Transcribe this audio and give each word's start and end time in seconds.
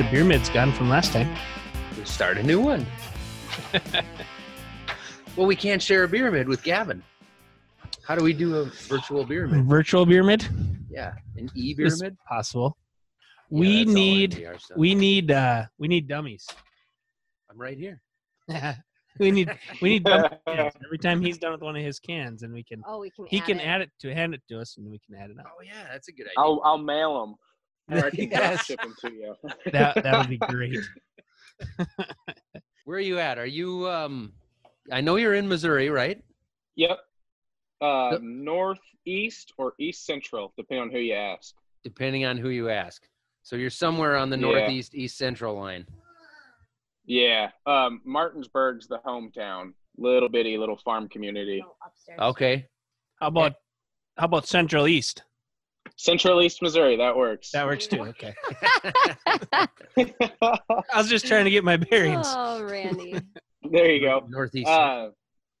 the 0.00 0.08
beer 0.10 0.24
mid's 0.24 0.48
gone 0.48 0.72
from 0.72 0.88
last 0.88 1.12
time. 1.12 1.28
We 1.98 2.06
start 2.06 2.38
a 2.38 2.42
new 2.42 2.58
one. 2.58 2.86
well, 5.36 5.46
we 5.46 5.54
can't 5.54 5.82
share 5.82 6.04
a 6.04 6.08
beer 6.08 6.30
mid 6.30 6.48
with 6.48 6.62
Gavin. 6.62 7.02
How 8.02 8.14
do 8.14 8.24
we 8.24 8.32
do 8.32 8.56
a 8.56 8.64
virtual 8.64 9.24
beer 9.26 9.46
mid? 9.46 9.66
Virtual 9.66 10.06
beer 10.06 10.22
mid 10.24 10.48
Yeah, 10.90 11.12
an 11.36 11.50
e 11.54 11.74
beer 11.74 11.84
is 11.84 12.02
mid. 12.02 12.16
possible. 12.26 12.78
Yeah, 13.50 13.60
we 13.60 13.76
that's 13.84 13.88
all 13.88 13.94
need 13.94 14.30
NPR 14.32 14.60
stuff. 14.60 14.78
we 14.78 14.94
need 14.94 15.30
uh 15.30 15.64
we 15.78 15.86
need 15.86 16.08
dummies. 16.08 16.46
I'm 17.50 17.60
right 17.60 17.76
here. 17.76 18.00
we 19.18 19.30
need 19.30 19.50
we 19.82 19.90
need 19.90 20.04
dummy 20.04 20.28
cans. 20.48 20.72
Every 20.82 20.96
time 20.96 21.20
he's 21.20 21.36
done 21.36 21.52
with 21.52 21.60
one 21.60 21.76
of 21.76 21.82
his 21.84 21.98
cans, 22.00 22.42
and 22.42 22.54
we 22.54 22.64
can 22.64 22.80
Oh, 22.86 23.00
we 23.00 23.10
can. 23.10 23.26
he 23.26 23.38
add 23.40 23.44
can 23.44 23.60
it. 23.60 23.64
add 23.66 23.80
it 23.82 23.90
to 24.00 24.14
hand 24.14 24.32
it 24.32 24.40
to 24.48 24.60
us, 24.60 24.78
and 24.78 24.90
we 24.90 24.98
can 24.98 25.14
add 25.14 25.28
it 25.28 25.38
up. 25.38 25.44
Oh 25.54 25.62
yeah, 25.62 25.88
that's 25.92 26.08
a 26.08 26.12
good 26.12 26.22
idea. 26.22 26.32
I'll 26.38 26.62
I'll 26.64 26.78
mail 26.78 27.20
them. 27.20 27.34
Or 27.90 28.04
I 28.06 28.10
can 28.10 28.30
Yes. 28.30 28.64
ship 28.66 28.80
them 28.82 28.94
to 29.00 29.12
you. 29.12 29.34
That 29.72 30.02
that 30.02 30.18
would 30.18 30.28
be 30.28 30.38
great. 30.38 30.78
Where 32.84 32.96
are 32.96 33.00
you 33.00 33.18
at? 33.18 33.38
Are 33.38 33.46
you? 33.46 33.88
um 33.88 34.32
I 34.90 35.00
know 35.00 35.16
you're 35.16 35.34
in 35.34 35.48
Missouri, 35.48 35.88
right? 35.90 36.22
Yep. 36.76 36.98
Uh, 37.80 38.10
Yep. 38.12 38.20
northeast 38.22 39.52
or 39.58 39.74
east 39.78 40.04
central, 40.04 40.52
depending 40.56 40.82
on 40.82 40.90
who 40.90 40.98
you 40.98 41.14
ask. 41.14 41.54
Depending 41.84 42.24
on 42.24 42.36
who 42.36 42.48
you 42.50 42.68
ask. 42.68 43.06
So 43.42 43.56
you're 43.56 43.70
somewhere 43.70 44.16
on 44.16 44.30
the 44.30 44.36
Yeah. 44.36 44.42
northeast 44.42 44.94
east 44.94 45.16
central 45.16 45.54
line. 45.54 45.86
Yeah. 47.06 47.50
Um, 47.66 48.00
Martinsburg's 48.04 48.86
the 48.86 48.98
hometown. 48.98 49.72
Little 49.96 50.28
bitty 50.28 50.56
little 50.58 50.76
farm 50.78 51.08
community. 51.08 51.62
Oh. 52.18 52.28
Okay. 52.30 52.66
How 53.20 53.28
about 53.28 53.54
how 54.16 54.24
about 54.26 54.46
Central 54.46 54.86
East? 54.88 55.22
Central 56.00 56.40
East 56.40 56.62
Missouri, 56.62 56.96
that 56.96 57.14
works. 57.14 57.50
That 57.50 57.66
works 57.66 57.86
too. 57.86 58.00
Okay. 58.00 58.34
I 60.42 60.96
was 60.96 61.10
just 61.10 61.26
trying 61.26 61.44
to 61.44 61.50
get 61.50 61.62
my 61.62 61.76
bearings. 61.76 62.26
Oh, 62.30 62.62
Randy. 62.62 63.20
there 63.70 63.90
you 63.90 64.00
go. 64.00 64.24
Northeast. 64.26 64.66
Uh, 64.66 65.10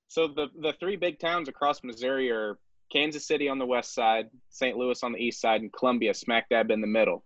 so 0.08 0.28
the 0.28 0.46
the 0.62 0.72
three 0.80 0.96
big 0.96 1.18
towns 1.18 1.50
across 1.50 1.84
Missouri 1.84 2.30
are 2.30 2.58
Kansas 2.90 3.26
City 3.26 3.50
on 3.50 3.58
the 3.58 3.66
west 3.66 3.92
side, 3.94 4.30
St. 4.48 4.78
Louis 4.78 5.02
on 5.02 5.12
the 5.12 5.18
east 5.18 5.42
side, 5.42 5.60
and 5.60 5.70
Columbia 5.74 6.14
smack 6.14 6.48
dab 6.48 6.70
in 6.70 6.80
the 6.80 6.86
middle. 6.86 7.22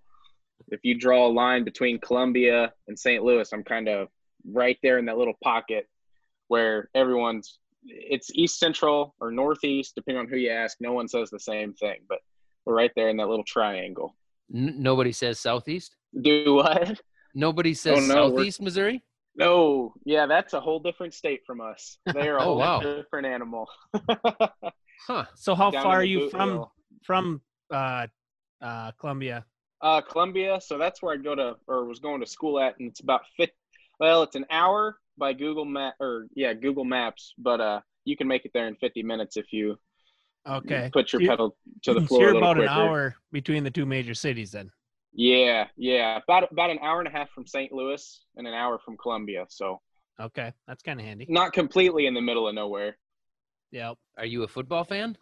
If 0.68 0.80
you 0.82 0.98
draw 0.98 1.28
a 1.28 1.30
line 1.32 1.62
between 1.62 2.00
Columbia 2.00 2.72
and 2.88 2.98
St. 2.98 3.22
Louis, 3.22 3.48
I'm 3.52 3.62
kind 3.62 3.88
of 3.88 4.08
right 4.44 4.76
there 4.82 4.98
in 4.98 5.04
that 5.04 5.18
little 5.18 5.38
pocket 5.40 5.88
where 6.48 6.90
everyone's 6.96 7.60
it's 7.84 8.32
east 8.34 8.58
central 8.58 9.14
or 9.20 9.30
northeast, 9.30 9.94
depending 9.94 10.22
on 10.22 10.28
who 10.28 10.36
you 10.36 10.50
ask. 10.50 10.78
No 10.80 10.94
one 10.94 11.06
says 11.06 11.30
the 11.30 11.38
same 11.38 11.74
thing, 11.74 11.98
but 12.08 12.18
we're 12.64 12.74
right 12.74 12.90
there 12.96 13.08
in 13.08 13.16
that 13.18 13.28
little 13.28 13.44
triangle. 13.44 14.16
N- 14.54 14.76
nobody 14.78 15.12
says 15.12 15.38
southeast. 15.38 15.96
Do 16.20 16.54
what? 16.54 17.00
Nobody 17.34 17.74
says 17.74 18.06
no, 18.08 18.14
we're- 18.14 18.36
southeast 18.36 18.62
Missouri. 18.62 19.02
No, 19.36 19.94
yeah, 20.04 20.26
that's 20.26 20.52
a 20.52 20.60
whole 20.60 20.78
different 20.78 21.12
state 21.12 21.40
from 21.44 21.60
us. 21.60 21.98
They 22.12 22.28
are 22.28 22.36
a 22.38 22.40
Oh, 22.40 22.44
whole 22.44 22.58
wow. 22.58 22.80
different 22.80 23.26
animal. 23.26 23.68
Huh. 25.06 25.24
So 25.34 25.54
how 25.54 25.70
Down 25.70 25.82
far 25.82 25.96
are 25.96 26.04
you 26.04 26.30
from 26.30 26.48
hill. 26.50 26.72
from 27.02 27.40
uh 27.70 28.06
uh 28.62 28.92
Columbia? 28.92 29.44
Uh, 29.82 30.00
Columbia. 30.00 30.60
So 30.62 30.78
that's 30.78 31.02
where 31.02 31.12
I 31.12 31.18
go 31.18 31.34
to, 31.34 31.56
or 31.66 31.84
was 31.84 31.98
going 31.98 32.20
to 32.20 32.26
school 32.26 32.58
at, 32.58 32.78
and 32.78 32.88
it's 32.88 33.00
about 33.00 33.22
fit. 33.36 33.50
Well, 34.00 34.22
it's 34.22 34.34
an 34.36 34.46
hour 34.50 34.96
by 35.18 35.34
Google 35.34 35.66
Map, 35.66 35.94
or 36.00 36.26
yeah, 36.34 36.54
Google 36.54 36.84
Maps, 36.84 37.34
but 37.36 37.60
uh, 37.60 37.80
you 38.06 38.16
can 38.16 38.28
make 38.28 38.46
it 38.46 38.52
there 38.54 38.66
in 38.66 38.76
50 38.76 39.02
minutes 39.02 39.36
if 39.36 39.52
you 39.52 39.76
Okay. 40.47 40.91
put 40.92 41.12
your 41.12 41.23
You- 41.23 41.28
pedal 41.28 41.56
to 41.83 41.95
the 41.95 42.00
floor 42.06 42.20
you're 42.20 42.31
a 42.31 42.34
little 42.34 42.50
about 42.50 42.62
an 42.62 42.69
hour 42.69 43.17
between 43.33 43.64
the 43.64 43.70
two 43.70 43.87
major 43.87 44.14
cities 44.14 44.53
then. 44.53 44.71
Yeah, 45.12 45.69
yeah, 45.77 46.21
about 46.27 46.50
about 46.50 46.71
an 46.71 46.78
hour 46.82 46.99
and 46.99 47.09
a 47.09 47.10
half 47.10 47.31
from 47.31 47.47
St. 47.47 47.72
Louis 47.72 48.25
and 48.37 48.47
an 48.49 48.53
hour 48.54 48.78
from 48.84 48.97
Columbia. 48.97 49.47
So 49.49 49.81
Okay, 50.21 50.53
that's 50.66 50.83
kind 50.83 50.99
of 51.00 51.06
handy. 51.06 51.27
not 51.28 51.53
completely 51.53 52.06
in 52.06 52.15
the 52.15 52.21
middle 52.21 52.47
of 52.49 52.54
nowhere. 52.54 52.97
Yep. 53.71 53.97
Are 54.19 54.27
you 54.27 54.43
a 54.43 54.49
football 54.49 54.84
fan? 54.84 55.16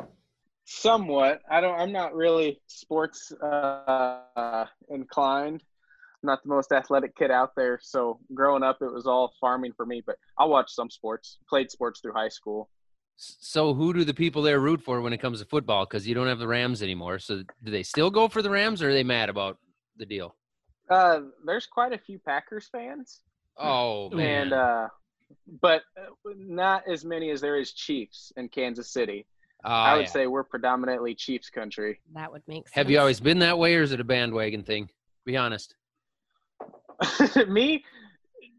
Somewhat. 0.64 1.40
I 1.50 1.60
don't. 1.60 1.78
I'm 1.78 1.92
not 1.92 2.14
really 2.14 2.60
sports 2.66 3.32
uh, 3.32 4.64
inclined. 4.90 5.62
I'm 6.22 6.26
not 6.28 6.42
the 6.42 6.48
most 6.50 6.70
athletic 6.72 7.16
kid 7.16 7.30
out 7.30 7.50
there. 7.56 7.78
So 7.82 8.20
growing 8.34 8.62
up, 8.62 8.78
it 8.80 8.92
was 8.92 9.06
all 9.06 9.32
farming 9.40 9.72
for 9.76 9.84
me. 9.86 10.02
But 10.06 10.16
I 10.38 10.44
watched 10.44 10.70
some 10.70 10.88
sports. 10.90 11.38
Played 11.48 11.70
sports 11.70 12.00
through 12.00 12.12
high 12.12 12.28
school. 12.28 12.68
S- 13.18 13.36
So 13.40 13.74
who 13.74 13.92
do 13.92 14.04
the 14.04 14.14
people 14.14 14.42
there 14.42 14.60
root 14.60 14.80
for 14.82 15.00
when 15.00 15.12
it 15.12 15.18
comes 15.18 15.40
to 15.40 15.46
football? 15.46 15.84
Because 15.86 16.06
you 16.06 16.14
don't 16.14 16.26
have 16.28 16.38
the 16.38 16.48
Rams 16.48 16.82
anymore. 16.82 17.18
So 17.18 17.42
do 17.62 17.70
they 17.70 17.82
still 17.82 18.10
go 18.10 18.28
for 18.28 18.42
the 18.42 18.50
Rams, 18.50 18.82
or 18.82 18.90
are 18.90 18.92
they 18.92 19.04
mad 19.04 19.28
about 19.28 19.58
the 19.96 20.06
deal? 20.06 20.34
Uh, 20.90 21.20
there's 21.46 21.66
quite 21.66 21.92
a 21.92 21.98
few 21.98 22.18
Packers 22.18 22.68
fans, 22.70 23.20
Oh 23.56 24.10
man. 24.10 24.42
and 24.42 24.52
uh, 24.52 24.88
but 25.60 25.82
uh, 25.98 26.10
not 26.36 26.86
as 26.88 27.04
many 27.04 27.30
as 27.30 27.40
there 27.40 27.56
is 27.58 27.72
Chiefs 27.72 28.32
in 28.36 28.48
Kansas 28.48 28.90
City. 28.92 29.26
Oh, 29.64 29.70
I 29.70 29.94
would 29.94 30.06
yeah. 30.06 30.10
say 30.10 30.26
we're 30.26 30.42
predominantly 30.44 31.14
Chiefs 31.14 31.48
country. 31.48 32.00
That 32.14 32.32
would 32.32 32.42
make 32.48 32.66
sense. 32.68 32.74
Have 32.74 32.90
you 32.90 32.98
always 32.98 33.20
been 33.20 33.38
that 33.38 33.58
way, 33.58 33.76
or 33.76 33.82
is 33.82 33.92
it 33.92 34.00
a 34.00 34.04
bandwagon 34.04 34.64
thing? 34.64 34.90
Be 35.24 35.36
honest. 35.36 35.76
me, 37.48 37.84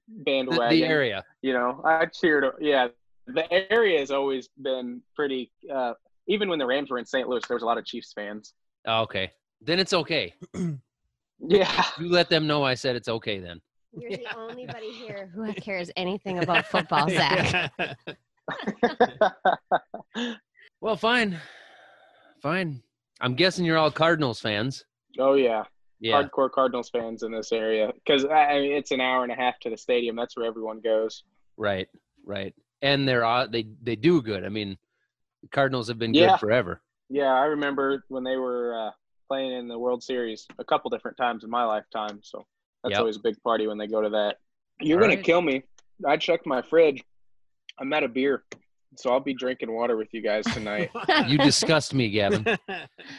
The, 0.07 0.23
bandwagon. 0.25 0.69
the 0.69 0.85
area. 0.85 1.23
you 1.41 1.53
know 1.53 1.81
i 1.85 2.05
cheered 2.05 2.45
yeah 2.59 2.87
the 3.27 3.71
area 3.71 3.99
has 3.99 4.11
always 4.11 4.49
been 4.61 5.01
pretty 5.15 5.51
uh 5.73 5.93
even 6.27 6.49
when 6.49 6.59
the 6.59 6.65
rams 6.65 6.89
were 6.91 6.97
in 6.97 7.05
st 7.05 7.27
louis 7.27 7.41
there 7.47 7.55
was 7.55 7.63
a 7.63 7.65
lot 7.65 7.77
of 7.77 7.85
chiefs 7.85 8.11
fans 8.13 8.53
Oh, 8.85 9.03
okay. 9.03 9.31
Then 9.61 9.79
it's 9.79 9.93
okay. 9.93 10.33
yeah 11.39 11.85
You 11.97 12.09
let 12.09 12.27
them 12.29 12.47
know 12.47 12.63
I 12.63 12.73
said 12.73 12.97
it's 12.97 13.07
okay. 13.07 13.39
Then. 13.39 13.61
You're 13.97 14.11
the 14.11 14.35
only 14.37 14.65
buddy 14.65 14.91
here 15.03 15.31
who 15.33 15.53
cares 15.53 15.89
anything 15.95 16.39
about 16.39 16.65
football, 16.65 17.07
Zach. 17.19 17.71
Well, 20.81 20.97
fine. 20.97 21.39
Fine. 22.41 22.83
I'm 23.21 23.35
guessing 23.35 23.63
you're 23.63 23.77
all 23.77 23.89
Cardinals 23.91 24.41
fans. 24.41 24.83
oh 25.19 25.35
yeah. 25.35 25.63
Yeah. 26.01 26.21
hardcore 26.21 26.51
cardinals 26.51 26.89
fans 26.89 27.23
in 27.23 27.31
this 27.31 27.53
area 27.53 27.89
because 27.93 28.25
I 28.25 28.59
mean, 28.59 28.73
it's 28.73 28.91
an 28.91 28.99
hour 28.99 29.23
and 29.23 29.31
a 29.31 29.35
half 29.35 29.57
to 29.61 29.69
the 29.69 29.77
stadium 29.77 30.17
that's 30.17 30.35
where 30.35 30.45
everyone 30.45 30.81
goes 30.81 31.23
Right. 31.55 31.87
Right. 32.25 32.53
And 32.83 33.07
they're 33.07 33.25
uh, 33.25 33.47
they 33.47 33.65
they 33.81 33.95
do 33.95 34.21
good. 34.21 34.43
I 34.45 34.49
mean, 34.49 34.77
Cardinals 35.51 35.87
have 35.87 35.97
been 35.97 36.11
Yeah. 36.13 36.31
good 36.31 36.39
forever. 36.39 36.81
yeah 37.09 37.33
i 37.33 37.45
remember 37.45 38.03
when 38.07 38.23
they 38.23 38.37
were 38.37 38.73
uh 38.87 38.91
playing 39.27 39.51
in 39.51 39.67
the 39.67 39.77
world 39.77 40.01
series 40.03 40.47
a 40.59 40.63
couple 40.63 40.89
different 40.89 41.17
times 41.17 41.43
in 41.43 41.49
my 41.49 41.63
lifetime 41.65 42.19
so 42.23 42.45
that's 42.81 42.91
Yep. 42.93 42.99
always 42.99 43.17
a 43.17 43.19
big 43.19 43.35
party 43.43 43.67
when 43.67 43.77
they 43.77 43.87
go 43.87 44.01
to 44.01 44.09
that 44.09 44.37
you're 44.79 44.97
All 44.97 45.03
gonna 45.03 45.15
right. 45.17 45.23
kill 45.25 45.41
me 45.41 45.63
i 46.07 46.15
checked 46.17 46.45
my 46.45 46.61
fridge 46.61 47.03
i'm 47.79 47.91
out 47.93 48.03
of 48.03 48.13
beer 48.13 48.43
so 48.95 49.11
i'll 49.11 49.19
be 49.19 49.33
drinking 49.33 49.71
water 49.71 49.95
with 49.97 50.07
you 50.13 50.21
guys 50.21 50.43
tonight 50.53 50.89
You 51.27 51.37
disgust 51.37 51.93
me, 51.93 52.09
Gavin. 52.09 52.45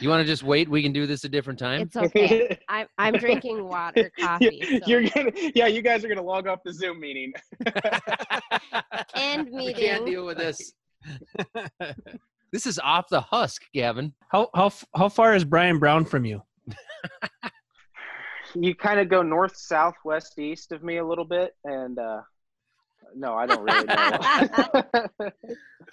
You 0.00 0.08
want 0.08 0.20
to 0.20 0.24
just 0.26 0.42
wait? 0.42 0.68
We 0.68 0.82
can 0.82 0.92
do 0.92 1.06
this 1.06 1.24
a 1.24 1.28
different 1.28 1.58
time. 1.58 1.80
It's 1.82 1.96
okay. 1.96 2.58
I'm 2.68 2.86
I'm 2.98 3.14
drinking 3.14 3.64
water, 3.64 4.10
coffee. 4.20 4.60
so- 4.62 4.86
You're 4.86 5.02
gonna, 5.08 5.30
yeah, 5.54 5.66
you 5.66 5.80
guys 5.82 6.04
are 6.04 6.08
gonna 6.08 6.22
log 6.22 6.46
off 6.46 6.60
the 6.64 6.72
Zoom 6.72 7.00
meeting. 7.00 7.32
End 9.14 9.48
We 9.52 9.72
can't 9.72 10.04
meeting. 10.04 10.04
deal 10.06 10.26
with 10.26 10.38
this. 10.38 10.72
This 12.52 12.66
is 12.66 12.78
off 12.78 13.08
the 13.08 13.20
husk, 13.20 13.62
Gavin. 13.72 14.12
how 14.28 14.48
how 14.54 14.70
how 14.94 15.08
far 15.08 15.34
is 15.34 15.44
Brian 15.44 15.78
Brown 15.78 16.04
from 16.04 16.24
you? 16.24 16.42
You 18.54 18.74
kind 18.74 19.00
of 19.00 19.08
go 19.08 19.22
north, 19.22 19.56
south, 19.56 19.94
west, 20.04 20.38
east 20.38 20.70
of 20.72 20.82
me 20.84 20.98
a 20.98 21.04
little 21.06 21.24
bit, 21.24 21.52
and 21.64 21.98
uh, 21.98 22.20
no, 23.16 23.34
I 23.34 23.46
don't 23.46 23.62
really 23.62 23.84
know. 23.84 25.32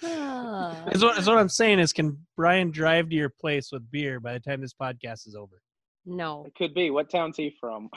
Is 0.92 1.02
what, 1.04 1.18
is 1.18 1.26
what 1.28 1.38
I'm 1.38 1.48
saying 1.48 1.78
is, 1.78 1.92
can 1.92 2.18
Brian 2.36 2.70
drive 2.70 3.08
to 3.10 3.14
your 3.14 3.28
place 3.28 3.70
with 3.70 3.88
beer 3.90 4.18
by 4.20 4.32
the 4.32 4.40
time 4.40 4.60
this 4.60 4.74
podcast 4.74 5.26
is 5.28 5.36
over? 5.36 5.60
No. 6.04 6.44
it 6.46 6.54
could 6.56 6.74
be. 6.74 6.90
What 6.90 7.08
town's 7.10 7.36
he 7.36 7.54
from? 7.60 7.88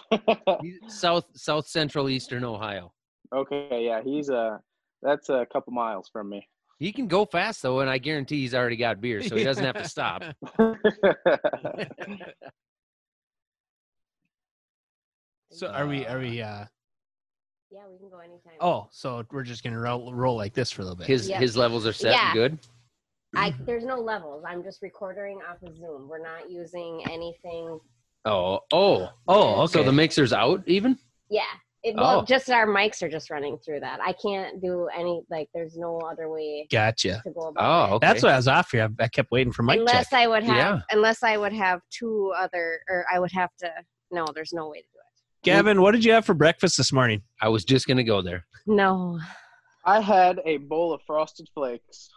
South 0.87 1.25
South 1.35 1.67
Central 1.67 2.09
Eastern 2.09 2.43
Ohio. 2.43 2.93
okay, 3.33 3.83
yeah, 3.85 4.01
he's 4.03 4.29
uh, 4.29 4.57
that's 5.01 5.29
a 5.29 5.47
couple 5.51 5.73
miles 5.73 6.09
from 6.11 6.29
me. 6.29 6.47
He 6.77 6.91
can 6.91 7.07
go 7.07 7.25
fast 7.25 7.61
though, 7.63 7.79
and 7.79 7.89
I 7.89 7.97
guarantee 7.97 8.41
he's 8.41 8.53
already 8.53 8.75
got 8.75 9.01
beer, 9.01 9.23
so 9.23 9.35
he 9.35 9.43
doesn't 9.43 9.63
have 9.63 9.77
to 9.81 9.89
stop. 9.89 10.23
So 15.51 15.67
are 15.67 15.87
we 15.87 16.05
are 16.05 16.19
we? 16.19 16.41
uh 16.41 16.65
Yeah, 17.75 17.81
we 17.91 17.97
can 17.97 18.09
go 18.09 18.19
anytime. 18.19 18.53
Oh, 18.61 18.87
so 18.91 19.25
we're 19.31 19.43
just 19.43 19.61
gonna 19.63 19.79
roll, 19.79 20.13
roll 20.13 20.37
like 20.37 20.53
this 20.53 20.71
for 20.71 20.81
a 20.81 20.85
little 20.85 20.95
bit. 20.97 21.07
His 21.07 21.27
Yeah. 21.27 21.39
his 21.39 21.57
levels 21.57 21.85
are 21.85 21.91
set 21.91 22.13
Yeah. 22.13 22.27
and 22.27 22.33
good. 22.33 22.59
I, 23.35 23.53
there's 23.65 23.83
no 23.83 23.97
levels. 23.99 24.45
I'm 24.47 24.63
just 24.63 24.81
recording 24.81 25.41
off 25.49 25.61
of 25.61 25.75
Zoom. 25.75 26.07
We're 26.07 26.23
not 26.23 26.49
using 26.49 27.03
anything. 27.11 27.79
Oh 28.23 28.61
oh 28.71 29.09
oh, 29.27 29.63
okay. 29.63 29.73
So 29.73 29.83
the 29.83 29.91
mixer's 29.91 30.31
out 30.31 30.63
even. 30.67 30.97
Yeah. 31.29 31.41
It, 31.83 31.95
well, 31.97 32.21
Oh. 32.21 32.25
just 32.25 32.49
our 32.49 32.65
mics 32.65 33.03
are 33.03 33.09
just 33.09 33.29
running 33.29 33.57
through 33.59 33.81
that. 33.81 33.99
I 34.01 34.13
can't 34.13 34.59
do 34.61 34.87
any 34.97 35.21
like. 35.29 35.49
There's 35.53 35.75
no 35.77 35.99
other 35.99 36.29
way 36.29 36.65
gotcha. 36.71 37.21
to 37.25 37.31
go 37.31 37.49
about 37.49 37.63
Oh, 37.91 37.93
it. 37.93 37.95
okay. 37.97 38.07
That's 38.07 38.23
why 38.23 38.31
I 38.31 38.37
was 38.37 38.47
off 38.47 38.71
here. 38.71 38.89
I, 38.99 39.03
I 39.03 39.07
kept 39.09 39.31
waiting 39.31 39.51
for 39.53 39.63
Mike 39.63 39.79
unless 39.79 40.09
check. 40.09 40.19
I 40.21 40.27
would 40.27 40.43
have, 40.43 40.55
Yeah. 40.55 40.79
unless 40.91 41.21
I 41.23 41.35
would 41.37 41.53
have 41.53 41.81
two 41.91 42.33
other, 42.37 42.79
or 42.89 43.05
I 43.13 43.19
would 43.19 43.31
have 43.33 43.49
to. 43.59 43.69
No, 44.11 44.25
there's 44.33 44.53
no 44.53 44.69
way 44.69 44.77
to 44.77 44.83
do 44.93 44.94
it. 44.94 44.94
Gavin, 45.45 45.81
what 45.81 45.91
did 45.91 46.03
you 46.03 46.11
have 46.13 46.25
for 46.25 46.33
breakfast 46.33 46.75
this 46.77 46.91
morning? 46.91 47.21
I 47.41 47.49
was 47.49 47.63
just 47.63 47.87
gonna 47.87 48.03
go 48.03 48.21
there. 48.21 48.45
No. 48.65 49.19
I 49.85 50.01
had 50.01 50.41
a 50.45 50.57
bowl 50.57 50.91
of 50.93 51.01
frosted 51.05 51.47
flakes. 51.53 52.09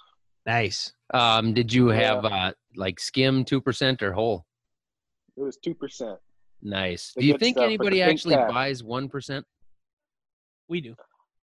Nice. 0.47 0.93
Um, 1.13 1.53
did 1.53 1.71
you 1.73 1.93
Yeah. 1.93 2.15
have 2.15 2.25
uh, 2.25 2.53
like 2.75 2.99
skim 2.99 3.45
two 3.45 3.61
percent 3.61 4.03
or 4.03 4.13
whole? 4.15 4.47
It 5.37 5.43
was 5.43 5.59
two 5.59 5.75
percent. 5.75 6.19
Nice. 6.63 7.13
The 7.15 7.21
Do 7.21 7.27
you 7.27 7.33
good 7.35 7.41
think 7.41 7.57
stuff 7.57 7.63
with 7.65 7.69
the 7.69 7.75
anybody 7.85 7.99
pink 8.01 8.11
actually 8.11 8.35
cap. 8.37 8.49
buys 8.49 8.83
one 8.83 9.09
percent? 9.09 9.45
We 10.69 10.81
do. 10.81 10.95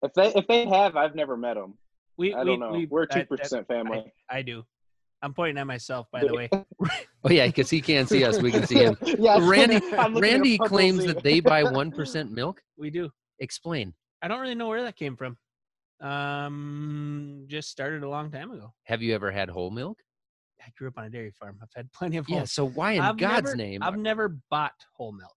If 0.02 0.12
they 0.14 0.34
if 0.34 0.46
they 0.48 0.66
have, 0.66 0.96
I've 0.96 1.14
never 1.14 1.36
met 1.36 1.54
them. 1.54 1.78
We, 2.16 2.34
I 2.34 2.40
we, 2.42 2.50
don't 2.50 2.60
know. 2.60 2.70
We, 2.72 2.86
We're 2.86 3.04
a 3.04 3.06
two 3.06 3.20
that- 3.20 3.28
that- 3.30 3.38
percent 3.38 3.68
family. 3.68 4.12
I 4.28 4.42
do. 4.42 4.64
I'm 5.22 5.34
pointing 5.34 5.58
at 5.58 5.66
myself, 5.66 6.06
by 6.12 6.24
the 6.24 6.34
way. 6.34 6.48
Oh 7.24 7.30
yeah, 7.30 7.46
because 7.46 7.68
he 7.68 7.80
can't 7.80 8.08
see 8.08 8.24
us. 8.24 8.40
We 8.40 8.52
can 8.52 8.64
see 8.64 8.76
him. 8.76 8.96
yeah, 9.18 9.38
Randy- 9.42 9.80
I'm 9.98 10.14
looking 10.14 10.30
at 10.30 10.34
Randy 10.34 10.56
claims 10.56 11.04
that 11.04 11.24
they 11.24 11.40
buy 11.40 11.64
one 11.64 11.90
percent 11.90 12.30
milk. 12.30 12.62
We 12.76 12.90
do. 12.90 13.10
Explain. 13.40 13.92
I 14.22 14.28
don't 14.28 14.40
really 14.40 14.54
know 14.54 14.68
where 14.68 14.82
that 14.84 14.94
came 14.96 15.16
from. 15.16 15.36
Um, 16.00 17.44
just 17.48 17.70
started 17.70 18.04
a 18.04 18.08
long 18.08 18.30
time 18.30 18.52
ago. 18.52 18.72
Have 18.84 19.02
you 19.02 19.14
ever 19.16 19.32
had 19.32 19.50
whole 19.50 19.70
milk? 19.72 19.98
I 20.64 20.70
grew 20.78 20.88
up 20.88 20.94
on 20.96 21.04
a 21.06 21.10
dairy 21.10 21.32
farm. 21.32 21.58
I've 21.60 21.68
had 21.74 21.92
plenty 21.92 22.18
of 22.18 22.28
Yeah. 22.28 22.38
whole. 22.38 22.46
So 22.46 22.68
why 22.68 22.92
in 22.92 23.00
I've 23.00 23.16
God's 23.16 23.46
never, 23.46 23.56
name? 23.56 23.82
I've 23.82 23.98
never 23.98 24.36
bought 24.50 24.74
whole 24.94 25.12
milk. 25.12 25.34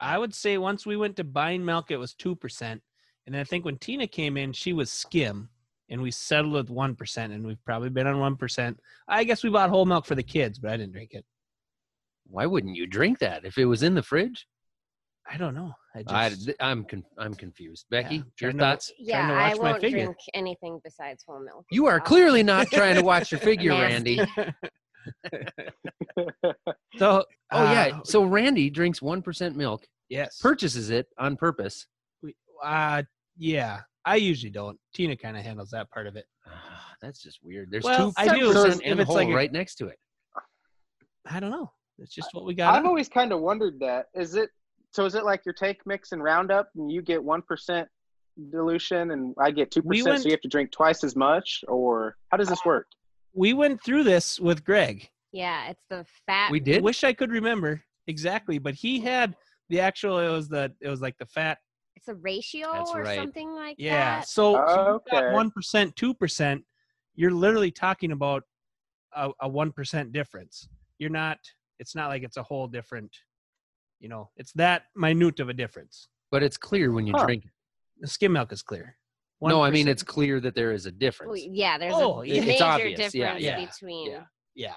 I 0.00 0.18
would 0.18 0.34
say 0.34 0.56
once 0.56 0.86
we 0.86 0.96
went 0.96 1.16
to 1.16 1.24
buying 1.24 1.64
milk, 1.64 1.90
it 1.90 1.96
was 1.96 2.14
two 2.14 2.36
percent, 2.36 2.80
and 3.26 3.34
then 3.34 3.40
I 3.40 3.44
think 3.44 3.64
when 3.64 3.78
Tina 3.78 4.06
came 4.06 4.36
in, 4.36 4.52
she 4.52 4.72
was 4.72 4.90
skim, 4.90 5.48
and 5.88 6.00
we 6.02 6.10
settled 6.10 6.52
with 6.54 6.70
one 6.70 6.94
percent, 6.94 7.32
and 7.32 7.46
we've 7.46 7.62
probably 7.64 7.90
been 7.90 8.06
on 8.06 8.18
one 8.18 8.36
percent. 8.36 8.78
I 9.08 9.24
guess 9.24 9.42
we 9.44 9.50
bought 9.50 9.70
whole 9.70 9.86
milk 9.86 10.06
for 10.06 10.14
the 10.14 10.22
kids, 10.22 10.58
but 10.58 10.70
I 10.72 10.76
didn't 10.76 10.92
drink 10.92 11.12
it. 11.12 11.24
Why 12.26 12.46
wouldn't 12.46 12.76
you 12.76 12.86
drink 12.86 13.18
that 13.18 13.44
if 13.44 13.58
it 13.58 13.66
was 13.66 13.82
in 13.82 13.94
the 13.94 14.02
fridge? 14.02 14.46
I 15.30 15.36
don't 15.38 15.54
know. 15.54 15.72
I 15.94 16.02
I, 16.06 16.28
just 16.30 16.46
th- 16.46 16.56
I'm 16.60 16.84
con- 16.84 17.04
I'm 17.18 17.34
confused. 17.34 17.86
Becky, 17.90 18.16
Yeah, 18.16 18.22
your 18.40 18.50
trying 18.50 18.52
to- 18.52 18.58
thoughts? 18.58 18.92
Yeah, 18.98 19.26
to 19.28 19.32
I 19.34 19.48
watch 19.50 19.58
my 19.58 19.70
won't 19.70 19.80
figure. 19.80 20.04
drink 20.04 20.16
anything 20.34 20.80
besides 20.84 21.24
whole 21.26 21.40
milk. 21.40 21.64
You 21.70 21.86
are 21.86 22.00
clearly 22.00 22.42
not 22.42 22.66
trying 22.72 22.96
to 22.96 23.02
watch 23.02 23.30
your 23.32 23.40
figure, 23.40 23.70
Randy. 23.72 24.20
so. 26.96 27.24
Oh 27.52 27.72
yeah. 27.72 27.98
uh, 27.98 28.00
So 28.04 28.24
Randy 28.24 28.70
drinks 28.70 29.00
one 29.02 29.22
percent 29.22 29.56
milk, 29.56 29.86
yes. 30.08 30.38
purchases 30.40 30.90
it 30.90 31.06
on 31.18 31.36
purpose. 31.36 31.86
We- 32.22 32.36
uh, 32.62 33.02
yeah. 33.36 33.80
I 34.04 34.16
usually 34.16 34.50
don't. 34.50 34.78
Tina 34.94 35.16
kind 35.16 35.36
of 35.36 35.42
handles 35.42 35.70
that 35.70 35.90
part 35.90 36.06
of 36.06 36.16
it. 36.16 36.26
Ah, 36.46 36.94
That's 37.00 37.22
just 37.22 37.38
weird. 37.42 37.70
There's 37.70 37.84
Well, 37.84 38.12
two 38.12 38.14
I 38.18 38.38
do. 38.38 38.52
percent 38.52 38.82
If 38.84 38.90
and 38.92 39.00
it's 39.00 39.06
whole 39.06 39.16
like 39.16 39.28
a- 39.28 39.34
right 39.34 39.52
next 39.52 39.76
to 39.76 39.86
it. 39.88 39.98
I 41.26 41.40
don't 41.40 41.50
know. 41.50 41.70
It's 41.98 42.12
just 42.14 42.28
what 42.32 42.44
we 42.44 42.54
got. 42.54 42.74
I've 42.74 42.80
on. 42.82 42.86
always 42.86 43.08
kind 43.08 43.32
of 43.32 43.40
wondered 43.40 43.78
that. 43.80 44.06
Is 44.14 44.34
it 44.34 44.50
so? 44.90 45.04
Is 45.06 45.14
it 45.14 45.24
like 45.24 45.44
your 45.46 45.54
take 45.54 45.86
mix 45.86 46.12
and 46.12 46.22
Roundup, 46.22 46.68
and 46.76 46.90
you 46.90 47.00
get 47.02 47.22
one 47.22 47.40
percent 47.40 47.88
dilution, 48.50 49.12
and 49.12 49.34
I 49.38 49.50
get 49.50 49.70
two 49.70 49.80
We 49.84 49.98
percent, 49.98 50.12
went- 50.12 50.22
so 50.22 50.28
you 50.28 50.32
have 50.32 50.40
to 50.42 50.48
drink 50.48 50.70
twice 50.72 51.02
as 51.04 51.14
much, 51.16 51.64
or 51.68 52.16
how 52.30 52.36
does 52.36 52.48
this 52.48 52.64
work? 52.64 52.86
we 53.32 53.52
went 53.52 53.82
through 53.82 54.04
this 54.04 54.38
with 54.38 54.64
Greg. 54.64 55.08
Yeah, 55.32 55.68
it's 55.70 55.82
the 55.90 56.04
fat. 56.26 56.50
We 56.52 56.60
did. 56.60 56.82
Wish 56.84 57.02
I 57.04 57.12
could 57.12 57.30
remember 57.32 57.82
exactly, 58.06 58.58
but 58.58 58.74
he 58.74 59.00
had 59.00 59.34
the 59.70 59.80
actual. 59.80 60.18
It 60.18 60.28
was 60.30 60.48
the. 60.48 60.72
It 60.80 60.88
was 60.88 61.00
like 61.00 61.16
the 61.18 61.26
fat. 61.26 61.58
It's 61.96 62.08
a 62.08 62.14
ratio 62.14 62.72
That's 62.72 62.94
or 62.94 63.02
right. 63.02 63.18
something 63.18 63.52
like 63.52 63.76
Yeah. 63.78 64.18
that. 64.20 64.28
So 64.28 64.58
Okay. 64.58 65.32
one 65.32 65.50
percent, 65.50 65.94
two 65.96 66.14
percent. 66.14 66.64
You're 67.14 67.30
literally 67.30 67.70
talking 67.70 68.12
about 68.12 68.42
a 69.14 69.30
a 69.40 69.48
one 69.48 69.72
percent 69.72 70.12
difference. 70.12 70.68
You're 70.98 71.10
not. 71.10 71.38
It's 71.78 71.94
not 71.94 72.08
like 72.08 72.22
it's 72.22 72.36
a 72.36 72.42
whole 72.42 72.66
different. 72.68 73.16
You 74.00 74.08
know, 74.08 74.30
it's 74.36 74.52
that 74.52 74.84
minute 74.96 75.40
of 75.40 75.48
a 75.48 75.54
difference. 75.54 76.08
But 76.30 76.42
it's 76.42 76.56
clear 76.56 76.92
when 76.92 77.06
you 77.06 77.14
Huh. 77.14 77.24
drink 77.26 77.44
it. 77.44 77.52
The 78.00 78.08
skim 78.08 78.32
milk 78.32 78.52
is 78.52 78.62
clear. 78.62 78.96
No, 79.40 79.62
I 79.62 79.70
mean 79.70 79.88
it's 79.88 80.02
clear 80.02 80.40
that 80.40 80.54
there 80.54 80.72
is 80.72 80.86
a 80.86 80.90
Well, 80.90 80.98
difference, 80.98 81.42
yeah, 81.50 81.78
there's 81.78 81.94
Oh, 81.94 82.22
a 82.22 82.26
yeah. 82.26 82.34
It's 82.36 82.46
major 82.46 82.64
obvious, 82.64 82.98
difference 83.12 83.14
yeah, 83.14 83.58
yeah, 83.58 83.66
between. 83.66 84.10
yeah. 84.10 84.22
yeah. 84.54 84.74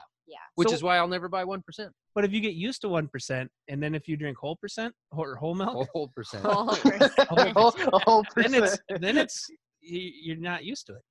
Which 0.56 0.70
So- 0.70 0.74
is 0.76 0.84
why 0.84 0.98
I'll 0.98 1.08
never 1.08 1.30
buy 1.30 1.44
one 1.44 1.62
percent. 1.62 1.92
But 2.16 2.26
if 2.26 2.32
you 2.34 2.40
get 2.42 2.54
used 2.56 2.82
to 2.82 2.90
one 2.90 3.08
percent, 3.08 3.52
and 3.68 3.82
then 3.82 3.94
if 3.96 4.08
you 4.08 4.18
drink 4.18 4.38
whole 4.38 4.56
percent 4.56 4.94
or 5.12 5.36
whole 5.36 5.54
milk, 5.56 5.88
Whole 5.94 6.10
percent. 6.16 6.44
Whole 6.46 6.68
percent. 6.76 7.14
a 7.20 7.54
whole, 7.54 7.76
a 7.94 8.00
whole 8.00 8.24
then 8.36 8.54
it's 8.56 8.78
then 9.00 9.18
it's 9.18 9.48
you- 9.82 10.12
you're 10.24 10.38
not 10.38 10.64
used 10.64 10.86
to 10.88 10.94
it. 10.96 11.02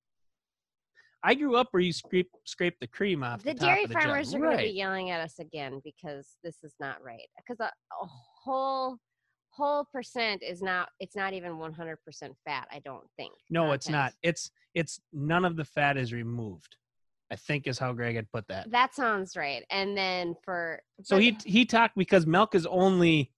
I 1.22 1.34
grew 1.34 1.56
up 1.56 1.68
where 1.72 1.80
you 1.82 1.92
scrape 1.92 2.30
scrape 2.44 2.76
the 2.80 2.86
cream 2.86 3.22
off 3.24 3.42
the, 3.42 3.52
The 3.52 3.58
top 3.60 3.68
dairy 3.68 3.82
of 3.84 3.88
the 3.88 3.94
jug. 3.94 4.02
farmers 4.02 4.34
are 4.34 4.38
going 4.38 4.56
to 4.58 4.62
be 4.64 4.70
yelling 4.70 5.10
at 5.10 5.20
us 5.20 5.38
again 5.40 5.80
because 5.84 6.36
this 6.44 6.56
is 6.62 6.74
not 6.78 7.02
right. 7.02 7.26
Because 7.36 7.58
a, 7.60 7.64
a 7.64 8.06
whole 8.44 8.98
whole 9.50 9.86
percent 9.92 10.42
is 10.42 10.60
not. 10.62 10.88
It's 11.00 11.16
not 11.16 11.32
even 11.32 11.52
100% 11.52 11.96
fat. 12.44 12.68
I 12.70 12.80
don't 12.84 13.06
think. 13.16 13.32
No, 13.50 13.72
it's 13.72 13.88
not. 13.88 14.12
It's 14.22 14.50
it's 14.74 15.00
none 15.12 15.44
of 15.44 15.56
the 15.56 15.64
fat 15.64 15.96
is 15.96 16.12
removed. 16.12 16.76
I 17.30 17.36
think 17.36 17.66
is 17.66 17.78
how 17.78 17.92
Greg 17.92 18.14
had 18.14 18.30
put 18.30 18.46
that. 18.48 18.70
That 18.70 18.94
sounds 18.94 19.36
right. 19.36 19.64
And 19.70 19.96
then 19.96 20.34
for 20.44 20.80
So 21.02 21.16
but- 21.16 21.22
he 21.22 21.36
he 21.44 21.64
talked 21.64 21.96
because 21.96 22.26
milk 22.26 22.54
is 22.54 22.66
only 22.66 23.32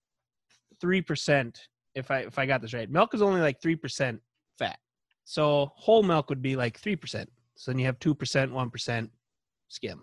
three 0.80 1.00
percent. 1.02 1.58
If 1.94 2.10
I 2.10 2.18
if 2.20 2.38
I 2.38 2.46
got 2.46 2.60
this 2.62 2.74
right, 2.74 2.90
milk 2.90 3.14
is 3.14 3.22
only 3.22 3.40
like 3.40 3.60
three 3.62 3.76
percent 3.76 4.20
fat. 4.58 4.78
So 5.24 5.72
whole 5.74 6.02
milk 6.02 6.28
would 6.30 6.42
be 6.42 6.54
like 6.56 6.78
three 6.78 6.96
percent. 6.96 7.30
So 7.56 7.70
then 7.70 7.78
you 7.78 7.86
have 7.86 7.98
two 7.98 8.14
percent, 8.14 8.52
one 8.52 8.70
percent 8.70 9.10
skim. 9.68 10.02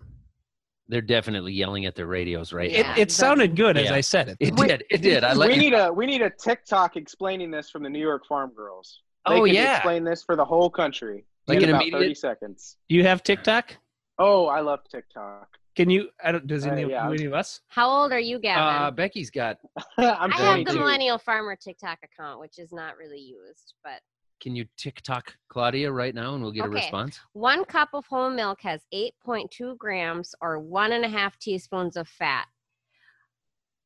They're 0.88 1.00
definitely 1.00 1.52
yelling 1.52 1.84
at 1.86 1.96
their 1.96 2.06
radios 2.06 2.52
right 2.52 2.70
It 2.70 2.78
Yeah, 2.78 2.82
now. 2.94 2.94
it 2.96 3.10
sounded 3.10 3.56
good 3.56 3.76
as 3.76 3.90
I 3.90 4.00
said 4.00 4.28
it. 4.28 4.36
It 4.38 4.54
Wait, 4.54 4.68
did. 4.68 4.84
It 4.90 5.02
did. 5.02 5.24
I 5.24 5.32
let 5.34 5.48
we 5.48 5.54
you. 5.54 5.60
need 5.60 5.72
a 5.74 5.92
we 5.92 6.06
need 6.06 6.22
a 6.22 6.30
TikTok 6.30 6.96
explaining 6.96 7.50
this 7.50 7.70
from 7.70 7.82
the 7.82 7.88
New 7.90 8.00
York 8.00 8.24
Farm 8.26 8.52
Girls. 8.54 9.00
Oh, 9.26 9.32
they 9.32 9.38
Oh, 9.40 9.44
could 9.44 9.52
yeah. 9.54 9.76
explain 9.76 10.04
this 10.04 10.22
for 10.22 10.36
the 10.36 10.44
whole 10.44 10.70
country. 10.70 11.24
Like 11.46 11.58
in 11.58 11.64
an 11.64 11.70
about 11.70 11.82
immediate- 11.82 12.00
thirty 12.00 12.14
seconds. 12.14 12.76
Do 12.88 12.94
you 12.96 13.04
have 13.04 13.22
TikTok? 13.22 13.76
Oh, 14.18 14.46
I 14.46 14.60
love 14.60 14.80
TikTok. 14.90 15.48
Can 15.76 15.90
you? 15.90 16.08
I 16.24 16.32
don't. 16.32 16.46
Does 16.46 16.66
Uh, 16.66 16.70
any, 16.70 16.90
yeah. 16.90 17.06
do 17.06 17.12
any 17.14 17.24
of 17.26 17.34
us? 17.34 17.60
how 17.68 17.88
old 17.88 18.10
are 18.12 18.18
you, 18.18 18.36
Uh, 18.36 18.40
Gavin? 18.40 18.94
Becky's 18.96 19.30
got. 19.30 19.58
I'm 19.98 20.32
I 20.32 20.36
have 20.36 20.64
the 20.64 20.72
Millennial 20.72 21.18
Farmer 21.18 21.54
TikTok 21.54 21.98
account, 22.02 22.40
which 22.40 22.58
is 22.58 22.72
not 22.72 22.96
really 22.96 23.20
used, 23.20 23.74
but 23.84 24.00
Can 24.40 24.56
you 24.56 24.66
TikTok 24.78 25.34
Claudia 25.48 25.92
right 25.92 26.14
now, 26.14 26.34
and 26.34 26.42
we'll 26.42 26.52
get 26.52 26.64
a 26.64 26.68
Okay. 26.68 26.76
response? 26.76 27.20
one 27.34 27.64
cup 27.66 27.90
of 27.94 28.06
whole 28.06 28.30
milk 28.30 28.60
has 28.62 28.84
8.2 28.92 29.76
grams 29.78 30.34
or 30.40 30.58
one 30.58 30.92
and 30.92 31.04
a 31.04 31.08
half 31.08 31.38
teaspoons 31.38 31.96
of 31.96 32.08
fat. 32.08 32.46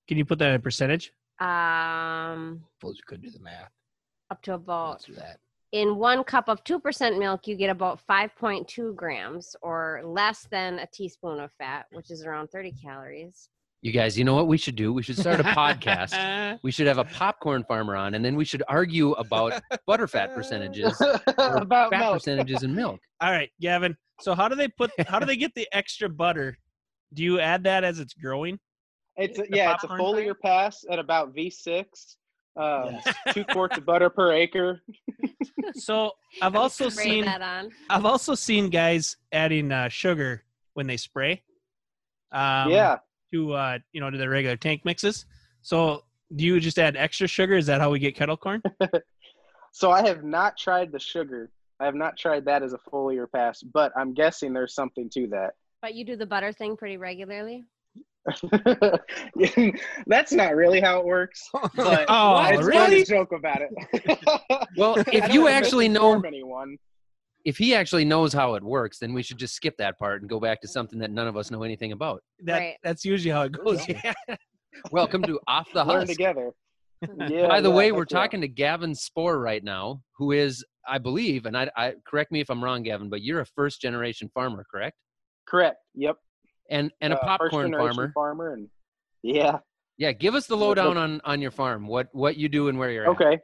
Can 0.09 0.17
you 0.19 0.25
put 0.25 0.39
that 0.41 0.53
in 0.55 0.61
percentage? 0.61 1.13
Um, 1.41 2.65
Suppose 2.81 2.97
you 2.97 3.03
could 3.07 3.23
do 3.23 3.31
the 3.31 3.39
math. 3.41 3.71
up 4.31 4.43
to 4.43 4.55
about 4.55 5.05
Let's 5.09 5.21
that. 5.21 5.41
In 5.73 5.97
one 5.97 6.25
cup 6.25 6.49
of 6.49 6.65
2% 6.65 7.19
milk, 7.19 7.47
you 7.47 7.57
get 7.57 7.71
about 7.71 8.01
5.2 8.09 8.95
grams 8.95 9.55
or 9.63 10.03
less 10.05 10.47
than 10.51 10.81
a 10.81 10.87
teaspoon 10.93 11.41
of 11.41 11.53
fat, 11.53 11.87
which 11.93 12.11
is 12.11 12.25
around 12.25 12.49
30 12.49 12.73
calories. 12.83 13.49
You 13.83 13.93
guys, 13.93 14.19
you 14.19 14.25
know 14.25 14.35
what 14.35 14.47
we 14.47 14.59
should 14.59 14.77
do? 14.77 14.93
We 14.93 15.03
should 15.03 15.17
start 15.17 15.41
a 15.41 15.45
podcast. 15.45 16.59
We 16.63 16.71
should 16.71 16.87
have 16.87 16.99
a 16.99 17.05
popcorn 17.05 17.65
farmer 17.65 17.97
on, 17.97 18.15
and 18.15 18.23
then 18.23 18.37
we 18.37 18.45
should 18.45 18.63
argue 18.69 19.13
about 19.13 19.63
butterfat 19.89 20.35
percentages, 20.35 21.01
about 21.39 21.91
fat 21.91 22.01
milk. 22.01 22.15
percentages 22.15 22.63
in 22.63 22.75
milk. 22.75 23.01
All 23.23 23.31
right, 23.31 23.49
Gavin. 23.61 23.97
So 24.21 24.35
how 24.35 24.49
do 24.49 24.57
they 24.57 24.69
put? 24.69 24.91
How 25.09 25.19
do 25.19 25.25
they 25.25 25.37
get 25.37 25.55
the 25.55 25.67
extra 25.73 26.11
butter? 26.11 26.59
Do 27.15 27.23
you 27.23 27.41
add 27.41 27.65
that 27.65 27.85
as 27.85 27.99
it's 27.99 28.13
growing? 28.13 28.59
It's 29.17 29.39
a, 29.39 29.47
yeah, 29.49 29.75
it's 29.75 29.85
a 29.85 29.89
popcorn 29.89 30.17
foliar 30.17 30.35
pass 30.39 30.85
at 30.91 30.99
about 30.99 31.35
V6. 31.35 31.87
Um, 32.57 32.99
Yes. 33.05 33.15
two 33.35 33.45
quarts 33.45 33.79
of 33.79 33.87
butter 33.87 34.11
per 34.11 34.33
acre. 34.33 34.83
So 35.75 36.13
I've 36.43 36.57
also 36.57 36.89
seen 36.89 37.25
that 37.25 37.43
on. 37.43 37.71
I've 37.89 38.05
also 38.05 38.35
seen 38.35 38.71
guys 38.71 39.17
adding 39.33 39.73
uh, 39.73 39.89
sugar 39.89 40.45
when 40.75 40.87
they 40.87 40.97
spray. 40.97 41.43
Um, 42.33 42.71
yeah, 42.71 42.99
To 43.33 43.53
uh, 43.55 43.79
you 43.93 44.01
know, 44.01 44.11
to 44.11 44.19
their 44.19 44.31
regular 44.31 44.57
tank 44.57 44.85
mixes. 44.85 45.27
So 45.63 46.05
do 46.35 46.45
you 46.45 46.61
just 46.61 46.79
add 46.79 46.97
extra 46.97 47.27
sugar? 47.27 47.57
Is 47.57 47.67
that 47.67 47.81
how 47.81 47.91
we 47.91 47.99
get 47.99 48.15
kettle 48.15 48.37
corn? 48.37 48.63
so 49.73 49.91
I 49.91 50.07
have 50.07 50.23
not 50.25 50.57
tried 50.57 50.93
the 50.93 51.01
sugar. 51.01 51.51
I 51.81 51.87
have 51.87 51.95
not 51.95 52.17
tried 52.17 52.45
that 52.45 52.63
as 52.63 52.73
a 52.73 52.79
foliar 52.79 53.27
pass, 53.31 53.63
but 53.63 53.93
I'm 53.97 54.13
guessing 54.13 54.53
there's 54.53 54.75
something 54.75 55.09
to 55.11 55.27
that. 55.29 55.55
But 55.83 55.95
you 55.95 56.05
do 56.05 56.15
the 56.15 56.27
butter 56.27 56.53
thing 56.53 56.77
pretty 56.77 56.99
regularly. 56.99 57.65
That's 60.07 60.33
not 60.33 60.55
really 60.55 60.81
how 60.81 60.99
it 61.01 61.05
works. 61.07 61.49
But 61.75 62.07
Oh, 62.09 62.43
it's 62.45 62.59
fun 62.61 62.67
really? 62.67 63.05
to 63.05 63.11
joke 63.11 63.33
about 63.33 63.61
it. 63.63 64.19
Well, 64.77 64.97
if 65.13 65.33
you 65.33 65.49
actually 65.49 65.89
know, 65.89 66.21
anyone, 66.21 66.77
if 67.45 67.57
he 67.57 67.75
actually 67.75 68.05
knows 68.05 68.33
how 68.33 68.55
it 68.55 68.63
works, 68.63 68.99
then 68.99 69.13
we 69.15 69.23
should 69.23 69.39
just 69.39 69.55
skip 69.55 69.77
that 69.79 69.99
part 69.99 70.21
and 70.21 70.29
go 70.31 70.39
back 70.41 70.61
to 70.63 70.69
something 70.69 70.99
that 71.01 71.11
none 71.11 71.27
of 71.27 71.37
us 71.37 71.51
know 71.51 71.63
anything 71.63 71.93
about. 71.93 72.23
That 72.45 72.59
Right. 72.59 72.77
that's 72.83 73.05
usually 73.05 73.33
how 73.33 73.43
it 73.43 73.53
goes. 73.53 73.87
Yeah. 73.89 74.13
Welcome 74.93 75.23
to 75.25 75.41
Off 75.49 75.69
the 75.73 75.85
learn 75.85 76.07
together. 76.07 76.51
Yeah, 77.29 77.49
By 77.49 77.61
the 77.61 77.71
yeah, 77.71 77.75
way, 77.75 77.93
we're 77.93 78.01
yeah. 78.11 78.19
talking 78.19 78.41
to 78.43 78.49
Gavin 78.49 78.95
Spoor 78.95 79.39
right 79.39 79.65
now, 79.65 80.03
who 80.19 80.33
is, 80.33 80.65
I 80.87 80.99
believe, 80.99 81.47
and 81.47 81.57
I, 81.57 81.71
I 81.77 81.95
correct 82.07 82.31
me 82.31 82.41
if 82.41 82.51
I'm 82.51 82.63
wrong, 82.63 82.83
Gavin, 82.83 83.09
but 83.09 83.23
you're 83.23 83.41
a 83.41 83.47
first 83.47 83.81
generation 83.81 84.31
farmer, 84.35 84.65
correct? 84.71 84.97
Correct. 85.49 85.79
Yep. 85.95 86.17
And 86.71 86.93
and 87.01 87.13
a 87.13 87.21
Uh, 87.21 87.25
popcorn 87.39 87.73
farmer. 87.73 88.13
Farmer, 88.13 88.53
and 88.55 88.69
yeah, 89.23 89.59
Yeah, 89.99 90.13
give 90.13 90.35
us 90.35 90.47
the 90.47 90.57
lowdown 90.57 90.97
on 90.97 91.21
on 91.25 91.43
your 91.43 91.51
farm. 91.51 91.87
What 91.87 92.09
what 92.13 92.37
you 92.37 92.49
do 92.49 92.69
and 92.69 92.79
where 92.79 92.91
you're 92.91 93.05
at. 93.05 93.11
Okay. 93.11 93.39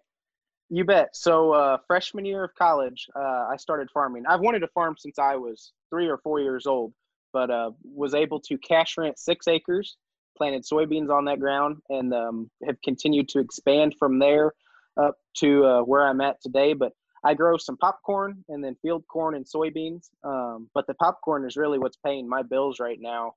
You 0.68 0.84
bet. 0.84 1.14
So 1.14 1.52
uh, 1.52 1.78
freshman 1.86 2.24
year 2.24 2.42
of 2.42 2.54
college, 2.54 3.06
uh, 3.14 3.46
I 3.52 3.56
started 3.56 3.88
farming. 3.92 4.24
I've 4.26 4.40
wanted 4.40 4.60
to 4.60 4.68
farm 4.68 4.96
since 4.98 5.18
I 5.18 5.36
was 5.36 5.72
three 5.90 6.08
or 6.08 6.18
four 6.18 6.40
years 6.40 6.66
old, 6.66 6.92
but 7.32 7.50
uh, 7.50 7.70
was 7.84 8.14
able 8.14 8.40
to 8.40 8.58
cash 8.58 8.96
rent 8.98 9.18
six 9.18 9.46
acres, 9.46 9.96
planted 10.36 10.64
soybeans 10.64 11.10
on 11.10 11.26
that 11.26 11.38
ground, 11.38 11.76
and 11.88 12.12
um, 12.12 12.50
have 12.66 12.80
continued 12.82 13.28
to 13.30 13.38
expand 13.38 13.94
from 13.98 14.18
there 14.18 14.54
up 14.96 15.16
to 15.36 15.64
uh, 15.64 15.80
where 15.82 16.04
I'm 16.04 16.20
at 16.20 16.40
today. 16.40 16.72
But 16.72 16.92
I 17.24 17.34
grow 17.34 17.56
some 17.56 17.76
popcorn 17.76 18.44
and 18.48 18.62
then 18.62 18.76
field 18.82 19.04
corn 19.08 19.34
and 19.34 19.44
soybeans. 19.44 20.10
Um, 20.24 20.68
but 20.74 20.86
the 20.86 20.94
popcorn 20.94 21.46
is 21.46 21.56
really 21.56 21.78
what's 21.78 21.98
paying 22.04 22.28
my 22.28 22.42
bills 22.42 22.78
right 22.80 22.98
now. 23.00 23.32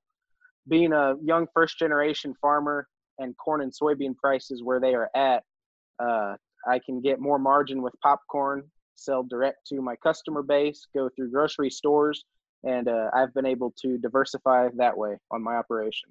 Being 0.68 0.92
a 0.92 1.14
young 1.22 1.46
first 1.54 1.78
generation 1.78 2.34
farmer 2.40 2.86
and 3.18 3.36
corn 3.36 3.62
and 3.62 3.72
soybean 3.72 4.16
prices 4.16 4.62
where 4.62 4.80
they 4.80 4.94
are 4.94 5.10
at, 5.14 5.42
uh, 5.98 6.36
I 6.66 6.78
can 6.84 7.00
get 7.00 7.20
more 7.20 7.38
margin 7.38 7.82
with 7.82 7.94
popcorn, 8.02 8.64
sell 8.94 9.22
direct 9.22 9.66
to 9.68 9.80
my 9.80 9.96
customer 9.96 10.42
base, 10.42 10.86
go 10.94 11.08
through 11.08 11.30
grocery 11.30 11.70
stores, 11.70 12.24
and 12.64 12.88
uh, 12.88 13.10
I've 13.14 13.32
been 13.34 13.46
able 13.46 13.72
to 13.82 13.98
diversify 13.98 14.68
that 14.76 14.96
way 14.96 15.16
on 15.30 15.42
my 15.42 15.56
operation. 15.56 16.10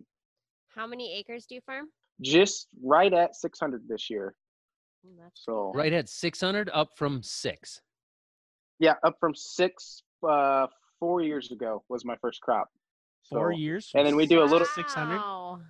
How 0.74 0.88
many 0.88 1.14
acres 1.14 1.46
do 1.46 1.56
you 1.56 1.62
farm? 1.62 1.88
Just 2.22 2.68
right 2.84 3.14
at 3.14 3.36
600 3.36 3.88
this 3.88 4.10
year. 4.10 4.36
That's 5.20 5.44
So. 5.44 5.72
Right 5.74 5.94
at 5.94 6.10
600 6.10 6.70
up 6.74 6.90
from 6.96 7.22
6. 7.24 7.82
yeah, 8.80 8.94
up 9.04 9.18
from 9.20 9.36
six 9.36 10.04
uh, 10.28 10.68
four 11.00 11.22
years 11.22 11.52
ago 11.52 11.84
was 11.90 12.06
my 12.06 12.16
first 12.22 12.42
crop. 12.42 12.70
Four 13.30 13.52
years. 13.52 13.92
and 13.96 14.06
then 14.08 14.16
we 14.16 14.26
do 14.26 14.42
a 14.42 14.46
little- 14.46 14.68
600. 14.68 15.16
Wow. 15.18 15.62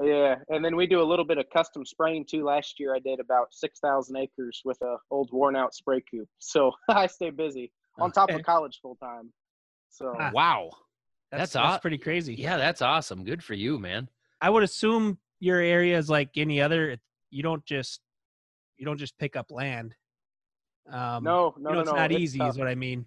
Yeah, 0.00 0.36
and 0.48 0.64
then 0.64 0.76
we 0.76 0.86
do 0.86 1.02
a 1.02 1.08
little 1.10 1.24
bit 1.24 1.38
of 1.38 1.50
custom 1.50 1.84
spraying 1.84 2.26
too. 2.26 2.44
Last 2.44 2.78
year 2.78 2.94
I 2.94 3.00
did 3.00 3.18
about 3.18 3.52
6,000 3.52 4.16
acres 4.16 4.62
with 4.64 4.80
a 4.82 4.96
old 5.10 5.30
worn 5.32 5.56
out 5.56 5.72
Spra-Coupe. 5.72 6.28
So 6.38 6.70
I 6.88 7.08
stay 7.08 7.30
busy 7.30 7.72
on 7.98 8.12
top 8.12 8.28
Okay. 8.30 8.38
of 8.38 8.44
college 8.44 8.78
full 8.80 8.94
time. 8.96 9.32
So 9.90 10.14
Ah. 10.18 10.30
Wow. 10.32 10.70
That's, 11.32 11.52
That's 11.52 11.66
that's 11.70 11.82
pretty 11.82 11.98
crazy. 11.98 12.34
Yeah, 12.34 12.56
that's 12.58 12.80
awesome. 12.80 13.24
Good 13.24 13.42
for 13.42 13.54
you, 13.54 13.78
man. 13.78 14.08
I 14.40 14.48
would 14.50 14.62
assume 14.62 15.18
your 15.40 15.58
area 15.60 15.98
is 15.98 16.08
like 16.08 16.30
any 16.36 16.60
other. 16.60 16.96
You 17.30 17.42
don't 17.42 17.64
just 17.66 18.00
you 18.78 18.86
don't 18.86 18.98
just 18.98 19.18
pick 19.18 19.36
up 19.36 19.50
land. 19.50 19.94
Um, 20.90 21.24
no, 21.24 21.54
you 21.56 21.62
no, 21.62 21.70
know, 21.70 21.74
no, 21.74 21.80
it's 21.80 21.90
no. 21.90 21.96
not 21.96 22.12
easy, 22.12 22.38
tough. 22.38 22.50
is 22.50 22.58
what 22.58 22.68
I 22.68 22.74
mean. 22.74 23.04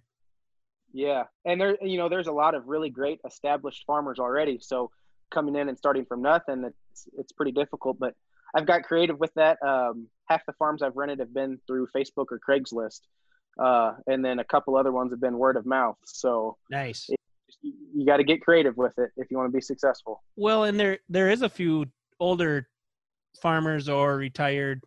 Yeah, 0.94 1.24
and 1.46 1.60
there, 1.60 1.78
you 1.82 1.98
know, 1.98 2.10
there's 2.10 2.28
a 2.28 2.32
lot 2.32 2.54
of 2.54 2.68
really 2.68 2.90
great 2.90 3.20
established 3.26 3.86
farmers 3.88 4.20
already. 4.20 4.60
So 4.62 4.92
coming 5.32 5.56
in 5.56 5.70
and 5.70 5.78
starting 5.78 6.06
from 6.06 6.22
nothing, 6.22 6.64
it's 6.66 7.08
it's 7.18 7.32
pretty 7.32 7.54
difficult. 7.54 7.98
But 7.98 8.14
I've 8.54 8.66
got 8.68 8.84
creative 8.84 9.20
with 9.20 9.34
that. 9.36 9.58
Um, 9.66 10.08
half 10.28 10.46
the 10.46 10.54
farms 10.54 10.84
I've 10.84 10.96
rented 10.96 11.20
have 11.20 11.34
been 11.34 11.60
through 11.66 11.88
Facebook 11.96 12.26
or 12.32 12.40
Craigslist, 12.48 13.00
uh, 13.60 13.94
and 14.08 14.24
then 14.24 14.40
a 14.40 14.44
couple 14.44 14.76
other 14.76 14.92
ones 14.92 15.12
have 15.12 15.22
been 15.22 15.38
word 15.38 15.56
of 15.56 15.66
mouth. 15.66 15.98
So 16.06 16.58
Nice. 16.70 17.10
you, 17.62 17.74
you 17.96 18.06
got 18.06 18.18
to 18.18 18.24
get 18.24 18.42
creative 18.42 18.76
with 18.78 18.94
it 19.00 19.12
if 19.16 19.32
you 19.32 19.38
want 19.38 19.48
to 19.48 19.56
be 19.56 19.62
successful. 19.62 20.22
Well, 20.36 20.66
and 20.66 20.80
there 20.80 21.00
there 21.10 21.30
is 21.30 21.42
a 21.42 21.50
few 21.50 21.86
older 22.20 22.68
farmers 23.42 23.88
or 23.88 24.18
retired 24.18 24.84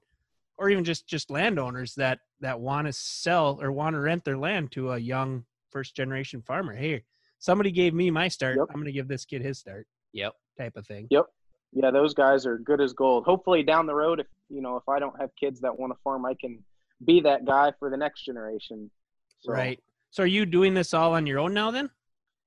or 0.58 0.70
even 0.70 0.84
just 0.84 1.06
just 1.06 1.30
landowners 1.30 1.94
that 1.96 2.20
that 2.40 2.60
want 2.60 2.86
to 2.86 2.92
sell 2.92 3.58
or 3.60 3.72
want 3.72 3.94
to 3.94 4.00
rent 4.00 4.24
their 4.24 4.36
land 4.38 4.72
to 4.72 4.92
a 4.92 4.98
young 4.98 5.44
first 5.70 5.96
generation 5.96 6.42
farmer. 6.42 6.74
Hey, 6.74 7.02
somebody 7.38 7.70
gave 7.70 7.94
me 7.94 8.10
my 8.10 8.28
start. 8.28 8.56
Yep. 8.58 8.66
I'm 8.70 8.76
going 8.76 8.86
to 8.86 8.92
give 8.92 9.08
this 9.08 9.24
kid 9.24 9.42
his 9.42 9.58
start 9.58 9.86
Yep. 10.12 10.32
type 10.58 10.76
of 10.76 10.86
thing. 10.86 11.06
Yep. 11.10 11.26
Yeah, 11.72 11.90
those 11.90 12.14
guys 12.14 12.46
are 12.46 12.58
good 12.58 12.80
as 12.80 12.92
gold. 12.92 13.24
Hopefully 13.24 13.64
down 13.64 13.86
the 13.86 13.94
road, 13.94 14.20
if 14.20 14.26
you 14.48 14.60
know, 14.62 14.76
if 14.76 14.88
I 14.88 14.98
don't 15.00 15.18
have 15.20 15.30
kids 15.38 15.60
that 15.62 15.76
want 15.76 15.92
to 15.92 15.98
farm, 16.04 16.24
I 16.24 16.34
can 16.40 16.62
be 17.04 17.20
that 17.22 17.44
guy 17.44 17.72
for 17.78 17.90
the 17.90 17.96
next 17.96 18.24
generation. 18.24 18.90
So, 19.40 19.52
Right. 19.52 19.80
So 20.10 20.22
are 20.22 20.26
you 20.26 20.46
doing 20.46 20.74
this 20.74 20.94
all 20.94 21.14
on 21.14 21.26
your 21.26 21.40
own 21.40 21.52
now 21.52 21.72
then? 21.72 21.90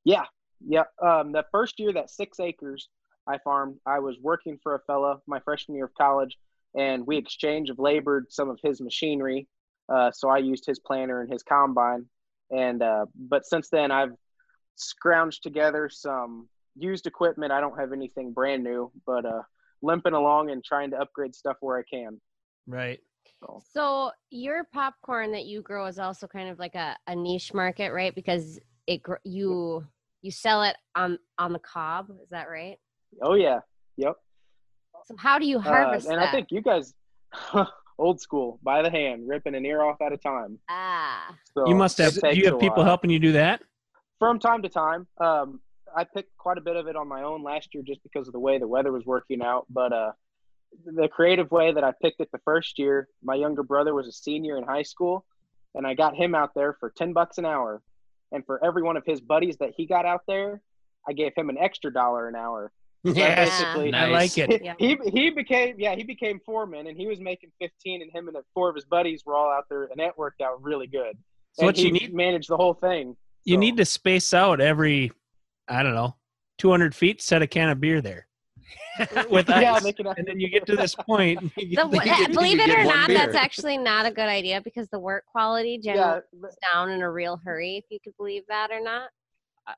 Yeah, 0.05 0.23
yeah. 0.65 0.83
Um, 1.05 1.33
the 1.33 1.43
first 1.51 1.77
year 1.79 1.91
that 1.91 2.09
six 2.09 2.39
acres 2.39 2.87
I 3.27 3.39
farmed, 3.43 3.75
I 3.85 3.99
was 3.99 4.15
working 4.21 4.57
for 4.63 4.75
a 4.75 4.79
fella 4.87 5.17
my 5.27 5.41
freshman 5.41 5.75
year 5.75 5.85
of 5.85 5.93
college, 5.95 6.37
and 6.77 7.05
we 7.05 7.17
exchange 7.17 7.69
of 7.69 7.79
labored 7.79 8.27
some 8.29 8.49
of 8.49 8.59
his 8.63 8.79
machinery. 8.79 9.47
Uh, 9.89 10.11
so 10.11 10.29
I 10.29 10.37
used 10.37 10.65
his 10.65 10.79
planter 10.79 11.21
and 11.21 11.31
his 11.31 11.43
combine, 11.43 12.05
and 12.51 12.81
uh, 12.81 13.05
but 13.15 13.45
since 13.45 13.69
then 13.69 13.91
I've 13.91 14.13
scrounged 14.77 15.41
together 15.41 15.89
some 15.89 16.47
used 16.77 17.07
equipment. 17.07 17.51
I 17.51 17.59
don't 17.59 17.79
have 17.79 17.93
anything 17.93 18.31
brand 18.31 18.63
new, 18.63 18.91
but 19.05 19.25
uh, 19.25 19.41
limping 19.81 20.13
along 20.13 20.51
and 20.51 20.63
trying 20.63 20.91
to 20.91 20.97
upgrade 20.97 21.35
stuff 21.35 21.57
where 21.61 21.77
I 21.77 21.83
can. 21.91 22.21
Right. 22.67 22.99
So 23.39 23.61
So 23.73 24.11
your 24.29 24.63
popcorn 24.73 25.31
that 25.31 25.45
you 25.45 25.61
grow 25.61 25.85
is 25.87 25.99
also 25.99 26.27
kind 26.27 26.49
of 26.49 26.59
like 26.59 26.75
a, 26.75 26.95
a 27.07 27.15
niche 27.15 27.53
market, 27.53 27.91
right? 27.91 28.13
Because 28.13 28.59
it 28.87 29.01
you 29.23 29.85
you 30.21 30.31
sell 30.31 30.63
it 30.63 30.75
on 30.95 31.19
on 31.37 31.53
the 31.53 31.59
cob. 31.59 32.09
Is 32.21 32.29
that 32.29 32.49
right? 32.49 32.77
oh 33.23 33.35
yeah, 33.35 33.59
yep. 33.95 34.15
So 35.07 35.15
how 35.17 35.39
do 35.39 35.47
you 35.47 35.57
Uh, 35.57 35.61
harvest 35.61 36.07
and 36.07 36.19
that? 36.19 36.29
I 36.29 36.31
think 36.31 36.51
you 36.51 36.61
guys. 36.61 36.93
old 37.99 38.21
school 38.21 38.59
by 38.61 38.83
the 38.83 38.91
hand 38.91 39.27
ripping 39.27 39.55
an 39.55 39.65
ear 39.65 39.81
off 39.81 39.99
at 40.01 40.13
a 40.13 40.17
time 40.17 40.59
ah, 40.69 41.35
so 41.51 41.67
you 41.67 41.73
must 41.73 41.97
have 41.97 42.13
you 42.31 42.45
have 42.45 42.59
people 42.59 42.77
while. 42.77 42.85
helping 42.85 43.09
you 43.09 43.17
do 43.17 43.31
that? 43.31 43.59
from 44.19 44.39
time 44.39 44.61
to 44.61 44.69
time. 44.69 45.07
Um, 45.19 45.59
I 45.95 46.03
picked 46.03 46.35
quite 46.37 46.57
a 46.57 46.61
bit 46.61 46.75
of 46.75 46.87
it 46.87 46.95
on 46.95 47.07
my 47.07 47.23
own 47.23 47.43
last 47.43 47.73
year 47.73 47.83
just 47.83 48.03
because 48.03 48.27
of 48.27 48.33
the 48.33 48.39
way 48.39 48.57
the 48.57 48.67
weather 48.67 48.91
was 48.91 49.05
working 49.05 49.41
out. 49.41 49.65
But 49.69 49.93
uh, 49.93 50.11
the 50.85 51.07
creative 51.07 51.49
way 51.51 51.71
that 51.71 51.83
I 51.83 51.93
picked 52.01 52.19
it 52.19 52.29
the 52.31 52.39
first 52.43 52.77
year, 52.77 53.07
my 53.23 53.35
younger 53.35 53.63
brother 53.63 53.93
was 53.93 54.07
a 54.07 54.11
senior 54.11 54.57
in 54.57 54.63
high 54.63 54.83
school, 54.83 55.25
and 55.75 55.87
I 55.87 55.93
got 55.93 56.15
him 56.15 56.35
out 56.35 56.53
there 56.55 56.75
for 56.79 56.91
ten 56.95 57.13
bucks 57.13 57.37
an 57.37 57.45
hour. 57.45 57.81
And 58.31 58.45
for 58.45 58.63
every 58.63 58.83
one 58.83 58.97
of 58.97 59.05
his 59.05 59.21
buddies 59.21 59.57
that 59.57 59.71
he 59.77 59.85
got 59.85 60.05
out 60.05 60.23
there, 60.27 60.61
I 61.07 61.13
gave 61.13 61.31
him 61.35 61.49
an 61.49 61.57
extra 61.57 61.93
dollar 61.93 62.27
an 62.27 62.35
hour. 62.35 62.71
Yes. 63.15 63.49
basically- 63.49 63.93
I 63.93 64.05
like 64.07 64.37
it. 64.37 64.63
Yeah. 64.63 64.73
he 64.77 64.97
he 65.11 65.29
became 65.29 65.75
yeah 65.79 65.95
he 65.95 66.03
became 66.03 66.39
foreman, 66.45 66.87
and 66.87 66.97
he 66.97 67.07
was 67.07 67.19
making 67.19 67.51
fifteen, 67.59 68.01
and 68.01 68.11
him 68.11 68.27
and 68.27 68.37
four 68.53 68.69
of 68.69 68.75
his 68.75 68.85
buddies 68.85 69.23
were 69.25 69.35
all 69.35 69.49
out 69.51 69.65
there, 69.69 69.83
and 69.85 69.99
that 69.99 70.17
worked 70.17 70.41
out 70.41 70.61
really 70.61 70.87
good. 70.87 71.17
So 71.53 71.61
and 71.61 71.65
what 71.67 71.77
he 71.77 71.85
you 71.87 71.91
need 71.91 72.13
manage 72.13 72.47
the 72.47 72.57
whole 72.57 72.73
thing. 72.73 73.15
you 73.43 73.55
So- 73.55 73.59
need 73.59 73.77
to 73.77 73.85
space 73.85 74.33
out 74.33 74.59
every 74.61 75.11
I 75.69 75.83
don't 75.83 75.95
know, 75.95 76.15
200 76.59 76.95
feet, 76.95 77.21
set 77.21 77.41
a 77.41 77.47
can 77.47 77.69
of 77.69 77.81
beer 77.81 77.99
there. 78.01 78.25
With 79.29 79.47
yeah, 79.49 79.73
ice. 79.75 79.83
they 79.83 79.93
and 80.17 80.25
then 80.27 80.39
you 80.39 80.49
get 80.49 80.65
to 80.65 80.75
this 80.75 80.95
point. 80.95 81.39
you 81.57 81.75
the, 81.75 81.87
get 82.03 82.19
you 82.19 82.25
could- 82.25 82.35
believe 82.35 82.59
it 82.59 82.69
or 82.69 82.83
not, 82.83 83.07
beer. 83.07 83.17
that's 83.17 83.35
actually 83.35 83.77
not 83.77 84.05
a 84.05 84.11
good 84.11 84.27
idea 84.27 84.61
because 84.61 84.87
the 84.89 84.99
work 84.99 85.25
quality 85.25 85.77
generally 85.77 86.21
yeah, 86.33 86.39
goes 86.41 86.55
down 86.73 86.89
in 86.91 87.01
a 87.01 87.09
real 87.11 87.39
hurry. 87.45 87.77
If 87.77 87.85
you 87.89 87.99
could 88.03 88.15
believe 88.17 88.43
that 88.49 88.71
or 88.71 88.81
not. 88.81 89.09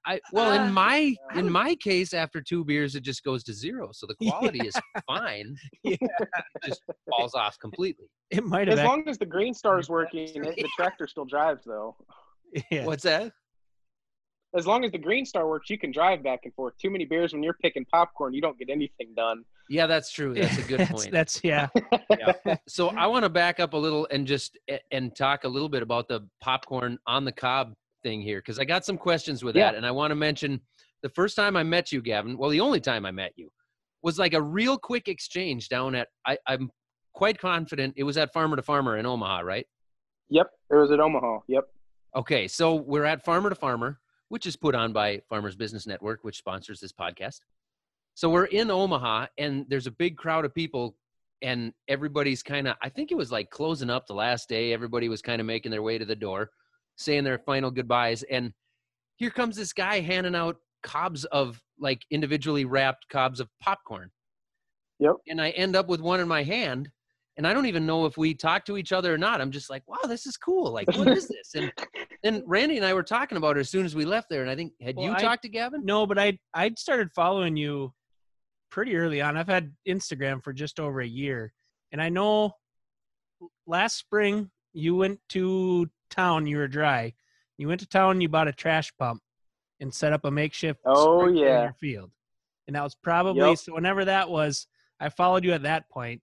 I 0.06 0.20
well 0.32 0.52
Uh, 0.52 0.66
in 0.66 0.74
my 0.74 1.16
in 1.36 1.52
my 1.52 1.76
case 1.76 2.14
after 2.14 2.42
two 2.42 2.64
beers 2.64 2.96
it 2.96 3.02
just 3.02 3.24
goes 3.24 3.44
to 3.46 3.54
zero 3.54 3.90
so 3.92 4.06
the 4.06 4.16
Yeah. 4.20 4.32
quality 4.32 4.60
is 4.68 4.76
fine 5.08 5.56
Yeah. 5.84 5.96
it 6.02 6.30
just 6.66 6.82
falls 7.10 7.34
off 7.34 7.58
completely 7.60 8.06
it 8.30 8.46
might 8.46 8.68
have 8.68 8.74
As 8.78 8.80
act- 8.80 8.88
long 8.88 9.08
as 9.10 9.18
the 9.18 9.26
GreenStar's 9.26 9.90
working, 9.90 10.28
it, 10.28 10.56
the 10.56 10.70
tractor 10.76 11.08
still 11.08 11.26
drives 11.26 11.64
though. 11.66 11.96
yeah. 12.72 12.86
what's 12.86 13.04
that 13.04 13.32
As 14.56 14.66
long 14.68 14.84
as 14.86 14.92
the 14.92 15.00
GreenStar 15.00 15.48
works, 15.48 15.70
you 15.70 15.78
can 15.78 15.92
drive 15.92 16.24
back 16.24 16.42
and 16.44 16.54
forth. 16.56 16.74
Too 16.82 16.90
many 16.90 17.06
beers 17.06 17.34
when 17.34 17.42
you're 17.44 17.58
picking 17.62 17.86
popcorn, 17.86 18.34
you 18.34 18.42
don't 18.42 18.58
get 18.58 18.70
anything 18.70 19.14
done. 19.16 19.44
yeah 19.70 19.86
that's 19.88 20.12
true 20.12 20.34
that's 20.34 20.58
a 20.58 20.64
good 20.64 20.80
that's, 20.80 20.92
point 20.92 21.12
That's 21.12 21.40
yeah. 21.44 21.68
so 22.68 22.90
I 22.90 23.06
want 23.08 23.24
to 23.24 23.30
back 23.30 23.60
up 23.60 23.74
a 23.74 23.78
little 23.78 24.08
and 24.12 24.26
just 24.28 24.58
and 24.92 25.16
talk 25.16 25.44
a 25.44 25.48
little 25.48 25.70
bit 25.70 25.82
about 25.84 26.08
the 26.08 26.28
popcorn 26.42 26.98
on 27.08 27.26
the 27.26 27.32
cob 27.32 27.74
thing 28.04 28.22
here 28.22 28.40
because 28.40 28.60
I 28.60 28.66
got 28.66 28.86
some 28.86 28.98
questions 28.98 29.44
with 29.44 29.56
Yeah. 29.56 29.72
that, 29.72 29.76
and 29.78 29.86
I 29.86 29.92
want 29.92 30.12
to 30.12 30.16
mention 30.16 30.62
the 31.02 31.10
first 31.10 31.36
time 31.36 31.56
I 31.56 31.64
met 31.64 31.92
you, 31.92 32.02
Gavin. 32.02 32.38
Well, 32.38 32.50
the 32.50 32.60
only 32.60 32.80
time 32.80 33.06
I 33.06 33.12
met 33.12 33.34
you 33.36 33.52
was 34.02 34.18
like 34.20 34.34
a 34.34 34.42
real 34.42 34.78
quick 34.78 35.08
exchange 35.08 35.70
down 35.70 35.96
at. 35.96 36.08
I, 36.26 36.38
I'm 36.48 36.72
quite 37.14 37.38
confident 37.40 37.94
it 37.98 38.04
was 38.04 38.18
at 38.18 38.34
Farmer 38.34 38.56
to 38.56 38.62
Farmer 38.62 38.98
in 38.98 39.06
Omaha, 39.06 39.40
right? 39.42 39.66
Yep, 40.30 40.48
it 40.72 40.76
was 40.76 40.92
at 40.92 41.00
Omaha. 41.00 41.40
Yep. 41.48 41.64
Okay, 42.16 42.48
so 42.48 42.76
we're 42.76 43.06
at 43.06 43.24
Farmer 43.24 43.50
to 43.50 43.56
Farmer, 43.56 44.00
which 44.30 44.46
is 44.46 44.56
put 44.56 44.76
on 44.76 44.94
by 44.94 45.22
Farmers 45.30 45.56
Business 45.56 45.86
Network, 45.88 46.20
which 46.24 46.38
sponsors 46.38 46.80
this 46.80 46.92
podcast. 46.94 47.40
So 48.16 48.30
we're 48.30 48.46
in 48.46 48.70
Omaha, 48.72 49.28
and 49.38 49.66
there's 49.70 49.88
a 49.88 49.92
big 49.92 50.18
crowd 50.18 50.44
of 50.46 50.54
people, 50.54 50.96
and 51.42 51.72
everybody's 51.88 52.44
kind 52.44 52.68
of, 52.68 52.76
I 52.82 52.90
think 52.90 53.12
it 53.12 53.16
was 53.16 53.32
like 53.32 53.50
closing 53.50 53.90
up 53.90 54.08
the 54.08 54.14
last 54.14 54.50
day. 54.50 54.74
Everybody 54.74 55.08
was 55.08 55.22
kind 55.22 55.40
of 55.40 55.48
making 55.48 55.72
their 55.72 55.82
way 55.84 55.98
to 55.98 56.06
the 56.06 56.16
door, 56.16 56.50
saying 57.00 57.24
their 57.24 57.40
final 57.40 57.72
goodbyes. 57.72 58.24
And 58.24 58.54
here 59.16 59.32
comes 59.32 59.56
this 59.56 59.74
guy 59.74 60.02
handing 60.02 60.36
out 60.36 60.58
cobs 60.84 61.26
of 61.26 61.60
like 61.80 62.02
individually 62.12 62.66
wrapped 62.66 63.08
cobs 63.10 63.40
of 63.40 63.48
popcorn. 63.62 64.12
Yep. 65.00 65.16
And 65.30 65.42
I 65.42 65.50
end 65.52 65.76
up 65.76 65.88
with 65.88 66.02
one 66.02 66.20
in 66.20 66.28
my 66.28 66.44
hand. 66.44 66.90
And 67.38 67.48
I 67.48 67.54
don't 67.54 67.68
even 67.68 67.86
know 67.86 68.06
if 68.06 68.18
we 68.18 68.34
talk 68.34 68.66
to 68.66 68.76
each 68.78 68.92
other 68.92 69.14
or 69.14 69.18
not. 69.18 69.40
I'm 69.40 69.52
just 69.52 69.70
like, 69.70 69.82
wow, 69.88 70.06
this 70.10 70.26
is 70.26 70.36
cool. 70.36 70.74
Like, 70.74 70.90
what 70.98 71.08
is 71.08 71.30
this? 71.30 71.56
And 71.56 71.72
and 72.24 72.44
Randy 72.46 72.76
and 72.76 72.86
I 72.86 72.94
were 72.94 73.02
talking 73.04 73.38
about 73.38 73.56
it 73.56 73.62
as 73.62 73.70
soon 73.70 73.86
as 73.86 73.96
we 73.96 74.04
left 74.04 74.30
there. 74.30 74.42
And 74.42 74.52
I 74.52 74.56
think 74.58 74.74
had 74.82 74.98
Well, 74.98 75.06
you 75.06 75.14
I- 75.14 75.22
talked 75.22 75.44
to 75.44 75.50
Gavin? 75.50 75.86
No, 75.86 76.06
but 76.06 76.20
I 76.20 76.38
I 76.54 76.72
started 76.78 77.10
following 77.16 77.56
you 77.56 77.94
pretty 78.72 78.94
early 78.98 79.22
on. 79.22 79.38
I've 79.38 79.48
had 79.48 79.72
Instagram 79.88 80.44
for 80.44 80.52
just 80.52 80.82
over 80.82 81.00
a 81.00 81.08
year, 81.08 81.54
and 81.94 82.02
I 82.02 82.10
know 82.10 82.52
last 83.66 83.98
spring 83.98 84.52
you 84.74 84.98
went 84.98 85.20
to 85.30 85.90
town. 86.10 86.46
You 86.48 86.58
were 86.58 86.68
dry. 86.68 87.14
You 87.58 87.68
went 87.68 87.80
to 87.82 87.88
town. 87.88 88.22
You 88.22 88.30
bought 88.30 88.48
a 88.48 88.54
trash 88.54 88.92
pump 88.98 89.22
and 89.80 89.94
set 89.94 90.14
up 90.14 90.26
a 90.26 90.32
makeshift. 90.32 90.80
Oh, 90.86 91.20
sprinkler 91.20 91.30
in 91.30 91.36
yeah. 91.38 91.64
your 91.64 91.74
field, 91.74 92.12
and 92.68 92.76
that 92.76 92.84
was 92.84 92.96
probably 92.96 93.50
Yep. 93.50 93.58
so. 93.58 93.74
Whenever 93.74 94.06
that 94.06 94.30
was, 94.30 94.68
I 95.00 95.10
followed 95.10 95.44
you 95.44 95.54
at 95.54 95.64
that 95.64 95.90
point. 95.90 96.22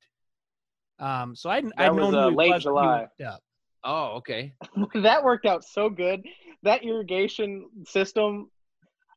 Um, 0.98 1.34
so 1.36 1.50
I 1.50 1.56
I 1.58 1.62
That 1.76 1.94
was, 1.94 2.04
known 2.04 2.14
uh, 2.14 2.30
who 2.30 2.36
late 2.36 2.50
was 2.52 2.64
when 2.64 2.74
you 2.74 2.80
July. 2.80 3.00
hooked 3.00 3.20
up. 3.22 3.40
Oh, 3.84 4.04
okay. 4.16 4.52
that 4.94 5.22
worked 5.22 5.46
out 5.46 5.64
so 5.64 5.88
good. 5.88 6.22
That 6.62 6.82
irrigation 6.82 7.68
system, 7.86 8.50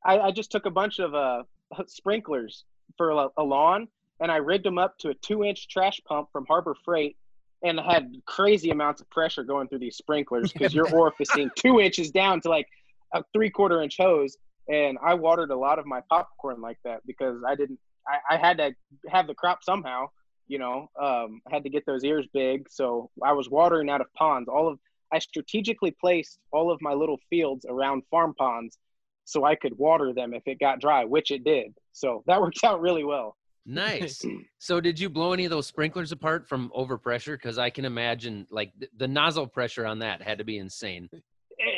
I, 0.06 0.20
I 0.20 0.32
just 0.32 0.52
took 0.52 0.66
a 0.66 0.70
bunch 0.70 1.00
of 1.00 1.16
uh, 1.16 1.44
sprinklers 1.88 2.66
for 2.98 3.12
a, 3.12 3.28
a 3.38 3.44
lawn, 3.44 3.88
and 4.20 4.32
I 4.32 4.36
rigged 4.38 4.66
them 4.66 4.78
up 4.78 4.98
to 5.00 5.10
a 5.10 5.14
two-inch 5.16 5.70
trash 5.70 6.00
pump 6.06 6.30
from 6.32 6.46
Harbor 6.48 6.76
Freight, 6.86 7.16
and 7.64 7.80
had 7.80 8.14
crazy 8.26 8.70
amounts 8.70 9.02
of 9.02 9.10
pressure 9.10 9.44
going 9.44 9.68
through 9.68 9.80
these 9.80 9.98
sprinklers 9.98 10.52
because 10.54 10.74
you're 10.74 10.88
orificing 10.88 11.50
two 11.56 11.80
inches 11.82 12.12
down 12.12 12.42
to 12.42 12.50
like 12.50 12.68
a 13.14 13.24
three-quarter 13.34 13.82
inch 13.82 13.98
hose. 13.98 14.38
And 14.70 14.98
I 15.04 15.16
watered 15.16 15.52
a 15.52 15.56
lot 15.56 15.80
of 15.80 15.86
my 15.86 16.02
popcorn 16.10 16.62
like 16.62 16.78
that 16.86 17.02
because 17.06 17.42
I 17.46 17.56
didn't. 17.56 17.80
I, 18.08 18.36
I 18.36 18.38
had 18.38 18.58
to 18.58 18.74
have 19.10 19.28
the 19.28 19.34
crop 19.34 19.64
somehow. 19.64 20.08
You 20.48 20.60
know, 20.60 20.90
um, 21.00 21.42
I 21.48 21.54
had 21.54 21.64
to 21.64 21.70
get 21.70 21.86
those 21.86 22.04
ears 22.04 22.26
big, 22.34 22.68
so 22.70 23.12
I 23.24 23.34
was 23.34 23.50
watering 23.50 23.90
out 23.90 24.02
of 24.02 24.08
ponds. 24.14 24.50
All 24.50 24.68
of 24.68 24.80
I 25.12 25.20
strategically 25.20 25.92
placed 25.92 26.40
all 26.52 26.72
of 26.72 26.82
my 26.82 26.94
little 26.94 27.20
fields 27.30 27.66
around 27.68 28.04
farm 28.12 28.34
ponds 28.38 28.78
so 29.26 29.44
I 29.44 29.56
could 29.56 29.78
water 29.78 30.14
them 30.14 30.34
if 30.34 30.44
it 30.48 30.60
got 30.60 30.80
dry, 30.80 31.06
which 31.06 31.32
it 31.32 31.44
did. 31.44 31.74
So 31.94 32.24
that 32.28 32.42
worked 32.42 32.60
out 32.64 32.82
really 32.82 33.04
well. 33.04 33.36
Nice. 33.66 34.26
so, 34.60 34.80
did 34.82 35.00
you 35.00 35.10
blow 35.10 35.34
any 35.34 35.46
of 35.46 35.52
those 35.52 35.68
sprinklers 35.68 36.12
apart 36.12 36.48
from 36.48 36.72
overpressure? 36.76 37.34
Because 37.34 37.58
I 37.58 37.70
can 37.70 37.86
imagine, 37.86 38.48
like, 38.50 38.78
th- 38.80 38.92
the 38.98 39.08
nozzle 39.08 39.48
pressure 39.48 39.86
on 39.86 40.00
that 40.00 40.22
had 40.22 40.38
to 40.40 40.44
be 40.44 40.58
insane. 40.58 41.10
It 41.12 41.24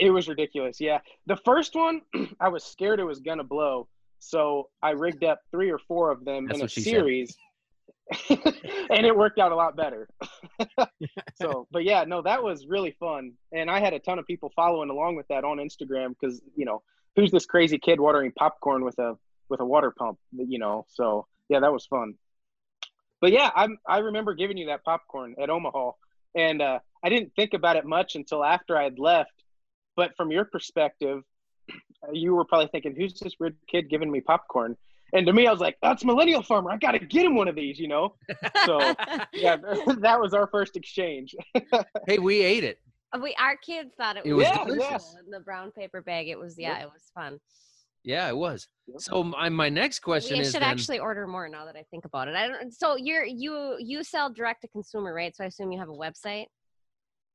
it 0.01 0.09
was 0.09 0.27
ridiculous. 0.27 0.81
Yeah. 0.81 0.99
The 1.27 1.37
first 1.37 1.75
one, 1.75 2.01
I 2.39 2.49
was 2.49 2.63
scared 2.63 2.99
it 2.99 3.05
was 3.05 3.19
going 3.19 3.37
to 3.37 3.43
blow. 3.43 3.87
So 4.19 4.69
I 4.83 4.91
rigged 4.91 5.23
up 5.23 5.41
three 5.51 5.71
or 5.71 5.79
four 5.79 6.11
of 6.11 6.25
them 6.25 6.47
That's 6.47 6.59
in 6.59 6.65
a 6.65 6.69
series. 6.69 7.35
and 8.29 9.05
it 9.05 9.15
worked 9.15 9.39
out 9.39 9.51
a 9.51 9.55
lot 9.55 9.75
better. 9.75 10.09
so, 11.41 11.67
but 11.71 11.83
yeah, 11.83 12.03
no, 12.03 12.21
that 12.21 12.43
was 12.43 12.67
really 12.67 12.95
fun. 12.99 13.33
And 13.51 13.69
I 13.69 13.79
had 13.79 13.93
a 13.93 13.99
ton 13.99 14.19
of 14.19 14.27
people 14.27 14.51
following 14.55 14.89
along 14.89 15.15
with 15.15 15.27
that 15.29 15.43
on 15.43 15.57
Instagram 15.57 16.09
because, 16.19 16.41
you 16.55 16.65
know, 16.65 16.81
who's 17.15 17.31
this 17.31 17.45
crazy 17.45 17.77
kid 17.77 17.99
watering 17.99 18.31
popcorn 18.37 18.83
with 18.83 18.99
a 18.99 19.15
with 19.49 19.59
a 19.59 19.65
water 19.65 19.91
pump, 19.91 20.17
you 20.31 20.59
know? 20.59 20.85
So, 20.87 21.27
yeah, 21.51 21.59
that 21.59 21.71
was 21.71 21.85
fun. 21.85 22.15
But 23.19 23.31
yeah, 23.31 23.51
I 23.55 23.67
I 23.87 23.99
remember 23.99 24.33
giving 24.33 24.57
you 24.57 24.67
that 24.67 24.83
popcorn 24.83 25.35
at 25.39 25.49
Omaha 25.49 25.91
and 26.35 26.61
uh, 26.61 26.79
I 27.03 27.09
didn't 27.09 27.33
think 27.35 27.53
about 27.53 27.75
it 27.75 27.85
much 27.85 28.15
until 28.15 28.43
after 28.43 28.77
I 28.77 28.83
had 28.83 28.97
left. 28.99 29.31
But 29.95 30.15
from 30.15 30.31
your 30.31 30.45
perspective, 30.45 31.21
you 32.13 32.33
were 32.33 32.45
probably 32.45 32.69
thinking, 32.71 32.95
"Who's 32.95 33.19
this 33.19 33.33
weird 33.39 33.57
kid 33.67 33.89
giving 33.89 34.09
me 34.09 34.21
popcorn?" 34.21 34.77
And 35.13 35.25
to 35.27 35.33
me, 35.33 35.45
I 35.45 35.51
was 35.51 35.59
like, 35.59 35.77
"That's 35.83 36.05
Millennial 36.05 36.41
Farmer. 36.41 36.71
I 36.71 36.77
got 36.77 36.93
to 36.93 36.99
get 36.99 37.25
him 37.25 37.35
one 37.35 37.49
of 37.49 37.55
these," 37.55 37.77
you 37.77 37.89
know. 37.89 38.15
So 38.65 38.79
yeah, 39.33 39.57
that 39.99 40.19
was 40.21 40.33
our 40.33 40.47
first 40.47 40.75
exchange. 40.77 41.35
Hey, 42.07 42.17
we 42.17 42.41
ate 42.41 42.63
it. 42.63 42.79
we 43.21 43.35
our 43.37 43.55
kids 43.57 43.91
thought 43.95 44.17
it, 44.17 44.25
It 44.25 44.33
was, 44.33 44.47
was 44.47 44.57
Yeah, 44.57 44.63
delicious. 44.65 45.03
cool 45.03 45.19
in 45.25 45.29
the 45.31 45.39
brown 45.41 45.71
paper 45.71 46.01
bag. 46.01 46.29
It 46.29 46.39
was 46.39 46.55
yeah, 46.57 46.79
it 46.79 46.89
was 46.91 47.11
fun. 47.13 47.39
Yeah, 48.03 48.27
it 48.29 48.35
was. 48.35 48.67
Yep. 48.87 49.01
So, 49.01 49.23
my, 49.23 49.49
my 49.49 49.69
next 49.69 49.99
question 49.99 50.37
we 50.37 50.41
is 50.41 50.51
should 50.51 50.61
then, 50.61 50.69
actually 50.69 50.99
order 50.99 51.27
more 51.27 51.47
now 51.47 51.65
that 51.65 51.75
I 51.75 51.83
think 51.91 52.05
about 52.05 52.27
it. 52.27 52.35
I 52.35 52.47
don't. 52.47 52.73
So 52.73 52.95
you're 52.95 53.25
you 53.25 53.75
you 53.79 54.03
sell 54.03 54.29
direct 54.29 54.61
to 54.61 54.67
consumer, 54.69 55.13
right? 55.13 55.35
So 55.35 55.43
I 55.43 55.47
assume 55.47 55.71
you 55.71 55.79
have 55.79 55.89
a 55.89 55.93
website. 55.93 56.45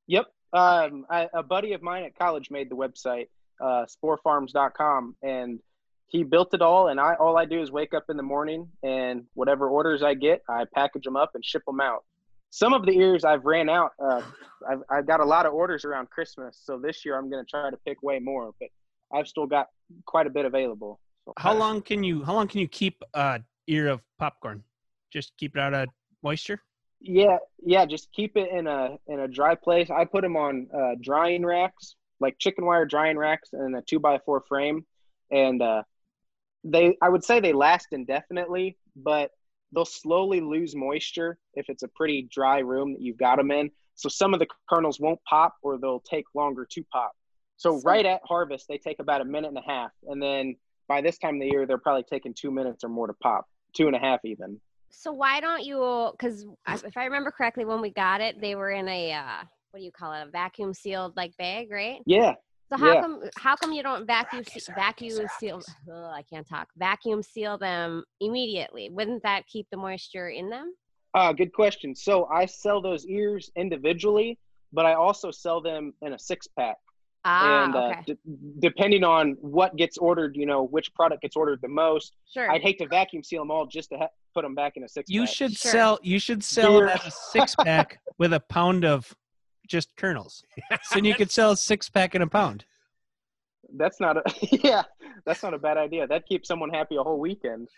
Yep. 0.08 0.26
Um, 0.52 1.06
I, 1.10 1.28
a 1.34 1.42
buddy 1.42 1.72
of 1.72 1.82
mine 1.82 2.04
at 2.04 2.16
college 2.16 2.50
made 2.50 2.70
the 2.70 2.76
website, 2.76 3.28
uh, 3.60 3.84
spoorfarms.com, 3.86 5.16
and 5.22 5.60
he 6.08 6.22
built 6.22 6.54
it 6.54 6.62
all. 6.62 6.88
And 6.88 6.98
I 6.98 7.14
all 7.14 7.36
I 7.36 7.44
do 7.44 7.60
is 7.60 7.70
wake 7.70 7.94
up 7.94 8.04
in 8.08 8.16
the 8.16 8.22
morning 8.22 8.68
and 8.82 9.24
whatever 9.34 9.68
orders 9.68 10.02
I 10.02 10.14
get, 10.14 10.42
I 10.48 10.64
package 10.74 11.04
them 11.04 11.16
up 11.16 11.32
and 11.34 11.44
ship 11.44 11.62
them 11.66 11.80
out. 11.80 12.04
Some 12.50 12.72
of 12.72 12.86
the 12.86 12.92
ears 12.92 13.24
I've 13.24 13.44
ran 13.44 13.68
out. 13.68 13.92
Uh, 14.02 14.22
I've 14.68 14.82
I've 14.90 15.06
got 15.06 15.20
a 15.20 15.24
lot 15.24 15.46
of 15.46 15.52
orders 15.52 15.84
around 15.84 16.10
Christmas, 16.10 16.60
so 16.62 16.78
this 16.78 17.04
year 17.04 17.16
I'm 17.16 17.30
going 17.30 17.44
to 17.44 17.48
try 17.48 17.70
to 17.70 17.76
pick 17.86 18.02
way 18.02 18.18
more, 18.18 18.52
but 18.58 18.68
I've 19.12 19.28
still 19.28 19.46
got 19.46 19.68
quite 20.04 20.26
a 20.26 20.30
bit 20.30 20.44
available. 20.44 21.00
So 21.24 21.32
How 21.38 21.54
long 21.54 21.82
can 21.82 22.04
you 22.04 22.24
how 22.24 22.34
long 22.34 22.48
can 22.48 22.60
you 22.60 22.68
keep 22.68 23.02
a 23.14 23.40
ear 23.66 23.88
of 23.88 24.00
popcorn? 24.18 24.62
Just 25.12 25.36
keep 25.36 25.56
it 25.56 25.60
out 25.60 25.74
of 25.74 25.88
moisture? 26.22 26.62
Yeah, 27.00 27.38
yeah. 27.62 27.84
Just 27.86 28.12
keep 28.12 28.36
it 28.36 28.50
in 28.50 28.66
a 28.66 28.96
in 29.08 29.20
a 29.20 29.28
dry 29.28 29.54
place. 29.54 29.90
I 29.90 30.04
put 30.04 30.22
them 30.22 30.36
on 30.36 30.68
uh, 30.74 30.94
drying 31.00 31.44
racks, 31.44 31.96
like 32.20 32.38
chicken 32.38 32.64
wire 32.64 32.86
drying 32.86 33.18
racks, 33.18 33.50
in 33.52 33.74
a 33.74 33.82
two 33.82 33.98
by 33.98 34.18
four 34.24 34.42
frame, 34.48 34.84
and 35.30 35.60
uh, 35.62 35.82
they 36.64 36.96
I 37.02 37.08
would 37.08 37.24
say 37.24 37.40
they 37.40 37.52
last 37.52 37.88
indefinitely, 37.92 38.78
but 38.94 39.30
they'll 39.74 39.84
slowly 39.84 40.40
lose 40.40 40.74
moisture 40.74 41.38
if 41.54 41.68
it's 41.68 41.82
a 41.82 41.88
pretty 41.88 42.28
dry 42.30 42.60
room 42.60 42.92
that 42.94 43.02
you've 43.02 43.18
got 43.18 43.36
them 43.36 43.50
in. 43.50 43.70
So 43.94 44.08
some 44.08 44.34
of 44.34 44.40
the 44.40 44.46
kernels 44.68 45.00
won't 45.00 45.20
pop, 45.28 45.54
or 45.62 45.78
they'll 45.78 46.00
take 46.00 46.24
longer 46.34 46.66
to 46.70 46.84
pop. 46.92 47.12
So 47.56 47.78
So- 47.78 47.82
right 47.84 48.04
at 48.04 48.20
harvest, 48.24 48.68
they 48.68 48.78
take 48.78 48.98
about 49.00 49.20
a 49.20 49.24
minute 49.24 49.48
and 49.48 49.58
a 49.58 49.62
half, 49.62 49.90
and 50.08 50.22
then 50.22 50.56
by 50.88 51.00
this 51.00 51.18
time 51.18 51.36
of 51.36 51.40
the 51.40 51.48
year, 51.48 51.66
they're 51.66 51.78
probably 51.78 52.04
taking 52.04 52.32
two 52.34 52.50
minutes 52.50 52.84
or 52.84 52.88
more 52.88 53.06
to 53.06 53.14
pop, 53.14 53.46
two 53.72 53.86
and 53.86 53.96
a 53.96 53.98
half 53.98 54.24
even. 54.24 54.60
So 54.90 55.12
why 55.12 55.40
don't 55.40 55.64
you? 55.64 56.10
Because 56.12 56.46
if 56.84 56.96
I 56.96 57.04
remember 57.04 57.30
correctly, 57.30 57.64
when 57.64 57.80
we 57.80 57.90
got 57.90 58.20
it, 58.20 58.40
they 58.40 58.54
were 58.54 58.70
in 58.70 58.88
a 58.88 59.12
uh, 59.12 59.42
what 59.70 59.80
do 59.80 59.84
you 59.84 59.90
call 59.92 60.12
it? 60.12 60.22
A 60.26 60.30
vacuum 60.30 60.72
sealed 60.72 61.16
like 61.16 61.36
bag, 61.36 61.70
right? 61.70 62.00
Yeah, 62.06 62.34
So 62.70 62.76
how 62.76 62.94
Yeah. 62.94 63.00
come 63.02 63.22
how 63.36 63.56
come 63.56 63.72
you 63.72 63.82
don't 63.82 64.06
vacuum 64.06 64.40
Rocky, 64.46 64.60
se- 64.60 64.72
vacuum 64.74 65.18
Rocky, 65.18 65.28
seal? 65.38 65.60
sir. 65.60 65.72
Ugh, 65.92 66.12
I 66.14 66.22
can't 66.22 66.46
talk. 66.48 66.68
Vacuum 66.76 67.22
seal 67.22 67.58
them 67.58 68.04
immediately. 68.20 68.88
Wouldn't 68.90 69.22
that 69.22 69.46
keep 69.46 69.68
the 69.70 69.76
moisture 69.76 70.28
in 70.30 70.48
them? 70.50 70.74
Uh, 71.14 71.32
good 71.32 71.52
question. 71.52 71.94
So 71.94 72.26
I 72.26 72.46
sell 72.46 72.80
those 72.80 73.06
ears 73.06 73.50
individually, 73.56 74.38
but 74.72 74.86
I 74.86 74.94
also 74.94 75.30
sell 75.30 75.60
them 75.60 75.94
in 76.02 76.12
a 76.14 76.18
six 76.18 76.46
pack. 76.46 76.76
Ah, 77.28 77.64
and 77.64 77.74
uh, 77.74 77.78
okay, 77.88 78.00
d- 78.06 78.16
depending 78.60 79.02
on 79.02 79.36
what 79.40 79.74
gets 79.76 79.98
ordered, 79.98 80.36
you 80.36 80.46
know, 80.46 80.62
which 80.62 80.94
product 80.94 81.22
gets 81.22 81.34
ordered 81.34 81.58
the 81.60 81.68
most, 81.68 82.14
sure. 82.32 82.48
I'd 82.50 82.62
hate 82.62 82.78
to 82.78 82.86
vacuum 82.86 83.24
seal 83.24 83.42
them 83.42 83.50
all 83.50 83.66
just 83.66 83.88
to 83.90 83.98
ha- 83.98 84.08
put 84.32 84.42
them 84.42 84.54
back 84.54 84.76
in 84.76 84.84
a 84.84 84.88
six 84.88 85.10
You 85.10 85.22
pack. 85.22 85.34
should 85.34 85.52
Sure. 85.56 85.70
sell 85.72 85.98
you 86.02 86.18
should 86.20 86.44
sell 86.44 86.78
Beer. 86.80 86.88
a 87.04 87.10
six 87.10 87.56
pack 87.56 88.00
with 88.18 88.32
a 88.32 88.40
pound 88.40 88.84
of 88.84 89.12
just 89.66 89.88
kernels. 89.96 90.44
So 90.70 90.76
then 90.94 91.04
you 91.04 91.14
could 91.16 91.30
sell 91.32 91.50
a 91.50 91.56
six 91.56 91.88
pack 91.90 92.14
in 92.14 92.22
a 92.22 92.26
pound. 92.28 92.64
That's 93.76 94.00
not 94.00 94.16
a 94.16 94.22
yeah. 94.62 94.82
That's 95.24 95.42
not 95.42 95.54
a 95.54 95.58
bad 95.58 95.76
idea. 95.76 96.06
That 96.06 96.26
keeps 96.26 96.48
someone 96.48 96.70
happy 96.70 96.96
a 96.96 97.02
whole 97.02 97.18
weekend. 97.18 97.68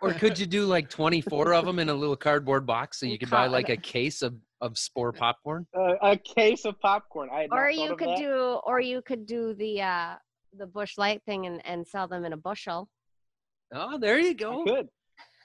or 0.00 0.12
could 0.14 0.38
you 0.38 0.46
do 0.46 0.64
like 0.64 0.88
24 0.88 1.52
of 1.54 1.66
them 1.66 1.78
in 1.78 1.88
a 1.88 1.94
little 1.94 2.16
cardboard 2.16 2.66
box 2.66 3.00
so 3.00 3.06
you 3.06 3.12
You 3.12 3.18
could 3.18 3.30
buy 3.30 3.46
like 3.46 3.68
a 3.68 3.76
case 3.76 4.22
of, 4.22 4.34
of 4.60 4.78
Spoor 4.78 5.12
popcorn? 5.12 5.66
Uh, 5.76 5.94
a 6.02 6.16
case 6.16 6.64
of 6.64 6.80
popcorn. 6.80 7.28
I 7.32 7.48
or 7.50 7.70
you 7.70 7.96
could 7.96 8.08
that. 8.08 8.18
do 8.18 8.60
or 8.64 8.80
you 8.80 9.02
could 9.02 9.26
do 9.26 9.54
the 9.54 9.82
uh 9.82 10.14
the 10.56 10.66
Busch 10.66 10.96
Light 10.98 11.20
thing 11.26 11.46
and, 11.46 11.60
and 11.66 11.86
sell 11.86 12.06
them 12.06 12.24
in 12.24 12.32
a 12.32 12.36
bushel. 12.36 12.88
Oh, 13.72 13.98
there 13.98 14.18
you 14.18 14.34
go. 14.34 14.64
good 14.64 14.88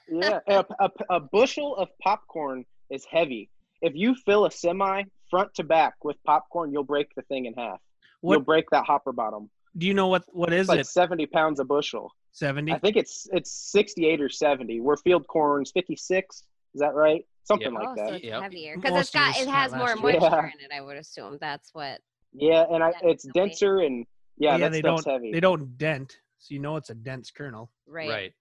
Yeah, 0.08 0.38
a, 0.46 0.64
a, 0.78 0.90
a 1.10 1.20
bushel 1.20 1.76
of 1.76 1.88
popcorn 2.02 2.64
is 2.90 3.04
heavy. 3.10 3.50
If 3.82 3.94
you 3.94 4.14
fill 4.14 4.46
a 4.46 4.50
semi 4.50 5.04
front 5.30 5.54
to 5.54 5.64
back 5.64 5.94
with 6.04 6.16
popcorn, 6.24 6.72
you'll 6.72 6.84
break 6.84 7.08
the 7.16 7.22
thing 7.22 7.46
in 7.46 7.54
half. 7.54 7.80
You'll 8.22 8.40
break 8.40 8.68
that 8.70 8.84
hopper 8.84 9.12
bottom. 9.12 9.50
Do 9.78 9.86
you 9.86 9.94
know 9.94 10.08
what 10.08 10.24
what 10.28 10.52
is 10.52 10.60
It's 10.62 10.68
like 10.68 10.80
it? 10.80 10.86
70 10.86 11.26
pounds 11.26 11.60
a 11.60 11.64
bushel. 11.64 12.12
Seventy? 12.32 12.72
I 12.72 12.78
think 12.78 12.96
it's 12.96 13.26
it's 13.32 13.50
68 13.72 14.20
or 14.20 14.28
70. 14.28 14.80
Where 14.80 14.96
field 14.96 15.26
corn's 15.26 15.70
56. 15.72 16.36
Is 16.74 16.80
that 16.80 16.94
right? 16.94 17.24
Something 17.44 17.72
Yep. 17.72 17.80
like 17.82 17.88
oh, 17.88 17.96
so 17.96 18.04
that. 18.04 18.14
it's 18.14 18.24
Yep. 18.24 18.42
heavier 18.42 18.76
because 18.76 19.00
it's 19.00 19.10
got 19.10 19.36
it 19.40 19.48
has 19.48 19.72
more 19.74 19.96
moisture 19.96 20.18
Yeah. 20.20 20.44
in 20.44 20.60
it. 20.60 20.70
I 20.74 20.80
would 20.80 20.96
assume 20.96 21.38
that's 21.40 21.70
what. 21.74 22.00
Yeah, 22.32 22.64
and 22.70 22.82
I, 22.84 22.92
it's 23.02 23.24
is 23.24 23.30
the 23.34 23.40
weight. 23.40 23.48
denser 23.50 23.80
and 23.80 24.06
yeah, 24.36 24.52
yeah, 24.52 24.58
that 24.58 24.72
they 24.72 24.82
don't 24.82 25.04
heavy. 25.04 25.32
they 25.32 25.40
don't 25.40 25.76
dent, 25.76 26.16
so 26.38 26.54
you 26.54 26.60
know 26.60 26.76
it's 26.76 26.90
a 26.90 26.94
dense 26.94 27.30
kernel. 27.32 27.72
Right. 27.88 28.08
Right. 28.08 28.32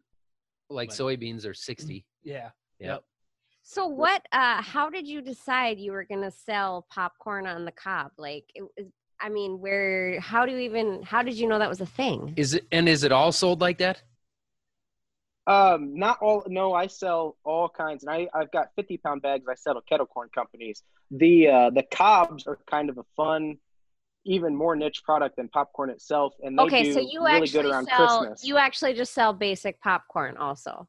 Like 0.69 0.89
But- 0.89 0.97
soybeans 0.97 1.45
are 1.47 1.55
60. 1.55 2.05
Yeah. 2.23 2.51
Yep. 2.79 3.03
So 3.63 3.87
what? 3.87 4.23
Uh, 4.31 4.61
how 4.61 4.89
did 4.91 5.07
you 5.07 5.21
decide 5.21 5.79
you 5.79 5.91
were 5.91 6.03
gonna 6.05 6.29
sell 6.31 6.85
popcorn 6.91 7.47
on 7.47 7.65
the 7.65 7.71
cob? 7.71 8.11
Like, 8.17 8.45
it, 8.53 8.63
it- 8.77 8.91
I 9.21 9.29
mean, 9.29 9.60
where? 9.60 10.19
How 10.19 10.45
do 10.45 10.51
you 10.53 10.60
even? 10.60 11.03
How 11.03 11.23
did 11.23 11.36
you 11.36 11.47
know 11.47 11.60
that 11.60 11.69
was 11.69 11.82
a 11.82 11.86
thing? 11.86 12.34
Is 12.36 12.53
it 12.53 12.67
and 12.71 12.88
is 12.88 13.03
it 13.03 13.12
all 13.12 13.32
sold 13.32 13.62
like 13.62 13.77
that? 13.79 14.01
Um, 15.47 15.95
not 15.97 16.19
all. 16.21 16.43
No, 16.47 16.73
I 16.73 16.88
sell 16.88 17.36
all 17.43 17.69
kinds, 17.69 18.03
and 18.03 18.12
I 18.12 18.27
I've 18.34 18.51
got 18.51 18.67
50 18.75 18.97
pound 18.97 19.21
bags. 19.21 19.45
I 19.49 19.55
sell 19.55 19.73
to 19.75 19.82
kettle 19.82 20.05
corn 20.05 20.29
companies. 20.34 20.84
The 21.12 21.47
uh, 21.47 21.69
the 21.71 21.84
cobs 21.84 22.45
are 22.45 22.60
kind 22.69 22.89
of 22.89 22.97
a 22.99 23.03
fun, 23.17 23.58
even 24.25 24.55
more 24.55 24.75
niche 24.75 25.01
product 25.03 25.38
than 25.38 25.49
popcorn 25.49 25.89
itself, 25.89 26.34
and 26.43 26.58
they 26.58 26.65
Okay, 26.65 26.84
do 26.84 26.93
so 26.93 26.99
you 26.99 27.25
really 27.25 27.43
actually 27.43 27.63
good 27.63 27.71
around 27.71 27.88
sell. 27.88 28.19
Christmas. 28.19 28.45
You 28.45 28.58
actually 28.58 28.93
just 28.93 29.13
sell 29.13 29.34
basic 29.34 29.82
popcorn, 29.82 30.38
also. 30.38 30.88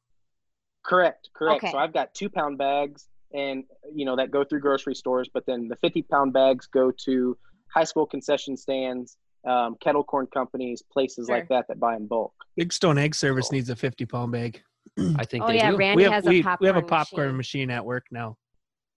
Correct, 0.85 1.31
correct. 1.35 1.65
Okay. 1.65 1.73
So 1.73 1.79
I've 1.79 1.93
got 1.95 2.13
two 2.15 2.29
pound 2.29 2.59
bags, 2.59 3.09
and 3.33 3.65
you 3.95 4.05
know 4.05 4.17
that 4.17 4.31
go 4.31 4.45
through 4.45 4.61
grocery 4.61 4.95
stores, 4.95 5.31
but 5.33 5.47
then 5.47 5.69
the 5.69 5.77
fifty 5.77 6.03
pound 6.03 6.33
bags 6.35 6.67
go 6.67 6.93
to 7.07 7.37
high 7.75 7.85
school 7.85 8.07
concession 8.07 8.57
stands, 8.57 9.17
um, 9.47 9.77
kettle 9.81 10.05
corn 10.05 10.27
companies, 10.27 10.83
places 10.93 11.27
Sure. 11.29 11.37
like 11.37 11.49
that 11.49 11.67
that 11.69 11.79
buy 11.81 11.97
in 11.97 12.07
bulk. 12.07 12.33
Big 12.57 12.73
Stone 12.73 12.99
Egg 12.99 13.15
Service 13.15 13.49
Cool. 13.49 13.57
needs 13.59 13.71
a 13.71 13.77
50 13.77 14.05
pound 14.07 14.33
bag. 14.33 14.63
I 15.17 15.25
think 15.25 15.45
Oh 15.45 15.49
they 15.49 15.57
yeah, 15.57 15.71
do. 15.71 15.77
Randy 15.77 15.97
we 15.97 16.03
have 16.05 16.13
has 16.13 16.25
we, 16.25 16.41
a 16.41 16.43
popcorn 16.43 16.59
we 16.61 16.67
have 16.67 16.77
a 16.77 16.87
popcorn 16.87 17.37
machine. 17.37 17.69
machine, 17.69 17.71
at 17.71 17.85
work 17.85 18.07
now. 18.11 18.37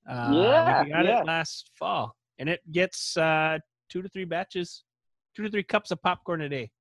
Uh, 0.09 0.29
Yeah, 0.33 0.83
we 0.83 0.89
got 0.89 1.05
yeah. 1.05 1.21
it 1.21 1.25
last 1.25 1.71
fall, 1.77 2.15
and 2.39 2.49
it 2.49 2.59
gets 2.71 3.15
uh, 3.15 3.57
two 3.89 4.01
to 4.01 4.09
three 4.09 4.25
batches, 4.25 4.83
two 5.35 5.43
to 5.43 5.49
three 5.49 5.63
cups 5.63 5.91
of 5.91 6.01
popcorn 6.01 6.41
a 6.41 6.49
day. 6.49 6.71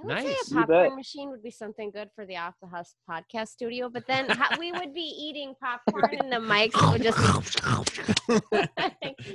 I 0.00 0.06
would 0.06 0.14
Nice. 0.14 0.46
say 0.48 0.54
a 0.56 0.60
popcorn 0.60 0.94
machine 0.96 1.30
would 1.30 1.42
be 1.42 1.50
something 1.50 1.90
good 1.90 2.08
for 2.14 2.24
the 2.24 2.36
Off 2.36 2.54
the 2.62 2.68
Husk 2.68 2.94
podcast 3.10 3.48
studio, 3.48 3.88
but 3.92 4.06
then 4.06 4.28
we 4.58 4.70
would 4.70 4.94
be 4.94 5.00
eating 5.00 5.54
popcorn 5.60 6.14
and 6.20 6.30
the 6.32 6.36
mics 6.36 6.92
would 6.92 7.02
just 7.02 7.18
be 7.18 8.68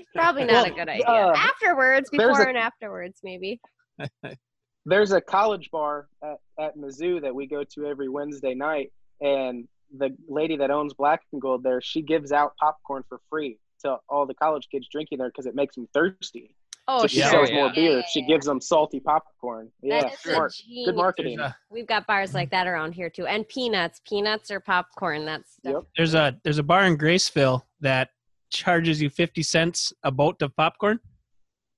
probably 0.16 0.46
not 0.46 0.68
a 0.68 0.72
good 0.72 0.88
idea. 0.90 1.06
uh, 1.06 1.34
afterwards, 1.36 2.10
before 2.10 2.44
a- 2.44 2.48
and 2.50 2.58
afterwards, 2.58 3.20
maybe. 3.24 3.60
There's 4.86 5.12
a 5.12 5.22
college 5.22 5.70
bar 5.72 6.08
at, 6.24 6.38
at 6.60 6.78
Mizzou 6.78 7.22
that 7.22 7.34
we 7.34 7.48
go 7.48 7.64
to 7.76 7.86
every 7.86 8.10
Wednesday 8.10 8.54
night, 8.54 8.92
and 9.22 9.68
the 9.98 10.16
lady 10.28 10.58
that 10.58 10.72
owns 10.72 10.94
Black 10.94 11.22
and 11.32 11.42
Gold 11.42 11.64
there, 11.64 11.82
she 11.82 12.02
gives 12.02 12.32
out 12.32 12.54
popcorn 12.60 13.04
for 13.08 13.20
free 13.30 13.58
to 13.82 13.98
all 14.10 14.26
the 14.26 14.34
college 14.34 14.68
kids 14.72 14.88
drinking 14.92 15.20
there 15.20 15.30
because 15.30 15.46
it 15.46 15.56
makes 15.56 15.76
them 15.76 15.88
thirsty. 15.94 16.56
Oh, 16.88 17.02
so 17.02 17.08
she 17.08 17.20
yeah. 17.20 17.30
sells 17.32 17.50
more 17.52 17.68
yeah. 17.68 17.72
beer. 17.74 17.98
Yeah, 18.00 18.04
she 18.12 18.22
gives 18.24 18.46
them 18.46 18.60
salty 18.60 19.00
popcorn. 19.00 19.72
Yeah, 19.82 20.02
That 20.02 20.14
is 20.14 20.20
smart. 20.20 20.54
genius. 20.54 20.88
Good 20.88 20.96
marketing. 20.98 21.40
A, 21.40 21.56
We've 21.70 21.88
got 21.88 22.06
bars 22.08 22.34
like 22.34 22.50
that 22.52 22.68
around 22.68 22.92
here 22.94 23.10
too, 23.10 23.26
and 23.26 23.48
peanuts. 23.48 24.02
Peanuts 24.06 24.52
or 24.52 24.60
popcorn. 24.60 25.26
That's 25.26 25.56
Yep. 25.64 25.84
there's 25.96 26.14
a 26.14 26.38
there's 26.44 26.58
a 26.58 26.64
bar 26.64 26.84
in 26.86 26.98
Graceville 26.98 27.62
that 27.80 28.10
charges 28.52 29.02
you 29.02 29.10
50 29.10 29.42
cents 29.44 29.94
a 30.04 30.12
boat 30.12 30.42
of 30.42 30.56
popcorn 30.58 31.00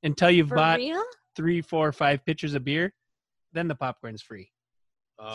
until 0.03 0.29
you've 0.31 0.49
for 0.49 0.55
bought 0.55 0.77
real. 0.79 1.03
three, 1.35 1.61
four, 1.61 1.91
five 1.91 2.25
pitchers 2.25 2.55
of 2.55 2.63
beer. 2.65 2.93
Then 3.53 3.67
the 3.67 3.75
popcorn's 3.75 4.21
free. 4.23 4.49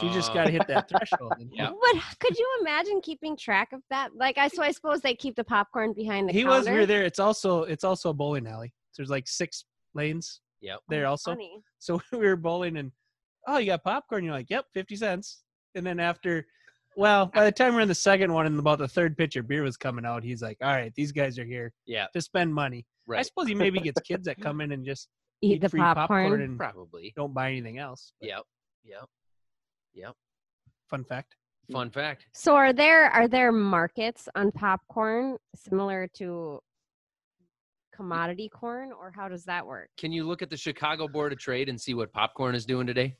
So 0.00 0.06
you 0.08 0.12
just 0.12 0.32
Uh, 0.32 0.34
got 0.34 0.44
to 0.44 0.50
hit 0.50 0.66
that 0.66 0.88
threshold. 0.90 1.32
and- 1.38 1.50
Yeah. 1.54 1.70
But 1.70 2.02
could 2.18 2.36
you 2.38 2.46
imagine 2.60 3.00
keeping 3.00 3.34
track 3.36 3.72
of 3.72 3.80
that? 3.88 4.14
Like, 4.14 4.36
I 4.36 4.48
so 4.48 4.62
I 4.62 4.72
suppose 4.72 5.00
they 5.00 5.14
keep 5.14 5.36
the 5.36 5.44
popcorn 5.44 5.94
behind 5.94 6.28
the 6.28 6.32
he 6.34 6.42
counter. 6.42 6.58
was 6.58 6.68
we 6.68 6.74
were 6.74 6.86
there. 6.86 7.02
It's 7.04 7.18
also 7.20 7.62
it's 7.62 7.84
also 7.84 8.10
a 8.10 8.12
bowling 8.14 8.46
alley. 8.46 8.74
So 8.92 9.02
there's 9.02 9.10
like 9.10 9.28
six 9.28 9.64
lanes 9.94 10.40
Yep. 10.62 10.80
there 10.88 11.06
also. 11.06 11.32
Funny. 11.32 11.62
So 11.78 12.00
we 12.12 12.18
were 12.18 12.36
bowling 12.36 12.76
and 12.76 12.92
oh, 13.48 13.58
you 13.58 13.66
got 13.66 13.82
popcorn. 13.84 14.24
You're 14.24 14.34
like, 14.34 14.50
yep, 14.50 14.66
fifty 14.74 14.96
cents. 14.96 15.42
And 15.74 15.86
then 15.86 16.00
after, 16.00 16.44
well, 16.96 17.26
by 17.26 17.44
the 17.44 17.52
time 17.52 17.74
we're 17.74 17.80
in 17.80 17.88
the 17.88 17.94
second 17.94 18.32
one 18.32 18.46
and 18.46 18.58
about 18.58 18.78
the 18.78 18.88
third 18.88 19.16
pitcher 19.16 19.42
beer 19.42 19.62
was 19.62 19.76
coming 19.76 20.04
out, 20.04 20.22
he's 20.24 20.42
like, 20.42 20.58
all 20.62 20.68
right, 20.72 20.92
these 20.96 21.12
guys 21.12 21.38
are 21.38 21.44
here 21.44 21.72
Yeah. 21.86 22.06
to 22.12 22.20
spend 22.20 22.52
money. 22.52 22.84
Right. 23.06 23.20
I 23.20 23.22
suppose 23.22 23.46
he 23.48 23.54
maybe 23.54 23.80
gets 23.80 24.00
kids 24.02 24.26
that 24.26 24.40
come 24.40 24.60
in 24.60 24.72
and 24.72 24.84
just 24.84 25.08
Eat 25.42 25.60
the 25.62 25.68
free 25.70 25.80
popcorn. 25.80 26.42
and 26.42 26.58
Probably. 26.58 27.12
don't 27.16 27.32
buy 27.32 27.50
anything 27.50 27.78
else. 27.78 28.12
But 28.20 28.28
Yep. 28.28 28.42
Yep. 28.84 29.04
Yep. 29.94 30.14
Fun 30.90 31.04
fact. 31.04 31.36
Fun 31.72 31.90
fact. 31.90 32.26
So 32.34 32.56
are 32.56 32.72
there 32.72 33.06
are 33.06 33.28
there 33.28 33.52
markets 33.52 34.28
on 34.34 34.50
popcorn 34.52 35.36
similar 35.54 36.08
to 36.14 36.58
commodity 38.00 38.48
corn, 38.48 38.92
or 38.92 39.12
how 39.14 39.28
does 39.28 39.44
that 39.44 39.66
work? 39.66 39.90
Can 39.98 40.10
you 40.10 40.24
look 40.24 40.40
at 40.40 40.48
the 40.48 40.56
Chicago 40.56 41.06
Board 41.06 41.34
of 41.34 41.38
Trade 41.38 41.68
and 41.68 41.78
see 41.78 41.92
what 41.92 42.10
popcorn 42.14 42.54
is 42.54 42.64
doing 42.64 42.86
today? 42.86 43.14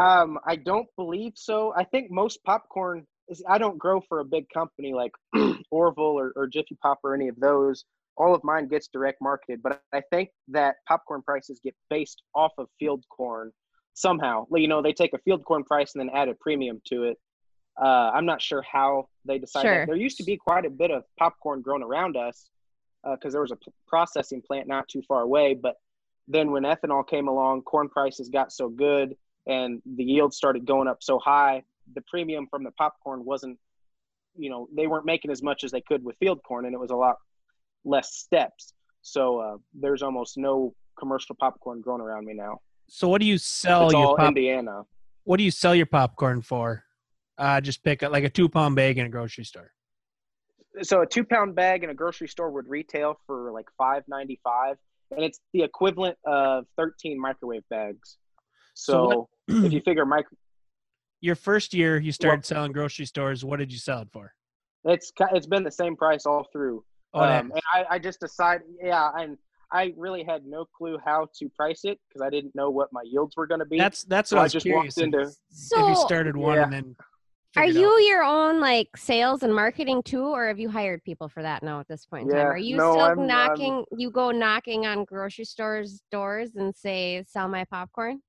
Um, 0.00 0.38
I 0.46 0.56
don't 0.56 0.86
believe 0.96 1.32
so. 1.34 1.74
I 1.76 1.84
think 1.84 2.10
most 2.10 2.42
popcorn 2.44 3.06
is. 3.28 3.42
I 3.46 3.58
don't 3.58 3.76
grow 3.76 4.00
for 4.08 4.20
a 4.20 4.24
big 4.24 4.46
company 4.48 4.94
like 4.94 5.12
Orville 5.70 6.18
or, 6.18 6.32
or 6.36 6.46
Jiffy 6.46 6.78
Pop 6.82 7.00
or 7.04 7.14
any 7.14 7.28
of 7.28 7.38
those. 7.38 7.84
All 8.16 8.34
of 8.34 8.42
mine 8.44 8.66
gets 8.66 8.88
direct 8.88 9.18
marketed, 9.20 9.60
but 9.62 9.82
I 9.92 10.00
think 10.10 10.30
that 10.48 10.76
popcorn 10.88 11.20
prices 11.20 11.60
get 11.62 11.74
based 11.90 12.22
off 12.34 12.52
of 12.56 12.66
field 12.78 13.04
corn 13.14 13.50
somehow. 13.92 14.46
You 14.54 14.68
know, 14.68 14.80
they 14.80 14.94
take 14.94 15.12
a 15.12 15.18
field 15.18 15.44
corn 15.44 15.64
price 15.64 15.94
and 15.94 16.00
then 16.00 16.16
add 16.16 16.30
a 16.30 16.34
premium 16.40 16.80
to 16.86 17.04
it. 17.04 17.18
Uh, 17.78 18.10
I'm 18.14 18.24
not 18.24 18.40
sure 18.40 18.62
how 18.62 19.08
they 19.26 19.38
decide. 19.38 19.62
Sure. 19.62 19.78
That. 19.80 19.86
There 19.86 19.96
used 19.96 20.16
to 20.16 20.24
be 20.24 20.38
quite 20.38 20.64
a 20.64 20.70
bit 20.70 20.90
of 20.90 21.04
popcorn 21.18 21.60
grown 21.60 21.82
around 21.82 22.16
us 22.16 22.48
because 23.04 23.32
there 23.32 23.42
was 23.42 23.50
a 23.50 23.56
p- 23.56 23.72
processing 23.86 24.42
plant 24.42 24.68
not 24.68 24.88
too 24.88 25.02
far 25.06 25.22
away. 25.22 25.54
But 25.54 25.76
then 26.28 26.50
when 26.50 26.64
ethanol 26.64 27.06
came 27.06 27.28
along, 27.28 27.62
corn 27.62 27.88
prices 27.88 28.28
got 28.28 28.52
so 28.52 28.68
good 28.68 29.16
and 29.46 29.80
the 29.96 30.04
yield 30.04 30.34
started 30.34 30.66
going 30.66 30.88
up 30.88 30.98
so 31.02 31.18
high, 31.18 31.62
the 31.94 32.02
premium 32.02 32.46
from 32.50 32.62
the 32.62 32.70
popcorn 32.72 33.24
wasn't, 33.24 33.58
you 34.36 34.50
know, 34.50 34.68
they 34.74 34.86
weren't 34.86 35.06
making 35.06 35.30
as 35.30 35.42
much 35.42 35.64
as 35.64 35.70
they 35.72 35.80
could 35.80 36.04
with 36.04 36.16
field 36.18 36.42
corn, 36.44 36.66
and 36.66 36.74
it 36.74 36.78
was 36.78 36.90
a 36.90 36.96
lot 36.96 37.16
less 37.84 38.14
steps. 38.14 38.74
So 39.02 39.38
uh, 39.38 39.56
there's 39.74 40.02
almost 40.02 40.36
no 40.36 40.74
commercial 40.98 41.34
popcorn 41.34 41.80
grown 41.80 42.00
around 42.00 42.26
me 42.26 42.34
now. 42.34 42.60
So 42.88 43.08
what 43.08 43.20
do 43.20 43.26
you 43.26 43.38
sell 43.38 43.86
it's 43.86 43.94
your 43.94 44.06
all 44.08 44.16
pop- 44.16 44.28
Indiana. 44.28 44.82
what 45.24 45.38
do 45.38 45.44
you 45.44 45.50
sell 45.50 45.74
your 45.74 45.86
popcorn 45.86 46.42
for? 46.42 46.84
Uh, 47.38 47.60
just 47.60 47.82
pick 47.82 48.02
up 48.02 48.12
like 48.12 48.24
a 48.24 48.28
two 48.30 48.48
pound 48.48 48.76
bag 48.76 48.98
in 48.98 49.06
a 49.06 49.08
grocery 49.08 49.44
store. 49.44 49.72
So 50.82 51.02
a 51.02 51.06
two 51.06 51.24
pound 51.24 51.54
bag 51.54 51.84
in 51.84 51.90
a 51.90 51.94
grocery 51.94 52.28
store 52.28 52.50
would 52.50 52.68
retail 52.68 53.18
for 53.26 53.50
like 53.52 53.66
five 53.76 54.04
ninety 54.08 54.40
five, 54.44 54.76
and 55.10 55.24
it's 55.24 55.40
the 55.52 55.62
equivalent 55.62 56.16
of 56.26 56.64
thirteen 56.76 57.20
microwave 57.20 57.62
bags. 57.70 58.16
So 58.74 59.28
So, 59.48 59.64
if 59.66 59.72
you 59.72 59.80
figure 59.80 60.06
micro, 60.06 60.36
Your 61.20 61.34
first 61.34 61.74
year 61.74 61.98
you 61.98 62.12
started 62.12 62.44
selling 62.44 62.72
grocery 62.72 63.06
stores. 63.06 63.44
What 63.44 63.58
did 63.58 63.72
you 63.72 63.78
sell 63.78 64.02
it 64.02 64.08
for? 64.12 64.32
it's 64.84 65.12
it's 65.32 65.46
been 65.46 65.64
the 65.64 65.70
same 65.70 65.96
price 65.96 66.24
all 66.24 66.46
through. 66.52 66.84
Oh, 67.12 67.22
um, 67.24 67.52
and 67.52 67.60
I, 67.74 67.84
I 67.96 67.98
just 67.98 68.20
decided, 68.20 68.66
yeah, 68.80 69.10
and 69.18 69.36
I 69.72 69.92
really 69.96 70.22
had 70.24 70.46
no 70.46 70.64
clue 70.64 70.96
how 71.04 71.28
to 71.38 71.48
price 71.50 71.80
it 71.84 71.98
because 72.08 72.22
I 72.24 72.30
didn't 72.30 72.54
know 72.54 72.70
what 72.70 72.88
my 72.92 73.02
yields 73.04 73.36
were 73.36 73.46
going 73.46 73.58
to 73.58 73.66
be. 73.66 73.78
That's 73.78 74.04
that's 74.04 74.30
so 74.30 74.36
what 74.36 74.40
I 74.40 74.42
I 74.42 74.44
was 74.44 74.52
just 74.52 74.64
curious. 74.66 74.96
walked 74.96 75.14
into. 75.14 75.22
if 75.22 75.34
So 75.50 75.86
you 75.88 75.94
started 75.96 76.36
one 76.36 76.56
Yeah. 76.56 76.64
and 76.64 76.72
then 76.72 76.96
are 77.56 77.66
you 77.66 77.94
out- 77.94 78.04
your 78.04 78.22
own 78.22 78.60
like 78.60 78.96
sales 78.96 79.42
and 79.42 79.54
marketing 79.54 80.02
too, 80.02 80.22
or 80.24 80.46
have 80.48 80.58
you 80.58 80.70
hired 80.70 81.02
people 81.04 81.28
for 81.28 81.42
that 81.42 81.62
now 81.62 81.80
at 81.80 81.88
this 81.88 82.06
point 82.06 82.30
in 82.30 82.36
time? 82.36 82.46
Are 82.46 82.56
you 82.58 82.76
no, 82.76 82.92
still 82.92 83.02
I'm- 83.04 83.18
I'm- 83.18 83.26
knocking? 83.26 83.84
You 83.96 84.10
go 84.10 84.30
knocking 84.30 84.86
on 84.86 85.04
grocery 85.04 85.44
stores' 85.44 86.02
doors 86.10 86.54
and 86.56 86.74
say, 86.74 87.24
"Sell 87.26 87.48
my 87.48 87.64
popcorn." 87.64 88.22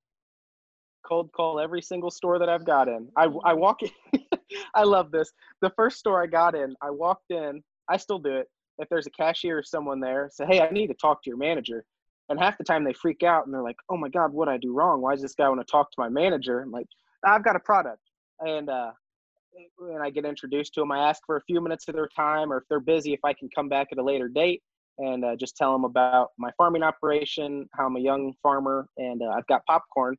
cold 1.03 1.31
call 1.31 1.59
every 1.59 1.81
single 1.81 2.11
store 2.11 2.37
that 2.39 2.47
I've 2.47 2.63
got 2.63 2.87
in. 2.87 3.09
I, 3.17 3.27
I 3.43 3.53
walk 3.53 3.79
in, 3.81 3.89
I 4.75 4.83
love 4.83 5.11
this. 5.11 5.31
The 5.61 5.71
first 5.71 5.97
store 5.97 6.21
I 6.21 6.27
got 6.27 6.53
in, 6.55 6.75
I 6.81 6.91
walked 6.91 7.31
in, 7.31 7.63
I 7.89 7.97
still 7.97 8.19
do 8.19 8.35
it. 8.37 8.47
If 8.77 8.87
there's 8.87 9.07
a 9.07 9.11
cashier 9.11 9.57
or 9.57 9.63
someone 9.63 9.99
there, 9.99 10.29
say, 10.31 10.45
hey, 10.45 10.61
I 10.61 10.69
need 10.69 10.87
to 10.87 10.93
talk 10.93 11.23
to 11.23 11.29
your 11.29 11.37
manager. 11.37 11.85
And 12.29 12.39
half 12.39 12.57
the 12.57 12.63
time 12.63 12.83
they 12.83 12.93
freak 12.93 13.23
out 13.23 13.45
and 13.45 13.53
they're 13.53 13.63
like, 13.63 13.77
oh 13.89 13.97
my 13.97 14.09
God, 14.09 14.31
what 14.31 14.47
I 14.47 14.57
do 14.57 14.73
wrong? 14.73 15.01
Why 15.01 15.13
does 15.13 15.21
this 15.21 15.33
guy 15.33 15.49
want 15.49 15.59
to 15.59 15.69
talk 15.69 15.91
to 15.91 15.99
my 15.99 16.07
manager? 16.07 16.61
I'm 16.61 16.71
like, 16.71 16.87
I've 17.25 17.43
got 17.43 17.55
a 17.55 17.59
product. 17.59 18.01
And, 18.39 18.69
uh, 18.69 18.91
and 19.79 20.03
I 20.03 20.09
get 20.09 20.25
introduced 20.25 20.73
to 20.75 20.81
them. 20.81 20.91
I 20.91 21.09
ask 21.09 21.21
for 21.25 21.37
a 21.37 21.41
few 21.41 21.61
minutes 21.61 21.87
of 21.87 21.95
their 21.95 22.09
time, 22.15 22.51
or 22.51 22.57
if 22.57 22.63
they're 22.69 22.79
busy, 22.79 23.13
if 23.13 23.19
I 23.23 23.33
can 23.33 23.49
come 23.53 23.69
back 23.69 23.87
at 23.91 23.97
a 23.97 24.03
later 24.03 24.27
date 24.27 24.61
and 24.97 25.23
uh, 25.25 25.35
just 25.35 25.55
tell 25.57 25.71
them 25.71 25.85
about 25.85 26.29
my 26.37 26.51
farming 26.57 26.83
operation, 26.83 27.67
how 27.73 27.87
I'm 27.87 27.95
a 27.95 27.99
young 27.99 28.33
farmer, 28.43 28.87
and 28.97 29.21
uh, 29.21 29.29
I've 29.29 29.47
got 29.47 29.65
popcorn 29.65 30.15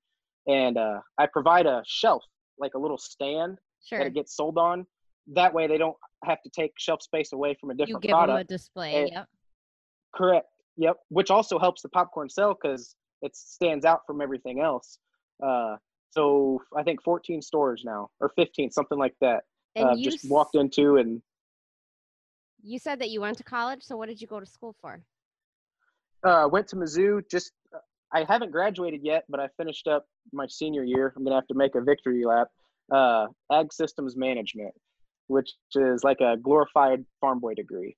and 0.46 0.76
uh, 0.76 1.00
I 1.18 1.26
provide 1.26 1.66
a 1.66 1.82
shelf, 1.86 2.24
like 2.58 2.74
a 2.74 2.78
little 2.78 2.98
stand 2.98 3.58
Sure. 3.84 3.98
that 3.98 4.06
it 4.06 4.14
gets 4.14 4.36
sold 4.36 4.58
on. 4.58 4.86
That 5.34 5.52
way, 5.52 5.66
they 5.66 5.78
don't 5.78 5.96
have 6.24 6.40
to 6.42 6.50
take 6.50 6.72
shelf 6.78 7.02
space 7.02 7.32
away 7.32 7.56
from 7.60 7.70
a 7.70 7.74
different 7.74 8.04
You 8.04 8.08
give 8.10 8.16
them 8.16 8.30
a 8.30 8.44
display. 8.44 8.94
Eh, 8.94 9.08
yep. 9.12 9.28
Correct. 10.14 10.46
Yep. 10.76 10.96
Which 11.08 11.30
also 11.30 11.58
helps 11.58 11.82
the 11.82 11.88
popcorn 11.88 12.28
sell 12.28 12.54
because 12.60 12.94
it 13.22 13.36
stands 13.36 13.84
out 13.84 14.00
from 14.06 14.20
everything 14.20 14.60
else. 14.60 14.98
Uh, 15.44 15.76
so 16.12 16.62
I 16.76 16.82
think 16.82 17.02
14 17.02 17.42
stores 17.42 17.82
now, 17.84 18.10
or 18.20 18.30
15, 18.36 18.70
something 18.70 18.98
like 18.98 19.14
that. 19.20 19.44
And 19.74 19.88
uh, 19.88 19.94
you 19.94 20.04
just 20.04 20.30
walked 20.30 20.54
into 20.54 20.96
and 20.96 21.22
You 22.62 22.78
said 22.78 23.00
that 23.00 23.10
you 23.10 23.20
went 23.20 23.38
to 23.38 23.44
college. 23.44 23.82
So 23.82 23.96
what 23.96 24.08
did 24.08 24.20
you 24.20 24.26
go 24.26 24.38
to 24.40 24.46
school 24.46 24.74
for? 24.80 25.02
uh, 26.24 26.48
went 26.50 26.68
to 26.68 26.76
Mizzou. 26.76 27.28
Just 27.30 27.52
uh, 27.74 27.78
I 28.12 28.24
haven't 28.24 28.52
graduated 28.52 29.00
yet, 29.02 29.24
but 29.28 29.40
I 29.40 29.48
finished 29.56 29.88
up 29.88 30.06
my 30.32 30.46
senior 30.46 30.84
year. 30.84 31.12
I'm 31.16 31.24
gonna 31.24 31.36
have 31.36 31.46
to 31.48 31.54
make 31.54 31.74
a 31.74 31.80
victory 31.80 32.24
lap. 32.24 32.48
Uh, 32.92 33.26
Ag 33.50 33.72
Systems 33.72 34.16
Management, 34.16 34.74
which 35.28 35.50
is 35.74 36.04
like 36.04 36.20
a 36.20 36.36
glorified 36.36 37.04
farm 37.20 37.38
boy 37.40 37.54
degree. 37.54 37.96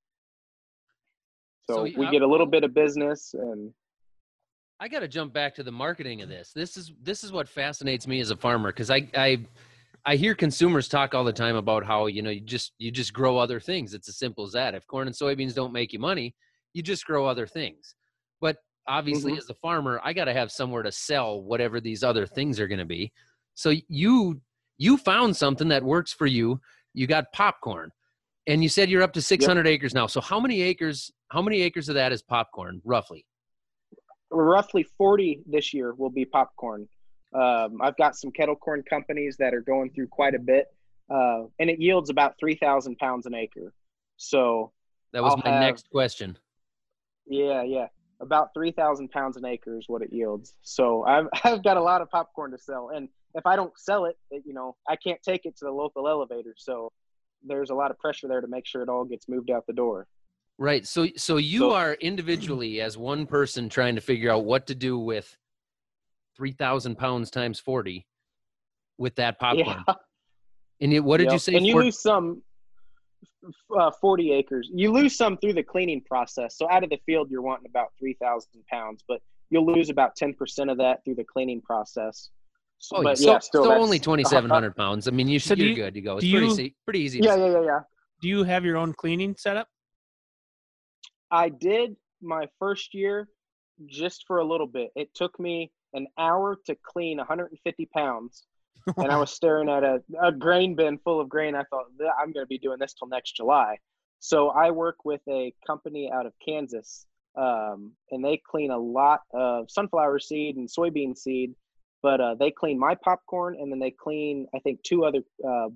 So, 1.68 1.74
So, 1.76 1.82
we 1.82 1.92
yeah, 2.04 2.10
get 2.12 2.22
a 2.22 2.26
little 2.26 2.46
bit 2.46 2.62
of 2.64 2.74
business, 2.74 3.34
and 3.34 3.72
I 4.80 4.88
got 4.88 5.00
to 5.00 5.08
jump 5.08 5.32
back 5.32 5.54
to 5.56 5.62
the 5.62 5.72
marketing 5.72 6.22
of 6.22 6.28
this. 6.28 6.52
This 6.52 6.76
is 6.76 6.92
this 7.02 7.24
is 7.24 7.32
what 7.32 7.48
fascinates 7.48 8.06
me 8.06 8.20
as 8.20 8.30
a 8.30 8.36
farmer 8.36 8.70
because 8.70 8.90
I 8.90 9.08
I 9.14 9.46
I 10.04 10.16
hear 10.16 10.34
consumers 10.34 10.88
talk 10.88 11.14
all 11.14 11.24
the 11.24 11.32
time 11.32 11.56
about 11.56 11.84
how 11.84 12.06
you 12.06 12.22
know 12.22 12.30
you 12.30 12.40
just 12.40 12.72
you 12.78 12.90
just 12.90 13.12
grow 13.12 13.38
other 13.38 13.60
things. 13.60 13.94
It's 13.94 14.08
as 14.08 14.18
simple 14.18 14.44
as 14.44 14.52
that. 14.52 14.74
If 14.74 14.86
corn 14.86 15.06
and 15.06 15.16
soybeans 15.16 15.54
don't 15.54 15.72
make 15.72 15.92
you 15.92 15.98
money, 15.98 16.34
you 16.72 16.82
just 16.82 17.06
grow 17.06 17.24
other 17.26 17.46
things. 17.46 17.94
But 18.40 18.58
obviously, 18.86 19.32
Mhm. 19.32 19.38
as 19.38 19.48
a 19.48 19.54
farmer, 19.54 20.00
I 20.04 20.12
got 20.12 20.26
to 20.26 20.34
have 20.34 20.50
somewhere 20.52 20.82
to 20.82 20.92
sell 20.92 21.40
whatever 21.42 21.80
these 21.80 22.02
other 22.02 22.26
things 22.26 22.60
are 22.60 22.68
going 22.68 22.80
to 22.80 22.84
be. 22.84 23.12
So 23.54 23.72
you 23.88 24.40
you 24.76 24.96
found 24.98 25.36
something 25.36 25.68
that 25.68 25.82
works 25.84 26.12
for 26.12 26.26
you. 26.26 26.60
you 26.96 27.08
got 27.08 27.32
popcorn, 27.32 27.90
and 28.46 28.62
you 28.62 28.68
said 28.68 28.88
you're 28.88 29.02
up 29.02 29.12
to 29.14 29.20
600 29.20 29.66
acres 29.66 29.94
now. 29.94 30.06
So 30.06 30.20
how 30.20 30.38
many 30.38 30.62
acres? 30.62 31.10
How 31.32 31.42
many 31.42 31.60
acres 31.62 31.88
of 31.88 31.96
that 31.96 32.12
is 32.12 32.22
popcorn, 32.22 32.80
roughly? 32.84 33.26
Roughly 34.42 34.82
40 34.98 35.42
this 35.46 35.72
year 35.74 35.94
will 35.94 36.10
be 36.10 36.24
popcorn. 36.24 36.88
Um, 37.34 37.80
I've 37.82 37.96
got 37.96 38.16
some 38.16 38.30
kettle 38.30 38.56
corn 38.56 38.82
companies 38.88 39.36
that 39.38 39.54
are 39.54 39.60
going 39.60 39.90
through 39.90 40.08
quite 40.08 40.34
a 40.34 40.38
bit, 40.38 40.66
uh, 41.10 41.44
and 41.58 41.68
it 41.70 41.80
yields 41.80 42.10
about 42.10 42.34
3,000 42.38 42.96
pounds 42.98 43.26
an 43.26 43.34
acre. 43.34 43.72
So 44.16 44.72
That 45.12 45.22
was 45.22 45.32
I'll 45.32 45.42
my 45.44 45.50
have- 45.50 45.60
next 45.60 45.90
question. 45.90 46.38
yeah, 47.26 47.62
yeah, 47.62 47.88
about 48.20 48.54
3,000 48.54 49.10
pounds 49.10 49.36
an 49.36 49.44
acre 49.44 49.76
is 49.78 49.84
what 49.88 50.02
it 50.02 50.12
yields. 50.12 50.54
So 50.62 51.02
I've 51.04 51.26
I've 51.44 51.62
got 51.64 51.76
a 51.76 51.82
lot 51.82 52.02
of 52.02 52.10
popcorn 52.10 52.52
to 52.52 52.58
sell, 52.58 52.90
and 52.94 53.08
if 53.34 53.44
I 53.46 53.56
don't 53.56 53.76
sell 53.76 54.04
it, 54.04 54.16
it, 54.30 54.44
you 54.46 54.54
know, 54.54 54.76
I 54.88 54.94
can't 54.96 55.20
take 55.22 55.44
it 55.44 55.56
to 55.58 55.64
the 55.64 55.72
local 55.72 56.06
elevator. 56.08 56.54
So 56.56 56.92
there's 57.42 57.70
a 57.70 57.74
lot 57.74 57.90
of 57.90 57.98
pressure 57.98 58.28
there 58.28 58.40
to 58.40 58.46
make 58.46 58.64
sure 58.66 58.82
it 58.82 58.88
all 58.88 59.04
gets 59.04 59.28
moved 59.28 59.50
out 59.50 59.66
the 59.66 59.72
door. 59.72 60.06
Right. 60.58 60.86
So 60.86 61.08
so 61.16 61.36
you 61.36 61.58
So- 61.60 61.72
are 61.74 61.94
individually 61.94 62.80
as 62.80 62.96
one 62.96 63.26
person 63.26 63.68
trying 63.68 63.94
to 63.96 64.00
figure 64.00 64.30
out 64.30 64.44
what 64.44 64.66
to 64.68 64.74
do 64.74 64.98
with 64.98 65.36
3,000 66.36 66.96
pounds 66.96 67.30
times 67.30 67.58
40 67.60 68.06
with 68.98 69.14
that 69.16 69.38
popcorn. 69.38 69.82
Yeah. 69.86 69.94
And 70.80 70.92
you, 70.92 71.02
what 71.02 71.18
did 71.18 71.30
you 71.32 71.38
say? 71.38 71.54
And 71.54 71.66
you 71.66 71.72
Four- 71.74 71.84
lose 71.84 72.00
some 72.00 72.42
uh, 73.78 73.90
40 74.00 74.32
acres. 74.32 74.70
You 74.72 74.90
lose 74.92 75.16
some 75.16 75.36
through 75.38 75.52
the 75.54 75.62
cleaning 75.62 76.00
process. 76.02 76.56
So 76.56 76.68
out 76.70 76.82
of 76.84 76.90
the 76.90 76.98
field, 77.06 77.30
you're 77.30 77.42
wanting 77.42 77.66
about 77.68 77.88
3,000 77.98 78.48
pounds, 78.70 79.04
but 79.06 79.20
you'll 79.50 79.66
lose 79.66 79.90
about 79.90 80.16
10% 80.16 80.70
of 80.70 80.78
that 80.78 81.04
through 81.04 81.16
the 81.16 81.24
cleaning 81.24 81.60
process. 81.60 82.30
So, 82.78 82.96
oh, 82.98 83.02
but 83.02 83.18
so, 83.18 83.32
yeah, 83.32 83.38
still 83.38 83.64
so 83.64 83.74
only 83.74 83.98
2,700 83.98 84.74
pounds. 84.76 85.06
I 85.08 85.10
mean, 85.10 85.28
you 85.28 85.38
So 85.38 85.48
should, 85.48 85.58
do 85.58 85.64
you're 85.64 85.70
you- 85.76 85.82
good 85.84 85.94
to 85.94 86.00
go. 86.00 86.16
It's 86.16 86.24
do 86.24 86.30
pretty, 86.32 86.46
you- 86.46 86.54
se- 86.54 86.74
pretty 86.84 87.00
easy. 87.00 87.20
Yeah, 87.20 87.36
yeah, 87.36 87.46
yeah, 87.52 87.62
yeah. 87.64 87.80
Do 88.20 88.28
you 88.28 88.42
have 88.44 88.64
your 88.64 88.76
own 88.76 88.92
cleaning 88.94 89.34
setup? 89.38 89.68
I 91.34 91.48
did 91.48 91.96
my 92.22 92.46
first 92.60 92.94
year 92.94 93.28
just 93.86 94.24
for 94.28 94.38
a 94.38 94.44
little 94.44 94.68
bit. 94.68 94.90
It 94.94 95.12
took 95.14 95.40
me 95.40 95.72
an 95.92 96.06
hour 96.16 96.56
to 96.66 96.76
clean 96.86 97.18
150 97.18 97.86
pounds, 97.86 98.44
and 98.96 99.10
I 99.10 99.16
was 99.16 99.32
staring 99.32 99.68
at 99.68 99.82
a, 99.82 100.00
a 100.22 100.30
grain 100.30 100.76
bin 100.76 100.96
full 100.98 101.20
of 101.20 101.28
grain. 101.28 101.56
I 101.56 101.64
thought 101.64 101.86
I'm 102.20 102.32
going 102.32 102.44
to 102.44 102.48
be 102.48 102.58
doing 102.58 102.78
this 102.78 102.94
till 102.94 103.08
next 103.08 103.34
July. 103.34 103.78
So 104.20 104.50
I 104.50 104.70
work 104.70 105.04
with 105.04 105.22
a 105.28 105.52
company 105.66 106.08
out 106.12 106.24
of 106.24 106.32
Kansas, 106.46 107.04
um, 107.36 107.92
and 108.12 108.24
they 108.24 108.40
clean 108.48 108.70
a 108.70 108.78
lot 108.78 109.22
of 109.32 109.68
sunflower 109.68 110.20
seed 110.20 110.56
and 110.56 110.68
soybean 110.68 111.18
seed. 111.18 111.52
But 112.00 112.20
uh, 112.20 112.34
they 112.36 112.52
clean 112.52 112.78
my 112.78 112.94
popcorn, 112.94 113.56
and 113.60 113.72
then 113.72 113.80
they 113.80 113.90
clean 113.90 114.46
I 114.54 114.60
think 114.60 114.84
two 114.84 115.04
other 115.04 115.22
uh, 115.44 115.70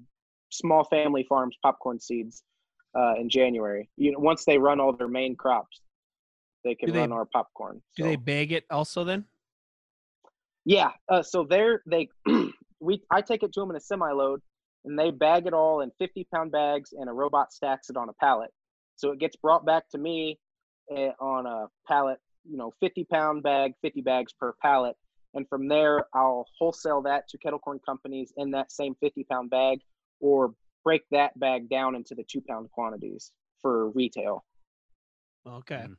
small 0.51 0.85
family 0.85 1.27
farms 1.29 1.57
popcorn 1.65 1.99
seeds 1.99 2.45
uh, 2.97 3.15
in 3.19 3.29
January. 3.29 3.89
You 3.97 4.13
know, 4.13 4.19
once 4.19 4.45
they 4.45 4.59
run 4.59 4.81
all 4.81 4.93
their 4.93 5.09
main 5.09 5.37
crops, 5.37 5.81
they 6.65 6.75
can 6.75 6.93
they- 6.93 7.01
run 7.01 7.13
our 7.13 7.27
popcorn. 7.27 7.83
Do 7.97 8.05
they 8.05 8.17
bag 8.17 8.53
it 8.53 8.65
also 8.71 9.05
then? 9.05 9.25
yeah. 10.65 10.91
Uh, 11.09 11.23
so 11.23 11.45
they're 11.49 11.83
they 11.87 12.09
we 12.81 13.03
I 13.11 13.21
take 13.23 13.43
it 13.43 13.53
to 13.55 13.61
them 13.61 13.71
in 13.71 13.77
a 13.77 13.81
semi 13.81 14.11
load, 14.13 14.41
and 14.85 14.99
they 14.99 15.11
bag 15.11 15.47
it 15.47 15.55
all 15.55 15.81
in 15.81 15.91
50 15.99 16.27
pound 16.33 16.53
bags, 16.53 16.91
and 16.93 17.09
a 17.09 17.13
robot 17.13 17.53
stacks 17.53 17.91
it 17.91 17.97
on 17.97 18.09
a 18.09 18.13
pallet. 18.15 18.51
So 18.97 19.13
it 19.13 19.19
gets 19.19 19.37
brought 19.37 19.65
back 19.65 19.89
to 19.91 19.99
me 19.99 20.39
eh, 20.95 21.11
on 21.21 21.47
a 21.47 21.67
pallet. 21.87 22.19
You 22.49 22.57
know, 22.57 22.73
50 22.81 23.05
pound 23.05 23.43
bag, 23.43 23.73
50 23.83 24.01
bags 24.03 24.33
per 24.33 24.55
pallet. 24.63 24.97
And 25.35 25.47
from 25.49 25.69
there, 25.69 26.07
I'll 26.15 26.47
wholesale 26.59 27.03
that 27.03 27.29
to 27.29 27.39
kettle 27.39 27.59
corn 27.59 27.79
companies 27.85 28.33
in 28.39 28.51
that 28.53 28.73
same 28.73 28.95
50 29.01 29.25
pound 29.25 29.51
bag, 29.51 29.81
or 30.21 30.55
break 30.85 31.03
that 31.11 31.39
bag 31.39 31.69
down 31.69 31.95
into 31.95 32.15
the 32.15 32.25
two 32.25 32.41
pound 32.49 32.71
quantities 32.71 33.33
for 33.61 33.91
retail. 33.91 34.45
Okay. 35.47 35.85
Mm. 35.89 35.97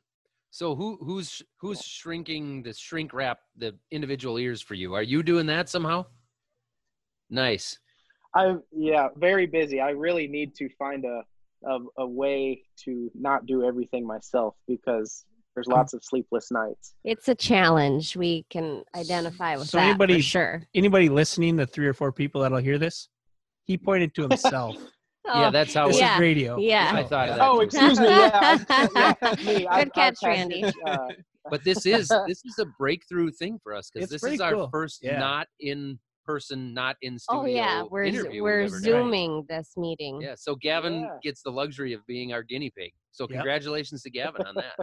So 0.50 0.74
who 0.74 0.98
who's 1.02 1.42
who's 1.60 1.82
shrinking 1.82 2.62
the 2.62 2.72
shrink 2.72 3.12
wrap 3.12 3.38
the 3.56 3.74
individual 3.90 4.38
ears 4.38 4.60
for 4.60 4.74
you? 4.74 4.94
Are 4.94 5.02
you 5.02 5.22
doing 5.22 5.46
that 5.46 5.68
somehow? 5.68 6.06
Nice. 7.28 7.78
I 8.34 8.56
yeah, 8.72 9.08
very 9.16 9.46
busy. 9.46 9.80
I 9.80 9.90
really 9.90 10.26
need 10.26 10.54
to 10.56 10.68
find 10.78 11.04
a, 11.04 11.22
a 11.68 11.78
a 11.98 12.06
way 12.06 12.62
to 12.84 13.10
not 13.14 13.46
do 13.46 13.64
everything 13.64 14.06
myself 14.06 14.56
because 14.66 15.24
there's 15.54 15.66
lots 15.66 15.94
of 15.94 16.02
sleepless 16.04 16.50
nights. 16.52 16.94
It's 17.04 17.28
a 17.28 17.34
challenge. 17.34 18.16
We 18.16 18.44
can 18.50 18.82
identify 18.96 19.56
with 19.56 19.68
So 19.68 19.78
that 19.78 19.88
anybody- 19.88 20.14
for 20.14 20.22
sure. 20.22 20.62
Anybody 20.74 21.08
listening, 21.08 21.56
the 21.56 21.66
three 21.66 21.86
or 21.86 21.92
four 21.94 22.12
people 22.12 22.40
that'll 22.40 22.58
hear 22.58 22.78
this, 22.78 23.08
he 23.70 23.78
pointed 23.78 24.14
to 24.16 24.22
himself. 24.22 24.76
Yeah, 25.26 25.48
Oh, 25.48 25.50
that's 25.50 25.74
how 25.74 25.86
this 25.88 25.98
yeah. 26.00 26.14
is 26.14 26.20
radio. 26.20 26.56
yeah. 26.58 26.92
I 26.94 27.04
thought 27.04 27.28
of 27.28 27.36
that. 27.36 27.46
Oh, 27.46 27.58
too. 27.58 27.64
excuse 27.66 28.00
me. 28.00 28.06
Yeah, 28.08 28.30
I, 28.32 28.88
yeah 29.20 29.34
me. 29.36 29.44
Good 29.58 29.66
I've- 29.66 29.66
I've 29.68 29.92
catch, 29.92 30.16
Randy. 30.24 30.62
this, 30.62 30.74
uh, 30.86 30.96
but 31.50 31.62
this 31.62 31.84
is 31.84 32.08
this 32.26 32.42
is 32.44 32.58
a 32.58 32.64
breakthrough 32.78 33.30
thing 33.30 33.60
for 33.62 33.74
us 33.74 33.90
because 33.92 34.08
this 34.08 34.24
is 34.24 34.40
our 34.40 34.52
cool. 34.54 34.70
first 34.72 35.00
Yeah. 35.02 35.18
not 35.18 35.46
in 35.60 35.98
person, 36.24 36.72
not 36.72 36.96
in 37.02 37.18
studio 37.18 37.42
Oh 37.42 37.44
yeah, 37.44 37.82
we're 37.88 38.10
z- 38.10 38.40
we're 38.40 38.62
we've 38.62 38.70
done. 38.70 38.80
zooming 38.80 39.44
this 39.48 39.72
meeting. 39.76 40.20
Yeah, 40.22 40.34
so 40.36 40.56
Gavin 40.56 41.02
Yeah. 41.02 41.08
gets 41.22 41.42
the 41.42 41.50
luxury 41.52 41.92
of 41.92 42.00
being 42.06 42.32
our 42.32 42.42
guinea 42.42 42.72
pig. 42.76 42.90
So 43.12 43.24
Yep. 43.24 43.30
congratulations 43.40 44.02
to 44.04 44.10
Gavin 44.10 44.46
on 44.46 44.54
that. 44.54 44.74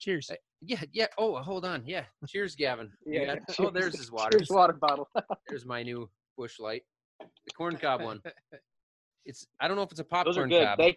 Cheers. 0.00 0.30
Yeah, 0.62 0.82
yeah. 0.92 1.06
Oh, 1.16 1.36
hold 1.36 1.64
on. 1.64 1.84
Yeah. 1.86 2.04
Cheers, 2.26 2.56
Gavin. 2.56 2.90
You 3.06 3.20
yeah. 3.20 3.36
got- 3.36 3.60
oh, 3.60 3.70
there's 3.70 3.96
his 3.96 4.10
water. 4.10 4.36
Cheers, 4.36 4.50
water 4.50 4.74
bottle. 4.74 5.08
There's 5.48 5.64
my 5.64 5.84
new 5.84 6.10
Busch 6.36 6.58
Light, 6.58 6.82
the 7.46 7.52
corn 7.52 7.76
cob 7.76 8.02
one. 8.02 8.20
It's 9.26 9.46
I 9.58 9.68
don't 9.68 9.78
know 9.78 9.82
if 9.84 9.90
it's 9.90 10.00
a 10.00 10.02
Those 10.02 10.36
are 10.36 10.46
popcorn 10.46 10.48
good. 10.50 10.66
cob. 10.66 10.76
They, 10.78 10.96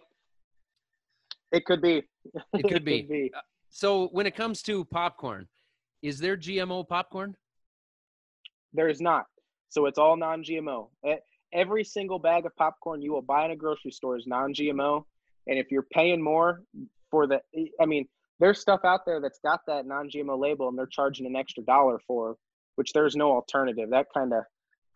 it 1.50 1.64
could 1.64 1.80
be. 1.80 2.02
It 2.52 2.68
could 2.68 2.84
be. 2.84 3.30
Uh, 3.34 3.40
so 3.70 4.08
when 4.08 4.26
it 4.26 4.34
comes 4.36 4.62
to 4.64 4.84
popcorn, 4.84 5.48
is 6.02 6.18
there 6.18 6.36
GMO 6.36 6.86
popcorn? 6.86 7.34
There 8.74 8.88
is 8.88 9.00
not. 9.00 9.26
So 9.70 9.86
it's 9.86 9.98
all 9.98 10.16
non-GMO. 10.16 10.88
Every 11.52 11.84
single 11.84 12.18
bag 12.18 12.44
of 12.46 12.54
popcorn 12.56 13.02
you 13.02 13.12
will 13.12 13.22
buy 13.22 13.44
in 13.44 13.50
a 13.50 13.56
grocery 13.56 13.90
store 13.90 14.16
is 14.16 14.26
non-GMO. 14.26 15.04
And 15.46 15.58
if 15.58 15.70
you're 15.70 15.86
paying 15.92 16.22
more 16.22 16.62
for 17.10 17.26
the, 17.26 17.40
I 17.80 17.86
mean, 17.86 18.06
there's 18.40 18.60
stuff 18.60 18.80
out 18.84 19.00
there 19.06 19.20
that's 19.20 19.38
got 19.40 19.60
that 19.66 19.86
non-GMO 19.86 20.38
label 20.38 20.68
and 20.68 20.78
they're 20.78 20.86
charging 20.86 21.26
an 21.26 21.36
extra 21.36 21.62
dollar 21.64 21.98
for, 22.06 22.36
which 22.76 22.92
there's 22.92 23.16
no 23.16 23.32
alternative. 23.32 23.90
That 23.90 24.06
kind 24.14 24.32
of 24.32 24.44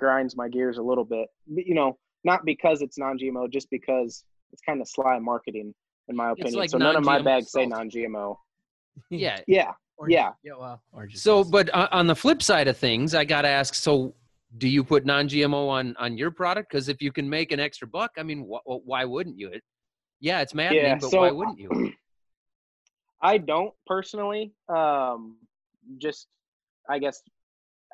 grinds 0.03 0.37
my 0.37 0.49
gears 0.49 0.79
a 0.79 0.83
little 0.83 1.05
bit. 1.05 1.29
But, 1.47 1.65
You 1.67 1.75
know, 1.75 1.97
not 2.25 2.45
because 2.45 2.83
it's 2.83 2.99
non-GMO, 2.99 3.51
just 3.53 3.69
because 3.71 4.25
it's 4.53 4.63
kind 4.63 4.81
of 4.81 4.89
sly 4.89 5.19
marketing, 5.21 5.73
in 6.09 6.17
my 6.17 6.31
opinion. 6.33 6.55
like 6.59 6.71
so 6.71 6.79
none 6.79 6.97
of 6.97 7.05
my 7.05 7.19
non-GMO 7.19 7.25
bags 7.25 7.53
say 7.53 7.67
non-GMO. 7.67 8.37
Yeah. 9.11 9.39
Yeah, 9.47 9.73
Orange- 9.97 10.13
yeah. 10.13 10.33
Yeah. 10.43 10.53
Well, 10.59 10.83
oranges. 10.93 11.23
So, 11.23 11.45
but 11.45 11.71
o- 11.73 11.89
on 11.93 12.07
the 12.09 12.17
flip 12.17 12.43
side 12.43 12.67
of 12.69 12.77
things, 12.77 13.15
I 13.15 13.25
got 13.25 13.43
to 13.43 13.49
ask. 13.49 13.75
So, 13.75 14.15
do 14.59 14.69
you 14.69 14.83
put 14.85 15.07
non-GMO 15.07 15.69
on 15.69 15.97
on 15.99 16.19
your 16.19 16.31
product? 16.31 16.71
Because 16.71 16.89
if 16.91 17.01
you 17.01 17.11
can 17.13 17.27
make 17.31 17.53
an 17.53 17.61
extra 17.61 17.87
buck, 17.89 18.11
I 18.19 18.23
mean, 18.25 18.41
wh- 18.51 18.65
wh- 18.71 18.85
why 18.87 19.05
wouldn't 19.07 19.39
you? 19.39 19.49
It, 19.49 19.63
yeah, 20.21 20.41
it's 20.43 20.53
maddening, 20.53 20.85
Yeah, 20.85 20.99
but 21.01 21.11
so- 21.11 21.21
why 21.21 21.31
wouldn't 21.31 21.59
you? 21.59 21.71
I 23.23 23.39
don't 23.39 23.73
personally. 23.87 24.53
Um, 24.69 25.39
just, 25.99 26.27
I 26.91 26.99
guess, 26.99 27.23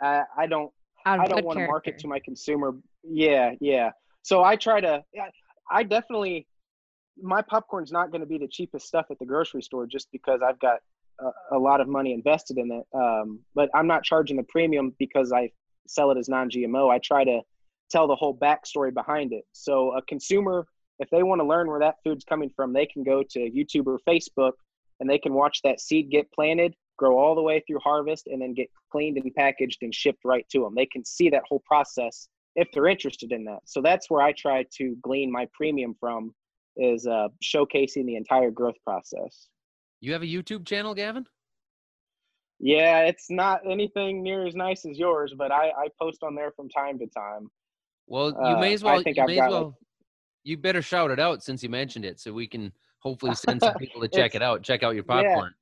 I, 0.02 0.22
I 0.36 0.46
don't. 0.46 0.72
Out 1.08 1.20
of 1.20 1.24
I 1.24 1.28
don't 1.28 1.44
want 1.44 1.58
to 1.58 1.66
market 1.66 1.98
to 2.00 2.08
my 2.08 2.18
consumer. 2.18 2.74
Yeah, 3.02 3.52
yeah. 3.60 3.92
So 4.22 4.44
I 4.44 4.56
try 4.56 4.80
to. 4.80 5.02
I- 5.18 5.30
I 5.70 5.82
definitely. 5.82 6.46
My 7.20 7.42
popcorn's 7.42 7.92
not 7.92 8.10
going 8.10 8.20
to 8.22 8.26
be 8.26 8.38
the 8.38 8.48
cheapest 8.48 8.86
stuff 8.86 9.06
at 9.10 9.18
the 9.18 9.26
grocery 9.26 9.60
store 9.62 9.86
just 9.86 10.08
because 10.12 10.40
I've 10.42 10.58
got 10.60 10.78
a, 11.20 11.56
a 11.56 11.58
lot 11.58 11.80
of 11.80 11.88
money 11.88 12.12
invested 12.14 12.58
in 12.58 12.70
it. 12.70 12.86
Um, 12.96 13.40
but 13.54 13.68
I'm 13.74 13.86
not 13.86 14.02
charging 14.02 14.36
the 14.36 14.44
premium 14.44 14.94
because 14.98 15.32
I 15.32 15.50
sell 15.86 16.10
it 16.10 16.18
as 16.18 16.28
non-GMO. 16.28 16.90
I 16.90 16.98
try 16.98 17.24
to 17.24 17.40
tell 17.90 18.06
the 18.06 18.14
whole 18.14 18.36
backstory 18.36 18.94
behind 18.94 19.32
it. 19.32 19.44
So 19.52 19.96
a 19.96 20.02
consumer, 20.02 20.66
if 21.00 21.10
they 21.10 21.22
want 21.22 21.40
to 21.40 21.46
learn 21.46 21.66
where 21.68 21.80
that 21.80 21.96
food's 22.04 22.24
coming 22.24 22.50
from, 22.54 22.72
they 22.72 22.86
can 22.86 23.02
go 23.02 23.22
to 23.30 23.38
YouTube 23.38 23.86
or 23.86 23.98
Facebook 24.08 24.52
and 25.00 25.08
they 25.08 25.18
can 25.18 25.32
watch 25.34 25.60
that 25.64 25.80
seed 25.80 26.10
get 26.10 26.30
planted, 26.32 26.74
grow 26.98 27.18
all 27.18 27.34
the 27.34 27.42
way 27.42 27.62
through 27.66 27.78
harvest, 27.78 28.26
and 28.26 28.42
then 28.42 28.52
get 28.52 28.68
cleaned 28.92 29.16
and 29.16 29.34
packaged 29.34 29.78
and 29.82 29.94
shipped 29.94 30.20
right 30.24 30.46
to 30.50 30.60
them. 30.60 30.74
They 30.76 30.86
can 30.86 31.04
see 31.04 31.30
that 31.30 31.42
whole 31.48 31.62
process 31.66 32.28
if 32.56 32.68
they're 32.72 32.88
interested 32.88 33.32
in 33.32 33.44
that. 33.44 33.60
So 33.64 33.80
that's 33.80 34.10
where 34.10 34.20
I 34.20 34.32
try 34.32 34.64
to 34.78 34.96
glean 35.02 35.30
my 35.32 35.48
premium 35.54 35.94
from 35.98 36.34
is 36.76 37.06
uh, 37.06 37.28
showcasing 37.42 38.04
the 38.04 38.16
entire 38.16 38.50
growth 38.50 38.74
process. 38.84 39.48
You 40.00 40.12
have 40.12 40.22
a 40.22 40.26
YouTube 40.26 40.66
channel, 40.66 40.94
Gavin? 40.94 41.24
Yeah, 42.60 43.02
it's 43.02 43.30
not 43.30 43.60
anything 43.68 44.22
near 44.22 44.46
as 44.46 44.54
nice 44.56 44.84
as 44.84 44.98
yours, 44.98 45.34
but 45.36 45.52
I, 45.52 45.68
I 45.70 45.88
post 46.00 46.22
on 46.24 46.34
there 46.34 46.50
from 46.56 46.68
time 46.68 46.98
to 46.98 47.06
time. 47.06 47.48
Well, 48.08 48.28
you 48.30 48.56
may 48.56 48.70
Uh, 48.70 48.74
as 48.74 48.82
I 48.82 48.86
well. 48.94 49.02
think 49.02 49.16
you 49.16 49.22
I've 49.22 49.28
may 49.28 49.38
as 49.40 49.50
got, 49.50 49.62
like- 49.66 49.74
you 50.44 50.56
better 50.56 50.82
shout 50.82 51.10
it 51.10 51.20
out 51.20 51.42
since 51.42 51.62
you 51.62 51.68
mentioned 51.68 52.04
it, 52.04 52.18
so 52.18 52.32
we 52.32 52.46
can 52.48 52.72
hopefully 53.00 53.34
send 53.34 53.60
some 53.60 53.74
people 53.78 54.00
to 54.00 54.08
check 54.08 54.34
it 54.34 54.42
out. 54.42 54.62
Check 54.62 54.82
out 54.82 54.94
your 54.94 55.04
popcorn. 55.04 55.52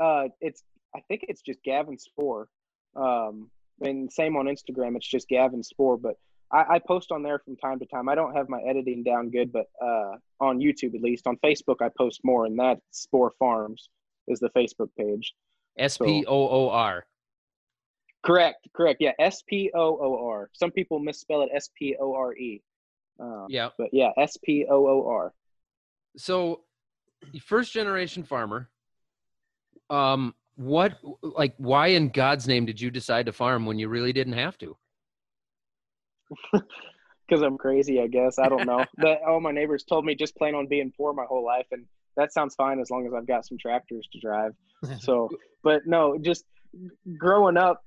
Uh, 0.00 0.28
it's 0.40 0.62
I 0.94 1.00
think 1.08 1.26
it's 1.28 1.42
just 1.42 1.62
Gavin 1.62 1.98
Spoor. 1.98 2.48
Um, 2.96 3.50
and 3.80 4.12
same 4.12 4.36
on 4.36 4.46
Instagram, 4.46 4.96
it's 4.96 5.08
just 5.08 5.28
Gavin 5.28 5.62
Spoor. 5.62 5.96
But 5.98 6.14
I, 6.52 6.64
I 6.74 6.78
post 6.78 7.12
on 7.12 7.22
there 7.22 7.38
from 7.38 7.56
time 7.56 7.78
to 7.78 7.86
time. 7.86 8.08
I 8.08 8.14
don't 8.14 8.34
have 8.34 8.48
my 8.48 8.60
editing 8.62 9.02
down 9.02 9.30
good, 9.30 9.52
but 9.52 9.66
uh, 9.82 10.16
on 10.40 10.58
YouTube 10.58 10.94
at 10.94 11.02
least. 11.02 11.26
On 11.26 11.36
Facebook, 11.44 11.76
I 11.80 11.88
post 11.96 12.20
more, 12.24 12.46
and 12.46 12.58
that 12.58 12.78
Spoor 12.90 13.34
Farms 13.38 13.90
is 14.26 14.40
the 14.40 14.50
Facebook 14.50 14.88
page. 14.98 15.34
S 15.78 15.98
P 15.98 16.24
O 16.26 16.48
O 16.48 16.70
R. 16.70 17.04
Correct, 18.24 18.68
correct. 18.74 19.00
Yeah, 19.00 19.12
S 19.18 19.42
P 19.48 19.70
O 19.74 19.80
O 19.80 20.26
R. 20.26 20.50
Some 20.52 20.70
people 20.70 20.98
misspell 20.98 21.42
it 21.42 21.50
S 21.54 21.70
P 21.78 21.96
O 22.00 22.14
R 22.14 22.34
E. 22.34 22.62
Um, 23.20 23.46
Yeah. 23.48 23.68
But 23.78 23.88
yeah, 23.92 24.10
S 24.18 24.36
P 24.44 24.66
O 24.68 24.86
O 24.86 25.08
R. 25.08 25.32
So, 26.16 26.62
first 27.44 27.72
generation 27.72 28.24
farmer. 28.24 28.70
Um, 29.90 30.34
what 30.56 30.98
like 31.22 31.54
why 31.58 31.88
in 31.88 32.08
God's 32.08 32.48
name 32.48 32.66
did 32.66 32.80
you 32.80 32.90
decide 32.90 33.26
to 33.26 33.32
farm 33.32 33.64
when 33.64 33.78
you 33.78 33.88
really 33.88 34.12
didn't 34.12 34.34
have 34.34 34.58
to? 34.58 34.76
Because 37.28 37.42
I'm 37.42 37.58
crazy, 37.58 38.00
I 38.00 38.06
guess. 38.06 38.38
I 38.38 38.48
don't 38.48 38.64
know. 38.64 38.82
that 39.02 39.18
all 39.20 39.38
my 39.38 39.50
neighbors 39.50 39.84
told 39.84 40.06
me 40.06 40.14
just 40.14 40.34
plan 40.34 40.54
on 40.54 40.66
being 40.66 40.90
poor 40.96 41.12
my 41.12 41.26
whole 41.28 41.44
life, 41.44 41.66
and 41.72 41.84
that 42.16 42.32
sounds 42.32 42.54
fine 42.54 42.80
as 42.80 42.90
long 42.90 43.06
as 43.06 43.12
I've 43.12 43.26
got 43.26 43.44
some 43.44 43.58
tractors 43.58 44.08
to 44.12 44.18
drive. 44.18 44.52
So, 45.00 45.28
but 45.62 45.82
no, 45.86 46.16
just 46.18 46.44
growing 47.18 47.58
up 47.58 47.82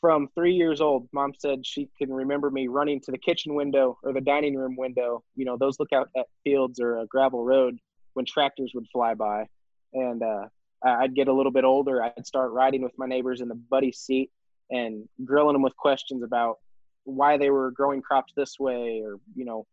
from 0.00 0.28
three 0.34 0.54
years 0.54 0.80
old, 0.80 1.08
mom 1.12 1.32
said 1.38 1.66
she 1.66 1.88
can 1.98 2.12
remember 2.12 2.50
me 2.50 2.68
running 2.68 3.00
to 3.00 3.10
the 3.10 3.18
kitchen 3.18 3.54
window 3.54 3.98
or 4.02 4.12
the 4.12 4.20
dining 4.20 4.56
room 4.56 4.76
window. 4.76 5.24
You 5.34 5.44
know, 5.44 5.56
those 5.56 5.80
look 5.80 5.92
out 5.92 6.08
at 6.16 6.26
fields 6.44 6.80
or 6.80 6.98
a 6.98 7.06
gravel 7.06 7.44
road 7.44 7.78
when 8.14 8.26
tractors 8.26 8.72
would 8.74 8.86
fly 8.92 9.14
by. 9.14 9.46
And 9.92 10.22
uh, 10.22 10.46
I- 10.84 11.04
I'd 11.04 11.14
get 11.14 11.28
a 11.28 11.32
little 11.32 11.52
bit 11.52 11.64
older. 11.64 12.02
I'd 12.02 12.26
start 12.26 12.52
riding 12.52 12.82
with 12.82 12.96
my 12.98 13.06
neighbors 13.06 13.40
in 13.40 13.48
the 13.48 13.54
buddy 13.54 13.92
seat 13.92 14.30
and 14.70 15.08
grilling 15.24 15.54
them 15.54 15.62
with 15.62 15.76
questions 15.76 16.22
about 16.22 16.58
why 17.04 17.36
they 17.36 17.50
were 17.50 17.70
growing 17.70 18.02
crops 18.02 18.32
this 18.36 18.58
way 18.58 19.00
or, 19.04 19.18
you 19.34 19.44
know, 19.44 19.66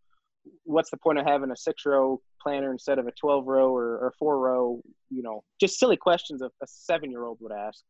what's 0.63 0.89
the 0.89 0.98
point 0.98 1.18
of 1.20 1.26
having 1.26 1.52
a 1.52 1.56
six 1.56 1.86
row 1.86 2.22
planter 2.42 2.72
instead 2.72 3.00
of 3.00 3.08
a 3.08 3.12
12 3.12 3.48
row 3.48 3.74
or, 3.74 3.98
or 3.98 4.13
four 4.20 4.39
row 4.39 4.82
you 5.10 5.24
know 5.24 5.44
just 5.60 5.80
silly 5.80 5.98
questions 5.98 6.42
a, 6.42 6.48
a 6.48 6.68
seven 6.68 7.10
year 7.10 7.24
old 7.24 7.38
would 7.39 7.52
ask 7.52 7.84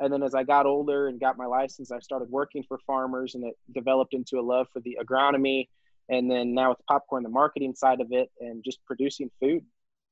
and 0.00 0.12
then 0.12 0.22
as 0.22 0.34
i 0.34 0.42
got 0.42 0.66
older 0.66 1.08
and 1.08 1.20
got 1.20 1.38
my 1.38 1.46
license 1.46 1.92
i 1.92 1.98
started 2.00 2.28
working 2.30 2.64
for 2.66 2.78
farmers 2.86 3.34
and 3.34 3.44
it 3.44 3.54
developed 3.72 4.14
into 4.14 4.38
a 4.38 4.42
love 4.42 4.66
for 4.72 4.80
the 4.80 4.98
agronomy 5.02 5.68
and 6.08 6.30
then 6.30 6.52
now 6.54 6.70
with 6.70 6.78
popcorn 6.88 7.22
the 7.22 7.28
marketing 7.28 7.74
side 7.74 8.00
of 8.00 8.08
it 8.10 8.30
and 8.40 8.64
just 8.64 8.84
producing 8.84 9.30
food 9.40 9.64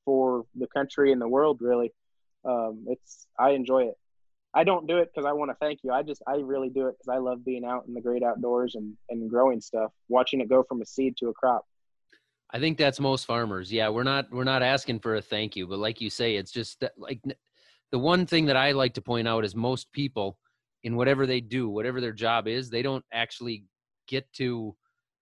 for 0.04 0.44
the 0.54 0.66
country 0.68 1.12
and 1.12 1.20
the 1.20 1.28
world 1.28 1.58
really 1.60 1.92
um, 2.44 2.84
it's 2.88 3.26
i 3.38 3.50
enjoy 3.50 3.82
it 3.84 3.94
i 4.54 4.64
don't 4.64 4.86
do 4.86 4.98
it 4.98 5.10
because 5.12 5.26
i 5.26 5.32
want 5.32 5.50
to 5.50 5.54
thank 5.60 5.80
you 5.82 5.92
i 5.92 6.02
just 6.02 6.22
i 6.26 6.36
really 6.36 6.68
do 6.68 6.88
it 6.88 6.96
because 6.98 7.14
i 7.14 7.18
love 7.18 7.44
being 7.44 7.64
out 7.64 7.84
in 7.86 7.94
the 7.94 8.00
great 8.00 8.22
outdoors 8.22 8.74
and, 8.74 8.96
and 9.08 9.30
growing 9.30 9.60
stuff 9.60 9.92
watching 10.08 10.40
it 10.40 10.48
go 10.48 10.62
from 10.62 10.82
a 10.82 10.86
seed 10.86 11.16
to 11.16 11.28
a 11.28 11.34
crop 11.34 11.64
I 12.52 12.60
think 12.60 12.76
that's 12.76 13.00
most 13.00 13.24
farmers. 13.24 13.72
Yeah, 13.72 13.88
we're 13.88 14.02
not 14.02 14.30
we're 14.30 14.44
not 14.44 14.62
asking 14.62 15.00
for 15.00 15.16
a 15.16 15.22
thank 15.22 15.56
you, 15.56 15.66
but 15.66 15.78
like 15.78 16.00
you 16.00 16.10
say, 16.10 16.36
it's 16.36 16.50
just 16.50 16.80
that, 16.80 16.92
like 16.98 17.20
the 17.90 17.98
one 17.98 18.26
thing 18.26 18.46
that 18.46 18.56
I 18.56 18.72
like 18.72 18.94
to 18.94 19.00
point 19.00 19.26
out 19.26 19.44
is 19.44 19.56
most 19.56 19.90
people 19.92 20.38
in 20.82 20.96
whatever 20.96 21.26
they 21.26 21.40
do, 21.40 21.68
whatever 21.68 22.00
their 22.00 22.12
job 22.12 22.46
is, 22.46 22.68
they 22.68 22.82
don't 22.82 23.04
actually 23.12 23.64
get 24.06 24.30
to 24.34 24.76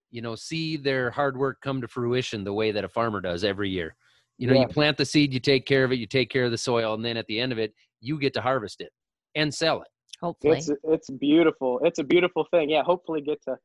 you 0.09 0.21
know 0.21 0.35
see 0.35 0.75
their 0.75 1.09
hard 1.09 1.37
work 1.37 1.61
come 1.61 1.79
to 1.79 1.87
fruition 1.87 2.43
the 2.43 2.53
way 2.53 2.71
that 2.71 2.83
a 2.83 2.89
farmer 2.89 3.21
does 3.21 3.45
every 3.45 3.69
year. 3.69 3.95
You 4.41 4.47
know, 4.47 4.53
Yeah. 4.53 4.61
you 4.61 4.67
plant 4.69 4.97
the 4.97 5.05
seed, 5.05 5.33
you 5.33 5.39
take 5.39 5.67
care 5.67 5.83
of 5.83 5.91
it, 5.91 5.99
you 5.99 6.07
take 6.07 6.31
care 6.31 6.45
of 6.45 6.51
the 6.51 6.57
soil, 6.57 6.95
and 6.95 7.05
then 7.05 7.15
at 7.15 7.27
the 7.27 7.39
end 7.39 7.51
of 7.51 7.59
it, 7.59 7.75
you 7.99 8.17
get 8.17 8.33
to 8.33 8.41
harvest 8.41 8.81
it 8.81 8.91
and 9.35 9.53
sell 9.53 9.83
it. 9.83 9.87
Hopefully. 10.19 10.57
it's 10.57 10.69
it's 10.83 11.09
beautiful 11.09 11.79
it's 11.83 11.97
a 11.97 12.03
beautiful 12.03 12.45
thing 12.51 12.69
yeah 12.69 12.83
hopefully 12.83 13.21
get 13.21 13.41
to 13.41 13.57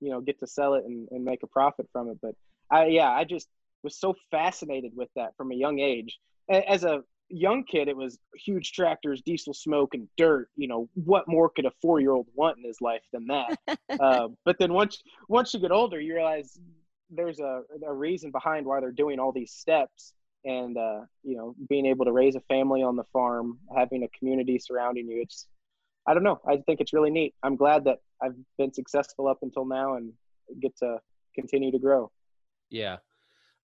you 0.00 0.10
know 0.10 0.20
get 0.20 0.38
to 0.38 0.46
sell 0.46 0.74
it 0.74 0.84
and, 0.84 1.08
and 1.10 1.24
make 1.24 1.42
a 1.42 1.46
profit 1.48 1.88
from 1.92 2.08
it 2.08 2.16
but 2.22 2.36
i 2.70 2.84
yeah 2.86 3.10
i 3.10 3.24
just 3.24 3.48
was 3.82 3.98
so 3.98 4.14
fascinated 4.30 4.92
with 4.94 5.08
that 5.16 5.36
from 5.36 5.50
a 5.50 5.54
young 5.56 5.80
age 5.80 6.16
as 6.48 6.84
a 6.84 7.02
young 7.30 7.64
kid 7.64 7.88
it 7.88 7.96
was 7.96 8.18
huge 8.36 8.70
tractors 8.70 9.22
diesel 9.22 9.52
smoke 9.52 9.94
and 9.94 10.06
dirt 10.16 10.48
you 10.54 10.68
know 10.68 10.88
what 10.94 11.26
more 11.26 11.48
could 11.48 11.66
a 11.66 11.72
four 11.82 11.98
year 11.98 12.12
old 12.12 12.28
want 12.34 12.56
in 12.58 12.64
his 12.64 12.80
life 12.80 13.02
than 13.12 13.26
that 13.26 13.58
uh, 14.00 14.28
but 14.44 14.56
then 14.60 14.72
once 14.72 15.02
once 15.28 15.52
you 15.52 15.58
get 15.58 15.72
older 15.72 16.00
you 16.00 16.14
realize 16.14 16.60
there's 17.10 17.40
a, 17.40 17.62
a 17.84 17.92
reason 17.92 18.30
behind 18.30 18.64
why 18.64 18.78
they're 18.78 18.92
doing 18.92 19.18
all 19.18 19.32
these 19.32 19.50
steps 19.52 20.12
and 20.44 20.76
uh, 20.76 21.00
you 21.22 21.36
know 21.36 21.54
being 21.68 21.86
able 21.86 22.04
to 22.04 22.12
raise 22.12 22.36
a 22.36 22.40
family 22.40 22.82
on 22.82 22.96
the 22.96 23.04
farm 23.12 23.58
having 23.76 24.02
a 24.04 24.08
community 24.18 24.58
surrounding 24.58 25.08
you 25.08 25.22
it's 25.22 25.46
I 26.06 26.14
don't 26.14 26.22
know. 26.22 26.40
I 26.46 26.58
think 26.58 26.80
it's 26.80 26.92
really 26.92 27.10
neat. 27.10 27.34
I'm 27.42 27.56
glad 27.56 27.84
that 27.84 27.98
I've 28.22 28.34
been 28.58 28.72
successful 28.72 29.26
up 29.26 29.38
until 29.42 29.64
now 29.64 29.96
and 29.96 30.12
get 30.60 30.76
to 30.78 30.98
continue 31.34 31.72
to 31.72 31.78
grow. 31.78 32.10
Yeah. 32.70 32.98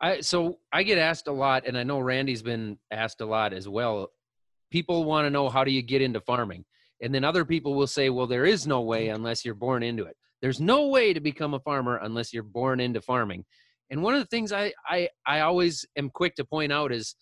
I 0.00 0.20
so 0.20 0.58
I 0.72 0.82
get 0.82 0.98
asked 0.98 1.28
a 1.28 1.32
lot 1.32 1.66
and 1.66 1.76
I 1.76 1.82
know 1.82 1.98
Randy's 1.98 2.42
been 2.42 2.78
asked 2.90 3.20
a 3.20 3.26
lot 3.26 3.52
as 3.52 3.68
well. 3.68 4.08
People 4.70 5.04
want 5.04 5.26
to 5.26 5.30
know 5.30 5.48
how 5.48 5.64
do 5.64 5.70
you 5.70 5.82
get 5.82 6.00
into 6.00 6.20
farming? 6.20 6.64
And 7.02 7.14
then 7.14 7.24
other 7.24 7.44
people 7.44 7.74
will 7.74 7.86
say, 7.86 8.08
well, 8.08 8.26
there 8.26 8.46
is 8.46 8.66
no 8.66 8.82
way 8.82 9.08
unless 9.08 9.44
you're 9.44 9.54
born 9.54 9.82
into 9.82 10.04
it. 10.04 10.16
There's 10.40 10.60
no 10.60 10.88
way 10.88 11.12
to 11.12 11.20
become 11.20 11.54
a 11.54 11.60
farmer 11.60 11.96
unless 11.96 12.32
you're 12.32 12.42
born 12.42 12.80
into 12.80 13.02
farming. 13.02 13.44
And 13.90 14.02
one 14.02 14.14
of 14.14 14.20
the 14.20 14.26
things 14.26 14.52
I 14.52 14.72
I, 14.88 15.08
I 15.26 15.40
always 15.40 15.84
am 15.96 16.10
quick 16.10 16.36
to 16.36 16.44
point 16.44 16.72
out 16.72 16.92
is 16.92 17.14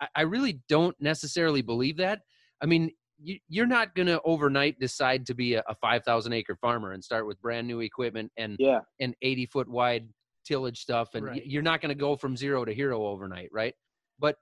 I, 0.00 0.08
I 0.16 0.22
really 0.22 0.60
don't 0.68 0.94
necessarily 1.00 1.62
believe 1.62 1.96
that. 1.96 2.22
I 2.62 2.66
mean, 2.66 2.90
you, 3.18 3.38
you're 3.48 3.66
not 3.66 3.94
going 3.94 4.06
to 4.06 4.20
overnight 4.22 4.78
decide 4.78 5.26
to 5.26 5.34
be 5.34 5.54
a, 5.54 5.62
a 5.68 5.74
5,000 5.74 6.32
acre 6.32 6.56
farmer 6.56 6.92
and 6.92 7.02
start 7.02 7.26
with 7.26 7.40
brand 7.40 7.66
new 7.66 7.80
equipment 7.80 8.30
and 8.36 8.56
Yeah. 8.58 8.80
and 9.00 9.14
80 9.22 9.46
foot 9.46 9.68
wide 9.68 10.08
tillage 10.44 10.80
stuff 10.80 11.14
and 11.14 11.26
Right. 11.26 11.44
you're 11.44 11.62
not 11.62 11.80
going 11.80 11.90
to 11.90 11.94
go 12.00 12.16
from 12.16 12.36
zero 12.36 12.64
to 12.64 12.72
hero 12.72 13.06
overnight 13.06 13.50
right 13.52 13.74
but 14.18 14.36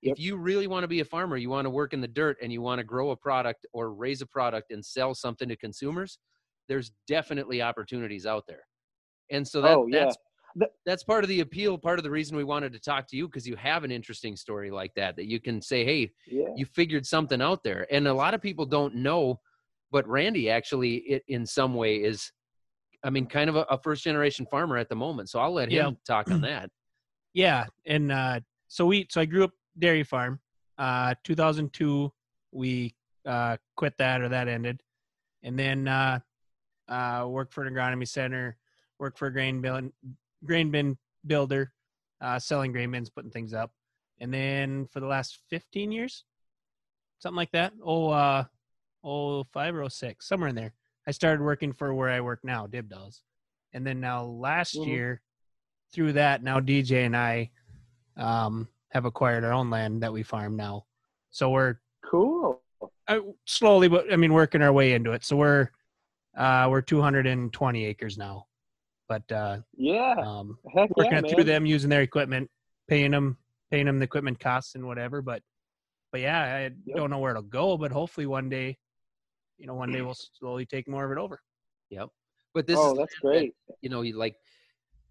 Yep. 0.00 0.14
if 0.16 0.18
you 0.24 0.36
really 0.36 0.66
want 0.66 0.82
to 0.82 0.88
be 0.88 1.00
a 1.00 1.04
farmer 1.04 1.36
you 1.36 1.50
want 1.50 1.66
to 1.66 1.70
work 1.70 1.92
in 1.92 2.00
the 2.00 2.08
dirt 2.08 2.38
and 2.42 2.50
you 2.50 2.62
want 2.62 2.78
to 2.78 2.84
grow 2.84 3.10
a 3.10 3.16
product 3.16 3.66
or 3.74 3.92
raise 3.92 4.22
a 4.22 4.26
product 4.26 4.70
and 4.72 4.82
sell 4.84 5.14
something 5.14 5.48
to 5.50 5.56
consumers 5.56 6.18
there's 6.68 6.90
definitely 7.06 7.60
opportunities 7.60 8.24
out 8.24 8.44
there 8.48 8.66
and 9.30 9.46
so 9.46 9.60
that, 9.60 9.76
Oh, 9.76 9.86
yeah. 9.86 10.04
that's 10.06 10.16
The- 10.56 10.70
that's 10.84 11.02
part 11.04 11.24
of 11.24 11.28
the 11.28 11.40
appeal 11.40 11.78
part 11.78 11.98
of 11.98 12.02
the 12.02 12.10
reason 12.10 12.36
we 12.36 12.44
wanted 12.44 12.72
to 12.72 12.78
talk 12.80 13.06
to 13.08 13.16
you 13.16 13.26
because 13.26 13.46
you 13.46 13.56
have 13.56 13.84
an 13.84 13.90
interesting 13.90 14.36
story 14.36 14.70
like 14.70 14.92
that 14.94 15.16
that 15.16 15.26
you 15.26 15.40
can 15.40 15.62
say 15.62 15.84
hey 15.84 16.12
Yeah. 16.26 16.48
you 16.56 16.66
figured 16.66 17.06
something 17.06 17.40
out 17.40 17.62
there 17.62 17.86
and 17.90 18.06
a 18.06 18.12
lot 18.14 18.34
of 18.34 18.42
people 18.42 18.66
don't 18.66 18.94
know 18.94 19.40
but 19.90 20.06
randy 20.08 20.50
actually 20.50 20.96
it, 20.96 21.22
in 21.28 21.46
some 21.46 21.74
way 21.74 21.96
is 21.96 22.32
i 23.02 23.08
mean 23.10 23.26
kind 23.26 23.48
of 23.48 23.56
a, 23.56 23.62
a 23.70 23.78
first 23.78 24.04
generation 24.04 24.46
farmer 24.50 24.76
at 24.76 24.88
the 24.88 24.94
moment 24.96 25.30
so 25.30 25.40
i'll 25.40 25.52
let 25.54 25.68
him 25.70 25.74
Yeah. 25.74 25.90
talk 26.06 26.30
on 26.30 26.40
that 26.42 26.70
Yeah, 27.34 27.64
and 27.86 28.12
uh, 28.12 28.40
so 28.68 28.84
we 28.84 29.06
so 29.10 29.22
I 29.22 29.24
grew 29.24 29.44
up 29.44 29.52
dairy 29.78 30.02
farm. 30.04 30.38
Uh, 30.76 31.14
2002, 31.24 32.12
we 32.52 32.94
uh, 33.24 33.56
quit 33.74 33.96
that 33.96 34.20
or 34.20 34.28
that 34.28 34.48
ended, 34.48 34.82
and 35.42 35.58
then 35.58 35.88
uh, 35.88 36.18
uh, 36.88 37.24
worked 37.26 37.54
for 37.54 37.64
an 37.64 37.72
agronomy 37.72 38.06
center, 38.06 38.58
worked 38.98 39.18
for 39.18 39.28
a 39.28 39.32
grain 39.32 39.62
bin 39.62 39.90
grain 40.44 40.70
bin 40.70 40.96
builder, 41.26 41.72
uh, 42.20 42.38
selling 42.38 42.72
grain 42.72 42.90
bins, 42.90 43.10
putting 43.10 43.30
things 43.30 43.54
up, 43.54 43.72
and 44.20 44.32
then 44.32 44.86
for 44.86 45.00
the 45.00 45.06
last 45.06 45.38
15 45.50 45.92
years, 45.92 46.24
something 47.18 47.36
like 47.36 47.52
that. 47.52 47.72
Oh, 47.84 48.10
uh, 48.10 48.44
oh 49.04 49.44
five 49.52 49.74
or 49.74 49.82
oh 49.82 49.88
six, 49.88 50.28
somewhere 50.28 50.48
in 50.48 50.54
there. 50.54 50.74
I 51.06 51.10
started 51.10 51.42
working 51.42 51.72
for 51.72 51.94
where 51.94 52.10
I 52.10 52.20
work 52.20 52.40
now, 52.44 52.66
Dib 52.66 52.88
Dolls, 52.88 53.22
and 53.72 53.86
then 53.86 54.00
now 54.00 54.24
last 54.24 54.74
Mhm. 54.74 54.86
year, 54.86 55.22
through 55.92 56.14
that, 56.14 56.42
now 56.42 56.60
DJ 56.60 57.04
and 57.06 57.16
I 57.16 57.50
um, 58.16 58.68
have 58.90 59.04
acquired 59.04 59.44
our 59.44 59.52
own 59.52 59.70
land 59.70 60.02
that 60.02 60.12
we 60.12 60.22
farm 60.22 60.56
now. 60.56 60.86
So 61.30 61.50
we're 61.50 61.76
Cool. 62.04 62.62
uh, 63.08 63.20
slowly, 63.46 63.88
but 63.88 64.12
I 64.12 64.16
mean, 64.16 64.32
working 64.32 64.62
our 64.62 64.72
way 64.72 64.92
into 64.92 65.12
it. 65.12 65.24
So 65.24 65.36
we're 65.36 65.70
uh, 66.36 66.66
we're 66.70 66.80
220 66.82 67.84
acres 67.84 68.16
now, 68.16 68.46
but 69.12 69.34
uh, 69.34 69.58
Yeah. 69.76 70.14
um, 70.18 70.58
Heck 70.74 70.96
working 70.96 71.12
yeah, 71.12 71.18
it 71.18 71.28
through 71.30 71.44
them 71.44 71.66
using 71.66 71.90
their 71.90 72.02
equipment, 72.02 72.50
paying 72.88 73.10
them 73.10 73.36
paying 73.70 73.86
them 73.86 73.98
the 73.98 74.04
equipment 74.04 74.38
costs 74.40 74.74
and 74.74 74.86
whatever. 74.86 75.20
But 75.22 75.42
but 76.12 76.20
yeah, 76.20 76.40
I 76.42 76.70
don't 76.96 77.10
know 77.10 77.18
where 77.18 77.30
it'll 77.32 77.42
go, 77.42 77.76
but 77.76 77.90
hopefully 77.90 78.26
one 78.26 78.48
day, 78.48 78.76
you 79.58 79.66
know, 79.66 79.74
one 79.74 79.92
day 79.92 80.00
we'll 80.06 80.16
slowly 80.38 80.66
take 80.66 80.88
more 80.88 81.04
of 81.04 81.12
it 81.12 81.18
over. 81.20 81.40
yep 81.90 82.08
but 82.54 82.66
this 82.66 82.78
oh, 82.78 82.92
is 82.92 82.98
that's 82.98 83.14
that, 83.22 83.30
great. 83.30 83.54
you 83.80 83.88
know 83.90 84.02
you 84.02 84.16
like 84.16 84.36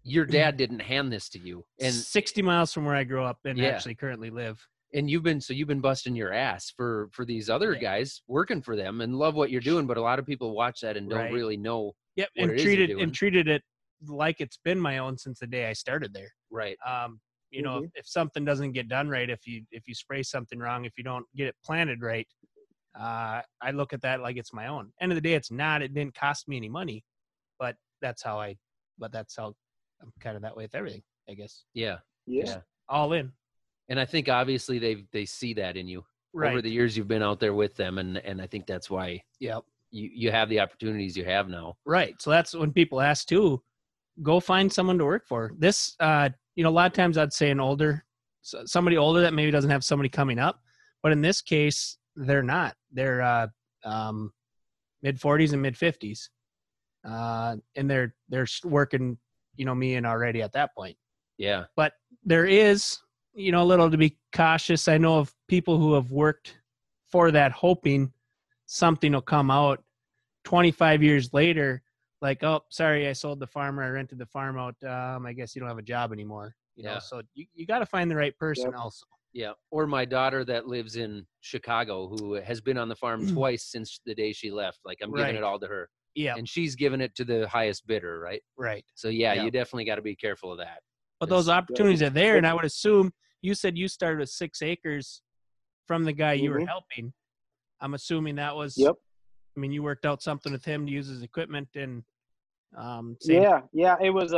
your 0.04 0.24
dad 0.38 0.56
didn't 0.56 0.80
hand 0.80 1.12
this 1.12 1.28
to 1.28 1.38
you 1.38 1.64
and 1.80 1.92
60 1.94 2.42
miles 2.42 2.72
from 2.72 2.84
where 2.84 2.94
I 2.96 3.04
grew 3.04 3.22
up 3.24 3.38
and 3.44 3.58
Yeah. 3.58 3.70
actually 3.70 3.94
currently 3.96 4.30
live. 4.30 4.58
and 4.94 5.08
you've 5.10 5.22
been 5.22 5.40
so 5.40 5.52
you've 5.54 5.68
been 5.68 5.80
busting 5.80 6.14
your 6.16 6.32
ass 6.32 6.70
for 6.76 7.08
for 7.12 7.24
these 7.24 7.48
other 7.48 7.72
Yeah. 7.74 7.80
guys 7.80 8.22
working 8.28 8.62
for 8.62 8.74
them 8.76 9.00
and 9.00 9.16
love 9.16 9.34
what 9.34 9.50
you're 9.50 9.60
doing 9.72 9.86
but 9.86 9.96
a 9.96 10.02
lot 10.02 10.18
of 10.18 10.26
people 10.26 10.54
watch 10.54 10.80
that 10.80 10.96
and 10.96 11.08
don't 11.08 11.18
Right. 11.24 11.32
really 11.32 11.56
know 11.56 11.92
Yep, 12.16 12.28
and 12.36 12.50
it 12.50 12.58
is 12.58 12.64
you're 12.64 12.74
treated 12.76 12.98
and 13.02 13.14
treated 13.14 13.48
it 13.48 13.62
like 14.06 14.40
it's 14.40 14.58
been 14.64 14.78
my 14.78 14.98
own 14.98 15.16
since 15.18 15.38
the 15.38 15.46
day 15.46 15.66
I 15.68 15.72
started 15.72 16.12
there. 16.14 16.32
right 16.50 16.76
um, 16.86 17.20
you 17.50 17.62
know 17.62 17.80
Mhm. 17.80 17.84
if, 17.84 17.90
if 17.96 18.06
something 18.08 18.44
doesn't 18.44 18.72
get 18.72 18.88
done 18.88 19.08
right 19.08 19.28
if 19.30 19.46
you 19.46 19.62
if 19.70 19.86
you 19.88 19.94
spray 19.94 20.22
something 20.22 20.58
wrong 20.58 20.84
if 20.84 20.92
you 20.98 21.04
don't 21.04 21.26
get 21.36 21.46
it 21.48 21.56
planted 21.64 22.00
right 22.02 22.26
uh, 22.98 23.40
i 23.60 23.70
look 23.72 23.92
at 23.92 24.02
that 24.02 24.20
like 24.20 24.36
it's 24.36 24.52
my 24.52 24.66
own 24.66 24.92
end 25.00 25.12
of 25.12 25.16
the 25.16 25.20
day 25.22 25.34
it's 25.34 25.50
not 25.50 25.82
it 25.82 25.94
didn't 25.94 26.14
cost 26.14 26.48
me 26.48 26.56
any 26.56 26.68
money 26.68 27.04
but 27.58 27.76
that's 28.00 28.22
how 28.22 28.40
I. 28.40 28.56
But 28.98 29.12
that's 29.12 29.36
how 29.36 29.54
I'm 30.02 30.12
kind 30.20 30.34
of 30.36 30.42
that 30.42 30.56
way 30.56 30.64
with 30.64 30.74
everything. 30.74 31.02
I 31.30 31.34
guess 31.34 31.64
Yeah. 31.74 31.98
Yeah. 32.26 32.44
Yeah. 32.46 32.60
all 32.88 33.12
in. 33.12 33.32
And 33.88 33.98
I 34.00 34.04
think 34.04 34.28
obviously 34.28 34.78
they 34.80 35.06
they 35.12 35.24
see 35.24 35.54
that 35.54 35.76
in 35.76 35.86
you 35.88 36.04
Right. 36.34 36.50
over 36.50 36.62
the 36.62 36.70
years 36.70 36.96
you've 36.96 37.08
been 37.08 37.22
out 37.22 37.38
there 37.40 37.54
with 37.54 37.76
them, 37.76 37.98
and 37.98 38.18
and 38.18 38.40
I 38.42 38.46
think 38.48 38.66
that's 38.66 38.90
why 38.90 39.22
yep. 39.38 39.62
you 39.90 40.10
you 40.12 40.30
have 40.32 40.48
the 40.48 40.60
opportunities 40.60 41.16
you 41.16 41.24
have 41.24 41.48
now. 41.48 41.76
Right. 41.86 42.20
So 42.20 42.30
that's 42.30 42.54
when 42.54 42.72
people 42.72 43.00
ask 43.00 43.28
too, 43.28 43.62
go 44.20 44.40
find 44.40 44.72
someone 44.72 44.98
to 44.98 45.04
work 45.04 45.26
for. 45.26 45.52
This, 45.58 45.94
uh, 46.00 46.30
you 46.54 46.64
know, 46.64 46.70
a 46.70 46.72
lot 46.72 46.86
of 46.86 46.92
times 46.92 47.16
I'd 47.16 47.32
say 47.32 47.50
an 47.50 47.60
older, 47.60 48.04
somebody 48.42 48.96
older 48.96 49.20
that 49.22 49.34
maybe 49.34 49.50
doesn't 49.50 49.70
have 49.70 49.84
somebody 49.84 50.08
coming 50.08 50.38
up, 50.38 50.60
but 51.02 51.12
in 51.12 51.22
this 51.22 51.40
case, 51.40 51.96
they're 52.16 52.42
not. 52.42 52.74
They're 52.92 53.22
uh, 53.22 53.46
um, 53.84 54.32
mid 55.02 55.20
forties 55.20 55.52
and 55.52 55.62
mid 55.62 55.76
fifties, 55.76 56.30
uh, 57.08 57.56
and 57.74 57.90
they're 57.90 58.14
they're 58.28 58.46
working, 58.64 59.16
you 59.56 59.64
know, 59.64 59.74
me 59.74 59.94
and 59.94 60.06
already 60.06 60.42
at 60.42 60.52
that 60.52 60.74
point. 60.74 60.96
Yeah. 61.38 61.64
But 61.74 61.94
there 62.24 62.44
is, 62.44 62.98
you 63.34 63.52
know, 63.52 63.62
a 63.62 63.64
little 63.64 63.90
to 63.90 63.96
be 63.96 64.18
cautious. 64.34 64.88
I 64.88 64.98
know 64.98 65.18
of 65.18 65.34
people 65.48 65.78
who 65.78 65.94
have 65.94 66.12
worked 66.12 66.58
for 67.10 67.30
that, 67.30 67.52
hoping 67.52 68.12
something 68.66 69.12
will 69.12 69.22
come 69.22 69.50
out 69.50 69.82
25 70.44 71.02
years 71.02 71.32
later 71.32 71.82
like 72.22 72.42
oh 72.42 72.62
sorry 72.70 73.08
i 73.08 73.12
sold 73.12 73.38
the 73.40 73.46
farmer 73.46 73.82
i 73.82 73.88
rented 73.88 74.18
the 74.18 74.26
farm 74.26 74.56
out 74.58 74.76
um 74.84 75.26
i 75.26 75.32
guess 75.32 75.54
you 75.54 75.60
don't 75.60 75.68
have 75.68 75.78
a 75.78 75.82
job 75.82 76.12
anymore 76.12 76.54
you 76.76 76.84
know 76.84 76.92
Yeah. 76.92 76.98
so 77.00 77.20
you, 77.34 77.44
you 77.52 77.66
got 77.66 77.80
to 77.80 77.86
find 77.86 78.10
the 78.10 78.16
right 78.16 78.36
person 78.38 78.70
Yep. 78.70 78.80
also 78.80 79.06
Yeah. 79.34 79.52
Or 79.70 79.86
my 79.86 80.04
daughter 80.04 80.44
that 80.44 80.66
lives 80.66 80.96
in 80.96 81.26
Chicago 81.40 82.06
who 82.06 82.34
has 82.34 82.60
been 82.60 82.76
on 82.78 82.88
the 82.90 82.94
farm 83.04 83.26
twice 83.26 83.64
since 83.74 83.98
the 84.04 84.14
day 84.14 84.30
she 84.34 84.50
left. 84.50 84.80
Like 84.84 84.98
I'm 85.02 85.10
giving 85.10 85.24
Right. 85.24 85.34
it 85.34 85.42
all 85.42 85.58
to 85.58 85.66
her. 85.74 85.88
yeah 86.14 86.34
And 86.38 86.46
she's 86.46 86.74
giving 86.76 87.00
it 87.00 87.14
to 87.18 87.24
the 87.24 87.48
highest 87.48 87.86
bidder, 87.86 88.20
right? 88.20 88.42
right 88.58 88.84
So 88.94 89.08
yeah, 89.08 89.32
Yeah. 89.34 89.44
you 89.44 89.50
definitely 89.50 89.86
got 89.86 89.96
to 89.96 90.02
be 90.02 90.16
careful 90.16 90.52
of 90.52 90.58
that. 90.58 90.80
but 91.20 91.28
those 91.30 91.48
opportunities 91.48 92.02
are 92.02 92.10
there 92.22 92.36
and 92.36 92.46
i 92.46 92.52
would 92.56 92.64
assume 92.72 93.06
you 93.48 93.54
said 93.54 93.72
you 93.82 93.88
started 93.88 94.18
with 94.22 94.28
six 94.42 94.60
acres 94.72 95.22
from 95.88 96.00
the 96.08 96.12
guy 96.22 96.34
you 96.44 96.50
were 96.54 96.60
Mhm. 96.60 96.68
helping 96.76 97.06
i'm 97.82 97.94
assuming 97.94 98.34
that 98.44 98.54
was 98.62 98.72
Yep. 98.86 98.96
i 99.56 99.60
mean 99.60 99.72
you 99.76 99.82
worked 99.90 100.04
out 100.10 100.20
something 100.28 100.52
with 100.56 100.64
him 100.72 100.80
to 100.86 100.92
use 100.98 101.06
his 101.14 101.22
equipment 101.22 101.68
and 101.84 102.04
um 102.76 103.16
Yeah, 103.20 103.60
yeah. 103.72 103.96
It 104.00 104.10
was 104.10 104.32
a, 104.32 104.36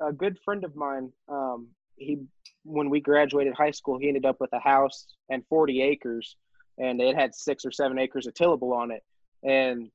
a, 0.00 0.08
a 0.08 0.12
good 0.12 0.38
friend 0.44 0.64
of 0.64 0.76
mine. 0.76 1.12
Um, 1.28 1.68
he 1.96 2.18
when 2.64 2.90
we 2.90 3.00
graduated 3.00 3.54
high 3.54 3.70
school, 3.70 3.98
he 3.98 4.08
ended 4.08 4.24
up 4.24 4.40
with 4.40 4.52
a 4.52 4.58
house 4.58 5.06
and 5.28 5.44
40 5.48 5.82
acres, 5.82 6.36
and 6.78 7.00
it 7.00 7.14
had 7.14 7.34
six 7.34 7.64
or 7.64 7.70
seven 7.70 7.98
acres 7.98 8.26
of 8.26 8.34
tillable 8.34 8.72
on 8.72 8.90
it. 8.90 9.02
And 9.42 9.90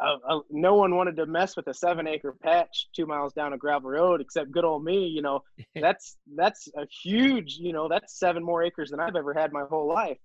uh, 0.00 0.16
uh, 0.28 0.40
no 0.50 0.74
one 0.74 0.94
wanted 0.94 1.16
to 1.16 1.26
mess 1.26 1.56
with 1.56 1.66
a 1.66 1.74
seven 1.74 2.06
acre 2.06 2.32
patch 2.32 2.88
two 2.94 3.06
miles 3.06 3.32
down 3.32 3.52
a 3.52 3.58
gravel 3.58 3.90
road 3.90 4.20
except 4.20 4.52
good 4.52 4.64
old 4.64 4.84
me. 4.84 5.06
You 5.06 5.22
know, 5.22 5.42
that's 5.74 6.16
that's 6.34 6.68
a 6.76 6.86
huge. 7.02 7.56
You 7.58 7.72
know, 7.72 7.88
that's 7.88 8.18
seven 8.18 8.42
more 8.42 8.62
acres 8.62 8.90
than 8.90 9.00
I've 9.00 9.16
ever 9.16 9.34
had 9.34 9.52
my 9.52 9.64
whole 9.68 9.88
life. 9.88 10.18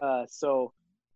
Uh, 0.00 0.24
so 0.28 0.72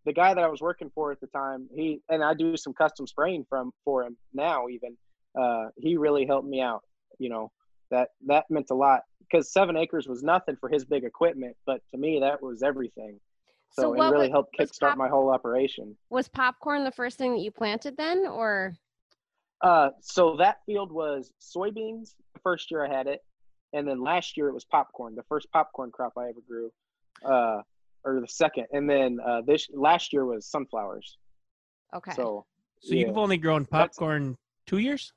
the 0.06 0.12
guy 0.12 0.34
that 0.34 0.42
I 0.42 0.48
was 0.48 0.60
working 0.60 0.90
for 0.94 1.12
at 1.12 1.20
the 1.20 1.26
time, 1.28 1.68
he 1.74 2.00
and 2.08 2.22
I 2.24 2.34
do 2.34 2.56
some 2.56 2.72
custom 2.72 3.06
spraying 3.06 3.46
from 3.48 3.72
for 3.84 4.04
him 4.04 4.16
now 4.32 4.68
even. 4.68 4.96
Uh, 5.38 5.66
he 5.76 5.96
really 5.96 6.26
helped 6.26 6.48
me 6.48 6.60
out. 6.60 6.82
You 7.18 7.28
know, 7.28 7.52
that 7.90 8.08
that 8.26 8.50
meant 8.50 8.70
a 8.70 8.74
lot 8.74 9.02
because 9.20 9.52
seven 9.52 9.76
acres 9.76 10.08
was 10.08 10.22
nothing 10.22 10.56
for 10.56 10.68
his 10.68 10.84
big 10.84 11.04
equipment, 11.04 11.56
but 11.66 11.80
to 11.90 11.98
me 11.98 12.20
that 12.20 12.42
was 12.42 12.62
everything. 12.62 13.20
So, 13.72 13.82
So 13.82 13.92
it 13.94 14.10
really 14.10 14.28
wa- 14.28 14.32
helped 14.32 14.56
was 14.58 14.68
kickstart 14.70 14.80
pop- 14.80 14.98
my 14.98 15.08
whole 15.08 15.30
operation. 15.30 15.96
Was 16.08 16.28
popcorn 16.28 16.82
the 16.84 16.90
first 16.90 17.18
thing 17.18 17.32
that 17.32 17.40
you 17.40 17.50
planted 17.50 17.96
then, 17.96 18.26
or 18.26 18.74
Uh, 19.60 19.90
so 20.00 20.36
that 20.36 20.58
field 20.64 20.90
was 20.90 21.32
soybeans 21.40 22.14
the 22.32 22.40
first 22.40 22.70
year 22.70 22.84
I 22.84 22.88
had 22.88 23.06
it, 23.06 23.20
and 23.74 23.86
then 23.86 24.00
last 24.02 24.36
year 24.36 24.48
it 24.48 24.54
was 24.54 24.64
popcorn, 24.64 25.14
the 25.14 25.22
first 25.24 25.50
popcorn 25.52 25.90
crop 25.92 26.14
I 26.16 26.28
ever 26.30 26.40
grew, 26.48 26.72
uh, 27.24 27.60
or 28.04 28.20
the 28.20 28.28
second, 28.28 28.66
and 28.72 28.88
then 28.88 29.18
uh, 29.26 29.42
this 29.46 29.68
last 29.72 30.12
year 30.12 30.24
was 30.24 30.46
sunflowers. 30.46 31.18
okay? 31.94 32.12
So 32.14 32.46
so 32.80 32.94
yeah. 32.94 33.06
you've 33.06 33.18
only 33.18 33.36
grown 33.36 33.62
That's- 33.70 33.96
popcorn 33.96 34.36
two 34.66 34.78
years 34.78 35.12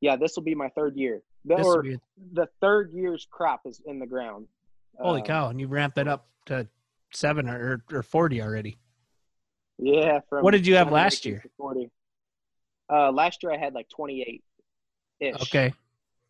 yeah, 0.00 0.16
this 0.16 0.36
will 0.36 0.42
be 0.42 0.54
my 0.54 0.68
third 0.70 0.96
year. 0.96 1.22
The, 1.46 1.56
This 1.56 1.64
will 1.64 1.76
or 1.76 1.82
be- 1.82 1.98
the 2.34 2.46
third 2.60 2.92
year's 2.92 3.26
crop 3.30 3.62
is 3.64 3.80
in 3.86 3.98
the 3.98 4.06
ground. 4.06 4.46
holy 5.00 5.22
Uh, 5.22 5.24
cow 5.24 5.48
and 5.48 5.58
you've 5.58 5.70
ramped 5.70 5.96
that 5.96 6.06
up 6.08 6.26
to 6.46 6.66
seven 7.14 7.48
or, 7.48 7.82
or 7.90 8.02
40 8.02 8.42
already 8.42 8.76
Yeah. 9.78 10.20
From 10.28 10.42
What 10.44 10.50
did 10.50 10.66
you 10.66 10.74
have 10.76 10.92
last 10.92 11.24
year? 11.24 11.42
Forty. 11.56 11.90
Uh, 12.92 13.10
last 13.12 13.42
year 13.42 13.50
I 13.52 13.56
had 13.56 13.72
like 13.72 13.88
twenty-eight. 13.88 14.44
Ish. 15.20 15.34
okay 15.42 15.70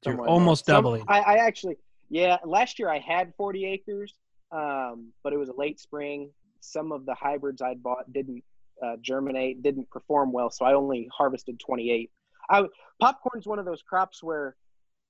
So 0.05 0.11
you're 0.11 0.13
somewhere 0.13 0.27
in 0.29 0.33
almost 0.33 0.67
Some- 0.67 0.75
doubling 0.75 1.05
I, 1.09 1.21
I 1.21 1.35
actually, 1.39 1.77
yeah, 2.11 2.37
last 2.45 2.79
year 2.79 2.89
I 2.91 2.99
had 3.01 3.33
40 3.37 3.65
acres, 3.65 4.15
um, 4.55 5.13
but 5.23 5.33
it 5.33 5.37
was 5.37 5.49
a 5.49 5.57
late 5.57 5.81
spring. 5.81 6.31
Some 6.61 6.93
of 6.93 7.05
the 7.05 7.15
hybrids 7.15 7.61
I'd 7.61 7.83
bought 7.83 8.11
didn't 8.13 8.43
uh, 8.83 8.97
germinate, 9.01 9.63
didn't 9.63 9.91
perform 9.91 10.33
well, 10.33 10.51
so 10.51 10.65
I 10.65 10.75
only 10.75 11.09
harvested 11.13 11.59
28. 11.59 12.11
I 12.51 12.65
popcorn's 13.01 13.47
one 13.47 13.59
of 13.59 13.65
those 13.65 13.83
crops 13.83 14.23
where 14.23 14.57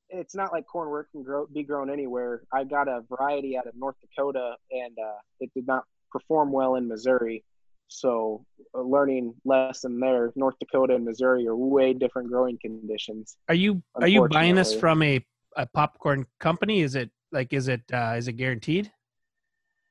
it's 0.08 0.34
not 0.34 0.52
like 0.52 0.66
corn 0.66 0.90
where 0.90 1.02
it 1.02 1.08
can 1.12 1.22
grow 1.22 1.46
be 1.52 1.62
grown 1.62 1.90
anywhere. 1.90 2.42
I 2.52 2.64
got 2.64 2.88
a 2.88 3.02
variety 3.08 3.56
out 3.56 3.66
of 3.66 3.74
North 3.76 3.96
Dakota, 4.00 4.56
and 4.70 4.96
uh, 4.98 5.18
it 5.40 5.50
did 5.54 5.66
not 5.66 5.84
perform 6.10 6.52
well 6.52 6.76
in 6.76 6.88
Missouri. 6.88 7.44
So, 7.88 8.44
a 8.74 8.80
learning 8.80 9.34
lesson 9.44 9.98
there: 10.00 10.32
North 10.36 10.54
Dakota 10.58 10.94
and 10.94 11.04
Missouri 11.04 11.46
are 11.46 11.56
way 11.56 11.92
different 11.92 12.28
growing 12.28 12.58
conditions. 12.58 13.36
Are 13.48 13.54
you 13.54 13.82
are 13.96 14.08
you 14.08 14.26
buying 14.28 14.54
this 14.54 14.74
from 14.74 15.02
a, 15.02 15.24
a 15.56 15.66
popcorn 15.66 16.26
company? 16.38 16.80
Is 16.80 16.94
it 16.94 17.10
like 17.32 17.52
is 17.52 17.68
it 17.68 17.82
uh, 17.92 18.14
is 18.16 18.28
it 18.28 18.34
guaranteed? 18.34 18.90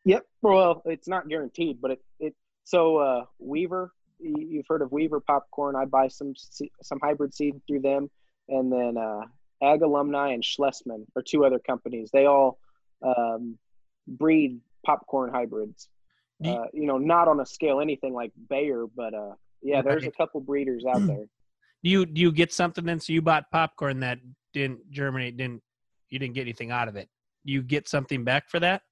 Yep. 0.06 0.26
Well, 0.41 0.82
it's 0.86 1.08
not 1.08 1.28
guaranteed, 1.30 1.80
but 1.82 1.91
it 1.91 1.99
it 2.20 2.36
so 2.64 2.97
uh, 2.97 3.26
Weaver. 3.39 3.91
you- 4.20 4.47
You've 4.47 4.68
heard 4.68 4.82
of 4.82 4.91
Weaver 4.91 5.20
popcorn. 5.20 5.76
I 5.76 5.86
buy 5.86 6.08
some 6.08 6.34
some 6.36 6.99
hybrid 7.01 7.34
seed 7.34 7.62
through 7.68 7.82
them, 7.82 8.10
and 8.49 8.72
then 8.72 8.97
uh, 8.97 9.22
Ag 9.62 9.82
Alumni 9.82 10.34
and 10.34 10.43
Schlessman 10.43 11.06
are 11.16 11.22
two 11.22 11.45
other 11.45 11.60
companies. 11.60 12.10
They 12.12 12.26
all 12.26 12.60
um, 13.01 13.58
breed 14.08 14.60
popcorn 14.86 15.32
hybrids. 15.32 15.88
You- 16.39 16.51
Uh, 16.51 16.66
you 16.74 16.86
know, 16.86 16.97
not 16.97 17.28
on 17.28 17.39
a 17.39 17.45
scale 17.45 17.80
anything 17.80 18.14
like 18.14 18.32
Bayer, 18.49 18.86
but 18.88 19.14
uh, 19.14 19.34
yeah, 19.62 19.82
there's 19.82 20.04
a 20.06 20.12
couple 20.12 20.41
breeders 20.41 20.84
out 20.86 21.06
there. 21.08 21.26
Do 21.84 21.89
you 21.89 22.06
do 22.06 22.22
you 22.22 22.32
get 22.32 22.54
something 22.54 22.86
then? 22.86 22.99
So 23.01 23.12
you 23.12 23.22
bought 23.22 23.51
popcorn 23.51 23.99
that 24.01 24.20
didn't 24.54 24.89
germinate, 24.89 25.36
didn't 25.36 25.62
you 26.10 26.18
didn't 26.18 26.34
get 26.34 26.41
anything 26.43 26.72
out 26.72 26.88
of 26.88 26.95
it? 26.95 27.10
Do 27.45 27.51
you 27.51 27.62
get 27.62 27.89
something 27.89 28.24
back 28.24 28.49
for 28.49 28.60
that? 28.62 28.84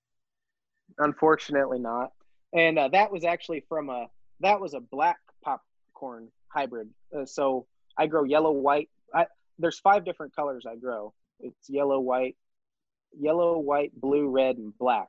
Unfortunately, 0.97 1.79
not. 1.79 2.11
And 2.53 2.77
uh, 2.77 2.89
that 2.89 3.11
was 3.11 3.23
actually 3.23 3.63
from 3.69 3.89
a 3.89 4.07
that 4.41 4.59
was 4.59 4.73
a 4.73 4.79
black 4.79 5.17
popcorn 5.43 6.29
hybrid. 6.49 6.89
Uh, 7.17 7.25
so 7.25 7.67
I 7.97 8.07
grow 8.07 8.23
yellow, 8.23 8.51
white. 8.51 8.89
I, 9.13 9.25
there's 9.59 9.79
five 9.79 10.03
different 10.05 10.35
colors 10.35 10.65
I 10.69 10.75
grow. 10.75 11.13
It's 11.39 11.69
yellow, 11.69 11.99
white, 11.99 12.35
yellow, 13.17 13.57
white, 13.59 13.91
blue, 13.99 14.27
red, 14.29 14.57
and 14.57 14.77
black 14.77 15.07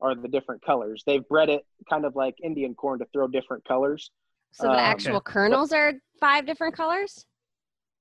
are 0.00 0.14
the 0.14 0.28
different 0.28 0.62
colors. 0.64 1.02
They've 1.06 1.26
bred 1.28 1.48
it 1.48 1.62
kind 1.88 2.04
of 2.04 2.16
like 2.16 2.34
Indian 2.42 2.74
corn 2.74 2.98
to 2.98 3.06
throw 3.12 3.28
different 3.28 3.64
colors. 3.64 4.10
so 4.52 4.64
the 4.66 4.72
um, 4.72 4.78
actual 4.78 5.20
kernels 5.20 5.72
are 5.72 5.94
five 6.20 6.46
different 6.46 6.74
colors. 6.76 7.24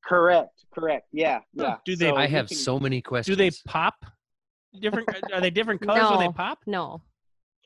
Correct. 0.05 0.65
Correct. 0.73 1.07
Yeah. 1.11 1.39
Yeah. 1.53 1.77
Do 1.85 1.95
they- 1.95 2.09
So 2.09 2.15
I 2.15 2.27
have 2.27 2.47
can- 2.47 2.57
so 2.57 2.79
many 2.79 3.01
questions. 3.01 3.37
Do 3.37 3.41
they 3.41 3.51
pop? 3.67 4.05
Different? 4.79 5.09
are 5.33 5.41
they 5.41 5.49
different 5.49 5.81
colors 5.85 6.09
when 6.09 6.19
they 6.19 6.25
No. 6.27 6.31
pop? 6.33 6.59
No. 6.65 7.01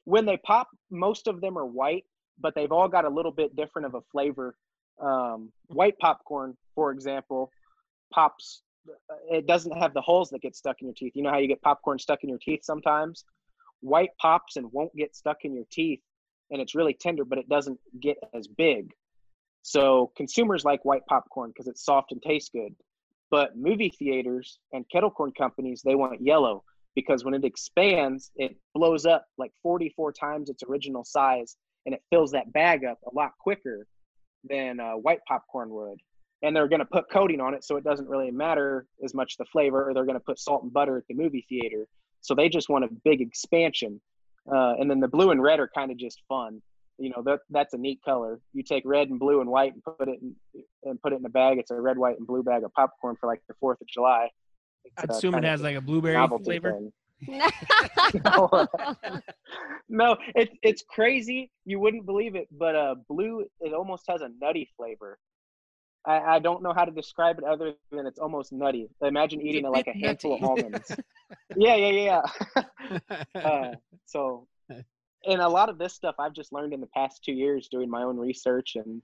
when 0.05 0.25
they 0.25 0.37
pop, 0.37 0.69
most 0.89 1.27
of 1.27 1.41
them 1.41 1.57
are 1.57 1.65
white, 1.65 2.05
but 2.39 2.53
they've 2.55 2.71
all 2.71 2.87
got 2.87 3.05
a 3.05 3.09
little 3.09 3.31
bit 3.31 3.55
different 3.55 3.85
of 3.85 3.95
a 3.95 4.01
flavor. 4.11 4.55
Um, 5.01 5.51
white 5.67 5.97
popcorn, 5.99 6.55
for 6.75 6.91
example, 6.91 7.51
pops. 8.13 8.61
It 9.29 9.47
doesn't 9.47 9.77
have 9.77 9.93
the 9.93 10.01
holes 10.01 10.29
that 10.29 10.41
get 10.41 10.55
stuck 10.55 10.77
in 10.81 10.87
your 10.87 10.93
teeth. 10.95 11.11
You 11.15 11.23
know 11.23 11.29
how 11.29 11.37
you 11.39 11.47
get 11.47 11.61
popcorn 11.61 11.99
stuck 11.99 12.23
in 12.23 12.29
your 12.29 12.39
teeth 12.39 12.61
sometimes. 12.63 13.25
White 13.81 14.11
pops 14.19 14.55
and 14.55 14.71
won't 14.71 14.95
get 14.95 15.15
stuck 15.15 15.43
in 15.43 15.53
your 15.53 15.65
teeth, 15.71 15.99
and 16.51 16.61
it's 16.61 16.73
really 16.73 16.93
tender, 16.93 17.25
but 17.25 17.37
it 17.37 17.49
doesn't 17.49 17.79
get 17.99 18.17
as 18.33 18.47
big. 18.47 18.91
So 19.61 20.11
consumers 20.15 20.63
like 20.63 20.85
white 20.85 21.05
popcorn 21.07 21.49
because 21.51 21.67
it's 21.67 21.83
soft 21.83 22.11
and 22.13 22.21
tastes 22.21 22.49
good. 22.49 22.73
But 23.29 23.57
movie 23.57 23.89
theaters 23.89 24.57
and 24.71 24.85
kettle 24.89 25.11
corn 25.11 25.33
companies, 25.37 25.81
they 25.83 25.95
want 25.95 26.21
yellow 26.21 26.63
because 26.97 27.23
when 27.23 27.35
it 27.35 27.45
expands, 27.45 28.31
it 28.37 28.57
blows 28.73 29.05
up 29.05 29.23
like 29.37 29.51
44 29.61 30.11
times 30.13 30.49
its 30.49 30.63
original 30.67 31.05
size 31.05 31.55
and 31.85 31.93
it 31.93 32.01
fills 32.09 32.31
that 32.31 32.51
bag 32.53 32.85
up 32.85 32.97
a 33.05 33.13
lot 33.15 33.33
quicker 33.39 33.85
than 34.49 34.79
uh, 34.79 34.93
white 34.93 35.19
popcorn 35.27 35.69
would. 35.69 35.99
And 36.41 36.55
they're 36.55 36.67
going 36.67 36.79
to 36.79 36.85
put 36.85 37.05
coating 37.11 37.39
on 37.39 37.53
it 37.53 37.63
so 37.63 37.75
it 37.77 37.83
doesn't 37.83 38.09
really 38.09 38.31
matter 38.31 38.87
as 39.05 39.13
much 39.13 39.37
the 39.37 39.45
flavor, 39.45 39.87
or 39.87 39.93
they're 39.93 40.07
going 40.07 40.17
to 40.17 40.25
put 40.25 40.39
salt 40.39 40.63
and 40.63 40.73
butter 40.73 40.97
at 40.97 41.03
the 41.07 41.13
movie 41.13 41.45
theater. 41.47 41.85
So 42.21 42.33
they 42.33 42.49
just 42.49 42.67
want 42.67 42.83
a 42.83 42.89
big 43.05 43.21
expansion. 43.21 44.01
Uh, 44.51 44.73
and 44.79 44.89
then 44.89 44.99
the 44.99 45.07
blue 45.07 45.29
and 45.29 45.41
red 45.41 45.59
are 45.59 45.69
kind 45.75 45.91
of 45.91 45.97
just 45.97 46.23
fun. 46.27 46.63
you 46.97 47.11
know 47.11 47.21
that 47.25 47.41
that's 47.51 47.75
a 47.75 47.77
neat 47.77 47.99
color. 48.03 48.39
You 48.53 48.63
take 48.63 48.81
red 48.87 49.09
and 49.09 49.19
blue 49.19 49.41
and 49.41 49.51
white 49.51 49.73
and 49.75 49.83
put 49.83 50.09
it 50.09 50.19
in 50.19 50.35
and 50.83 50.99
put 50.99 51.13
it 51.13 51.17
in 51.17 51.25
a 51.25 51.29
bag. 51.29 51.59
It's 51.59 51.69
a 51.69 51.79
red, 51.79 51.99
white, 51.99 52.17
and 52.17 52.25
blue 52.25 52.41
bag 52.41 52.63
of 52.63 52.73
popcorn 52.73 53.17
for 53.19 53.27
like 53.27 53.41
the 53.47 53.53
Fourth 53.59 53.81
of 53.81 53.87
July. 53.87 54.29
It's, 54.87 55.03
I'd 55.03 55.11
uh, 55.11 55.13
assume 55.13 55.35
it 55.35 55.43
has 55.43 55.61
like 55.61 55.75
a 55.75 55.81
blueberry 55.81 56.27
flavor. 56.43 56.73
thing. 56.73 56.91
no, 59.89 60.17
it's 60.35 60.55
it's 60.61 60.83
crazy. 60.87 61.51
You 61.65 61.79
wouldn't 61.79 62.05
believe 62.05 62.35
it, 62.35 62.47
but 62.51 62.75
uh, 62.75 62.95
blue 63.09 63.45
it 63.59 63.73
almost 63.73 64.05
has 64.07 64.21
a 64.21 64.29
nutty 64.39 64.69
flavor. 64.77 65.17
I, 66.05 66.35
I 66.35 66.39
don't 66.39 66.63
know 66.63 66.73
how 66.73 66.85
to 66.85 66.91
describe 66.91 67.37
it 67.37 67.43
other 67.43 67.73
than 67.91 68.07
it's 68.07 68.17
almost 68.17 68.53
nutty. 68.53 68.87
Imagine 69.01 69.41
eating 69.41 69.65
a 69.65 69.69
like 69.69 69.87
a 69.87 69.93
handful 69.93 70.35
of 70.35 70.43
almonds. 70.43 70.95
yeah, 71.57 71.75
yeah, 71.75 72.21
yeah. 72.55 72.61
uh, 73.35 73.71
so, 74.05 74.47
and 74.69 75.41
a 75.41 75.49
lot 75.49 75.69
of 75.69 75.77
this 75.77 75.93
stuff 75.93 76.15
I've 76.17 76.33
just 76.33 76.53
learned 76.53 76.73
in 76.73 76.79
the 76.79 76.87
past 76.87 77.23
two 77.25 77.33
years 77.33 77.67
doing 77.67 77.89
my 77.89 78.03
own 78.03 78.17
research 78.17 78.75
and 78.75 79.01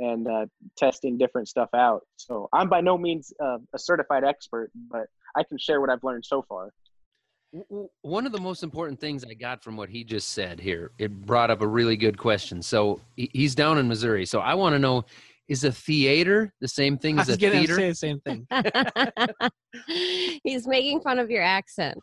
and 0.00 0.26
uh, 0.26 0.46
testing 0.76 1.16
different 1.18 1.46
stuff 1.46 1.68
out. 1.74 2.00
So 2.16 2.48
I'm 2.52 2.68
by 2.68 2.80
no 2.80 2.98
means 2.98 3.32
uh, 3.42 3.58
a 3.74 3.78
certified 3.78 4.24
expert, 4.24 4.70
but 4.90 5.06
I 5.36 5.44
can 5.44 5.58
share 5.58 5.80
what 5.80 5.90
I've 5.90 6.02
learned 6.02 6.24
so 6.24 6.42
far. 6.48 6.70
W- 7.52 7.66
w- 7.68 7.88
One 8.02 8.26
of 8.26 8.32
the 8.32 8.40
most 8.40 8.62
important 8.62 8.98
things 8.98 9.24
I 9.24 9.34
got 9.34 9.62
from 9.62 9.76
what 9.76 9.88
he 9.90 10.02
just 10.02 10.30
said 10.30 10.58
here, 10.58 10.90
it 10.98 11.12
brought 11.26 11.50
up 11.50 11.60
a 11.60 11.66
really 11.68 11.96
good 11.96 12.18
question. 12.18 12.62
So 12.62 13.00
he's 13.16 13.54
down 13.54 13.78
in 13.78 13.86
Missouri. 13.86 14.24
So 14.26 14.40
I 14.40 14.54
want 14.54 14.74
to 14.74 14.78
know 14.78 15.04
is 15.48 15.64
a 15.64 15.72
theater 15.72 16.52
the 16.60 16.68
same 16.68 16.96
thing 16.96 17.16
I 17.18 17.20
as 17.22 17.28
was 17.28 17.36
a 17.36 17.50
theater? 17.50 17.74
say 17.74 17.88
the 17.88 17.94
same 17.94 18.20
thing. 18.20 18.46
He's 20.44 20.66
making 20.66 21.00
fun 21.00 21.18
of 21.18 21.30
your 21.30 21.42
accent. 21.42 21.98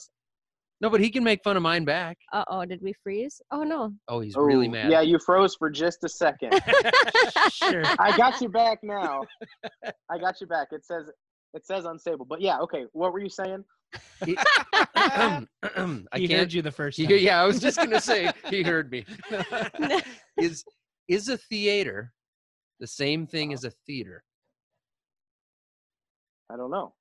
No, 0.80 0.90
but 0.92 1.02
he 1.02 1.10
can 1.10 1.24
make 1.24 1.44
fun 1.44 1.58
of 1.58 1.64
mine 1.64 1.86
back. 1.86 2.18
Uh 2.32 2.44
oh, 2.50 2.64
did 2.66 2.82
we 2.82 2.94
freeze? 3.04 3.42
Oh 3.52 3.64
no. 3.64 3.94
Oh, 4.08 4.20
he's 4.20 4.36
really 4.36 4.68
mad. 4.68 4.92
Yeah, 4.92 5.02
you 5.02 5.18
froze 5.18 5.56
for 5.56 5.70
just 5.70 6.04
a 6.04 6.10
second. 6.10 6.54
sure. 7.52 7.84
I 8.00 8.16
got 8.16 8.40
you 8.42 8.50
back 8.50 8.80
now. 8.84 9.22
I 10.12 10.20
got 10.20 10.40
you 10.40 10.46
back. 10.48 10.68
It 10.72 10.86
says 10.86 11.10
it 11.54 11.66
says 11.66 11.86
unstable. 11.86 12.26
But 12.26 12.42
yeah, 12.42 12.60
okay. 12.60 12.86
What 12.94 13.12
were 13.12 13.20
you 13.20 13.30
saying? 13.30 13.64
I 14.22 15.46
he 16.16 16.32
heard 16.32 16.54
you 16.54 16.62
the 16.62 16.72
first 16.72 17.00
Yeah, 17.00 17.08
time. 17.08 17.18
yeah, 17.20 17.42
I 17.42 17.46
was 17.46 17.60
just 17.60 17.78
gonna 17.78 18.02
say 18.02 18.30
he 18.50 18.62
heard 18.62 18.92
me. 18.92 19.04
is 20.38 20.64
is 21.08 21.30
a 21.30 21.38
theater 21.38 22.14
the 22.80 22.88
same 22.88 23.26
thing 23.26 23.52
as 23.54 23.64
a 23.64 23.72
theater? 23.88 24.24
I 26.52 26.58
don't 26.58 26.70
know. 26.70 26.94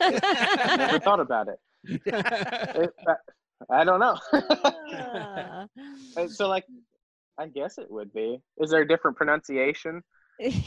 I 0.00 0.76
never 0.76 0.98
thought 0.98 1.20
about 1.20 1.48
it. 1.48 1.58
It- 1.84 2.90
I, 3.06 3.14
I 3.80 3.84
don't 3.84 4.00
know. 4.00 4.18
Ah. 4.32 5.66
Uh, 6.16 6.28
so 6.28 6.46
like 6.48 6.64
I 7.38 7.46
guess 7.46 7.78
it 7.78 7.90
would 7.90 8.12
be. 8.12 8.38
Is 8.58 8.70
there 8.70 8.82
a 8.82 8.88
different 8.88 9.16
pronunciation 9.16 10.02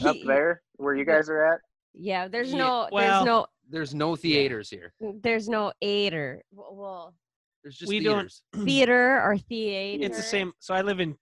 up 0.04 0.16
there 0.26 0.62
where 0.76 0.94
you 0.94 1.04
guys 1.04 1.28
are 1.28 1.46
at? 1.52 1.60
Yeah, 1.94 2.26
there's 2.28 2.50
Yeah, 2.50 2.58
no 2.58 2.88
well- 2.90 3.12
there's 3.12 3.24
no 3.26 3.46
There's 3.70 3.94
no 3.94 4.16
theaters 4.16 4.68
here. 4.70 4.92
there's 5.22 5.48
no 5.48 5.72
aider. 5.82 6.42
Well, 6.52 6.74
well 6.74 7.14
There's 7.62 7.76
just 7.76 7.88
We 7.88 8.00
don't- 8.00 8.16
theaters. 8.16 8.42
theater 8.64 9.20
or 9.22 9.38
theater. 9.38 10.04
It's 10.04 10.16
the 10.16 10.22
same. 10.22 10.52
So 10.58 10.74
I 10.74 10.82
live 10.82 10.98
in 11.00 11.16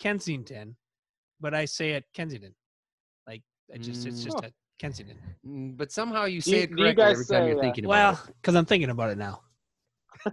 Kensington, 0.00 0.76
but 1.40 1.54
I 1.54 1.64
say 1.66 1.92
it 1.92 2.04
Kensington. 2.14 2.54
Like 3.26 3.42
I 3.72 3.78
just 3.78 4.06
it's 4.06 4.24
just 4.24 4.36
Mm. 4.38 4.48
a 4.48 4.52
Kensington. 4.78 5.18
Mm, 5.46 5.76
But 5.76 5.92
somehow 5.92 6.24
you 6.24 6.40
say 6.40 6.50
you- 6.50 6.62
it 6.64 6.66
do 6.70 6.82
you 6.82 6.94
correctly 6.94 7.02
guys 7.04 7.12
every 7.12 7.24
time 7.26 7.46
you're 7.48 7.54
say, 7.56 7.58
uh, 7.58 7.62
thinking 7.62 7.84
about 7.84 7.90
Well, 7.90 8.12
it. 8.12 8.16
Well, 8.26 8.34
because 8.40 8.54
I'm 8.56 8.64
thinking 8.64 8.90
about 8.90 9.10
it 9.10 9.18
now. 9.18 9.40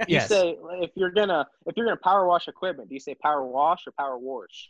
You 0.00 0.06
yes. 0.08 0.28
say 0.28 0.56
if 0.82 0.90
you're 0.96 1.10
gonna 1.12 1.46
if 1.66 1.76
you're 1.76 1.86
gonna 1.86 1.96
power 2.02 2.26
wash 2.26 2.48
equipment, 2.48 2.88
do 2.88 2.94
you 2.94 3.00
say 3.00 3.14
power 3.14 3.46
wash 3.46 3.86
or 3.86 3.92
power 3.98 4.18
wash? 4.18 4.68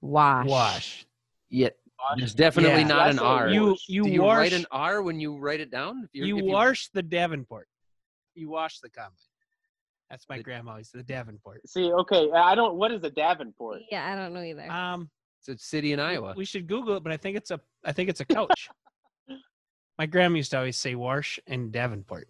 wash. 0.00 0.46
Wash. 0.48 1.06
Yeah, 1.48 1.68
there's 2.16 2.34
definitely 2.34 2.82
Yeah. 2.82 2.88
not 2.88 3.00
I 3.06 3.10
an 3.10 3.18
R. 3.18 3.48
You 3.48 3.76
you 3.88 4.04
Do 4.04 4.10
you 4.10 4.22
wash 4.22 4.36
write 4.38 4.52
an 4.52 4.66
R 4.70 5.02
when 5.02 5.20
you 5.20 5.36
write 5.38 5.60
it 5.60 5.70
down? 5.70 6.04
If 6.04 6.10
you're- 6.14 6.28
you 6.28 6.38
if 6.38 6.44
wash 6.44 6.88
the 6.90 7.02
Davenport. 7.02 7.68
You 8.34 8.48
wash 8.50 8.80
the 8.80 8.90
combine. 8.90 9.12
That's 10.10 10.28
my 10.28 10.38
The- 10.38 10.42
grandma 10.42 10.76
used 10.76 10.92
the 10.94 11.02
Davenport. 11.02 11.66
See, 11.68 11.90
okay, 11.92 12.30
I 12.32 12.54
don't. 12.54 12.74
What 12.76 12.92
is 12.92 13.02
a 13.04 13.10
Davenport? 13.10 13.82
Yeah, 13.90 14.10
I 14.12 14.16
don't 14.16 14.34
know 14.34 14.42
either. 14.42 14.70
Um, 14.70 15.10
It's 15.46 15.62
a 15.62 15.64
city 15.66 15.92
in 15.92 15.98
Iowa. 15.98 16.34
we 16.36 16.44
should 16.44 16.68
Google 16.68 16.96
it, 16.96 17.02
but 17.02 17.12
I 17.12 17.16
think 17.16 17.36
it's 17.36 17.50
a 17.50 17.60
I 17.84 17.92
think 17.92 18.08
it's 18.08 18.20
a 18.20 18.24
couch. 18.24 18.68
my 19.98 20.06
grandma 20.06 20.36
used 20.36 20.52
to 20.52 20.58
always 20.58 20.76
say 20.76 20.94
wash 20.94 21.40
and 21.46 21.72
Davenport. 21.72 22.28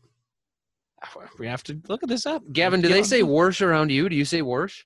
We 1.39 1.47
have 1.49 1.63
to 1.65 1.81
look 1.89 2.03
at 2.05 2.09
this 2.09 2.27
up. 2.27 2.43
Gavin, 2.53 2.81
do 2.81 2.89
they 2.89 3.03
say 3.03 3.23
warsh 3.23 3.61
around 3.61 3.91
you? 3.91 4.09
Do 4.09 4.15
you 4.15 4.25
say 4.25 4.41
warsh? 4.41 4.85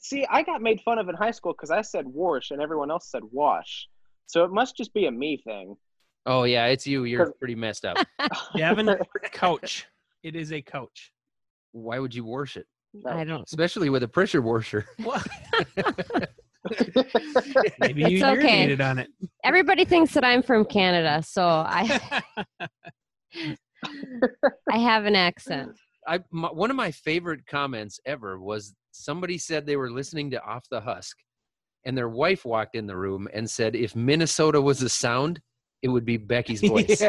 See, 0.00 0.24
I 0.30 0.42
got 0.42 0.62
made 0.62 0.80
fun 0.82 0.98
of 0.98 1.08
in 1.08 1.14
high 1.16 1.32
school 1.32 1.52
because 1.52 1.70
I 1.70 1.82
said 1.82 2.06
wash 2.06 2.52
and 2.52 2.62
everyone 2.62 2.90
else 2.90 3.10
said 3.10 3.22
wash. 3.32 3.88
So 4.26 4.44
it 4.44 4.52
must 4.52 4.76
just 4.76 4.94
be 4.94 5.06
a 5.06 5.10
me 5.10 5.42
thing. 5.44 5.76
Oh 6.26 6.44
yeah, 6.44 6.66
it's 6.66 6.86
you. 6.86 7.04
You're 7.04 7.32
pretty 7.32 7.54
messed 7.54 7.84
up. 7.84 7.96
Davenport 8.56 9.08
couch? 9.32 9.86
It 10.22 10.36
is 10.36 10.52
a 10.52 10.62
couch. 10.62 11.12
Why 11.72 11.98
would 11.98 12.14
you 12.14 12.24
wash 12.24 12.56
it? 12.56 12.66
I 13.06 13.24
don't. 13.24 13.42
Especially 13.42 13.90
with 13.90 14.02
a 14.04 14.08
pressure 14.08 14.40
washer. 14.40 14.86
What? 16.92 17.74
Maybe 17.78 18.02
you 18.02 18.18
It's 18.18 18.24
okay. 18.24 18.66
urinated 18.66 18.80
on 18.84 18.98
it. 18.98 19.08
Everybody 19.44 19.84
thinks 19.84 20.12
that 20.14 20.24
I'm 20.24 20.42
from 20.42 20.64
Canada, 20.64 21.22
so 21.22 21.44
I 21.44 22.22
I 24.70 24.78
have 24.78 25.04
an 25.04 25.16
accent. 25.16 25.78
I 26.06 26.20
my, 26.30 26.48
one 26.48 26.70
of 26.70 26.76
my 26.76 26.90
favorite 26.90 27.46
comments 27.46 28.00
ever 28.06 28.40
was 28.40 28.74
somebody 28.92 29.38
said 29.38 29.66
they 29.66 29.76
were 29.76 29.90
listening 29.90 30.30
to 30.32 30.42
Off 30.42 30.64
the 30.70 30.80
Husk, 30.80 31.16
and 31.84 31.96
their 31.96 32.08
wife 32.08 32.44
walked 32.44 32.74
in 32.74 32.86
the 32.86 32.96
room 32.96 33.28
and 33.32 33.48
said, 33.48 33.76
"If 33.76 33.94
Minnesota 33.94 34.60
was 34.60 34.82
a 34.82 34.88
sound, 34.88 35.40
it 35.82 35.88
would 35.88 36.04
be 36.04 36.16
Becky's 36.16 36.60
voice." 36.62 37.02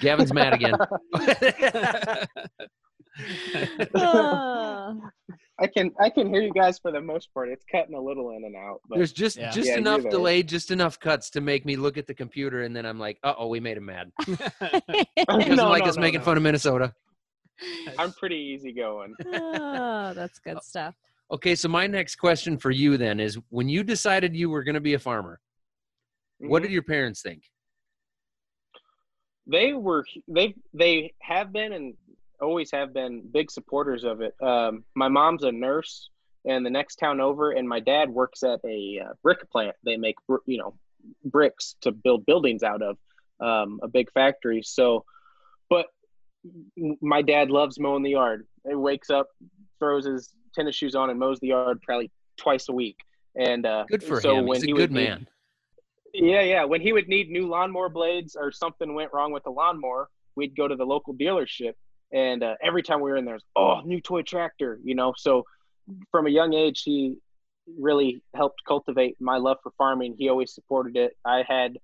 Gavin's 0.00 0.32
mad 0.32 0.54
again. 0.54 0.74
Ah. 3.94 4.94
I 5.60 5.66
can 5.66 5.92
I 6.00 6.10
can 6.10 6.28
hear 6.32 6.42
you 6.42 6.52
guys 6.52 6.78
for 6.78 6.90
the 6.90 7.00
most 7.00 7.32
part. 7.32 7.48
It's 7.48 7.64
cutting 7.70 7.94
a 7.94 8.00
little 8.00 8.30
in 8.30 8.44
and 8.44 8.56
out, 8.56 8.80
but 8.88 8.96
There's 8.96 9.12
just 9.12 9.36
Yeah. 9.36 9.50
just 9.50 9.68
Yeah, 9.68 9.78
enough 9.78 10.02
delay, 10.08 10.42
just 10.42 10.70
enough 10.70 10.98
cuts 10.98 11.30
to 11.30 11.40
make 11.40 11.64
me 11.64 11.76
look 11.76 11.96
at 11.98 12.06
the 12.06 12.14
computer, 12.14 12.62
and 12.62 12.74
then 12.74 12.84
I'm 12.86 12.98
like, 12.98 13.18
"Uh 13.22 13.34
oh, 13.38 13.48
we 13.48 13.60
made 13.60 13.76
him 13.76 13.84
mad." 13.86 14.10
Doesn't 14.26 15.56
No, 15.56 15.68
like 15.68 15.84
no, 15.84 15.90
us 15.90 15.96
no, 15.96 16.00
making 16.02 16.20
no. 16.20 16.24
fun 16.24 16.36
of 16.36 16.42
Minnesota. 16.42 16.92
I'm 17.98 18.12
pretty 18.14 18.36
easy-going. 18.36 19.14
oh, 19.26 20.14
that's 20.14 20.38
good 20.40 20.62
stuff. 20.62 20.94
Okay, 21.30 21.54
so 21.54 21.68
my 21.68 21.86
next 21.86 22.16
question 22.16 22.58
for 22.58 22.70
you 22.70 22.96
then 22.96 23.20
is: 23.20 23.38
When 23.50 23.68
you 23.68 23.84
decided 23.84 24.34
you 24.34 24.50
were 24.50 24.64
going 24.64 24.74
to 24.74 24.80
be 24.80 24.94
a 24.94 24.98
farmer, 24.98 25.38
what 26.38 26.60
Mhm. 26.60 26.64
did 26.64 26.72
your 26.72 26.82
parents 26.82 27.22
think? 27.22 27.44
they 29.44 29.72
were 29.72 30.04
they 30.28 30.54
they 30.72 31.12
have 31.20 31.52
been 31.52 31.72
and 31.72 31.94
always 32.42 32.70
have 32.72 32.92
been 32.92 33.22
big 33.32 33.50
supporters 33.50 34.04
of 34.04 34.20
it. 34.20 34.34
Um, 34.42 34.84
my 34.94 35.08
mom's 35.08 35.44
a 35.44 35.52
nurse 35.52 36.10
in 36.44 36.62
the 36.64 36.70
next 36.70 36.96
town 36.96 37.20
over, 37.20 37.52
and 37.52 37.68
my 37.68 37.80
dad 37.80 38.10
works 38.10 38.42
at 38.42 38.60
a 38.64 39.00
uh, 39.04 39.12
brick 39.22 39.48
plant. 39.50 39.76
They 39.84 39.96
make 39.96 40.16
you 40.46 40.58
know 40.58 40.74
bricks 41.24 41.76
to 41.82 41.92
build 41.92 42.26
buildings 42.26 42.62
out 42.62 42.82
of 42.82 42.96
um, 43.40 43.80
a 43.82 43.88
big 43.88 44.10
factory. 44.12 44.62
So, 44.62 45.04
but 45.70 45.86
my 47.00 47.22
dad 47.22 47.50
loves 47.50 47.78
mowing 47.78 48.02
the 48.02 48.10
yard. 48.10 48.46
He 48.68 48.74
wakes 48.74 49.10
up, 49.10 49.28
throws 49.78 50.04
his 50.06 50.30
tennis 50.54 50.74
shoes 50.76 50.94
on, 50.94 51.10
and 51.10 51.18
mows 51.18 51.38
the 51.40 51.48
yard 51.48 51.80
probably 51.82 52.10
twice 52.36 52.68
a 52.68 52.72
week. 52.72 52.98
And 53.36 53.64
uh, 53.64 53.84
Good 53.88 54.02
for 54.02 54.20
so 54.20 54.36
him. 54.38 54.46
When 54.46 54.60
He's 54.60 54.70
a 54.72 54.76
good 54.76 54.92
need- 54.92 55.04
man. 55.08 55.26
yeah, 56.12 56.42
yeah. 56.42 56.64
When 56.64 56.80
he 56.80 56.92
would 56.92 57.08
need 57.08 57.30
new 57.30 57.46
lawnmower 57.48 57.88
blades 57.88 58.36
or 58.36 58.52
something 58.52 58.94
went 58.94 59.12
wrong 59.12 59.32
with 59.32 59.44
the 59.44 59.50
lawnmower, 59.50 60.08
we'd 60.36 60.54
go 60.56 60.68
to 60.68 60.76
the 60.76 60.84
local 60.84 61.14
dealership, 61.14 61.72
and 62.12 62.42
uh, 62.42 62.54
every 62.62 62.82
time 62.82 63.00
we 63.00 63.10
were 63.10 63.16
in 63.16 63.24
there, 63.24 63.38
oh, 63.56 63.80
new 63.84 64.00
toy 64.00 64.22
tractor, 64.22 64.78
you 64.84 64.94
know. 64.94 65.14
So 65.16 65.44
from 66.10 66.26
a 66.26 66.30
young 66.30 66.54
age, 66.54 66.82
he 66.82 67.16
really 67.78 68.22
helped 68.34 68.62
cultivate 68.66 69.16
my 69.20 69.36
love 69.36 69.58
for 69.62 69.72
farming. 69.78 70.16
He 70.18 70.28
always 70.28 70.54
supported 70.54 70.96
it. 70.96 71.16
I 71.24 71.44
had 71.46 71.78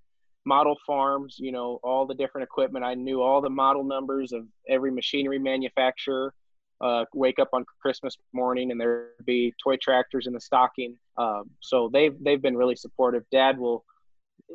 model 0.45 0.77
farms, 0.87 1.37
you 1.39 1.53
know, 1.53 1.79
all 1.83 2.07
the 2.07 2.15
different 2.15 2.45
equipment. 2.45 2.85
I 2.85 2.95
knew 2.95 3.23
all 3.23 3.41
the 3.41 3.51
model 3.51 3.85
numbers 3.85 4.33
of 4.33 4.47
every 4.69 4.91
machinery 4.91 5.39
manufacturer. 5.39 6.35
Uh, 6.81 7.05
wake 7.13 7.41
up 7.41 7.49
on 7.53 7.65
Christmas 7.83 8.17
morning 8.33 8.71
and 8.71 8.81
there'd 8.81 9.11
be 9.25 9.53
toy 9.63 9.77
tractors 9.77 10.29
in 10.29 10.33
the 10.33 10.41
stocking. 10.41 10.97
Um, 11.17 11.51
so 11.61 11.91
they've 11.93 12.15
they've 12.23 12.41
been 12.41 12.57
really 12.57 12.77
supportive. 12.77 13.25
Dad 13.33 13.59
will 13.59 13.85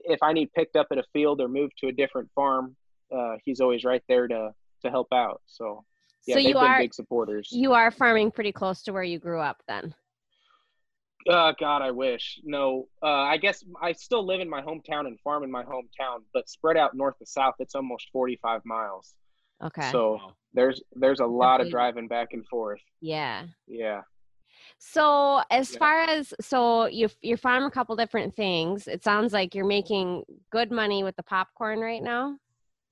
if 0.06 0.24
I 0.24 0.32
need 0.32 0.54
picked 0.54 0.78
up 0.78 0.88
at 0.92 0.98
a 0.98 1.04
field 1.12 1.42
or 1.42 1.50
moved 1.50 1.74
to 1.80 1.88
a 1.88 1.92
different 1.92 2.30
farm, 2.34 2.76
uh, 3.14 3.36
he's 3.44 3.60
always 3.60 3.84
right 3.84 4.02
there 4.08 4.28
to 4.28 4.54
to 4.84 4.90
help 4.92 5.08
out. 5.12 5.42
So 5.48 5.84
yeah, 6.28 6.36
so 6.36 6.40
you 6.40 6.58
are 6.58 6.78
big 6.80 6.94
supporters. 6.94 7.50
you 7.52 7.74
are 7.74 7.92
farming 7.92 8.32
pretty 8.32 8.52
close 8.52 8.84
to 8.84 8.94
where 8.94 9.04
you 9.04 9.20
grew 9.20 9.40
up 9.42 9.62
then. 9.68 9.94
uh, 11.30 11.54
God, 11.60 11.82
I 11.82 11.92
wish. 11.92 12.40
No, 12.44 12.88
uh, 13.02 13.08
I 13.08 13.38
guess 13.38 13.64
I 13.82 13.94
still 13.94 14.26
live 14.26 14.40
in 14.42 14.50
my 14.50 14.62
hometown 14.62 15.08
and 15.08 15.20
farm 15.22 15.44
in 15.44 15.52
my 15.52 15.64
hometown, 15.64 16.20
but 16.34 16.48
spread 16.50 16.78
out 16.78 16.94
north 16.96 17.18
to 17.20 17.26
south, 17.26 17.56
it's 17.60 17.76
almost 17.76 18.08
45 18.12 18.62
miles. 18.66 19.14
Okay. 19.64 19.90
So 19.92 20.20
there's 20.54 20.82
there's 20.94 21.20
a 21.22 21.26
lot 21.26 21.62
of 21.62 21.70
driving 21.70 22.08
back 22.08 22.30
and 22.34 22.46
forth. 22.48 22.82
yeah. 23.02 23.46
Yeah. 23.68 24.02
So 24.78 25.42
as 25.50 25.72
Yeah. 25.74 25.80
far 25.80 26.02
as 26.02 26.34
so 26.42 26.86
you 26.88 27.10
you 27.22 27.38
farm 27.38 27.64
a 27.64 27.72
couple 27.72 27.96
different 27.96 28.36
things. 28.36 28.88
It 28.88 29.04
sounds 29.04 29.32
like 29.34 29.56
you're 29.56 29.66
making 29.66 30.24
good 30.52 30.72
money 30.72 31.04
with 31.04 31.16
the 31.16 31.24
popcorn 31.24 31.80
right 31.80 32.04
now 32.04 32.38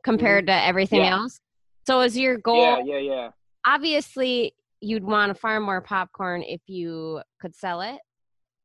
compared 0.04 0.48
to 0.48 0.54
everything 0.54 1.02
Yeah. 1.02 1.12
else. 1.20 1.42
So 1.86 2.02
is 2.02 2.18
your 2.18 2.38
goal 2.38 2.86
Yeah, 2.86 2.98
yeah, 2.98 2.98
yeah. 2.98 3.30
obviously 3.66 4.54
you'd 4.82 5.04
want 5.04 5.30
to 5.30 5.40
farm 5.40 5.64
more 5.64 5.82
popcorn 5.82 6.44
if 6.44 6.62
you 6.68 7.22
could 7.40 7.56
sell 7.56 7.82
it. 7.82 8.00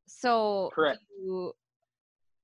So 0.07 0.71
Correct. 0.75 1.01
you- 1.19 1.53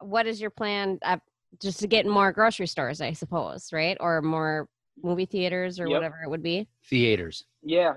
what 0.01 0.27
is 0.27 0.41
your 0.41 0.51
plan 0.51 0.99
uh, 1.05 1.19
just 1.61 1.79
to 1.81 1.87
get 1.87 2.07
more 2.07 2.33
grocery 2.33 2.67
stores, 2.67 3.01
I 3.01 3.13
suppose, 3.13 3.73
right? 3.73 3.97
Or 4.01 4.21
more 4.21 4.69
movie 5.03 5.27
theaters 5.27 5.79
or 5.79 5.87
Yep. 5.87 5.95
whatever 5.97 6.21
it 6.25 6.29
would 6.31 6.43
be. 6.43 6.67
Theaters. 6.89 7.45
Yeah. 7.63 7.95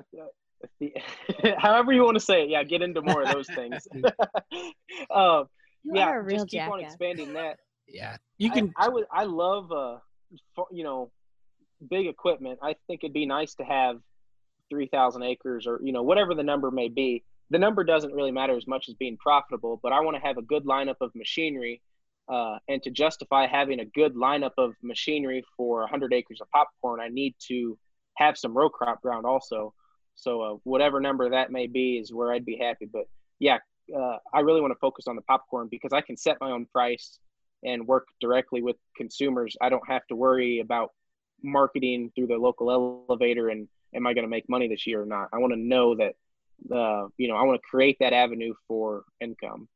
however 1.57 1.91
you 1.91 2.03
want 2.03 2.15
to 2.15 2.19
say 2.23 2.43
it. 2.43 2.49
Yeah, 2.49 2.63
get 2.63 2.81
into 2.81 3.01
more 3.01 3.23
of 3.23 3.29
those 3.29 3.47
things. 3.47 3.87
um, 5.13 5.47
You 5.83 5.93
yeah, 5.95 6.07
are 6.09 6.19
a 6.19 6.23
real 6.23 6.37
just 6.45 6.49
keep 6.49 6.61
on 6.67 6.79
expanding 6.79 7.33
that. 7.33 7.59
Yeah, 7.87 8.17
you 8.37 8.49
can. 8.51 8.73
I, 8.77 8.89
would. 8.89 9.05
I 9.11 9.23
love. 9.25 9.71
Uh, 9.71 9.97
fo- 10.55 10.67
you 10.71 10.83
know, 10.83 11.11
big 11.89 12.07
equipment. 12.07 12.59
I 12.61 12.75
think 12.87 13.03
it'd 13.03 13.13
be 13.13 13.25
nice 13.25 13.55
to 13.55 13.63
have 13.63 13.97
three 14.69 14.87
thousand 14.87 15.23
acres, 15.23 15.67
or 15.67 15.79
you 15.83 15.91
know, 15.91 16.03
whatever 16.03 16.33
the 16.35 16.43
number 16.43 16.71
may 16.71 16.89
be. 16.89 17.23
The 17.51 17.59
number 17.59 17.83
doesn't 17.83 18.13
really 18.13 18.31
matter 18.31 18.57
as 18.57 18.65
much 18.65 18.89
as 18.89 18.95
being 18.95 19.17
profitable, 19.17 19.79
but 19.83 19.93
I 19.93 19.99
want 19.99 20.17
to 20.17 20.21
have 20.21 20.37
a 20.37 20.41
good 20.41 20.65
lineup 20.65 20.95
of 21.01 21.11
machinery. 21.15 21.81
Uh, 22.27 22.57
and 22.67 22.81
to 22.81 22.89
justify 22.89 23.45
having 23.45 23.79
a 23.79 23.85
good 23.85 24.15
lineup 24.15 24.53
of 24.57 24.73
machinery 24.81 25.43
for 25.55 25.81
100 25.81 26.11
acres 26.11 26.41
of 26.41 26.49
popcorn, 26.49 26.99
I 26.99 27.07
need 27.09 27.35
to 27.49 27.77
have 28.17 28.35
some 28.35 28.57
row 28.57 28.67
crop 28.67 28.99
ground 29.03 29.27
also. 29.27 29.75
So 30.15 30.41
uh, 30.41 30.55
whatever 30.63 30.99
number 30.99 31.29
that 31.29 31.51
may 31.51 31.67
be 31.67 31.97
is 31.97 32.11
where 32.11 32.33
I'd 32.33 32.45
be 32.45 32.57
happy. 32.57 32.87
But 32.91 33.03
yeah, 33.39 33.59
uh, 33.95 34.17
I 34.33 34.39
really 34.39 34.61
want 34.61 34.71
to 34.71 34.79
focus 34.79 35.05
on 35.07 35.15
the 35.15 35.21
popcorn 35.21 35.67
because 35.69 35.93
I 35.93 36.01
can 36.01 36.17
set 36.17 36.37
my 36.41 36.51
own 36.51 36.65
price 36.65 37.19
and 37.63 37.87
work 37.87 38.07
directly 38.21 38.61
with 38.61 38.77
consumers. 38.95 39.55
I 39.61 39.69
don't 39.69 39.87
have 39.87 40.05
to 40.07 40.15
worry 40.15 40.59
about 40.59 40.91
marketing 41.43 42.11
through 42.15 42.27
the 42.27 42.35
local 42.35 42.71
elevator 42.71 43.49
and 43.49 43.67
am 43.95 44.07
I 44.07 44.13
going 44.13 44.23
to 44.23 44.29
make 44.29 44.49
money 44.49 44.67
this 44.67 44.85
year 44.85 45.01
or 45.01 45.05
not. 45.05 45.29
I 45.33 45.37
want 45.37 45.53
to 45.53 45.59
know 45.59 45.95
that, 45.95 46.15
uh, 46.73 47.07
you 47.17 47.27
know, 47.27 47.35
I 47.35 47.43
want 47.43 47.61
to 47.61 47.67
create 47.69 47.97
that 47.99 48.13
avenue 48.13 48.53
for 48.67 49.03
income. 49.21 49.67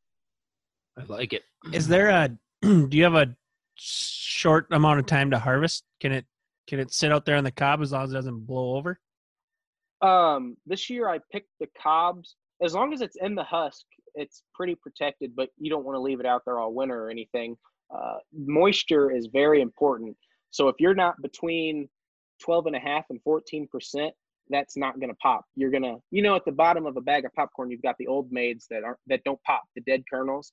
I 0.97 1.03
like 1.05 1.33
it. 1.33 1.43
Is 1.71 1.87
there 1.87 2.09
a? 2.09 2.29
do 2.61 2.89
you 2.91 3.03
have 3.03 3.15
a 3.15 3.35
short 3.75 4.67
amount 4.71 4.99
of 4.99 5.05
time 5.05 5.31
to 5.31 5.39
harvest? 5.39 5.83
Can 5.99 6.11
it? 6.11 6.25
Can 6.67 6.79
it 6.79 6.93
sit 6.93 7.11
out 7.11 7.25
there 7.25 7.35
on 7.35 7.43
the 7.43 7.51
cob 7.51 7.81
as 7.81 7.91
long 7.91 8.03
as 8.03 8.11
it 8.11 8.15
doesn't 8.15 8.45
blow 8.45 8.75
over? 8.75 8.99
Um, 10.01 10.55
this 10.67 10.89
year 10.89 11.09
I 11.09 11.19
picked 11.31 11.49
the 11.59 11.67
cobs. 11.81 12.35
As 12.61 12.73
long 12.73 12.93
as 12.93 13.01
it's 13.01 13.15
in 13.15 13.35
the 13.35 13.43
husk, 13.43 13.85
it's 14.13 14.43
pretty 14.53 14.75
protected, 14.75 15.35
but 15.35 15.49
you 15.57 15.69
don't 15.69 15.85
want 15.85 15.95
to 15.95 15.99
leave 15.99 16.19
it 16.19 16.25
out 16.25 16.43
there 16.45 16.59
all 16.59 16.73
winter 16.73 17.05
or 17.05 17.09
anything. 17.09 17.57
Uh, 17.89 18.17
moisture 18.33 19.09
is 19.09 19.27
very 19.31 19.61
important. 19.61 20.15
So 20.51 20.67
if 20.67 20.75
you're 20.79 20.95
not 20.95 21.21
between 21.21 21.89
12 22.43 22.67
and 22.67 22.75
a 22.75 22.79
half 22.79 23.05
and 23.09 23.21
14 23.23 23.67
percent, 23.71 24.13
that's 24.49 24.75
not 24.75 24.99
going 24.99 25.09
to 25.09 25.17
pop. 25.21 25.45
You're 25.55 25.69
going 25.69 25.83
to, 25.83 25.97
you 26.11 26.21
know, 26.21 26.35
at 26.35 26.45
the 26.45 26.51
bottom 26.51 26.85
of 26.85 26.97
a 26.97 27.01
bag 27.01 27.25
of 27.25 27.33
popcorn, 27.33 27.69
you've 27.69 27.83
got 27.83 27.95
the 27.99 28.07
old 28.07 28.31
maids 28.31 28.65
that 28.69 28.83
aren't, 28.83 28.97
that 29.07 29.23
don't 29.23 29.41
pop, 29.43 29.63
the 29.75 29.81
dead 29.81 30.03
kernels. 30.11 30.51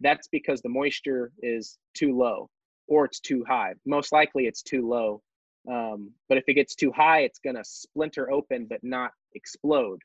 That's 0.00 0.28
because 0.28 0.62
the 0.62 0.68
moisture 0.68 1.32
is 1.42 1.78
too 1.94 2.16
low 2.16 2.48
or 2.86 3.04
it's 3.04 3.20
too 3.20 3.44
high. 3.48 3.74
Most 3.86 4.12
likely 4.12 4.46
it's 4.46 4.62
too 4.62 4.88
low. 4.88 5.22
Um, 5.68 6.10
but 6.28 6.38
if 6.38 6.44
it 6.46 6.54
gets 6.54 6.74
too 6.74 6.92
high, 6.92 7.20
it's 7.20 7.38
going 7.38 7.56
to 7.56 7.64
splinter 7.64 8.30
open 8.30 8.66
but 8.68 8.80
not 8.82 9.10
explode. 9.34 10.00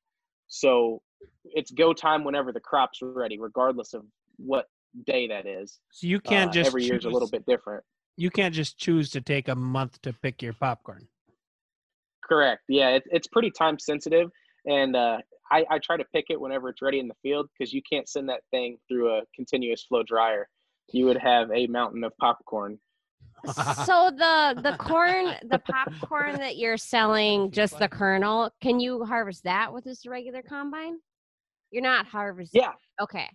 So 0.47 1.01
it's 1.45 1.71
go 1.71 1.93
time 1.93 2.23
whenever 2.23 2.51
the 2.51 2.59
crop's 2.59 2.99
ready, 3.01 3.37
regardless 3.39 3.93
of 3.93 4.03
what 4.37 4.65
day 5.05 5.27
that 5.27 5.45
is. 5.45 5.79
So 5.91 6.07
you 6.07 6.19
can't 6.19 6.49
Uh, 6.49 6.53
just 6.53 6.67
every 6.67 6.85
year's 6.85 7.05
a 7.05 7.09
little 7.09 7.29
bit 7.29 7.45
different. 7.45 7.83
You 8.19 8.29
can't 8.29 8.53
just 8.53 8.77
choose 8.77 9.09
to 9.11 9.21
take 9.21 9.47
a 9.47 9.55
month 9.55 10.01
to 10.01 10.11
pick 10.11 10.41
your 10.41 10.51
popcorn. 10.51 11.07
Correct. 12.21 12.63
Yeah, 12.67 12.89
it, 12.89 13.03
it's 13.11 13.27
pretty 13.27 13.49
time 13.49 13.79
sensitive, 13.79 14.29
and 14.65 14.93
uh, 14.93 15.19
I, 15.49 15.65
I 15.71 15.79
try 15.79 15.95
to 15.95 16.03
pick 16.13 16.25
it 16.29 16.39
whenever 16.39 16.67
it's 16.67 16.81
ready 16.81 16.99
in 16.99 17.07
the 17.07 17.15
field 17.21 17.47
because 17.57 17.71
you 17.71 17.81
can't 17.89 18.09
send 18.09 18.27
that 18.27 18.41
thing 18.51 18.77
through 18.89 19.09
a 19.09 19.21
continuous 19.33 19.85
flow 19.85 20.03
dryer. 20.03 20.49
You 20.91 21.05
would 21.05 21.15
have 21.17 21.49
a 21.51 21.67
mountain 21.67 22.03
of 22.03 22.11
popcorn. 22.17 22.77
so 23.45 24.11
the 24.11 24.59
the 24.63 24.75
corn, 24.77 25.35
the 25.47 25.59
popcorn 25.59 26.35
that 26.39 26.57
you're 26.57 26.75
selling, 26.75 27.51
just 27.51 27.79
the 27.79 27.87
kernel, 27.87 28.51
can 28.59 28.81
you 28.81 29.05
harvest 29.05 29.45
that 29.45 29.73
with 29.73 29.85
just 29.85 30.05
a 30.05 30.09
regular 30.09 30.41
combine? 30.41 30.97
You're 31.71 31.83
not 31.83 32.05
harvesting. 32.05 32.61
Yeah, 32.63 32.73
Okay. 33.01 33.29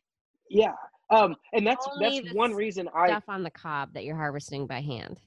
yeah. 0.50 0.74
Um, 1.10 1.36
and 1.52 1.66
that's 1.66 1.86
Only 1.92 2.20
that's 2.20 2.34
one 2.34 2.52
reason 2.52 2.88
I 2.94 3.08
Stuff 3.08 3.24
on 3.28 3.42
the 3.42 3.50
cob 3.50 3.92
that 3.94 4.04
you're 4.04 4.16
harvesting 4.16 4.66
by 4.66 4.80
hand. 4.80 5.20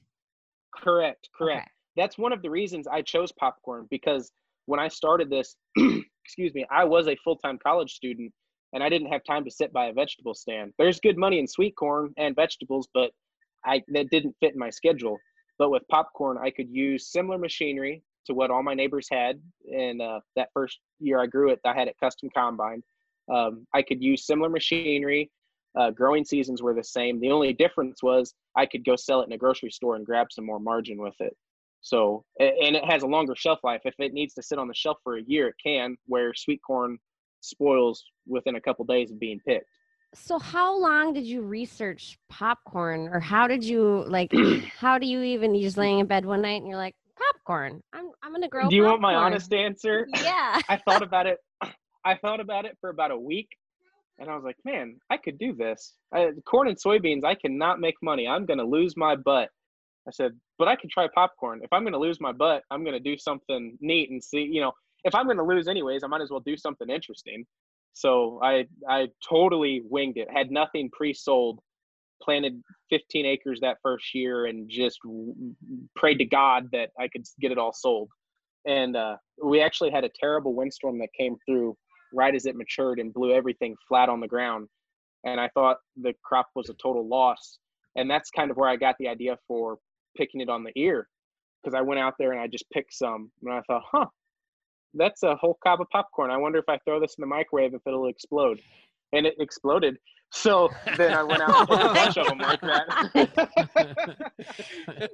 correct 0.74 1.28
correct. 1.36 1.66
Okay. 1.66 1.70
that's 1.96 2.18
one 2.18 2.32
of 2.32 2.42
the 2.42 2.50
reasons 2.50 2.86
I 2.86 3.02
chose 3.02 3.32
popcorn 3.32 3.86
because 3.90 4.32
when 4.66 4.78
I 4.78 4.88
started 4.88 5.30
this, 5.30 5.56
excuse 6.24 6.52
me, 6.54 6.66
I 6.70 6.84
was 6.84 7.08
a 7.08 7.16
full 7.16 7.36
time 7.36 7.58
college 7.62 7.94
student 7.94 8.32
and 8.72 8.82
I 8.82 8.88
didn't 8.88 9.08
have 9.08 9.22
time 9.24 9.44
to 9.44 9.50
sit 9.50 9.72
by 9.72 9.86
a 9.86 9.92
vegetable 9.92 10.34
stand. 10.34 10.72
There's 10.78 11.00
good 11.00 11.16
money 11.16 11.38
in 11.38 11.46
sweet 11.46 11.74
corn 11.76 12.12
and 12.18 12.36
vegetables, 12.36 12.88
but 12.92 13.10
I 13.64 13.82
that 13.88 14.10
didn't 14.10 14.36
fit 14.40 14.52
in 14.52 14.58
my 14.58 14.70
schedule. 14.70 15.18
But 15.58 15.70
with 15.70 15.82
popcorn, 15.90 16.38
I 16.38 16.50
could 16.50 16.68
use 16.70 17.10
similar 17.10 17.38
machinery 17.38 18.02
to 18.26 18.34
what 18.34 18.50
all 18.50 18.62
my 18.62 18.74
neighbors 18.74 19.08
had. 19.10 19.40
And 19.72 20.00
uh, 20.00 20.20
that 20.36 20.50
first 20.54 20.78
year 21.00 21.20
I 21.20 21.26
grew 21.26 21.50
it, 21.50 21.60
I 21.64 21.74
had 21.74 21.88
it 21.88 21.96
custom 22.02 22.28
combined. 22.36 22.84
Um, 23.32 23.66
I 23.74 23.82
could 23.82 24.02
use 24.02 24.26
similar 24.26 24.48
machinery. 24.48 25.30
Uh, 25.78 25.90
growing 25.90 26.24
seasons 26.24 26.62
were 26.62 26.74
the 26.74 26.84
same. 26.84 27.20
The 27.20 27.30
only 27.30 27.52
difference 27.52 28.02
was 28.02 28.34
I 28.56 28.66
could 28.66 28.84
go 28.84 28.96
sell 28.96 29.20
it 29.20 29.26
in 29.26 29.32
a 29.32 29.38
grocery 29.38 29.70
store 29.70 29.96
and 29.96 30.04
grab 30.06 30.28
some 30.30 30.46
more 30.46 30.60
margin 30.60 30.98
with 30.98 31.14
it. 31.20 31.36
So, 31.80 32.24
and 32.40 32.74
it 32.74 32.84
has 32.84 33.02
a 33.02 33.06
longer 33.06 33.34
shelf 33.36 33.60
life. 33.62 33.82
If 33.84 33.94
it 33.98 34.12
needs 34.12 34.34
to 34.34 34.42
sit 34.42 34.58
on 34.58 34.66
the 34.66 34.74
shelf 34.74 34.98
for 35.04 35.16
a 35.16 35.22
year, 35.22 35.48
it 35.48 35.54
can, 35.64 35.96
where 36.06 36.34
sweet 36.34 36.60
corn 36.66 36.98
spoils 37.40 38.04
within 38.26 38.56
a 38.56 38.60
couple 38.60 38.84
days 38.84 39.10
of 39.10 39.20
being 39.20 39.40
picked. 39.46 39.66
So 40.14 40.38
how 40.38 40.76
long 40.76 41.12
did 41.12 41.24
you 41.24 41.42
research 41.42 42.18
popcorn 42.28 43.08
or 43.08 43.20
how 43.20 43.46
did 43.46 43.62
you 43.62 44.04
like 44.08 44.32
how 44.78 44.98
do 44.98 45.06
you 45.06 45.22
even 45.22 45.54
you 45.54 45.62
just 45.62 45.76
laying 45.76 45.98
in 45.98 46.06
bed 46.06 46.24
one 46.24 46.40
night 46.40 46.62
and 46.62 46.66
you're 46.66 46.78
like 46.78 46.94
popcorn 47.16 47.82
I'm 47.92 48.10
I'm 48.22 48.30
going 48.30 48.42
to 48.42 48.48
grow 48.48 48.68
Do 48.68 48.76
you 48.76 48.84
want 48.84 49.02
my 49.02 49.14
honest 49.14 49.52
answer? 49.52 50.08
Yeah. 50.22 50.60
I 50.68 50.78
thought 50.78 51.02
about 51.02 51.26
it. 51.26 51.38
I 52.04 52.14
thought 52.14 52.40
about 52.40 52.64
it 52.64 52.78
for 52.80 52.88
about 52.88 53.10
a 53.10 53.18
week, 53.18 53.48
and 54.18 54.28
I 54.28 54.34
was 54.34 54.44
like, 54.44 54.56
"Man, 54.64 54.98
I 55.10 55.16
could 55.16 55.38
do 55.38 55.52
this. 55.52 55.94
I, 56.12 56.30
corn 56.46 56.68
and 56.68 56.76
soybeans, 56.76 57.24
I 57.24 57.34
cannot 57.34 57.80
make 57.80 57.96
money. 58.02 58.26
I'm 58.26 58.46
gonna 58.46 58.64
lose 58.64 58.96
my 58.96 59.16
butt." 59.16 59.50
I 60.06 60.10
said, 60.10 60.38
"But 60.58 60.68
I 60.68 60.76
could 60.76 60.90
try 60.90 61.08
popcorn. 61.14 61.60
If 61.62 61.72
I'm 61.72 61.84
gonna 61.84 61.98
lose 61.98 62.20
my 62.20 62.32
butt, 62.32 62.62
I'm 62.70 62.84
gonna 62.84 63.00
do 63.00 63.16
something 63.18 63.76
neat 63.80 64.10
and 64.10 64.22
see. 64.22 64.42
You 64.42 64.60
know, 64.62 64.72
if 65.04 65.14
I'm 65.14 65.26
gonna 65.26 65.44
lose 65.44 65.68
anyways, 65.68 66.02
I 66.04 66.08
might 66.08 66.22
as 66.22 66.30
well 66.30 66.40
do 66.40 66.56
something 66.56 66.88
interesting." 66.90 67.46
So 67.94 68.40
I 68.42 68.66
I 68.88 69.08
totally 69.28 69.82
winged 69.84 70.16
it. 70.18 70.30
Had 70.30 70.50
nothing 70.50 70.90
pre-sold. 70.90 71.60
Planted 72.20 72.60
15 72.90 73.26
acres 73.26 73.60
that 73.60 73.78
first 73.80 74.12
year 74.12 74.46
and 74.46 74.68
just 74.68 74.98
prayed 75.94 76.18
to 76.18 76.24
God 76.24 76.68
that 76.72 76.90
I 76.98 77.06
could 77.06 77.24
get 77.40 77.52
it 77.52 77.58
all 77.58 77.72
sold 77.72 78.10
and 78.66 78.96
uh, 78.96 79.16
we 79.42 79.60
actually 79.60 79.90
had 79.90 80.04
a 80.04 80.10
terrible 80.20 80.54
windstorm 80.54 80.98
that 80.98 81.08
came 81.18 81.36
through 81.46 81.76
right 82.12 82.34
as 82.34 82.46
it 82.46 82.56
matured 82.56 82.98
and 82.98 83.12
blew 83.12 83.32
everything 83.32 83.76
flat 83.88 84.08
on 84.08 84.20
the 84.20 84.28
ground. 84.28 84.68
And 85.24 85.40
i 85.40 85.48
thought 85.48 85.78
the 85.96 86.14
crop 86.22 86.48
was 86.54 86.68
a 86.68 86.74
total 86.74 87.06
loss. 87.06 87.58
And 87.96 88.10
that's 88.10 88.30
kind 88.30 88.50
of 88.50 88.56
where 88.56 88.68
i 88.68 88.76
got 88.76 88.96
the 88.98 89.08
idea 89.08 89.36
for 89.46 89.78
picking 90.16 90.40
it 90.40 90.48
on 90.48 90.64
the 90.64 90.72
ear 90.76 91.08
because 91.62 91.74
i 91.74 91.80
went 91.80 92.00
out 92.00 92.14
there 92.18 92.32
and 92.32 92.40
i 92.40 92.46
just 92.46 92.68
picked 92.70 92.94
some. 92.94 93.30
And 93.42 93.52
i 93.52 93.60
thought 93.62 93.82
huh 93.90 94.06
that's 94.94 95.22
a 95.22 95.36
whole 95.36 95.58
cob 95.62 95.82
of 95.82 95.90
popcorn. 95.90 96.30
I 96.30 96.36
wonder 96.38 96.58
if 96.58 96.68
i 96.68 96.78
throw 96.78 97.00
this 97.00 97.14
in 97.18 97.22
the 97.22 97.26
microwave 97.26 97.74
if 97.74 97.82
it'll 97.86 98.08
explode. 98.08 98.60
And 99.12 99.26
it 99.26 99.34
exploded 99.38 99.96
so 100.30 100.68
then 100.96 101.12
i 101.14 101.22
went 101.22 101.40
out 101.42 101.60
and 101.60 101.68
picked 101.68 101.82
a 101.82 101.94
bunch 101.94 102.16
of 102.18 102.26
them 102.26 102.38
like 102.38 102.60
that 102.60 104.30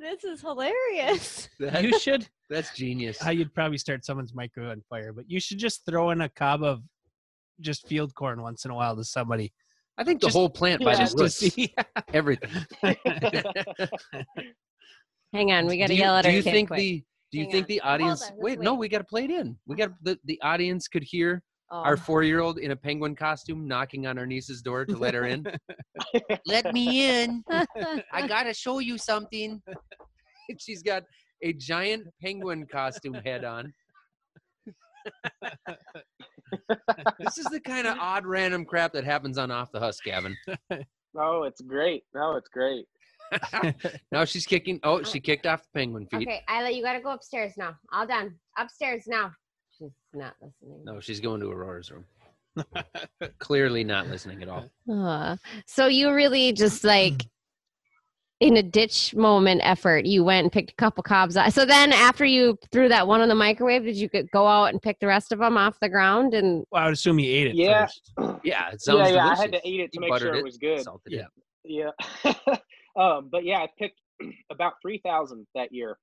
this 0.01 0.25
is 0.25 0.41
hilarious. 0.41 1.49
That- 1.61 1.83
you 1.83 1.99
should. 1.99 2.29
that's 2.51 2.75
genius. 2.75 3.21
How 3.21 3.31
you'd 3.31 3.55
probably 3.55 3.79
start 3.79 4.05
someone's 4.05 4.35
microwave 4.35 4.71
on 4.73 4.83
fire, 4.89 5.13
but 5.13 5.25
you 5.29 5.41
should 5.41 5.59
just 5.59 5.85
throw 5.87 6.11
in 6.11 6.21
a 6.23 6.29
cob 6.29 6.63
of 6.63 6.83
just 7.61 7.87
field 7.89 8.15
corn 8.15 8.43
once 8.43 8.65
in 8.65 8.71
a 8.71 8.75
while 8.75 8.97
to 8.97 9.05
somebody. 9.05 9.53
I 9.99 10.05
think 10.05 10.21
the 10.21 10.27
just- 10.27 10.37
whole 10.37 10.51
plant 10.51 10.83
by 10.85 10.93
yeah, 10.93 10.97
the 10.97 11.03
just 11.03 11.17
to 11.17 11.23
roots, 11.25 11.37
see. 11.37 11.75
everything. 12.13 12.51
Hang 15.33 15.53
on, 15.53 15.67
we 15.67 15.79
got 15.79 15.87
to 15.87 15.89
do 15.89 15.95
you, 15.95 16.01
yell 16.01 16.17
at 16.17 16.23
do 16.23 16.29
our 16.31 16.35
you 16.37 16.43
kid 16.43 16.53
think 16.53 16.69
quick. 16.69 16.79
the 16.79 17.05
do 17.33 17.39
you 17.39 17.45
Hang 17.45 17.53
think 17.53 17.65
on. 17.65 17.69
the 17.69 17.81
audience 17.81 18.23
on, 18.23 18.29
let's 18.31 18.43
wait, 18.43 18.61
no 18.61 18.75
we 18.75 18.89
got 18.89 18.99
to 18.99 19.05
play 19.05 19.25
it 19.25 19.31
in 19.31 19.57
we 19.67 19.75
got 19.75 19.91
the, 20.03 20.17
the 20.25 20.41
audience 20.43 20.87
could 20.87 21.03
hear 21.03 21.43
Oh. 21.75 21.79
our 21.83 21.95
um, 21.95 21.99
four-year-old 21.99 22.59
in 22.59 22.71
a 22.71 22.77
penguin 22.77 23.17
costume 23.17 23.67
knocking 23.67 24.07
on 24.07 24.17
our 24.17 24.27
niece's 24.27 24.63
door 24.63 24.87
to 24.87 24.97
let 24.97 25.13
her 25.13 25.27
in 25.27 25.45
let 26.47 26.73
me 26.73 27.21
in 27.21 27.43
i 28.13 28.27
gotta 28.29 28.55
show 28.55 28.79
you 28.79 28.97
something 28.97 29.61
she's 30.57 30.85
got 30.85 31.03
a 31.43 31.53
giant 31.55 32.07
penguin 32.23 32.65
costume 32.71 33.15
head 33.15 33.45
on 33.45 33.73
This 37.19 37.39
is 37.39 37.47
the 37.47 37.61
kind 37.61 37.89
of 37.89 37.99
odd 37.99 38.25
random 38.25 38.65
crap 38.65 38.93
that 38.93 39.03
happens 39.03 39.37
on 39.37 39.51
off 39.51 39.73
the 39.73 39.81
husk, 39.81 40.05
Gavin. 40.05 40.37
Oh, 41.19 41.43
it's 41.43 41.61
great. 41.61 42.05
No, 42.15 42.37
it's 42.37 42.49
great. 42.49 42.87
now 44.13 44.25
she's 44.25 44.47
kicking. 44.47 44.81
Oh, 44.83 45.03
she 45.03 45.21
kicked 45.21 45.47
off 45.47 45.63
the 45.63 45.79
penguin 45.79 46.07
feet. 46.07 46.29
Okay, 46.29 46.41
Isla, 46.49 46.71
you 46.71 46.83
gotta 46.83 47.01
go 47.01 47.11
upstairs 47.11 47.55
now. 47.57 47.75
All 47.93 48.07
done. 48.07 48.37
Upstairs 48.57 49.05
now. 49.07 49.33
She's 49.85 50.21
not 50.21 50.35
listening. 50.41 50.85
No, 50.85 51.01
she's 51.01 51.21
going 51.21 51.41
to 51.41 51.51
Aurora's 51.51 51.91
room. 51.91 52.05
Clearly 53.39 53.85
not 53.85 54.07
listening 54.09 54.43
at 54.43 54.49
all. 54.49 54.71
Uh, 54.91 55.37
so 55.67 55.87
you 55.87 56.13
really 56.13 56.53
just 56.53 56.85
like 56.85 57.27
in 58.41 58.57
a 58.57 58.63
ditch 58.63 59.15
moment 59.15 59.61
effort, 59.65 60.07
you 60.07 60.23
went 60.25 60.45
and 60.45 60.53
picked 60.53 60.71
a 60.71 60.75
couple 60.77 61.03
cobs. 61.03 61.37
out- 61.37 61.53
So 61.53 61.65
then 61.65 61.93
after 61.93 62.25
you 62.25 62.57
threw 62.73 62.89
that 62.89 63.07
one 63.07 63.21
in 63.23 63.29
the 63.29 63.35
microwave, 63.35 63.85
did 63.85 63.97
you 63.97 64.09
go- 64.09 64.23
go 64.33 64.47
out 64.47 64.67
and 64.67 64.81
pick 64.81 64.99
the 65.01 65.07
rest 65.07 65.33
of 65.33 65.39
them 65.41 65.57
off 65.57 65.79
the 65.81 65.89
ground? 65.89 66.35
And 66.35 66.65
Well, 66.71 66.83
I 66.83 66.85
would 66.87 66.95
assume 66.95 67.19
he 67.19 67.29
ate 67.29 67.49
it 67.49 67.55
Yeah. 67.57 67.87
first. 67.87 68.13
Yeah, 68.45 68.71
it 68.73 68.83
sounds 68.83 68.99
yeah, 68.99 69.07
yeah. 69.09 69.23
delicious. 69.25 69.39
I 69.39 69.43
had 69.43 69.53
to 69.53 69.69
eat 69.69 69.81
it 69.81 69.93
to 69.93 69.97
You 69.97 70.01
make 70.03 70.11
buttered 70.11 70.27
sure 70.29 70.35
it 70.37 70.45
was 70.45 70.59
good. 70.59 70.83
salted 70.83 71.13
Yeah. 71.13 71.25
it. 71.65 71.91
Yeah. 72.25 72.55
um, 73.03 73.29
but 73.33 73.45
yeah, 73.45 73.59
I 73.59 73.69
picked 73.79 74.01
about 74.51 74.75
3,000 74.83 75.47
that 75.55 75.73
year. 75.73 75.97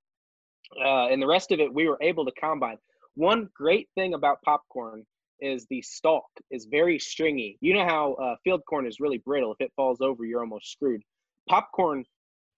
Uh, 0.83 1.07
and 1.07 1.21
the 1.21 1.27
rest 1.27 1.51
of 1.51 1.59
it, 1.59 1.71
we 1.73 1.87
were 1.87 1.97
able 2.01 2.25
to 2.25 2.31
combine. 2.39 2.77
One 3.15 3.49
great 3.53 3.89
thing 3.95 4.13
about 4.13 4.41
popcorn 4.43 5.05
is 5.39 5.65
the 5.69 5.81
stalk 5.81 6.29
is 6.49 6.65
very 6.65 6.99
stringy. 6.99 7.57
You 7.61 7.73
know 7.73 7.85
how 7.85 8.13
uh, 8.13 8.35
field 8.43 8.61
corn 8.69 8.85
is 8.85 8.99
really 8.99 9.17
brittle. 9.17 9.51
If 9.51 9.65
it 9.65 9.73
falls 9.75 9.99
over, 10.01 10.23
you're 10.23 10.41
almost 10.41 10.71
screwed. 10.71 11.01
Popcorn 11.49 12.05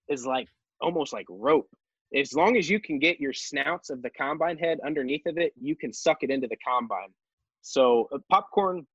is 0.10 0.26
like 0.26 0.48
almost 0.82 1.14
like 1.14 1.26
rope. 1.30 1.70
As 2.16 2.34
long 2.34 2.58
as 2.58 2.70
you 2.70 2.80
can 2.80 3.00
get 3.00 3.20
your 3.20 3.34
snouts 3.34 3.90
of 3.90 4.02
the 4.04 4.10
combine 4.12 4.58
head 4.58 4.80
underneath 4.86 5.26
of 5.26 5.38
it, 5.38 5.54
you 5.60 5.76
can 5.76 5.92
suck 5.92 6.18
it 6.22 6.30
into 6.30 6.48
the 6.48 6.58
combine. 6.58 7.10
So 7.62 8.10
uh, 8.14 8.20
popcorn, 8.30 8.86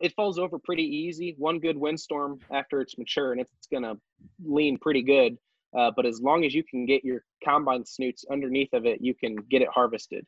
it 0.00 0.14
falls 0.16 0.38
over 0.38 0.58
pretty 0.58 0.82
easy. 0.82 1.36
One 1.38 1.60
good 1.60 1.76
windstorm 1.76 2.40
after 2.50 2.80
it's 2.80 2.98
mature, 2.98 3.30
and 3.32 3.40
it's 3.40 3.68
gonna 3.72 3.94
lean 4.44 4.78
pretty 4.78 5.02
good. 5.02 5.36
Uh, 5.78 5.90
but 5.94 6.06
as 6.06 6.20
long 6.20 6.44
as 6.44 6.52
you 6.54 6.64
can 6.64 6.86
get 6.86 7.04
your 7.04 7.22
combine 7.44 7.84
snoots 7.86 8.24
underneath 8.30 8.72
of 8.72 8.84
it, 8.84 9.00
you 9.00 9.14
can 9.14 9.36
get 9.36 9.62
it 9.62 9.68
harvested. 9.72 10.26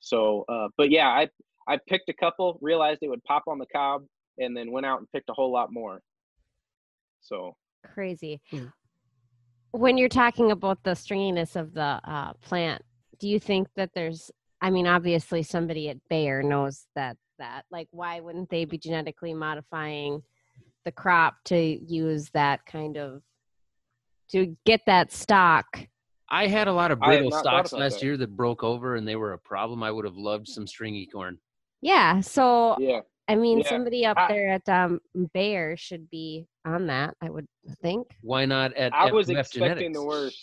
So, 0.00 0.44
uh, 0.48 0.68
but 0.76 0.90
yeah, 0.90 1.08
I 1.08 1.28
I 1.68 1.78
picked 1.88 2.08
a 2.08 2.14
couple, 2.14 2.58
realized 2.60 3.00
it 3.02 3.08
would 3.08 3.24
pop 3.24 3.44
on 3.48 3.58
the 3.58 3.66
cob, 3.66 4.04
and 4.38 4.56
then 4.56 4.70
went 4.70 4.86
out 4.86 4.98
and 4.98 5.10
picked 5.12 5.30
a 5.30 5.32
whole 5.32 5.52
lot 5.52 5.72
more. 5.72 6.00
So 7.20 7.56
crazy. 7.84 8.40
Hmm. 8.50 8.66
When 9.72 9.98
you're 9.98 10.08
talking 10.08 10.52
about 10.52 10.82
the 10.84 10.92
stringiness 10.92 11.56
of 11.56 11.74
the 11.74 12.00
uh, 12.04 12.32
plant, 12.34 12.82
do 13.18 13.28
you 13.28 13.38
think 13.38 13.68
that 13.76 13.90
there's? 13.94 14.30
I 14.60 14.70
mean, 14.70 14.86
obviously, 14.86 15.42
somebody 15.42 15.88
at 15.88 15.98
Bayer 16.08 16.42
knows 16.42 16.86
that. 16.94 17.16
That 17.38 17.66
like, 17.70 17.88
why 17.90 18.20
wouldn't 18.20 18.48
they 18.48 18.64
be 18.64 18.78
genetically 18.78 19.34
modifying 19.34 20.22
the 20.86 20.90
crop 20.92 21.34
to 21.44 21.58
use 21.58 22.30
that 22.30 22.64
kind 22.64 22.96
of 22.96 23.20
to 24.30 24.56
get 24.64 24.80
that 24.86 25.12
stock? 25.12 25.66
I 26.28 26.46
had 26.48 26.66
a 26.68 26.72
lot 26.72 26.90
of 26.90 26.98
brittle 27.00 27.30
not 27.30 27.44
thought 27.44 27.52
stalks 27.52 27.72
about 27.72 27.80
last 27.82 28.00
that. 28.00 28.04
year 28.06 28.16
that 28.16 28.36
broke 28.36 28.62
over 28.64 28.96
and 28.96 29.06
they 29.06 29.16
were 29.16 29.32
a 29.32 29.38
problem. 29.38 29.82
I 29.82 29.90
would 29.90 30.04
have 30.04 30.16
loved 30.16 30.48
some 30.48 30.66
stringy 30.66 31.06
corn. 31.06 31.38
Yeah. 31.82 32.20
So 32.20 32.76
yeah, 32.80 33.00
I 33.28 33.36
mean, 33.36 33.58
Yeah. 33.58 33.68
somebody 33.68 34.04
up 34.06 34.16
I- 34.18 34.28
there 34.28 34.48
at 34.50 34.68
um, 34.68 35.00
Bayer 35.34 35.76
should 35.76 36.10
be 36.10 36.46
on 36.64 36.86
that. 36.88 37.14
I 37.20 37.30
would 37.30 37.46
think. 37.80 38.08
Why 38.22 38.44
not 38.44 38.72
at 38.74 38.92
I 38.92 39.12
was 39.12 39.28
FMF 39.28 39.38
expecting 39.40 39.92
Genetics? 39.92 39.98
the 39.98 40.04
worst. 40.04 40.38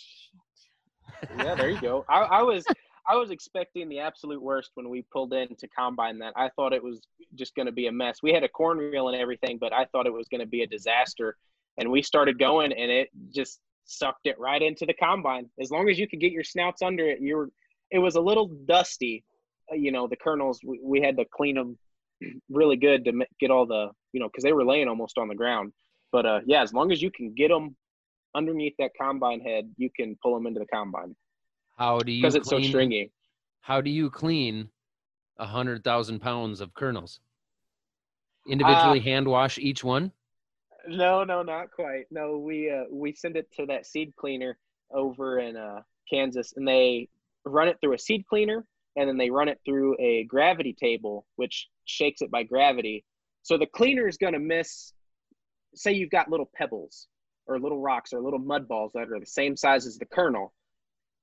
Yeah, 1.38 1.54
there 1.54 1.70
you 1.70 1.80
go. 1.80 2.04
I, 2.08 2.20
I 2.20 2.42
was 2.42 2.64
I 3.08 3.16
was 3.16 3.30
expecting 3.30 3.88
the 3.88 3.98
absolute 4.00 4.42
worst 4.42 4.70
when 4.74 4.88
we 4.90 5.02
pulled 5.12 5.32
in 5.32 5.54
to 5.56 5.68
combine 5.68 6.18
that. 6.20 6.32
I 6.36 6.50
thought 6.56 6.72
it 6.72 6.82
was 6.82 7.00
just 7.34 7.54
going 7.54 7.66
to 7.66 7.72
be 7.72 7.86
a 7.86 7.92
mess. 7.92 8.18
We 8.22 8.32
had 8.32 8.42
a 8.44 8.48
corn 8.48 8.78
reel 8.78 9.08
and 9.08 9.16
everything, 9.20 9.58
but 9.58 9.72
I 9.72 9.84
thought 9.86 10.06
it 10.06 10.12
was 10.12 10.26
going 10.28 10.40
to 10.40 10.46
be 10.46 10.62
a 10.62 10.66
disaster. 10.66 11.36
And 11.78 11.90
we 11.90 12.02
started 12.02 12.38
going, 12.38 12.72
and 12.72 12.90
it 12.90 13.08
just 13.34 13.60
sucked 13.84 14.26
it 14.26 14.38
right 14.38 14.62
into 14.62 14.86
the 14.86 14.94
combine. 14.94 15.48
As 15.60 15.70
long 15.70 15.88
as 15.88 15.98
you 15.98 16.08
could 16.08 16.20
get 16.20 16.32
your 16.32 16.44
snouts 16.44 16.82
under 16.82 17.08
it, 17.08 17.20
you 17.20 17.36
were. 17.36 17.48
It 17.90 17.98
was 17.98 18.16
a 18.16 18.20
little 18.20 18.48
dusty, 18.66 19.22
uh, 19.70 19.76
you 19.76 19.92
know. 19.92 20.08
The 20.08 20.16
kernels 20.16 20.60
we, 20.64 20.80
we 20.82 21.00
had 21.00 21.16
to 21.18 21.24
clean 21.32 21.54
them 21.54 21.78
really 22.50 22.76
good 22.76 23.04
to 23.04 23.12
get 23.38 23.50
all 23.50 23.66
the, 23.66 23.90
you 24.12 24.20
know, 24.20 24.28
because 24.28 24.42
they 24.42 24.52
were 24.52 24.64
laying 24.64 24.88
almost 24.88 25.18
on 25.18 25.28
the 25.28 25.34
ground. 25.34 25.72
But 26.12 26.26
uh, 26.26 26.40
yeah, 26.46 26.62
as 26.62 26.72
long 26.72 26.92
as 26.92 27.02
you 27.02 27.10
can 27.10 27.34
get 27.34 27.48
them 27.48 27.76
underneath 28.34 28.74
that 28.78 28.92
combine 29.00 29.40
head, 29.40 29.70
you 29.76 29.90
can 29.94 30.16
pull 30.22 30.34
them 30.34 30.46
into 30.46 30.60
the 30.60 30.66
combine 30.66 31.14
How 31.76 31.98
do 31.98 32.12
you 32.12 32.22
because 32.22 32.34
it's 32.34 32.48
so 32.48 32.60
stringy. 32.60 33.10
How 33.60 33.80
do 33.80 33.90
you 33.90 34.10
clean 34.10 34.68
a 35.38 35.46
hundred 35.46 35.84
thousand 35.84 36.20
pounds 36.20 36.60
of 36.60 36.74
kernels? 36.74 37.20
Individually 38.48 39.00
Uh, 39.00 39.02
hand 39.02 39.26
wash 39.26 39.58
each 39.58 39.82
one. 39.82 40.12
No, 40.88 41.24
no, 41.24 41.42
not 41.42 41.70
quite. 41.70 42.04
No, 42.10 42.38
we 42.38 42.70
uh, 42.70 42.84
we 42.90 43.12
send 43.12 43.36
it 43.36 43.48
to 43.56 43.66
that 43.66 43.86
seed 43.86 44.14
cleaner 44.16 44.58
over 44.90 45.38
in 45.38 45.56
uh, 45.56 45.80
Kansas, 46.10 46.54
and 46.56 46.66
they 46.66 47.08
run 47.44 47.68
it 47.68 47.78
through 47.80 47.94
a 47.94 47.98
seed 47.98 48.26
cleaner, 48.28 48.64
and 48.96 49.08
then 49.08 49.16
they 49.16 49.30
run 49.30 49.48
it 49.48 49.60
through 49.64 49.96
a 49.98 50.24
gravity 50.24 50.72
table, 50.72 51.26
which 51.36 51.68
shakes 51.84 52.22
it 52.22 52.30
by 52.30 52.42
gravity. 52.42 53.04
So 53.42 53.58
the 53.58 53.66
cleaner 53.66 54.08
is 54.08 54.16
going 54.16 54.32
to 54.34 54.38
miss. 54.38 54.92
Say 55.74 55.92
you've 55.92 56.10
got 56.10 56.30
little 56.30 56.48
pebbles 56.54 57.08
or 57.46 57.58
little 57.58 57.80
rocks 57.80 58.12
or 58.12 58.20
little 58.20 58.38
mud 58.38 58.68
balls 58.68 58.92
that 58.94 59.10
are 59.10 59.20
the 59.20 59.26
same 59.26 59.56
size 59.56 59.86
as 59.86 59.98
the 59.98 60.06
kernel. 60.06 60.52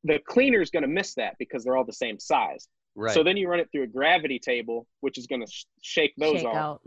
The 0.04 0.20
cleaner 0.28 0.62
is 0.62 0.70
going 0.70 0.84
to 0.84 0.90
miss 0.90 1.14
that 1.16 1.36
because 1.40 1.64
they're 1.64 1.78
all 1.78 1.86
the 1.86 1.94
same 1.94 2.20
size. 2.20 2.68
Right. 2.96 3.14
So 3.14 3.24
then 3.24 3.38
you 3.38 3.48
run 3.48 3.60
it 3.60 3.70
through 3.72 3.84
a 3.84 3.88
gravity 3.88 4.40
table, 4.40 4.88
which 5.00 5.18
is 5.18 5.28
going 5.28 5.42
to 5.42 5.52
sh- 5.52 5.66
shake 5.82 6.14
those 6.18 6.40
Shake 6.40 6.48
off 6.48 6.56
out. 6.56 6.82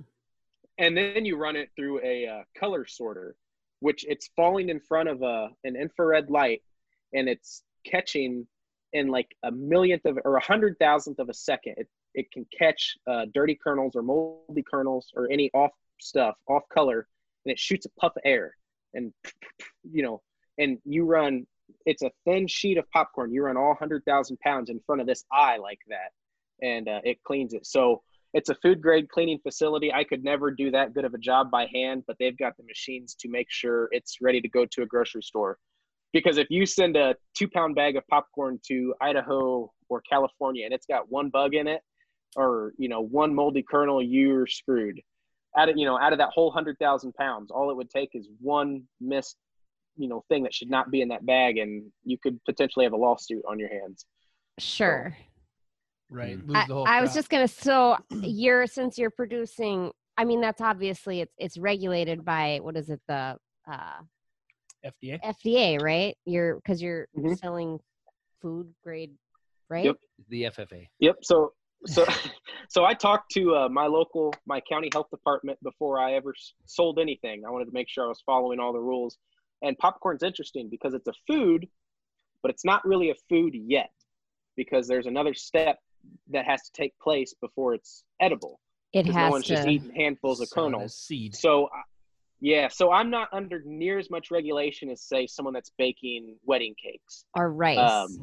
And 0.79 0.97
then 0.97 1.25
you 1.25 1.37
run 1.37 1.57
it 1.57 1.71
through 1.77 2.01
a 2.05 2.27
uh, 2.27 2.43
color 2.59 2.87
sorter 2.87 3.37
which 3.85 4.05
it's 4.09 4.31
falling 4.35 4.71
in 4.71 4.81
front 4.81 5.11
of 5.11 5.21
a 5.23 5.51
an 5.65 5.77
infrared 5.77 6.31
light 6.31 6.63
and 7.13 7.29
it's 7.29 7.63
catching 7.85 8.47
in 8.95 9.09
like 9.09 9.29
a 9.43 9.51
millionth 9.51 10.07
of 10.07 10.19
or 10.25 10.37
a 10.37 10.45
hundred 10.45 10.79
thousandth 10.79 11.19
of 11.19 11.29
a 11.29 11.35
second. 11.35 11.75
It, 11.77 11.89
it 12.15 12.33
can 12.33 12.47
catch 12.57 12.97
uh, 13.07 13.27
dirty 13.35 13.59
kernels 13.63 13.95
or 13.95 14.03
moldy 14.03 14.63
kernels 14.63 15.13
or 15.15 15.31
any 15.31 15.51
off 15.53 15.73
stuff 16.01 16.37
off 16.49 16.63
color 16.73 17.07
and 17.45 17.53
it 17.53 17.59
shoots 17.59 17.85
a 17.85 17.91
puff 18.01 18.17
of 18.17 18.23
air. 18.25 18.57
And 18.95 19.13
you 19.83 20.03
know 20.03 20.23
and 20.59 20.79
you 20.87 21.05
run 21.05 21.47
it's 21.85 22.03
a 22.03 22.11
thin 22.25 22.47
sheet 22.47 22.79
of 22.79 22.91
popcorn. 22.91 23.33
You 23.33 23.43
run 23.43 23.59
all 23.59 23.77
100000 23.79 24.39
pounds 24.41 24.71
in 24.71 24.81
front 24.87 25.03
of 25.03 25.07
this 25.07 25.25
eye 25.31 25.59
like 25.59 25.81
that 25.89 26.13
and 26.63 26.89
uh, 26.89 27.01
it 27.05 27.23
cleans 27.23 27.53
it. 27.53 27.67
So 27.67 28.03
it's 28.35 28.49
a 28.49 28.55
food 28.57 28.83
grade 28.83 29.09
cleaning 29.09 29.39
facility. 29.39 29.93
I 29.93 30.03
could 30.03 30.25
never 30.25 30.51
do 30.51 30.73
that 30.73 30.93
good 30.93 31.05
of 31.05 31.15
a 31.15 31.19
job 31.19 31.53
by 31.53 31.69
hand, 31.73 32.03
but 32.07 32.17
they've 32.19 32.37
got 32.37 32.57
the 32.57 32.65
machines 32.65 33.15
to 33.21 33.29
make 33.29 33.47
sure 33.49 33.89
it's 33.93 34.19
ready 34.21 34.41
to 34.41 34.49
go 34.49 34.67
to 34.67 34.83
a 34.83 34.87
grocery 34.87 35.23
store. 35.23 35.57
Because 36.13 36.37
if 36.37 36.49
you 36.51 36.67
send 36.67 36.97
a 36.97 37.15
two 37.37 37.49
pound 37.49 37.77
bag 37.77 37.97
of 37.97 38.07
popcorn 38.09 38.59
to 38.67 38.93
Idaho 39.01 39.73
or 39.89 40.03
California 40.03 40.65
and 40.65 40.75
it's 40.75 40.87
got 40.87 41.11
one 41.11 41.31
bug 41.31 41.55
in 41.55 41.69
it 41.69 41.81
or, 42.35 42.73
you 42.77 42.89
know, 42.89 43.01
one 43.01 43.33
moldy 43.33 43.65
kernel, 43.69 44.03
you're 44.03 44.49
screwed. 44.49 45.01
Out 45.57 45.69
of, 45.69 45.77
you 45.77 45.87
know, 45.87 45.97
out 45.97 46.13
of 46.13 46.19
that 46.19 46.31
whole 46.35 46.51
hundred 46.51 46.77
thousand 46.81 47.15
pounds, 47.15 47.53
all 47.53 47.71
it 47.71 47.77
would 47.77 47.91
take 47.91 48.11
is 48.15 48.29
one 48.41 48.83
missed, 49.01 49.37
you 49.97 50.09
know, 50.09 50.25
thing 50.29 50.43
that 50.43 50.53
should 50.53 50.71
not 50.71 50.91
be 50.91 51.03
in 51.03 51.09
that 51.09 51.25
bag 51.25 51.59
and 51.59 51.85
you 52.05 52.19
could 52.19 52.45
potentially 52.45 52.85
have 52.85 52.95
a 52.95 52.97
lawsuit 52.97 53.45
on 53.49 53.61
your 53.61 53.69
hands. 53.69 54.05
Sure. 54.59 55.17
Right. 56.15 56.39
Mm. 56.39 56.47
Lose 56.49 56.57
I, 56.57 56.65
the 56.69 56.75
whole 56.75 56.87
I 56.87 57.01
was 57.01 57.11
crop. 57.11 57.15
just 57.17 57.29
gonna. 57.29 57.49
So 57.49 57.97
you're 58.23 58.67
since 58.67 58.97
you're 58.97 59.11
producing. 59.11 59.91
I 60.17 60.25
mean, 60.25 60.41
that's 60.41 60.61
obviously 60.61 61.21
it's 61.23 61.35
it's 61.39 61.59
regulated 61.59 62.25
by 62.25 62.61
what 62.63 62.77
is 62.77 62.89
it 62.89 63.01
the 63.09 63.37
uh, 63.71 64.01
FDA. 64.87 65.21
FDA, 65.23 65.83
right? 65.83 66.17
You're 66.25 66.57
because 66.57 66.81
you're 66.81 67.09
Mhm. 67.19 67.37
selling 67.39 67.81
food 68.41 68.73
grade, 68.85 69.13
right? 69.69 69.87
Yep. 69.87 69.97
the 70.29 70.43
FFA. 70.45 70.87
Yep. 71.01 71.17
So 71.23 71.53
so 71.87 72.05
so 72.69 72.85
I 72.85 72.95
talked 72.95 73.33
to 73.33 73.57
uh, 73.57 73.69
my 73.69 73.87
local 73.87 74.33
my 74.47 74.61
county 74.61 74.89
health 74.93 75.11
department 75.11 75.59
before 75.65 75.99
I 75.99 76.13
ever 76.15 76.33
sold 76.67 77.01
anything. 77.01 77.43
I 77.45 77.51
wanted 77.51 77.65
to 77.67 77.73
make 77.73 77.89
sure 77.89 78.05
I 78.05 78.09
was 78.09 78.23
following 78.25 78.61
all 78.61 78.73
the 78.73 78.81
rules. 78.81 79.19
And 79.63 79.77
popcorn's 79.79 80.23
interesting 80.23 80.69
because 80.71 80.95
it's 80.95 81.09
a 81.09 81.13
food, 81.27 81.67
but 82.43 82.51
it's 82.51 82.65
not 82.65 82.85
really 82.87 83.11
a 83.11 83.15
food 83.29 83.55
yet 83.55 83.91
because 84.57 84.87
there's 84.87 85.07
another 85.07 85.33
step 85.35 85.79
that 86.31 86.45
has 86.45 86.63
to 86.63 86.73
take 86.73 86.99
place 86.99 87.35
before 87.41 87.75
it's 87.75 88.05
edible. 88.21 88.61
It 88.93 89.07
has 89.07 89.15
no 89.15 89.31
one's 89.31 89.47
to. 89.47 89.55
just 89.55 89.69
eating 89.69 89.93
handfuls 89.95 90.41
of 90.41 90.49
Sell 90.49 90.65
it 90.65 90.69
as 90.69 90.73
kernels. 90.73 90.97
Seed. 90.97 91.35
So, 91.35 91.69
yeah, 92.41 92.69
so 92.69 92.93
I'm 92.93 93.11
not 93.11 93.29
under 93.33 93.63
near 93.65 93.99
as 93.99 94.11
much 94.11 94.31
regulation 94.31 94.91
as 94.91 95.03
say 95.03 95.27
someone 95.27 95.55
that's 95.55 95.73
baking 95.79 96.37
wedding 96.45 96.75
cakes. 96.83 97.25
or 97.35 97.53
rice. 97.53 97.79
um, 97.79 98.19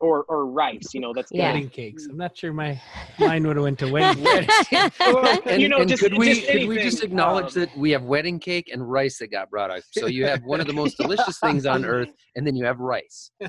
or 0.00 0.24
or 0.24 0.46
rice. 0.46 0.92
You 0.94 1.00
know, 1.00 1.12
that's 1.12 1.30
Yeah. 1.30 1.52
Wedding 1.52 1.68
cakes. 1.68 2.06
I'm 2.06 2.16
not 2.16 2.36
sure 2.36 2.52
my 2.52 2.80
mind 3.18 3.46
would 3.46 3.56
have 3.56 3.62
went 3.62 3.78
to 3.80 3.90
wedding. 3.92 4.24
Well, 5.00 5.38
And, 5.46 5.60
you 5.62 5.68
know, 5.68 5.78
and 5.80 5.88
just, 5.88 6.02
could 6.02 6.16
we 6.16 6.34
just 6.34 6.46
could 6.48 6.68
we 6.68 6.76
just 6.78 7.02
acknowledge 7.02 7.56
um, 7.56 7.60
that 7.62 7.76
we 7.76 7.90
have 7.92 8.02
wedding 8.04 8.38
cake 8.38 8.70
and 8.72 8.88
rice 8.90 9.18
that 9.18 9.28
got 9.30 9.50
brought 9.50 9.70
out? 9.70 9.82
So 9.92 10.06
you 10.06 10.24
have 10.26 10.42
one 10.44 10.60
of 10.60 10.66
the 10.66 10.72
most 10.72 10.96
delicious 11.00 11.38
things 11.38 11.66
on 11.66 11.84
earth, 11.84 12.10
and 12.36 12.46
then 12.46 12.56
you 12.56 12.64
have 12.64 12.78
rice. 12.80 13.30
Yeah, 13.40 13.48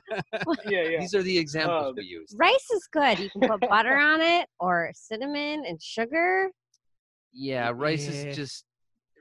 yeah. 0.65 0.99
These 0.99 1.15
are 1.15 1.23
the 1.23 1.37
examples 1.37 1.87
Um, 1.89 1.93
we 1.97 2.03
use. 2.03 2.35
Rice 2.37 2.69
is 2.73 2.87
good. 2.91 3.19
You 3.19 3.29
can 3.29 3.41
put 3.47 3.61
butter 3.69 3.95
on 3.97 4.21
it 4.21 4.47
or 4.59 4.91
cinnamon 4.93 5.63
and 5.67 5.81
sugar. 5.81 6.51
Yeah, 7.33 7.71
rice 7.73 8.07
Yeah. 8.07 8.29
is 8.29 8.35
just 8.35 8.65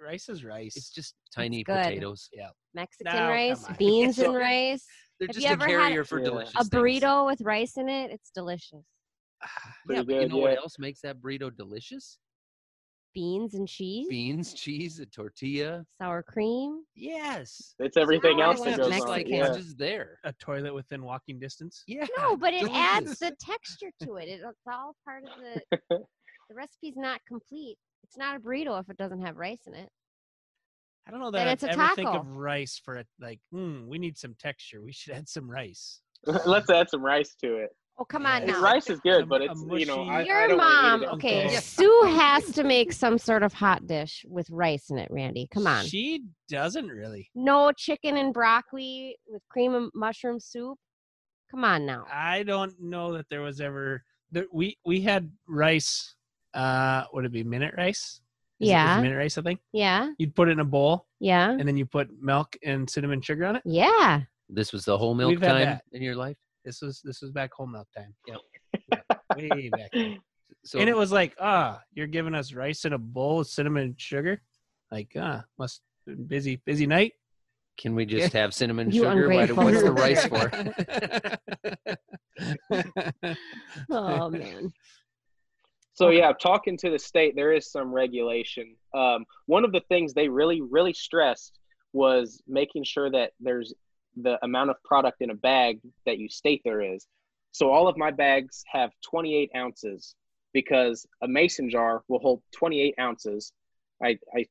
rice 0.03 0.29
is 0.29 0.45
rice. 0.45 0.77
it's 0.77 0.91
just 0.91 1.15
tiny 1.35 1.63
good. 1.63 1.77
potatoes. 1.77 2.29
Yeah. 2.33 2.49
Mexican 2.75 3.15
No, 3.15 3.29
rice, 3.29 3.65
beans 3.79 4.17
So- 4.17 4.31
and 4.31 4.35
rice. 4.37 4.85
They're 5.21 5.29
Have 5.29 5.35
just 5.35 5.45
you 5.45 5.51
a 5.51 5.53
ever 5.53 5.65
had 5.67 5.71
carrier 5.89 6.05
for 6.05 6.19
Yeah. 6.19 6.25
delicious 6.25 6.55
A 6.57 6.65
things. 6.65 6.71
burrito 6.71 7.27
with 7.27 7.43
rice 7.43 7.77
in 7.77 7.89
it. 7.91 8.11
It's 8.11 8.31
delicious. 8.31 8.85
Ah, 9.43 9.75
yeah, 9.91 10.03
but 10.03 10.15
you 10.15 10.21
uh, 10.23 10.25
know 10.27 10.37
what 10.39 10.57
else 10.57 10.79
makes 10.79 11.01
that 11.03 11.19
burrito 11.21 11.55
delicious? 11.55 12.19
Beans 13.13 13.55
and 13.55 13.69
cheese. 13.69 14.07
Beans, 14.09 14.55
cheese, 14.55 14.99
a 15.01 15.07
tortilla. 15.07 15.85
Sour 16.01 16.23
cream. 16.23 16.85
Yes. 16.95 17.75
It's 17.81 17.97
everything 17.99 18.39
Now 18.39 18.51
else 18.53 18.61
that 18.63 18.79
goes 18.79 18.89
just 18.89 19.03
on. 19.03 19.09
like 19.09 19.27
Mexican. 19.29 19.55
it's 19.57 19.65
just 19.67 19.79
there. 19.79 20.19
a 20.25 20.33
toilet 20.35 20.73
within 20.73 21.03
walking 21.03 21.39
distance. 21.39 21.83
Yeah. 21.87 22.07
No, 22.17 22.37
but 22.37 22.55
it 22.55 22.71
adds 22.73 23.19
the 23.19 23.35
texture 23.41 23.91
to 24.05 24.15
it. 24.17 24.29
it. 24.29 24.41
It's 24.43 24.67
all 24.73 24.95
part 25.05 25.25
of 25.25 25.31
the. 25.39 25.79
the 26.49 26.55
recipe's 26.55 26.97
not 26.97 27.21
complete. 27.27 27.77
It's 28.05 28.17
not 28.17 28.37
a 28.37 28.41
burrito 28.41 28.81
if 28.81 28.89
it 28.89 28.97
doesn't 28.97 29.21
have 29.21 29.37
rice 29.37 29.67
in 29.67 29.75
it. 29.75 29.89
I 31.11 31.13
don't 31.13 31.21
know 31.21 31.33
Then 31.33 31.47
that 31.47 31.53
it's 31.55 31.65
I'd 31.65 31.71
a 31.71 31.83
ever 31.83 31.95
think 31.97 32.09
of 32.09 32.25
rice 32.37 32.81
for 32.85 32.95
it. 32.97 33.09
Like, 33.21 33.41
hmm, 33.51 33.89
we 33.89 33.99
need 33.99 34.17
some 34.17 34.37
texture. 34.39 34.81
We 34.81 34.93
should 34.93 35.13
add 35.13 35.29
some 35.29 35.51
rice. 35.51 36.03
Let's 36.47 36.71
add 36.71 36.89
some 36.89 37.03
rice 37.05 37.35
to 37.43 37.57
it. 37.57 37.71
Oh 37.99 38.05
come 38.05 38.27
on 38.27 38.47
now. 38.47 38.63
Rice 38.63 38.89
is 38.89 39.01
good, 39.01 39.29
but 39.29 39.43
it's 39.43 39.61
you 39.61 39.87
know 39.87 40.05
mushy- 40.05 40.11
I, 40.11 40.21
I 40.21 40.23
Your 40.23 40.49
don't 40.49 40.59
wanna 40.59 40.71
eat 40.71 40.83
mom, 40.83 41.03
it 41.03 41.09
okay. 41.15 41.53
Yeah. 41.53 41.59
Sue 41.59 42.03
has 42.07 42.45
to 42.53 42.63
make 42.63 42.93
some 42.93 43.19
sort 43.19 43.43
of 43.43 43.53
hot 43.53 43.89
dish 43.89 44.25
with 44.29 44.49
rice 44.51 44.91
in 44.91 44.99
it, 44.99 45.09
Randy. 45.11 45.49
Come 45.53 45.67
on. 45.67 45.85
She 45.85 46.23
doesn't 46.49 46.87
really. 46.87 47.29
No 47.35 47.73
chicken 47.73 48.17
and 48.17 48.33
broccoli 48.33 49.17
with 49.27 49.43
cream 49.51 49.75
and 49.75 49.91
mushroom 49.95 50.39
soup. 50.39 50.79
Come 51.51 51.65
on 51.65 51.85
now. 51.85 52.05
I 52.11 52.45
don't 52.45 52.73
know 52.81 53.13
that 53.15 53.27
there 53.31 53.41
was 53.43 53.61
ever. 53.61 54.05
that 54.31 54.47
we 54.53 54.79
we 54.87 55.01
had 55.01 55.29
rice. 55.49 56.15
Uh, 56.55 57.03
would 57.13 57.25
it 57.25 57.33
be 57.33 57.43
minute 57.43 57.75
rice? 57.77 58.21
Is 58.61 58.69
it- 58.69 58.71
is 58.71 58.71
it 58.71 58.73
Yeah. 58.73 59.01
minute 59.01 59.17
rice. 59.17 59.39
I 59.39 59.43
think 59.43 59.61
Yeah. 59.73 60.11
you'd 60.19 60.35
put 60.35 60.49
it 60.49 60.53
in 60.53 60.61
a 60.61 60.65
bowl 60.65 61.07
Yeah. 61.19 61.51
and 61.51 61.67
then 61.67 61.77
you 61.77 61.87
put 61.87 62.11
milk 62.21 62.57
and 62.65 62.89
cinnamon 62.89 63.21
sugar 63.23 63.47
on 63.47 63.57
it. 63.57 63.63
Yeah. 63.65 64.23
This 64.49 64.73
was 64.73 64.85
the 64.85 64.99
whole 64.99 65.15
milk 65.15 65.31
We've 65.31 65.41
time 65.41 65.81
in 65.93 66.03
your 66.03 66.17
life. 66.17 66.37
This 66.65 66.83
was 66.83 67.01
this 67.03 67.23
was 67.23 67.31
back 67.31 67.53
whole 67.55 67.67
milk 67.67 67.89
time. 67.97 68.15
Yep. 68.27 68.39
Yeah, 68.93 69.03
way 69.37 69.69
back. 69.71 69.91
then. 69.93 70.19
So 70.63 70.79
and 70.79 70.91
it 70.91 70.97
was 70.97 71.11
like, 71.11 71.35
ah, 71.41 71.81
you're 71.95 72.07
giving 72.07 72.35
us 72.35 72.53
rice 72.53 72.85
in 72.85 72.93
a 72.93 72.99
bowl 72.99 73.39
with 73.39 73.49
cinnamon 73.49 73.95
sugar. 73.97 74.43
Like, 74.91 75.11
ah, 75.17 75.43
must 75.59 75.81
been 76.07 76.27
busy 76.27 76.57
busy 76.67 76.87
night. 76.87 77.15
can 77.79 77.95
we 77.95 78.05
just 78.05 78.35
have 78.35 78.53
cinnamon 78.53 78.91
You 78.91 79.05
sugar? 79.05 79.27
Why 79.29 79.47
what's 79.47 79.83
the 79.83 79.93
rice 79.93 80.27
for? 80.27 80.51
Oh 83.91 84.31
man. 84.31 84.73
So 86.01 86.09
yeah, 86.09 86.33
talking 86.33 86.79
to 86.79 86.89
the 86.89 86.99
state, 86.99 87.37
there 87.37 87.53
is 87.53 87.71
some 87.71 87.93
regulation. 87.93 88.75
Um, 88.95 89.27
one 89.45 89.67
of 89.67 89.73
the 89.73 89.83
things 89.91 90.15
they 90.15 90.31
really, 90.31 90.63
really 90.63 90.95
stressed 90.95 91.59
was 91.93 92.43
making 92.49 92.85
sure 92.85 93.11
that 93.11 93.33
there's 93.39 93.75
the 94.17 94.43
amount 94.43 94.71
of 94.71 94.77
product 94.83 95.21
in 95.21 95.29
a 95.29 95.35
bag 95.35 95.79
that 96.07 96.17
you 96.17 96.27
state 96.31 96.63
there 96.65 96.81
is. 96.81 97.07
So 97.53 97.71
all 97.71 97.87
of 97.87 97.99
my 97.99 98.11
bags 98.11 98.65
have 98.73 98.93
28 99.11 99.51
ounces 99.55 100.15
because 100.55 101.07
a 101.23 101.29
mason 101.29 101.69
jar 101.69 102.03
will 102.09 102.21
hold 102.21 102.41
28 102.57 102.95
ounces. 102.99 103.53
I, 104.03 104.19
I 104.35 104.47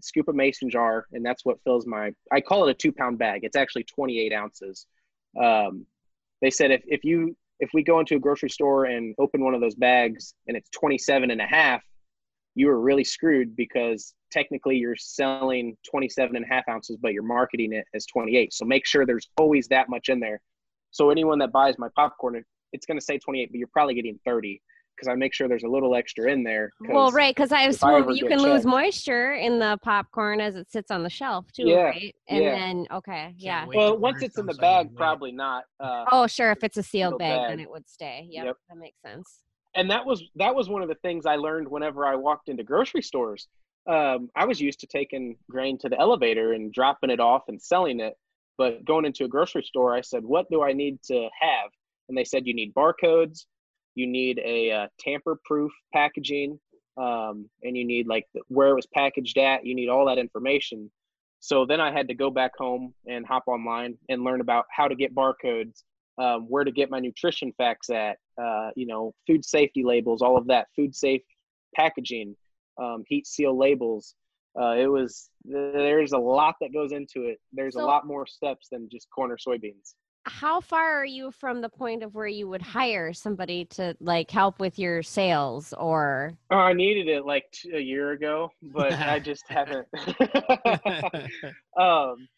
scoop 0.00 0.28
a 0.28 0.32
mason 0.32 0.70
jar 0.70 1.04
and 1.12 1.22
that's 1.22 1.44
what 1.44 1.62
fills 1.62 1.86
my. 1.86 2.12
I 2.32 2.40
call 2.40 2.66
it 2.66 2.70
a 2.70 2.74
two 2.74 2.90
pound 2.90 3.18
bag. 3.18 3.40
It's 3.42 3.54
actually 3.54 3.84
28 3.84 4.32
ounces. 4.32 4.86
Um, 5.38 5.84
they 6.40 6.48
said 6.48 6.70
if, 6.70 6.80
if 6.86 7.04
you 7.04 7.36
if 7.60 7.70
we 7.72 7.82
go 7.82 8.00
into 8.00 8.16
a 8.16 8.18
grocery 8.18 8.50
store 8.50 8.84
and 8.84 9.14
open 9.18 9.42
one 9.42 9.54
of 9.54 9.60
those 9.60 9.74
bags 9.74 10.34
and 10.46 10.56
it's 10.56 10.68
27 10.70 11.30
and 11.30 11.40
a 11.40 11.46
half 11.46 11.82
you 12.54 12.70
are 12.70 12.80
really 12.80 13.04
screwed 13.04 13.54
because 13.54 14.14
technically 14.32 14.76
you're 14.76 14.96
selling 14.96 15.76
27 15.88 16.36
and 16.36 16.44
a 16.44 16.48
half 16.48 16.64
ounces 16.68 16.96
but 17.00 17.12
you're 17.12 17.22
marketing 17.22 17.72
it 17.72 17.86
as 17.94 18.06
28 18.06 18.52
so 18.52 18.64
make 18.64 18.86
sure 18.86 19.06
there's 19.06 19.28
always 19.38 19.68
that 19.68 19.88
much 19.88 20.08
in 20.08 20.18
there. 20.20 20.40
So 20.90 21.10
anyone 21.10 21.38
that 21.40 21.52
buys 21.52 21.78
my 21.78 21.88
popcorn 21.94 22.42
it's 22.72 22.86
going 22.86 22.98
to 22.98 23.04
say 23.04 23.18
28 23.18 23.50
but 23.50 23.58
you're 23.58 23.68
probably 23.72 23.94
getting 23.94 24.18
30 24.24 24.60
because 24.96 25.08
i 25.08 25.14
make 25.14 25.34
sure 25.34 25.48
there's 25.48 25.62
a 25.64 25.68
little 25.68 25.94
extra 25.94 26.30
in 26.30 26.42
there. 26.42 26.70
Well, 26.80 27.10
right, 27.12 27.34
because 27.34 27.52
I 27.52 27.62
if 27.64 27.70
assume 27.76 28.10
you 28.10 28.22
get 28.22 28.30
can 28.30 28.38
lose 28.42 28.62
checked- 28.62 28.66
moisture 28.66 29.34
in 29.34 29.58
the 29.58 29.78
popcorn 29.82 30.40
as 30.40 30.56
it 30.56 30.70
sits 30.70 30.90
on 30.90 31.02
the 31.02 31.10
shelf 31.10 31.52
too, 31.52 31.64
Yeah, 31.68 31.82
right? 31.82 32.14
And 32.28 32.42
yeah. 32.44 32.50
then 32.54 32.86
okay, 32.92 33.34
yeah. 33.36 33.66
well 33.66 33.96
once 33.98 34.22
it's 34.22 34.38
in 34.38 34.46
the 34.46 34.54
so 34.54 34.60
I 34.62 34.82
can 34.82 34.86
bag 34.88 34.96
probably 34.96 35.32
not 35.32 35.64
uh, 35.80 36.06
Oh, 36.10 36.26
sure. 36.26 36.50
If 36.52 36.64
it's 36.64 36.76
a 36.76 36.82
sealed 36.82 37.12
Sealed 37.12 37.18
bag, 37.18 37.48
then 37.50 37.60
it 37.60 37.70
would 37.70 37.88
stay. 37.88 38.26
Yep, 38.30 38.44
Yep. 38.46 38.56
that 38.70 38.76
makes 38.78 39.00
sense. 39.02 39.42
and 39.74 39.90
that 39.90 40.06
was 40.06 40.24
that 40.36 40.54
was 40.54 40.68
one 40.68 40.82
of 40.82 40.88
the 40.88 40.94
things 40.96 41.26
I 41.26 41.36
learned 41.36 41.68
whenever 41.68 42.06
I 42.06 42.14
walked 42.16 42.48
into 42.48 42.64
grocery 42.64 43.02
stores. 43.02 43.48
Um, 43.86 44.30
I 44.34 44.46
was 44.46 44.60
used 44.60 44.80
to 44.80 44.86
taking 44.86 45.36
grain 45.50 45.78
to 45.78 45.88
the 45.88 45.98
elevator 46.00 46.52
and 46.54 46.72
dropping 46.72 47.10
it 47.10 47.20
off 47.20 47.42
and 47.48 47.60
selling 47.62 48.00
it, 48.00 48.14
but 48.58 48.84
going 48.84 49.04
into 49.04 49.24
a 49.24 49.28
grocery 49.28 49.62
store, 49.62 49.94
I 49.94 50.00
said, 50.00 50.24
"What 50.24 50.50
do 50.50 50.62
I 50.62 50.72
need 50.72 51.00
to 51.04 51.28
have?" 51.40 51.70
And 52.08 52.16
they 52.18 52.24
said, 52.24 52.46
"You 52.46 52.54
need 52.54 52.74
barcodes, 52.74 53.44
you 53.96 54.06
need 54.06 54.40
a 54.44 54.70
uh, 54.70 54.86
tamper-proof 55.00 55.72
packaging, 55.92 56.60
um, 56.96 57.50
and 57.64 57.76
you 57.76 57.84
need 57.84 58.06
like 58.06 58.26
the, 58.34 58.42
where 58.46 58.68
it 58.68 58.76
was 58.76 58.86
packaged 58.86 59.38
at. 59.38 59.66
You 59.66 59.74
need 59.74 59.88
all 59.88 60.06
that 60.06 60.18
information." 60.18 60.90
So 61.40 61.66
then 61.66 61.80
I 61.80 61.92
had 61.92 62.08
to 62.08 62.14
go 62.14 62.30
back 62.30 62.52
home 62.56 62.94
and 63.06 63.26
hop 63.26 63.44
online 63.48 63.98
and 64.08 64.22
learn 64.22 64.40
about 64.40 64.66
how 64.70 64.86
to 64.88 64.94
get 64.94 65.14
barcodes 65.14 65.82
um, 66.18 66.46
where 66.48 66.64
to 66.64 66.70
get 66.70 66.90
my 66.90 66.98
nutrition 66.98 67.52
facts 67.58 67.90
at, 67.90 68.18
uh, 68.40 68.70
you 68.74 68.86
know, 68.86 69.14
food 69.26 69.44
safety 69.44 69.84
labels, 69.84 70.22
all 70.22 70.36
of 70.36 70.46
that, 70.46 70.68
food 70.74 70.94
safe 70.94 71.22
packaging, 71.74 72.34
um, 72.78 73.04
heat 73.06 73.26
seal 73.26 73.56
labels. 73.56 74.14
Uh, 74.58 74.74
it 74.78 74.86
was 74.86 75.28
there's 75.44 76.12
a 76.12 76.18
lot 76.18 76.54
that 76.62 76.72
goes 76.72 76.92
into 76.92 77.24
it. 77.24 77.38
There's 77.52 77.74
a 77.74 77.82
lot 77.82 78.06
more 78.06 78.26
steps 78.26 78.68
than 78.70 78.88
just 78.90 79.10
corner 79.10 79.36
soybeans. 79.36 79.94
How 80.26 80.60
far 80.60 81.00
are 81.00 81.04
you 81.04 81.30
from 81.30 81.60
the 81.60 81.68
point 81.68 82.02
of 82.02 82.14
where 82.14 82.26
you 82.26 82.48
would 82.48 82.60
hire 82.60 83.12
somebody 83.12 83.64
to 83.66 83.96
like 84.00 84.28
help 84.30 84.58
with 84.58 84.76
your 84.76 85.02
sales 85.02 85.72
or? 85.78 86.36
Oh, 86.50 86.56
I 86.56 86.72
needed 86.72 87.08
it 87.08 87.24
like 87.24 87.44
t- 87.52 87.70
a 87.72 87.78
year 87.78 88.10
ago, 88.10 88.50
but 88.60 88.92
I 88.92 89.20
just 89.20 89.44
haven't. 89.48 89.86
um, 91.78 92.28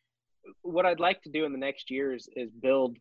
what 0.60 0.84
I'd 0.84 1.00
like 1.00 1.22
to 1.22 1.30
do 1.30 1.46
in 1.46 1.52
the 1.52 1.58
next 1.58 1.90
year 1.90 2.14
is, 2.14 2.28
is 2.36 2.50
build 2.50 2.96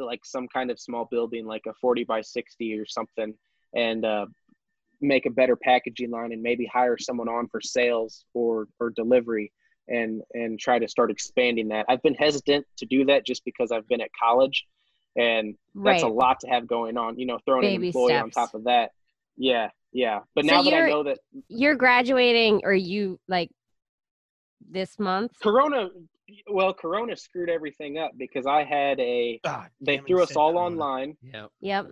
uh, 0.00 0.04
like 0.04 0.24
some 0.24 0.48
kind 0.48 0.72
of 0.72 0.80
small 0.80 1.06
building, 1.08 1.46
like 1.46 1.62
a 1.68 1.74
40 1.80 2.02
by 2.02 2.20
60 2.20 2.78
or 2.78 2.86
something, 2.86 3.32
and 3.76 4.04
uh, 4.04 4.26
make 5.00 5.26
a 5.26 5.30
better 5.30 5.54
packaging 5.54 6.10
line 6.10 6.32
and 6.32 6.42
maybe 6.42 6.66
hire 6.66 6.98
someone 6.98 7.28
on 7.28 7.46
for 7.46 7.60
sales 7.60 8.24
or, 8.34 8.66
or 8.80 8.90
delivery 8.90 9.52
and, 9.90 10.22
and 10.34 10.58
try 10.58 10.78
to 10.78 10.88
start 10.88 11.10
expanding 11.10 11.68
that. 11.68 11.84
I've 11.88 12.02
been 12.02 12.14
hesitant 12.14 12.66
to 12.78 12.86
do 12.86 13.04
that 13.06 13.26
just 13.26 13.44
because 13.44 13.70
I've 13.72 13.86
been 13.88 14.00
at 14.00 14.10
college 14.18 14.66
and 15.16 15.54
that's 15.74 16.02
Right. 16.02 16.10
a 16.10 16.14
lot 16.14 16.40
to 16.40 16.46
have 16.48 16.66
going 16.66 16.96
on, 16.96 17.18
you 17.18 17.26
know, 17.26 17.38
throwing 17.44 17.62
Baby 17.62 17.76
an 17.76 17.84
employee 17.84 18.14
on 18.14 18.30
top 18.30 18.54
of 18.54 18.64
that. 18.64 18.92
Yeah. 19.36 19.70
Yeah. 19.92 20.20
But 20.34 20.44
So 20.46 20.52
now 20.54 20.62
that 20.62 20.72
I 20.72 20.88
know 20.88 21.02
that 21.02 21.18
You're 21.48 21.74
graduating 21.74 22.60
or 22.64 22.72
you 22.72 23.18
like 23.28 23.50
this 24.70 24.98
month? 24.98 25.32
Corona, 25.42 25.88
well, 26.48 26.72
Corona 26.72 27.16
screwed 27.16 27.50
everything 27.50 27.98
up 27.98 28.12
because 28.16 28.46
I 28.46 28.62
had 28.62 29.00
a. 29.00 29.40
Ah, 29.44 29.66
They 29.80 29.98
threw 29.98 30.22
us 30.22 30.36
all 30.36 30.52
Corona. 30.52 30.66
online. 30.66 31.16
Yeah. 31.22 31.46
Yep. 31.60 31.86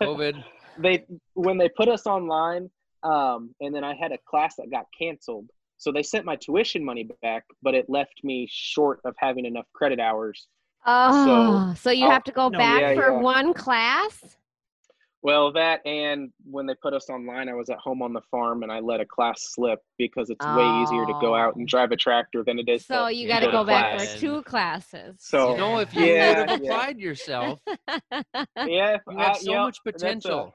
COVID. 0.00 0.42
They 0.78 1.06
when 1.32 1.56
they 1.56 1.70
put 1.70 1.88
us 1.88 2.06
online, 2.06 2.68
um, 3.02 3.54
and 3.62 3.74
then 3.74 3.82
I 3.82 3.94
had 3.94 4.12
a 4.12 4.18
class 4.28 4.56
that 4.56 4.70
got 4.70 4.84
canceled. 4.98 5.48
So 5.78 5.92
they 5.92 6.02
sent 6.02 6.24
my 6.24 6.36
tuition 6.36 6.84
money 6.84 7.08
back, 7.22 7.44
but 7.62 7.74
it 7.74 7.88
left 7.88 8.24
me 8.24 8.48
short 8.50 9.00
of 9.04 9.14
having 9.18 9.44
enough 9.44 9.66
credit 9.74 10.00
hours. 10.00 10.46
Oh, 10.86 11.74
so, 11.76 11.90
you 11.90 12.04
I'll- 12.04 12.12
have 12.12 12.22
oh, 12.26 12.30
to 12.30 12.32
go 12.32 12.48
no, 12.48 12.58
back 12.58 12.80
yeah, 12.80 12.94
for 12.94 13.10
yeah. 13.12 13.18
one 13.20 13.52
class? 13.52 14.36
Well, 15.22 15.50
that 15.54 15.84
and 15.84 16.30
when 16.44 16.66
they 16.66 16.74
put 16.80 16.94
us 16.94 17.10
online, 17.10 17.48
I 17.48 17.54
was 17.54 17.68
at 17.68 17.78
home 17.78 18.00
on 18.00 18.12
the 18.12 18.20
farm 18.30 18.62
and 18.62 18.70
I 18.70 18.78
let 18.78 19.00
a 19.00 19.04
class 19.04 19.42
slip 19.54 19.80
because 19.98 20.30
it's 20.30 20.46
way 20.46 20.82
easier 20.82 21.04
to 21.04 21.18
go 21.20 21.34
out 21.34 21.56
and 21.56 21.64
Oh. 21.64 21.66
drive 21.66 21.90
a 21.90 21.96
tractor 21.96 22.44
than 22.44 22.60
it 22.60 22.68
is. 22.68 22.86
So 22.86 23.06
to 23.08 23.12
you 23.14 23.26
got 23.26 23.40
to 23.40 23.46
go 23.46 23.52
go 23.52 23.64
back 23.64 23.96
class. 23.96 24.14
for 24.14 24.20
two 24.20 24.42
classes. 24.44 25.16
So 25.18 25.52
you 25.52 25.56
know, 25.56 25.78
if 25.78 25.92
you 25.94 26.04
yeah, 26.04 26.28
would 26.40 26.50
have 26.50 26.62
yeah. 26.62 26.70
applied 26.72 26.98
yourself, 27.00 27.60
yeah, 27.68 28.94
if 28.94 29.00
you 29.10 29.18
I- 29.18 29.24
have 29.24 29.36
so 29.38 29.50
yep, 29.50 29.60
much 29.62 29.78
that's 29.84 30.02
a- 30.02 30.06
potential. 30.06 30.54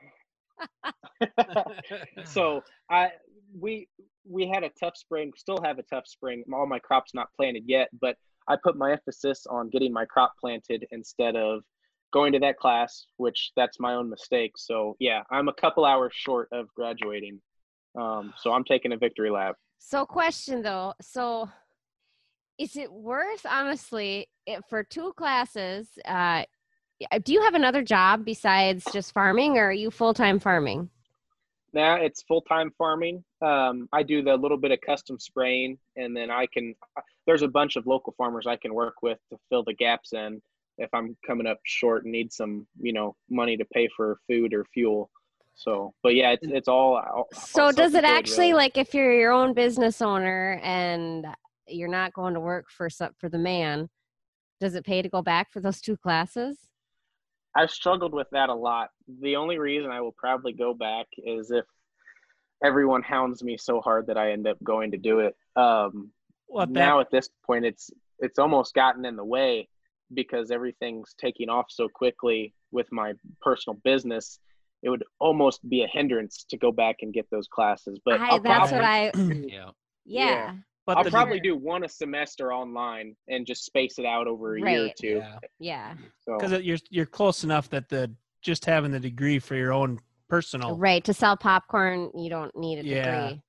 so 2.24 2.64
I 2.90 3.12
we 3.60 3.90
we 4.28 4.48
had 4.48 4.64
a 4.64 4.70
tough 4.80 4.98
spring, 4.98 5.32
still 5.36 5.60
have 5.64 5.80
a 5.80 5.84
tough 5.84 6.08
spring. 6.08 6.44
All 6.54 6.68
my 6.68 6.80
crops 6.80 7.14
not 7.14 7.30
planted 7.36 7.64
yet, 7.68 7.90
but 8.00 8.16
I 8.48 8.56
put 8.62 8.78
my 8.78 8.92
emphasis 8.92 9.46
on 9.50 9.70
getting 9.70 9.94
my 9.94 10.06
crop 10.06 10.34
planted 10.40 10.86
instead 10.92 11.36
of 11.36 11.62
going 12.12 12.34
to 12.34 12.40
that 12.40 12.58
class, 12.58 13.06
which 13.18 13.52
that's 13.56 13.80
my 13.80 13.94
own 13.94 14.10
mistake. 14.10 14.54
So 14.58 14.96
yeah, 15.00 15.24
I'm 15.32 15.48
a 15.48 15.54
couple 15.54 15.86
hours 15.86 16.14
short 16.16 16.50
of 16.52 16.68
graduating. 16.76 17.42
Um, 18.00 18.34
so 18.38 18.52
I'm 18.52 18.64
taking 18.64 18.94
a 18.94 18.98
victory 18.98 19.30
lap. 19.30 19.56
So, 19.80 20.06
question 20.06 20.62
though. 20.62 20.94
So, 21.02 21.50
is 22.58 22.78
it 22.78 22.92
worth 22.92 23.46
honestly 23.46 24.30
for 24.70 24.84
two 24.84 25.14
classes? 25.14 25.88
Uh, 26.06 26.44
do 27.24 27.34
you 27.34 27.42
have 27.42 27.56
another 27.56 27.82
job 27.82 28.24
besides 28.24 28.86
just 28.94 29.12
farming, 29.12 29.58
or 29.58 29.70
are 29.70 29.74
you 29.74 29.90
full 29.90 30.14
time 30.14 30.40
farming? 30.40 30.90
Now 31.74 31.96
it's 31.96 32.24
full 32.24 32.42
time 32.42 32.72
farming. 32.78 33.24
Um, 33.42 33.88
I 33.94 34.04
do 34.04 34.22
the 34.22 34.36
little 34.36 34.58
bit 34.58 34.72
of 34.72 34.80
custom 34.82 35.20
spraying, 35.20 35.78
and 35.96 36.16
then 36.16 36.30
I 36.30 36.48
can. 36.48 36.76
There's 37.26 37.44
a 37.44 37.48
bunch 37.48 37.76
of 37.76 37.88
local 37.88 38.14
farmers 38.18 38.48
I 38.48 38.58
can 38.58 38.74
work 38.74 38.96
with 39.02 39.18
to 39.32 39.38
fill 39.50 39.64
the 39.64 39.74
gaps 39.74 40.14
in 40.14 40.42
if 40.78 40.90
I'm 40.94 41.16
coming 41.26 41.48
up 41.48 41.60
short 41.64 42.04
and 42.04 42.12
need 42.12 42.34
some, 42.34 42.68
you 42.80 42.92
know, 42.92 43.16
money 43.30 43.56
to 43.58 43.66
pay 43.66 43.88
for 43.96 44.20
food 44.28 44.54
or 44.54 44.66
fuel. 44.74 45.10
So, 45.54 45.94
but 46.04 46.16
yeah, 46.16 46.32
it's 46.32 46.48
it's 46.48 46.68
all. 46.68 46.96
all 46.98 47.28
So, 47.34 47.66
all 47.66 47.72
does 47.72 47.94
it 47.94 48.04
actually 48.04 48.48
really. 48.48 48.54
like 48.54 48.78
if 48.78 48.94
you're 48.94 49.14
your 49.14 49.32
own 49.32 49.54
business 49.54 50.02
owner 50.02 50.60
and 50.64 51.28
you're 51.68 51.88
not 51.88 52.14
going 52.14 52.34
to 52.34 52.40
work 52.40 52.66
for 52.70 52.90
for 53.18 53.30
the 53.30 53.38
man? 53.38 53.90
Does 54.60 54.76
it 54.76 54.86
pay 54.86 55.02
to 55.02 55.10
go 55.10 55.22
back 55.22 55.52
for 55.52 55.60
those 55.60 55.82
two 55.82 55.98
classes? 55.98 56.58
I've 57.56 57.72
struggled 57.72 58.14
with 58.14 58.28
that 58.32 58.50
a 58.50 58.54
lot. 58.54 58.90
The 59.22 59.36
only 59.36 59.58
reason 59.58 59.92
I 59.92 60.02
will 60.02 60.14
probably 60.14 60.54
go 60.54 60.74
back 60.74 61.08
is 61.18 61.52
if 61.52 61.66
everyone 62.64 63.02
hounds 63.04 63.44
me 63.44 63.58
so 63.58 63.82
hard 63.82 64.08
that 64.08 64.18
I 64.18 64.32
end 64.32 64.48
up 64.48 64.58
going 64.64 64.92
to 64.92 64.98
do 64.98 65.20
it. 65.20 65.36
Um, 65.56 66.12
Well, 66.48 66.64
at 66.64 66.70
now 66.70 67.00
at 67.00 67.12
this 67.12 67.30
point, 67.46 67.66
it's 67.66 67.92
it's 68.20 68.40
almost 68.40 68.74
gotten 68.74 69.06
in 69.06 69.16
the 69.16 69.26
way 69.26 69.68
because 70.14 70.52
everything's 70.52 71.14
taking 71.20 71.50
off 71.50 71.66
so 71.70 71.88
quickly 71.88 72.54
with 72.72 72.92
my 72.92 73.14
personal 73.42 73.80
business. 73.84 74.40
It 74.84 74.90
would 74.90 75.04
almost 75.20 75.68
be 75.68 75.84
a 75.84 75.88
hindrance 75.88 76.46
to 76.50 76.58
go 76.58 76.72
back 76.72 76.98
and 77.02 77.14
get 77.14 77.30
those 77.30 77.48
classes. 77.48 78.00
But 78.04 78.20
I, 78.20 78.40
that's 78.40 78.72
probably, 78.72 78.78
what 78.78 78.86
I. 78.86 79.12
Yeah. 79.48 79.70
Yeah. 80.06 80.54
But 80.86 80.98
I'll 80.98 81.04
the, 81.04 81.12
probably 81.12 81.40
do 81.40 81.56
one 81.56 81.84
a 81.84 81.90
semester 81.90 82.54
online 82.54 83.16
and 83.28 83.46
just 83.46 83.66
space 83.66 84.00
it 84.00 84.06
out 84.06 84.28
over 84.28 84.56
a 84.56 84.60
year 84.60 84.86
or 84.86 84.90
two. 85.00 85.18
yeah, 85.20 85.36
Yeah. 85.60 85.94
So 86.22 86.38
because 86.38 86.64
you're 86.64 86.78
you're 86.90 87.06
close 87.06 87.44
enough 87.44 87.70
that 87.70 87.90
the 87.90 88.12
just 88.42 88.66
having 88.66 88.92
the 88.92 89.00
degree 89.00 89.40
for 89.40 89.56
your 89.56 89.72
own 89.74 90.00
personal, 90.28 90.78
Right. 90.78 91.04
To 91.04 91.14
sell 91.14 91.38
popcorn, 91.38 92.10
you 92.16 92.30
don't 92.30 92.56
need 92.56 92.80
a 92.80 92.84
Yeah. 92.84 93.04
degree. 93.30 93.42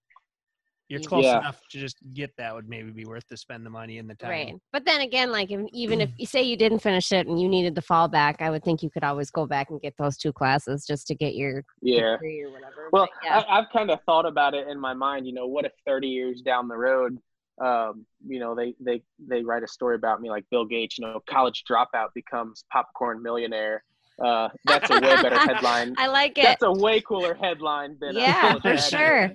You're 0.92 1.00
close 1.00 1.24
Yeah. 1.24 1.38
enough 1.38 1.58
to 1.70 1.78
just 1.78 1.96
get 2.12 2.36
that 2.36 2.54
would 2.54 2.68
maybe 2.68 2.90
be 2.90 3.06
worth 3.06 3.26
to 3.28 3.36
spend 3.38 3.64
the 3.64 3.70
money 3.70 3.96
and 3.96 4.10
the 4.10 4.14
time. 4.14 4.28
Right. 4.30 4.54
But 4.74 4.84
then 4.84 5.00
again, 5.00 5.32
like 5.32 5.50
even 5.50 6.02
if 6.02 6.10
you 6.18 6.26
say 6.26 6.42
you 6.42 6.54
didn't 6.54 6.80
finish 6.80 7.12
it 7.12 7.26
and 7.26 7.40
you 7.40 7.48
needed 7.48 7.74
the 7.74 7.80
fallback, 7.80 8.42
I 8.42 8.50
would 8.50 8.62
think 8.62 8.82
you 8.82 8.90
could 8.90 9.02
always 9.02 9.30
go 9.30 9.46
back 9.46 9.70
and 9.70 9.80
get 9.80 9.94
those 9.96 10.18
two 10.18 10.34
classes 10.34 10.84
just 10.84 11.06
to 11.06 11.14
get 11.14 11.34
your 11.34 11.64
yeah. 11.80 12.12
degree 12.12 12.42
or 12.42 12.50
whatever. 12.50 12.90
Well, 12.92 13.08
But 13.22 13.26
yeah. 13.26 13.38
I, 13.48 13.60
I've 13.60 13.70
kind 13.72 13.90
of 13.90 14.00
thought 14.04 14.26
about 14.26 14.52
it 14.52 14.68
in 14.68 14.78
my 14.78 14.92
mind. 14.92 15.26
You 15.26 15.32
know, 15.32 15.46
what 15.46 15.64
if 15.64 15.72
30 15.86 16.08
years 16.08 16.42
down 16.42 16.68
the 16.68 16.76
road, 16.76 17.16
um, 17.58 18.04
you 18.28 18.38
know, 18.38 18.54
they 18.54 18.74
they 18.78 19.02
they 19.18 19.42
write 19.42 19.62
a 19.62 19.68
story 19.68 19.94
about 19.94 20.20
me 20.20 20.28
like 20.28 20.44
Bill 20.50 20.66
Gates. 20.66 20.98
You 20.98 21.06
know, 21.06 21.20
college 21.26 21.64
dropout 21.70 22.08
becomes 22.14 22.64
popcorn 22.70 23.22
millionaire. 23.22 23.82
Uh, 24.24 24.48
that's 24.64 24.88
a 24.90 24.94
way 24.94 25.00
better 25.00 25.36
headline. 25.38 25.94
I 25.98 26.06
like 26.06 26.38
it. 26.38 26.44
That's 26.44 26.62
a 26.62 26.72
way 26.72 27.00
cooler 27.00 27.34
headline 27.34 27.96
than 28.00 28.14
Yeah, 28.16 28.56
a 28.56 28.60
for 28.60 28.76
sure. 28.76 29.32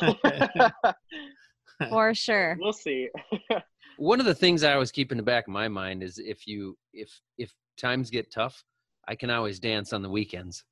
for 1.90 2.14
sure. 2.14 2.56
we'll 2.60 2.72
see. 2.72 3.08
One 3.96 4.20
of 4.20 4.26
the 4.26 4.34
things 4.34 4.64
I 4.64 4.72
always 4.72 4.90
keep 4.90 5.12
in 5.12 5.18
the 5.18 5.22
back 5.24 5.46
of 5.46 5.52
my 5.52 5.68
mind 5.68 6.02
is 6.02 6.18
if 6.18 6.46
you 6.46 6.76
if 6.92 7.10
if 7.38 7.52
times 7.76 8.10
get 8.10 8.30
tough, 8.32 8.62
I 9.06 9.14
can 9.14 9.30
always 9.30 9.58
dance 9.60 9.92
on 9.92 10.02
the 10.02 10.08
weekends. 10.10 10.64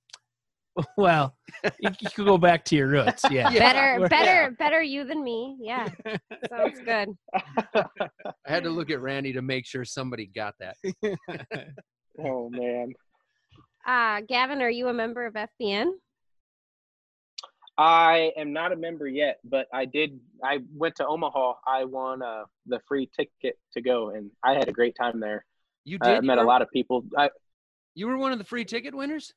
Well, 0.97 1.37
you, 1.81 1.91
you 2.01 2.11
could 2.15 2.25
go 2.25 2.39
back 2.39 2.65
to 2.67 2.77
your 2.77 2.89
roots. 2.89 3.23
Yeah. 3.31 3.51
Yeah. 3.51 3.59
better, 3.59 3.99
we're- 4.01 4.09
better, 4.09 4.51
better 4.59 4.81
you 4.83 5.05
than 5.05 5.23
me. 5.23 5.59
Yeah, 5.61 5.87
sounds 6.49 6.81
good. 6.81 7.11
I 7.75 7.85
had 8.47 8.65
to 8.65 8.71
look 8.71 8.91
at 8.91 9.01
Randy 9.03 9.35
to 9.35 9.43
make 9.43 9.67
sure 9.67 9.85
somebody 9.85 10.27
got 10.27 10.55
that. 10.61 10.77
oh 12.25 12.49
man. 12.49 12.93
Uh, 13.87 14.21
Gavin, 14.29 14.63
are 14.63 14.71
you 14.71 14.89
a 14.89 14.93
member 14.93 15.27
of 15.27 15.35
FBN? 15.35 15.91
I 17.79 18.33
am 18.37 18.53
not 18.53 18.73
a 18.73 18.77
member 18.77 19.09
yet, 19.09 19.39
but 19.45 19.67
I 19.73 19.87
did. 19.87 20.21
I 20.45 20.59
went 20.75 20.97
to 20.97 21.07
Omaha. 21.07 21.55
I 21.67 21.85
won 21.85 22.23
uh, 22.23 22.45
the 22.67 22.81
free 22.87 23.11
ticket 23.17 23.59
to 23.73 23.81
go, 23.81 24.11
and 24.11 24.31
I 24.45 24.53
had 24.53 24.69
a 24.69 24.73
great 24.73 24.95
time 24.95 25.21
there. 25.21 25.45
You 25.85 25.99
did. 25.99 26.09
I 26.09 26.15
did. 26.17 26.25
met 26.25 26.39
you, 26.39 26.45
a 26.45 26.47
lot 26.47 26.63
of 26.63 26.71
people. 26.71 27.05
I, 27.17 27.31
you 27.95 28.07
were 28.07 28.19
one 28.19 28.33
of 28.33 28.39
the 28.39 28.45
free 28.45 28.65
ticket 28.65 28.95
winners. 28.95 29.33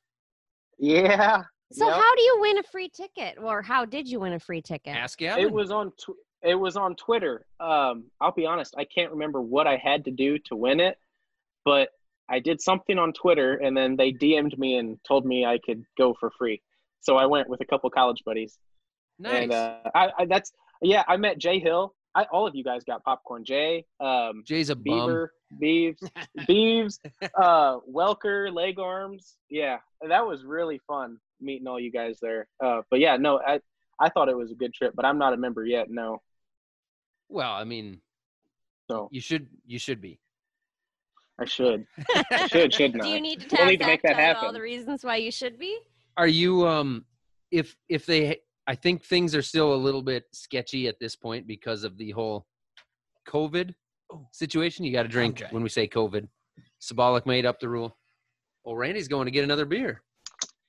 yeah. 0.78 1.44
So 1.72 1.84
Yep. 1.84 1.96
how 1.96 2.14
do 2.14 2.22
you 2.22 2.38
win 2.40 2.58
a 2.58 2.62
free 2.62 2.88
ticket, 2.88 3.38
or 3.42 3.60
how 3.60 3.84
did 3.84 4.06
you 4.06 4.20
win 4.20 4.34
a 4.34 4.38
free 4.38 4.62
ticket? 4.62 4.94
Ask 4.94 5.18
Gavin. 5.18 5.42
It 5.42 5.50
was 5.50 5.72
on. 5.72 5.90
Tw- 5.92 6.14
it 6.42 6.54
was 6.54 6.76
on 6.76 6.94
Twitter. 6.94 7.44
Um, 7.58 8.04
I'll 8.20 8.30
be 8.32 8.46
honest. 8.46 8.74
I 8.78 8.84
can't 8.84 9.10
remember 9.10 9.40
what 9.40 9.66
I 9.66 9.76
had 9.76 10.04
to 10.04 10.12
do 10.12 10.38
to 10.44 10.54
win 10.54 10.78
it, 10.78 10.96
but 11.64 11.88
I 12.28 12.40
did 12.40 12.60
something 12.60 12.98
on 12.98 13.12
Twitter, 13.12 13.54
and 13.54 13.76
then 13.76 13.96
they 13.96 14.12
DM'd 14.12 14.58
me 14.58 14.76
and 14.76 14.98
told 15.06 15.24
me 15.24 15.44
I 15.44 15.58
could 15.64 15.84
go 15.96 16.14
for 16.18 16.30
free. 16.36 16.60
So 17.00 17.16
I 17.16 17.26
went 17.26 17.48
with 17.48 17.60
a 17.60 17.64
couple 17.64 17.88
college 17.90 18.22
buddies, 18.24 18.58
nice. 19.18 19.44
and 19.44 19.52
uh, 19.52 19.78
I, 19.94 20.10
I 20.18 20.24
that's 20.26 20.52
yeah. 20.82 21.04
I 21.06 21.16
met 21.16 21.38
Jay 21.38 21.58
Hill. 21.58 21.94
I, 22.14 22.24
all 22.32 22.46
of 22.46 22.54
you 22.54 22.64
guys 22.64 22.82
got 22.84 23.04
popcorn. 23.04 23.44
Jay, 23.44 23.84
um, 24.00 24.42
Jay's 24.44 24.70
a 24.70 24.74
bum. 24.74 24.82
Beaver, 24.82 25.32
Beeves, 25.60 26.00
Beeves, 26.46 26.98
uh, 27.38 27.78
Welker, 27.80 28.52
Leg 28.52 28.78
Arms. 28.78 29.36
Yeah, 29.50 29.78
that 30.08 30.26
was 30.26 30.44
really 30.44 30.80
fun 30.86 31.18
meeting 31.40 31.68
all 31.68 31.78
you 31.78 31.92
guys 31.92 32.18
there. 32.20 32.48
Uh, 32.62 32.82
but 32.90 33.00
yeah, 33.00 33.16
no, 33.16 33.38
I 33.38 33.60
I 34.00 34.08
thought 34.08 34.28
it 34.28 34.36
was 34.36 34.50
a 34.50 34.54
good 34.54 34.74
trip, 34.74 34.94
but 34.94 35.04
I'm 35.04 35.18
not 35.18 35.32
a 35.32 35.36
member 35.36 35.64
yet. 35.64 35.90
No, 35.90 36.22
Well, 37.28 37.52
I 37.52 37.64
mean, 37.64 38.00
so 38.88 39.08
you 39.12 39.20
should 39.20 39.48
you 39.66 39.78
should 39.78 40.00
be. 40.00 40.18
I 41.38 41.44
should, 41.44 41.86
I 42.30 42.46
should, 42.50 42.72
shouldn't 42.72 43.02
do 43.02 43.08
you 43.08 43.20
need 43.20 43.40
to 43.48 43.56
We'll 43.58 43.66
need 43.66 43.80
to 43.80 43.86
make 43.86 44.02
that 44.02 44.16
tell 44.16 44.42
you 44.42 44.46
all 44.46 44.52
the 44.52 44.60
reasons 44.60 45.04
why 45.04 45.16
you 45.16 45.30
should 45.30 45.58
be? 45.58 45.78
Are 46.16 46.26
you 46.26 46.66
um 46.66 47.04
if 47.50 47.76
if 47.88 48.06
they 48.06 48.38
I 48.66 48.74
think 48.74 49.04
things 49.04 49.34
are 49.34 49.42
still 49.42 49.74
a 49.74 49.76
little 49.76 50.02
bit 50.02 50.24
sketchy 50.32 50.88
at 50.88 50.98
this 50.98 51.14
point 51.14 51.46
because 51.46 51.84
of 51.84 51.98
the 51.98 52.10
whole 52.10 52.46
COVID 53.28 53.74
situation. 54.32 54.84
You 54.84 54.92
got 54.92 55.02
to 55.02 55.08
drink 55.08 55.40
Okay. 55.42 55.52
when 55.52 55.62
we 55.62 55.68
say 55.68 55.86
COVID. 55.86 56.28
Symbolic 56.78 57.26
made 57.26 57.46
up 57.46 57.60
the 57.60 57.68
rule. 57.68 57.96
Well, 58.64 58.76
Randy's 58.76 59.08
going 59.08 59.26
to 59.26 59.30
get 59.30 59.44
another 59.44 59.64
beer. 59.64 60.02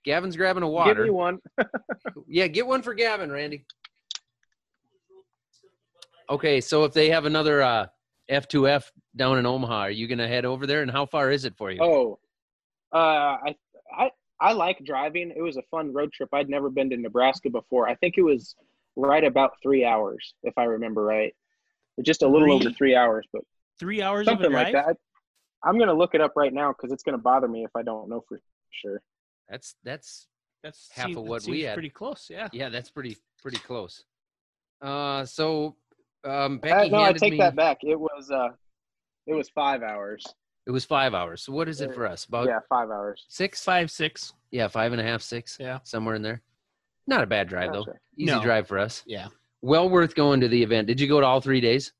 Gavin's 0.03 0.35
grabbing 0.35 0.63
a 0.63 0.67
water. 0.67 0.93
Give 0.93 1.03
me 1.05 1.09
one. 1.11 1.39
Yeah, 2.29 2.47
get 2.47 2.67
one 2.67 2.81
for 2.81 2.93
Gavin, 2.93 3.31
Randy. 3.31 3.65
Okay, 6.29 6.59
so 6.59 6.83
if 6.83 6.91
they 6.91 7.09
have 7.09 7.25
another 7.25 7.61
uh, 7.61 7.87
F2F 8.29 8.91
down 9.15 9.37
in 9.37 9.45
Omaha, 9.45 9.79
are 9.83 9.89
you 9.91 10.07
going 10.07 10.17
to 10.19 10.27
head 10.27 10.45
over 10.45 10.67
there? 10.67 10.81
And 10.81 10.91
how 10.91 11.05
far 11.05 11.31
is 11.31 11.45
it 11.45 11.55
for 11.55 11.71
you? 11.71 11.79
Oh, 11.81 12.19
uh, 12.93 12.97
I 12.97 13.55
I 13.95 14.11
I 14.39 14.53
like 14.53 14.83
driving. 14.85 15.31
It 15.35 15.41
was 15.41 15.57
a 15.57 15.61
fun 15.71 15.93
road 15.93 16.11
trip. 16.13 16.29
I'd 16.33 16.49
never 16.49 16.69
been 16.69 16.89
to 16.91 16.97
Nebraska 16.97 17.49
before. 17.49 17.87
I 17.89 17.95
think 17.95 18.15
it 18.17 18.21
was 18.23 18.55
right 18.95 19.23
about 19.23 19.53
three 19.63 19.83
hours, 19.85 20.33
if 20.43 20.53
I 20.57 20.63
remember 20.65 21.03
right. 21.03 21.33
Just 22.03 22.21
a 22.21 22.27
little 22.27 22.51
over 22.51 22.65
Three? 22.65 22.73
three 22.73 22.95
hours, 22.95 23.25
but 23.33 23.41
Three 23.79 24.01
hours 24.03 24.27
of 24.27 24.33
a 24.33 24.35
something 24.35 24.51
drive. 24.51 24.73
like 24.73 24.85
that. 24.85 24.97
I'm 25.63 25.79
gonna 25.79 25.93
look 25.93 26.13
it 26.13 26.21
up 26.21 26.33
right 26.35 26.53
now 26.53 26.71
because 26.71 26.91
it's 26.91 27.01
gonna 27.03 27.17
bother 27.17 27.47
me 27.47 27.63
if 27.63 27.71
I 27.75 27.81
don't 27.81 28.07
know 28.09 28.23
for 28.29 28.39
sure. 28.71 29.01
That's 29.49 29.75
that's 29.83 30.27
That's 30.63 30.89
half 30.91 31.07
seem- 31.07 31.17
of 31.17 31.23
what 31.23 31.41
we 31.47 31.53
seems 31.53 31.65
had. 31.65 31.73
Pretty 31.73 31.89
close. 31.89 32.27
Yeah. 32.29 32.49
yeah, 32.51 32.69
that's 32.69 32.91
pretty 32.91 33.17
pretty 33.41 33.57
close. 33.57 34.03
Uh, 34.81 35.25
so 35.25 35.75
um, 36.23 36.55
Uh, 36.55 36.57
Becky 36.67 36.89
no, 36.89 36.99
I 37.01 37.13
take 37.13 37.33
me. 37.33 37.37
that 37.39 37.55
back. 37.55 37.77
It 37.81 37.99
was 37.99 38.29
uh, 38.31 38.49
it 39.25 39.33
was 39.33 39.49
five 39.49 39.81
hours. 39.83 40.25
It 40.65 40.71
was 40.71 40.83
five 40.85 41.13
hours. 41.13 41.43
So 41.43 41.53
what 41.53 41.69
is 41.69 41.79
it 41.81 41.91
Uh, 41.91 41.93
for 41.93 42.05
us? 42.07 42.25
About 42.25 42.47
yeah, 42.47 42.59
five 42.69 42.89
hours. 42.89 43.25
Six, 43.29 43.63
five, 43.63 43.89
six. 43.89 44.33
Yeah, 44.51 44.67
five 44.67 44.91
and 44.91 44.99
a 45.01 45.03
half, 45.03 45.21
six. 45.21 45.57
Yeah. 45.59 45.79
somewhere 45.83 46.15
in 46.15 46.21
there. 46.21 46.41
Not 47.07 47.23
a 47.23 47.27
bad 47.27 47.47
drive 47.47 47.71
though. 47.71 47.85
Gotcha. 47.85 47.99
Easy 48.17 48.31
No. 48.31 48.41
drive 48.41 48.67
for 48.67 48.77
us. 48.79 49.03
Yeah. 49.05 49.27
Well 49.61 49.89
worth 49.89 50.13
going 50.15 50.41
to 50.41 50.47
the 50.49 50.61
event. 50.61 50.87
Did 50.87 50.99
you 50.99 51.07
go 51.07 51.19
to 51.21 51.25
all 51.25 51.39
three 51.41 51.61
days? 51.61 51.93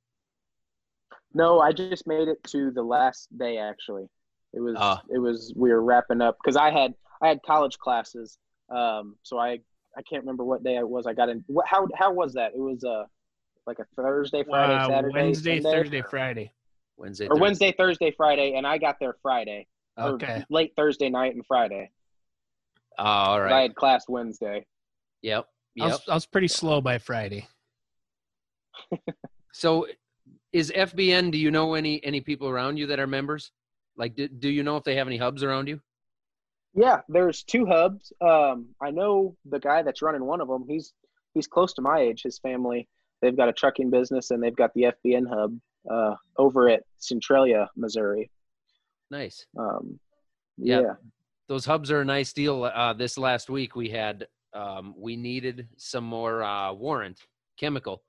No, 1.33 1.59
I 1.59 1.71
just 1.71 2.07
made 2.07 2.27
it 2.27 2.43
to 2.45 2.71
the 2.71 2.81
last 2.83 3.27
day. 3.37 3.57
Actually, 3.57 4.07
it 4.53 4.59
was 4.59 4.75
Ah. 4.77 5.01
it 5.09 5.19
was 5.19 5.53
we 5.55 5.69
were 5.71 5.81
wrapping 5.83 6.21
up 6.21 6.37
because 6.41 6.55
I 6.57 6.71
had 6.71 6.93
I 7.21 7.27
had 7.29 7.39
college 7.43 7.77
classes. 7.77 8.37
Um, 8.69 9.15
so 9.23 9.37
I 9.37 9.59
I 9.97 10.01
can't 10.09 10.23
remember 10.23 10.43
what 10.43 10.63
day 10.63 10.75
it 10.77 10.87
was. 10.87 11.05
I 11.07 11.13
got 11.13 11.29
in. 11.29 11.43
What 11.47 11.65
how 11.67 11.87
how 11.95 12.11
was 12.11 12.33
that? 12.33 12.53
It 12.53 12.59
was 12.59 12.83
uh 12.83 13.05
like 13.67 13.79
a 13.79 13.85
Thursday, 14.01 14.43
Friday, 14.43 14.73
Uh, 14.73 14.87
Saturday, 14.87 15.13
Wednesday, 15.13 15.59
Sunday? 15.59 15.77
Thursday, 15.77 16.01
Friday. 16.01 16.51
Wednesday. 16.95 17.25
or 17.25 17.29
Thursday. 17.35 17.41
Wednesday, 17.41 17.75
Thursday, 17.77 18.11
Friday, 18.15 18.53
and 18.55 18.65
I 18.65 18.77
got 18.79 18.95
there 18.99 19.15
Friday. 19.21 19.67
or 19.97 20.11
Okay. 20.13 20.45
late 20.49 20.73
Thursday 20.77 21.09
night 21.09 21.33
and 21.35 21.43
Friday. 21.45 21.91
Oh, 22.99 23.03
all 23.03 23.39
'cause 23.39 23.51
I 23.51 23.61
had 23.61 23.75
class 23.75 24.07
Wednesday. 24.07 24.65
Yep. 25.23 25.45
I, 25.45 25.83
Yep. 25.83 25.91
was, 25.91 26.01
I 26.09 26.13
was 26.13 26.25
pretty 26.25 26.47
slow 26.47 26.81
by 26.81 26.97
Friday. 26.97 27.47
So, 29.53 29.87
is 30.53 30.71
FBN? 30.71 31.31
Do 31.31 31.37
you 31.39 31.49
know 31.49 31.73
any 31.73 32.03
any 32.03 32.21
people 32.21 32.47
around 32.47 32.77
you 32.77 32.85
that 32.87 32.99
are 32.99 33.07
members? 33.07 33.51
Like, 33.95 34.15
do, 34.15 34.27
do 34.27 34.49
you 34.49 34.61
know 34.61 34.77
if 34.77 34.83
they 34.83 34.95
have 34.97 35.07
any 35.07 35.17
hubs 35.17 35.41
around 35.41 35.67
you? 35.67 35.81
Yeah, 36.75 37.01
there's 37.09 37.41
two 37.43 37.65
hubs. 37.65 38.13
Um, 38.21 38.67
I 38.79 38.91
know 38.91 39.35
the 39.45 39.59
guy 39.59 39.81
that's 39.81 40.03
running 40.03 40.23
one 40.23 40.41
of 40.41 40.47
them. 40.47 40.65
He's 40.69 40.93
he's 41.33 41.47
close 41.47 41.73
to 41.73 41.81
my 41.81 42.01
age. 42.01 42.21
His 42.21 42.37
family 42.37 42.87
they've 43.21 43.35
got 43.35 43.49
a 43.49 43.53
trucking 43.53 43.89
business 43.89 44.31
and 44.31 44.41
they've 44.41 44.55
got 44.55 44.73
the 44.73 44.93
FBN 45.05 45.27
hub 45.29 45.57
uh, 45.89 46.15
over 46.37 46.69
at 46.69 46.83
Centralia, 46.97 47.69
Missouri. 47.75 48.29
Nice. 49.09 49.45
Um, 49.57 49.99
Yeah. 50.57 50.81
yeah. 50.81 50.93
Those 51.47 51.65
hubs 51.65 51.91
are 51.91 52.01
a 52.01 52.05
nice 52.05 52.33
deal. 52.33 52.63
Uh, 52.65 52.93
this 52.93 53.17
last 53.17 53.49
week 53.49 53.75
we 53.75 53.89
had 53.89 54.27
um, 54.53 54.93
we 54.97 55.15
needed 55.15 55.67
some 55.77 56.03
more 56.03 56.41
uh, 56.43 56.73
warrant 56.73 57.19
chemical. 57.57 58.03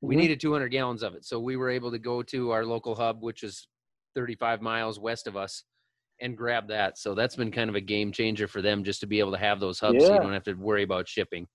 We 0.00 0.14
Mhm. 0.14 0.18
needed 0.18 0.40
200 0.40 0.68
gallons 0.68 1.02
of 1.02 1.14
it, 1.14 1.24
so 1.24 1.40
we 1.40 1.56
were 1.56 1.70
able 1.70 1.90
to 1.90 1.98
go 1.98 2.22
to 2.22 2.50
our 2.50 2.64
local 2.64 2.94
hub, 2.94 3.20
which 3.22 3.42
is 3.42 3.66
35 4.14 4.62
miles 4.62 5.00
west 5.00 5.26
of 5.26 5.36
us, 5.36 5.64
and 6.20 6.36
grab 6.36 6.68
that. 6.68 6.98
So 6.98 7.14
that's 7.14 7.34
been 7.36 7.50
kind 7.50 7.68
of 7.68 7.74
a 7.74 7.80
game 7.80 8.12
changer 8.12 8.46
for 8.46 8.62
them 8.62 8.84
just 8.84 9.00
to 9.00 9.06
be 9.06 9.18
able 9.18 9.32
to 9.32 9.38
have 9.38 9.58
those 9.60 9.80
hubs, 9.80 10.04
so 10.06 10.12
you 10.14 10.20
don't 10.20 10.32
have 10.32 10.44
to 10.44 10.54
worry 10.54 10.82
about 10.84 11.08
shipping. 11.08 11.48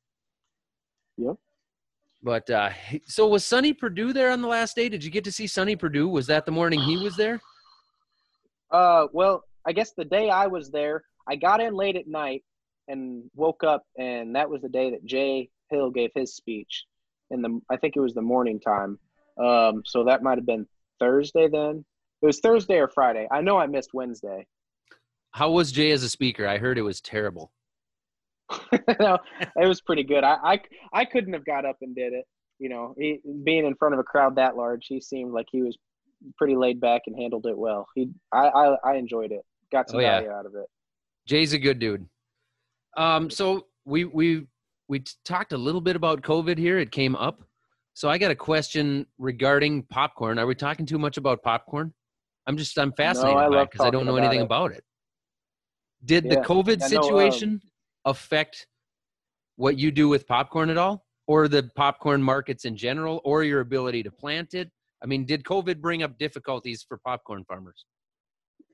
Yep. 1.17 1.35
But 2.23 2.49
uh, 2.49 2.69
so 3.05 3.27
was 3.27 3.43
Sonny 3.43 3.73
Perdue 3.73 4.13
there 4.13 4.31
on 4.31 4.41
the 4.41 4.47
last 4.47 4.75
day? 4.75 4.87
Did 4.87 5.03
you 5.03 5.11
get 5.11 5.25
to 5.25 5.31
see 5.31 5.45
Sonny 5.45 5.75
Perdue? 5.75 6.07
Was 6.07 6.25
that 6.27 6.45
the 6.45 6.51
morning 6.51 6.79
he 6.79 6.97
was 6.97 7.15
there? 7.15 7.39
Uh, 8.71 9.05
well, 9.13 9.43
I 9.67 9.71
guess 9.71 9.91
the 9.95 10.03
day 10.03 10.31
I 10.31 10.47
was 10.47 10.71
there, 10.71 11.03
I 11.29 11.35
got 11.35 11.61
in 11.61 11.75
late 11.75 11.95
at 11.95 12.07
night 12.07 12.43
and 12.87 13.23
woke 13.35 13.63
up, 13.63 13.83
and 13.99 14.35
that 14.35 14.49
was 14.49 14.63
the 14.63 14.69
day 14.69 14.89
that 14.89 15.05
Jay 15.05 15.51
Hill 15.69 15.91
gave 15.91 16.09
his 16.15 16.35
speech. 16.35 16.85
In 17.29 17.43
the, 17.43 17.61
I 17.69 17.77
think 17.77 17.95
it 17.95 17.99
was 17.99 18.15
the 18.15 18.23
morning 18.23 18.59
time. 18.59 18.97
Um, 19.39 19.83
so 19.85 20.03
that 20.05 20.23
might 20.23 20.39
have 20.39 20.47
been 20.47 20.65
Thursday 20.99 21.47
then. 21.47 21.85
It 22.23 22.25
was 22.25 22.39
Thursday 22.39 22.79
or 22.79 22.87
Friday. 22.87 23.27
I 23.31 23.41
know 23.41 23.59
I 23.59 23.67
missed 23.67 23.93
Wednesday. 23.93 24.47
How 25.29 25.51
was 25.51 25.71
Jay 25.71 25.91
as 25.91 26.01
a 26.01 26.09
speaker? 26.09 26.47
I 26.47 26.57
heard 26.57 26.79
it 26.79 26.83
was 26.83 26.99
terrible. 26.99 27.51
no, 28.99 29.17
it 29.55 29.67
was 29.67 29.81
pretty 29.81 30.03
good. 30.03 30.23
I, 30.23 30.37
I 30.43 30.59
I 30.93 31.05
couldn't 31.05 31.33
have 31.33 31.45
got 31.45 31.65
up 31.65 31.77
and 31.81 31.95
did 31.95 32.13
it. 32.13 32.25
You 32.59 32.69
know, 32.69 32.93
he, 32.97 33.19
being 33.43 33.65
in 33.65 33.75
front 33.75 33.93
of 33.93 33.99
a 33.99 34.03
crowd 34.03 34.35
that 34.35 34.55
large, 34.55 34.85
he 34.87 35.01
seemed 35.01 35.33
like 35.33 35.47
he 35.51 35.61
was 35.61 35.77
pretty 36.37 36.55
laid 36.55 36.79
back 36.79 37.01
and 37.07 37.15
handled 37.19 37.45
it 37.45 37.57
well. 37.57 37.87
He, 37.95 38.09
I, 38.31 38.47
I, 38.47 38.75
I 38.85 38.95
enjoyed 38.95 39.31
it. 39.31 39.41
Got 39.71 39.89
some 39.89 39.97
Oh, 39.99 40.01
yeah. 40.01 40.19
value 40.19 40.31
out 40.31 40.45
of 40.45 40.53
it. 40.55 40.65
Jay's 41.27 41.53
a 41.53 41.59
good 41.59 41.79
dude. 41.79 42.05
Um, 42.95 43.29
so 43.29 43.67
we 43.85 44.05
we 44.05 44.45
we 44.87 45.03
talked 45.25 45.53
a 45.53 45.57
little 45.57 45.81
bit 45.81 45.95
about 45.95 46.21
COVID 46.21 46.57
here. 46.57 46.77
It 46.79 46.91
came 46.91 47.15
up. 47.15 47.43
So 47.95 48.09
I 48.09 48.17
got 48.17 48.31
a 48.31 48.35
question 48.35 49.05
regarding 49.17 49.83
popcorn. 49.83 50.39
Are 50.39 50.45
we 50.47 50.55
talking 50.55 50.85
too 50.85 50.99
much 50.99 51.17
about 51.17 51.43
popcorn? 51.43 51.93
I'm 52.47 52.57
just 52.57 52.77
I'm 52.77 52.91
fascinated 52.93 53.37
I 53.37 53.49
by 53.49 53.61
it 53.63 53.71
because 53.71 53.85
I 53.85 53.89
don't 53.89 54.05
know 54.05 54.15
about 54.15 54.25
anything 54.25 54.41
it. 54.41 54.45
about 54.45 54.71
it. 54.71 54.83
Did 56.05 56.29
the 56.29 56.37
COVID 56.37 56.79
know, 56.79 56.85
um, 56.85 56.89
situation 57.03 57.61
affect 58.05 58.67
what 59.55 59.77
you 59.77 59.91
do 59.91 60.07
with 60.07 60.27
popcorn 60.27 60.69
at 60.69 60.77
all, 60.77 61.05
or 61.27 61.47
the 61.47 61.69
popcorn 61.75 62.21
markets 62.21 62.65
in 62.65 62.75
general, 62.75 63.21
or 63.23 63.43
your 63.43 63.61
ability 63.61 64.03
to 64.03 64.11
plant 64.11 64.53
it? 64.53 64.71
I 65.01 65.05
mean, 65.05 65.25
did 65.25 65.43
COVID 65.43 65.81
bring 65.81 66.03
up 66.03 66.17
difficulties 66.17 66.85
for 66.87 66.97
popcorn 66.97 67.43
farmers? 67.45 67.85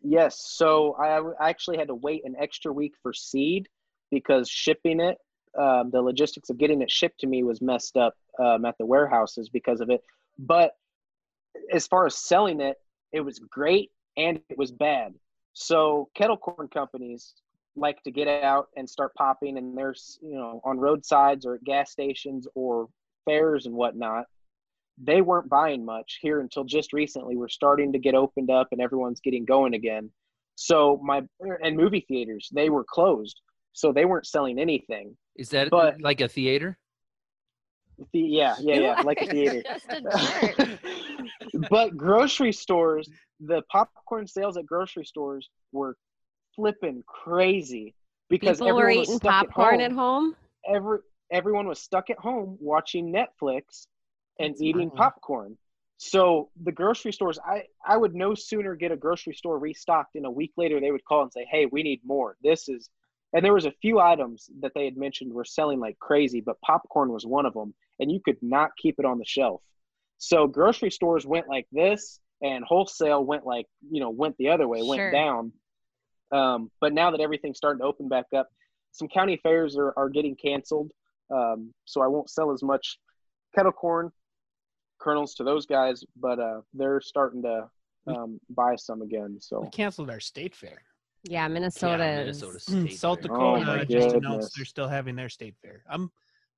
Yes. 0.02 0.42
So 0.46 0.94
I 0.94 1.50
actually 1.50 1.78
had 1.78 1.88
to 1.88 1.96
wait 1.96 2.24
an 2.24 2.36
extra 2.40 2.72
week 2.72 2.94
for 3.02 3.14
seed 3.14 3.68
because 4.12 4.50
shipping 4.50 5.00
it, 5.00 5.18
um, 5.60 5.90
the 5.92 6.02
logistics 6.02 6.50
of 6.50 6.58
getting 6.58 6.82
it 6.82 6.92
shipped 6.92 7.20
to 7.22 7.28
me 7.28 7.44
was 7.44 7.62
messed 7.62 7.98
up 7.98 8.14
um, 8.40 8.64
at 8.66 8.78
the 8.78 8.86
warehouses 8.86 9.50
because 9.50 9.82
of 9.82 9.90
it. 9.90 10.02
But 10.38 10.72
as 11.74 11.88
far 11.88 12.06
as 12.06 12.16
selling 12.16 12.62
it, 12.62 12.78
it 13.12 13.22
was 13.22 13.40
great 13.40 13.92
and 14.16 14.40
it 14.50 14.58
was 14.58 14.72
bad. 14.72 15.14
So 15.54 16.10
kettle 16.16 16.38
corn 16.38 16.68
companies 16.68 17.34
like 17.80 18.02
to 18.04 18.12
get 18.12 18.28
out 18.28 18.68
and 18.76 18.90
start 18.90 19.14
popping, 19.16 19.58
and 19.58 19.78
there's 19.78 20.20
you 20.22 20.36
know 20.36 20.62
on 20.64 20.80
roadsides 20.80 21.46
or 21.46 21.56
at 21.56 21.64
gas 21.64 21.92
stations 21.92 22.48
or 22.56 22.88
fairs 23.26 23.66
and 23.66 23.76
whatnot 23.76 24.26
they 25.02 25.22
weren't 25.22 25.50
buying 25.50 25.86
much 25.86 26.20
here 26.22 26.42
until 26.42 26.64
just 26.64 26.94
recently. 26.94 27.38
We're 27.38 27.48
starting 27.48 27.94
to 27.94 28.00
get 28.00 28.16
opened 28.16 28.52
up 28.52 28.68
and 28.72 28.82
everyone's 28.82 29.22
getting 29.22 29.46
going 29.46 29.74
again. 29.74 30.12
So 30.56 31.00
my 31.04 31.24
and 31.64 31.78
movie 31.78 32.06
theaters 32.08 32.50
they 32.54 32.70
were 32.70 32.84
closed, 32.84 33.40
so 33.72 33.94
they 33.94 34.06
weren't 34.06 34.28
selling 34.28 34.60
anything. 34.60 35.16
Is 35.38 35.50
that 35.50 35.70
But- 35.70 36.02
like 36.02 36.22
a 36.22 36.28
theater? 36.28 36.78
The, 38.14 38.20
yeah, 38.20 38.56
yeah, 38.62 38.76
yeah, 38.76 39.02
like 39.02 39.22
a 39.22 39.28
theater. 39.28 39.62
a 39.90 40.80
but 41.70 41.98
grocery 41.98 42.54
stores, 42.54 43.10
the 43.42 43.62
popcorn 43.70 44.26
sales 44.26 44.56
at 44.56 44.66
grocery 44.66 45.04
stores 45.04 45.50
were 45.74 45.98
flipping 46.60 47.04
crazy 47.08 47.96
because 48.30 48.58
People 48.58 48.76
were 48.76 48.90
everyone 48.90 49.00
was 49.00 49.08
eating 49.10 49.18
stuck 49.20 49.32
popcorn 49.48 49.82
at 49.82 49.86
at 49.86 49.92
home. 49.92 49.98
home. 49.98 50.36
Every 50.68 51.00
everyone 51.32 51.68
was 51.68 51.80
stuck 51.80 52.10
at 52.10 52.20
home 52.20 52.58
watching 52.60 53.14
Netflix 53.14 53.88
and 54.40 54.52
That's 54.52 54.62
eating 54.62 54.90
wild. 54.90 54.98
popcorn. 54.98 55.58
So 55.98 56.50
the 56.64 56.72
grocery 56.72 57.12
stores, 57.14 57.40
I 57.46 57.64
I 57.86 57.98
would 57.98 58.16
no 58.16 58.34
sooner 58.36 58.76
get 58.76 58.92
a 58.92 58.98
grocery 58.98 59.34
store 59.34 59.58
restocked, 59.60 60.16
and 60.16 60.26
a 60.26 60.32
week 60.32 60.52
later 60.58 60.80
they 60.80 60.92
would 60.92 61.04
call 61.06 61.24
and 61.24 61.32
say, 61.32 61.46
"Hey, 61.50 61.66
we 61.66 61.84
need 61.84 62.02
more. 62.06 62.36
This 62.42 62.70
is." 62.70 62.90
And 63.34 63.46
there 63.46 63.54
was 63.54 63.66
a 63.66 63.72
few 63.82 64.00
items 64.00 64.50
that 64.62 64.72
they 64.74 64.86
had 64.86 64.98
mentioned 64.98 65.32
were 65.34 65.46
selling 65.46 65.80
like 65.80 66.00
crazy, 66.00 66.42
but 66.42 66.60
popcorn 66.62 67.12
was 67.12 67.28
one 67.28 67.46
of 67.46 67.54
them, 67.54 67.76
and 68.00 68.12
you 68.12 68.20
could 68.20 68.38
not 68.42 68.72
keep 68.82 68.96
it 68.98 69.06
on 69.06 69.20
the 69.20 69.26
shelf. 69.26 69.62
So 70.18 70.48
grocery 70.48 70.90
stores 70.90 71.28
went 71.28 71.48
like 71.48 71.68
this, 71.72 72.20
and 72.42 72.64
wholesale 72.64 73.24
went 73.24 73.46
like 73.46 73.68
you 73.92 74.00
know 74.00 74.10
went 74.10 74.36
the 74.38 74.50
other 74.50 74.68
way, 74.68 74.80
Sure. 74.80 74.88
went 74.88 75.12
down. 75.14 75.52
Um, 76.32 76.70
but 76.82 76.94
now 76.94 77.12
that 77.12 77.20
everything's 77.22 77.58
starting 77.58 77.80
to 77.82 77.86
open 77.86 78.08
back 78.08 78.26
up, 78.36 78.48
some 78.92 79.08
county 79.08 79.38
fairs 79.42 79.78
are, 79.78 79.94
are 79.98 80.10
getting 80.10 80.36
canceled. 80.36 80.92
Um, 81.34 81.74
so 81.86 82.02
I 82.02 82.08
won't 82.08 82.30
sell 82.30 82.52
as 82.52 82.64
much 82.64 82.98
kettle 83.56 83.72
corn 83.72 84.12
kernels 85.00 85.34
to 85.36 85.44
those 85.44 85.66
guys, 85.66 86.04
but 86.20 86.40
uh, 86.40 86.62
they're 86.74 87.02
starting 87.02 87.42
to 87.44 87.70
um, 88.08 88.40
buy 88.50 88.76
some 88.76 89.02
again. 89.02 89.38
So 89.40 89.60
We 89.62 89.66
So 89.68 89.70
canceled 89.72 90.10
our 90.10 90.20
state 90.20 90.56
fair. 90.56 90.82
Yeah, 91.24 91.48
Minnesota. 91.48 92.04
Yeah, 92.04 92.20
is- 92.22 92.42
Minnesota 92.42 92.72
Mm, 92.72 92.88
State 92.88 92.98
South 93.00 93.22
Fair. 93.22 93.32
Oh, 93.32 93.56
Dakota 93.58 93.66
my 93.66 93.78
just 93.80 93.90
goodness. 93.92 94.14
announced 94.14 94.54
they're 94.56 94.66
still 94.66 94.88
having 94.88 95.16
their 95.16 95.30
state 95.30 95.56
fair. 95.62 95.84
I'm 95.90 96.12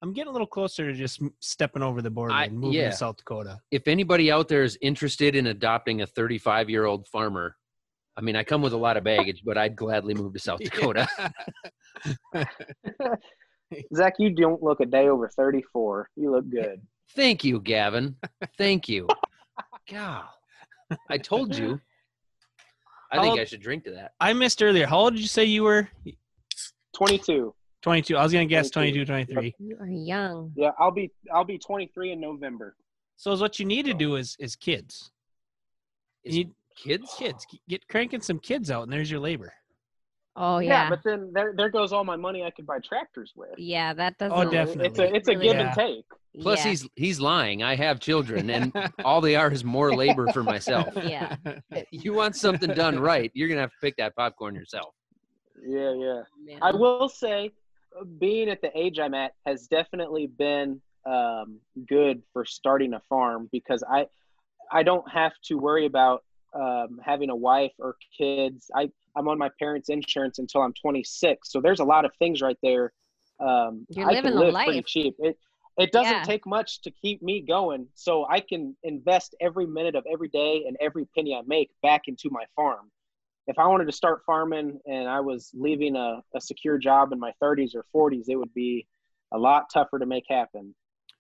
I'm 0.04 0.14
getting 0.14 0.30
a 0.30 0.32
little 0.32 0.48
closer 0.48 0.88
to 0.92 0.98
just 0.98 1.22
stepping 1.42 1.84
over 1.84 2.02
the 2.02 2.10
border 2.10 2.34
I- 2.34 2.46
and 2.46 2.58
moving 2.58 2.80
yeah. 2.80 2.90
to 2.90 2.96
South 2.96 3.18
Dakota. 3.18 3.60
if 3.70 3.88
anybody 3.88 4.32
out 4.32 4.48
there 4.48 4.64
is 4.64 4.78
interested 4.82 5.36
in 5.36 5.48
adopting 5.48 6.02
a 6.02 6.08
35 6.08 6.70
year 6.70 6.86
old 6.86 7.08
farmer, 7.08 7.56
I 8.18 8.22
mean, 8.22 8.36
I 8.36 8.44
come 8.44 8.62
with 8.62 8.74
a 8.74 8.78
lot 8.78 8.98
of 8.98 9.04
baggage, 9.04 9.42
but 9.46 9.58
I'd 9.58 9.76
gladly 9.76 10.14
move 10.14 10.34
to 10.34 10.40
South 10.48 10.60
Dakota. 10.60 11.08
Zach, 13.96 14.16
you 14.20 14.32
don't 14.32 14.62
look 14.62 14.82
a 14.82 14.86
day 14.86 15.08
over 15.08 15.30
34. 15.30 16.10
You 16.16 16.32
look 16.32 16.50
good. 16.50 16.82
Thank 17.16 17.44
you, 17.44 17.60
Gavin. 17.60 18.16
Thank 18.58 18.90
you. 18.90 19.08
God, 19.90 20.26
I 21.10 21.18
told 21.18 21.56
you. 21.56 21.80
I 23.12 23.18
How 23.18 23.22
think 23.24 23.32
old- 23.32 23.40
I 23.40 23.46
should 23.46 23.62
drink 23.62 23.84
to 23.86 23.92
that. 23.92 24.14
I 24.20 24.34
missed 24.34 24.62
earlier. 24.64 24.86
How 24.88 25.00
old 25.00 25.14
did 25.14 25.22
you 25.22 25.28
say 25.28 25.44
you 25.46 25.64
were? 25.64 25.90
22. 26.96 27.54
22. 27.82 28.16
I 28.16 28.24
was 28.24 28.32
going 28.32 28.48
to 28.48 28.50
guess 28.50 28.70
22, 28.70 29.06
22. 29.06 29.34
23. 29.34 29.56
You 29.60 29.78
are 29.80 29.88
young. 29.88 30.52
Yeah, 30.56 30.72
I'll 30.80 30.92
be 30.92 31.12
I'll 31.34 31.44
be 31.44 31.58
23 31.58 32.12
in 32.12 32.22
November. 32.22 32.76
So 33.18 33.32
is 33.32 33.42
what 33.42 33.60
you 33.60 33.66
need 33.66 33.86
to 33.86 33.94
oh. 33.94 33.98
do 33.98 34.16
is 34.16 34.38
is 34.40 34.56
kids. 34.56 35.12
Is 36.24 36.38
You 36.38 36.46
need 36.46 36.54
kids? 36.76 37.14
kids. 37.18 37.46
Get 37.68 37.88
cranking 37.88 38.22
some 38.22 38.40
kids 38.40 38.72
out 38.72 38.84
and 38.84 38.92
there's 38.92 39.10
your 39.10 39.20
labor. 39.20 39.54
Oh 40.36 40.60
yeah. 40.60 40.84
yeah. 40.84 40.90
but 40.90 41.00
then 41.04 41.32
there 41.34 41.54
there 41.56 41.70
goes 41.70 41.92
all 41.92 42.04
my 42.06 42.16
money 42.16 42.44
I 42.44 42.52
could 42.52 42.66
buy 42.66 42.80
tractors 42.80 43.34
with. 43.36 43.50
Yeah, 43.58 43.94
that 43.94 44.18
doesn't. 44.18 44.38
Oh, 44.38 44.50
definitely. 44.50 44.88
It's 44.88 45.00
a 45.00 45.16
it's 45.16 45.28
a 45.28 45.32
really- 45.34 45.48
give 45.48 45.56
Yeah. 45.56 45.68
and 45.68 45.76
take. 45.76 46.06
Plus, 46.40 46.60
yeah. 46.64 46.70
he's 46.70 46.88
he's 46.96 47.20
lying. 47.20 47.62
I 47.62 47.76
have 47.76 48.00
children, 48.00 48.50
and 48.50 48.72
all 49.04 49.20
they 49.20 49.36
are 49.36 49.52
is 49.52 49.66
more 49.66 49.94
labor 49.94 50.28
for 50.32 50.44
myself. 50.44 50.88
Yeah. 51.04 51.36
You 51.92 52.14
want 52.14 52.36
something 52.38 52.70
done 52.74 53.00
right, 53.00 53.30
you're 53.34 53.50
gonna 53.50 53.62
have 53.62 53.72
to 53.72 53.78
pick 53.82 53.98
that 53.98 54.16
popcorn 54.16 54.56
yourself. 54.56 54.94
Yeah, 55.62 55.94
yeah. 55.94 56.22
Man. 56.46 56.60
I 56.62 56.72
will 56.72 57.10
say, 57.10 57.52
uh, 58.00 58.06
being 58.06 58.50
at 58.50 58.62
the 58.62 58.72
age 58.78 58.98
I'm 59.00 59.14
at 59.14 59.34
has 59.46 59.68
definitely 59.68 60.28
been 60.28 60.82
um, 61.06 61.60
good 61.88 62.24
for 62.32 62.46
starting 62.46 62.94
a 62.94 63.02
farm 63.10 63.50
because 63.52 63.84
I 63.90 64.08
I 64.72 64.84
don't 64.84 65.10
have 65.12 65.34
to 65.48 65.56
worry 65.56 65.86
about 65.86 66.24
um, 66.54 67.00
having 67.04 67.30
a 67.30 67.36
wife 67.36 67.74
or 67.80 67.96
kids. 68.18 68.70
I 68.76 68.90
I'm 69.16 69.28
on 69.28 69.38
my 69.38 69.50
parents' 69.60 69.90
insurance 69.90 70.40
until 70.40 70.62
I'm 70.62 70.74
26, 70.74 71.52
so 71.52 71.62
there's 71.62 71.80
a 71.80 71.86
lot 71.86 72.06
of 72.06 72.12
things 72.20 72.42
right 72.42 72.58
there. 72.64 72.94
Um, 73.40 73.88
You're 73.90 74.08
I 74.08 74.14
living 74.14 74.32
can 74.32 74.36
the 74.36 74.40
live 74.40 74.54
pretty 74.64 74.84
cheap. 74.84 75.16
It 75.20 75.38
it 75.78 75.92
doesn't 75.92 76.18
Yeah. 76.18 76.26
take 76.26 76.46
much 76.46 76.82
to 76.84 76.92
keep 76.92 77.22
me 77.22 77.42
going, 77.42 77.88
so 77.96 78.26
I 78.30 78.40
can 78.42 78.76
invest 78.84 79.36
every 79.42 79.66
minute 79.66 79.96
of 79.96 80.06
every 80.12 80.30
day 80.30 80.66
and 80.68 80.78
every 80.82 81.06
penny 81.16 81.36
I 81.36 81.42
make 81.48 81.72
back 81.82 82.04
into 82.08 82.30
my 82.32 82.44
farm 82.56 82.92
if 83.48 83.58
I 83.60 83.68
wanted 83.68 83.86
to 83.86 83.92
start 83.92 84.22
farming 84.26 84.80
and 84.86 85.08
I 85.10 85.20
was 85.20 85.52
leaving 85.54 85.96
a, 85.96 86.22
a 86.36 86.42
secure 86.42 86.78
job 86.78 87.12
in 87.12 87.20
my 87.20 87.34
30s 87.42 87.76
or 87.76 87.86
40s, 87.94 88.26
it 88.30 88.36
would 88.36 88.54
be 88.54 88.88
a 89.34 89.38
lot 89.38 89.66
tougher 89.74 90.00
to 90.00 90.06
make 90.06 90.26
happen. 90.30 90.76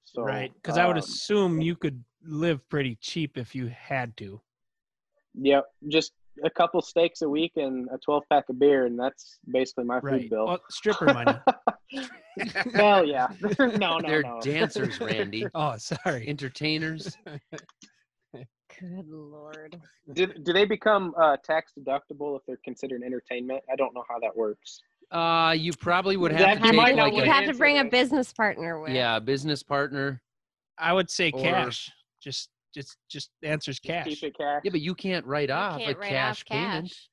So, 0.05 0.23
right. 0.23 0.53
Because 0.55 0.77
I 0.77 0.85
would 0.85 0.97
um, 0.97 1.03
assume 1.03 1.61
you 1.61 1.75
could 1.75 2.03
live 2.23 2.67
pretty 2.69 2.95
cheap 2.95 3.37
if 3.37 3.55
you 3.55 3.67
had 3.67 4.15
to. 4.17 4.41
Yep, 5.35 5.65
just 5.87 6.11
a 6.43 6.49
couple 6.49 6.81
steaks 6.81 7.21
a 7.21 7.29
week 7.29 7.53
and 7.57 7.87
a 7.93 7.97
12 7.97 8.23
pack 8.29 8.49
of 8.49 8.57
beer, 8.59 8.85
and 8.85 8.97
that's 8.99 9.39
basically 9.51 9.83
my 9.85 9.99
Right. 9.99 10.21
food 10.21 10.29
bill. 10.29 10.45
Well, 10.47 10.59
stripper 10.69 11.05
money. 11.13 11.33
Hell 12.73 13.05
yeah. 13.05 13.27
no, 13.59 13.65
no, 13.65 13.97
no. 13.97 14.01
They're 14.07 14.21
no. 14.23 14.39
dancers, 14.41 14.99
Randy. 14.99 15.45
oh, 15.53 15.75
sorry. 15.77 16.27
Entertainers. 16.27 17.17
Good 18.79 19.05
lord. 19.09 19.79
do, 20.13 20.27
do 20.27 20.53
they 20.53 20.65
become 20.65 21.13
uh, 21.17 21.35
tax 21.43 21.73
deductible 21.77 22.37
if 22.37 22.41
they're 22.47 22.57
considered 22.63 23.03
entertainment? 23.03 23.61
I 23.71 23.75
don't 23.75 23.93
know 23.93 24.03
how 24.09 24.17
that 24.19 24.35
works. 24.35 24.81
Uh, 25.11 25.53
you 25.57 25.73
probably 25.73 26.15
would 26.15 26.31
have 26.31 26.39
That- 26.61 26.65
to 26.65 26.71
take 26.71 26.95
like 26.95 27.13
You'd 27.13 27.27
a, 27.27 27.31
have 27.31 27.45
to 27.45 27.53
bring 27.53 27.79
a 27.79 27.85
business 27.85 28.31
partner 28.31 28.79
with. 28.79 28.91
yeah, 28.93 29.17
a 29.17 29.21
business 29.21 29.61
partner. 29.61 30.21
I 30.77 30.93
would 30.93 31.09
say 31.09 31.31
Or- 31.33 31.41
cash. 31.43 31.91
Just, 32.23 32.49
just, 32.73 32.97
just 33.09 33.29
answers 33.43 33.79
cash. 33.79 34.05
Keep 34.07 34.23
it 34.23 34.37
cash. 34.37 34.61
Yeah, 34.63 34.71
but 34.71 34.81
you 34.81 34.95
can't 34.95 35.25
write 35.25 35.49
You 35.49 35.55
off 35.55 35.79
can't 35.79 35.95
a 35.95 35.99
write 35.99 36.09
cash 36.09 36.41
off 36.41 36.45
payment. 36.47 36.89
cash. 36.89 37.09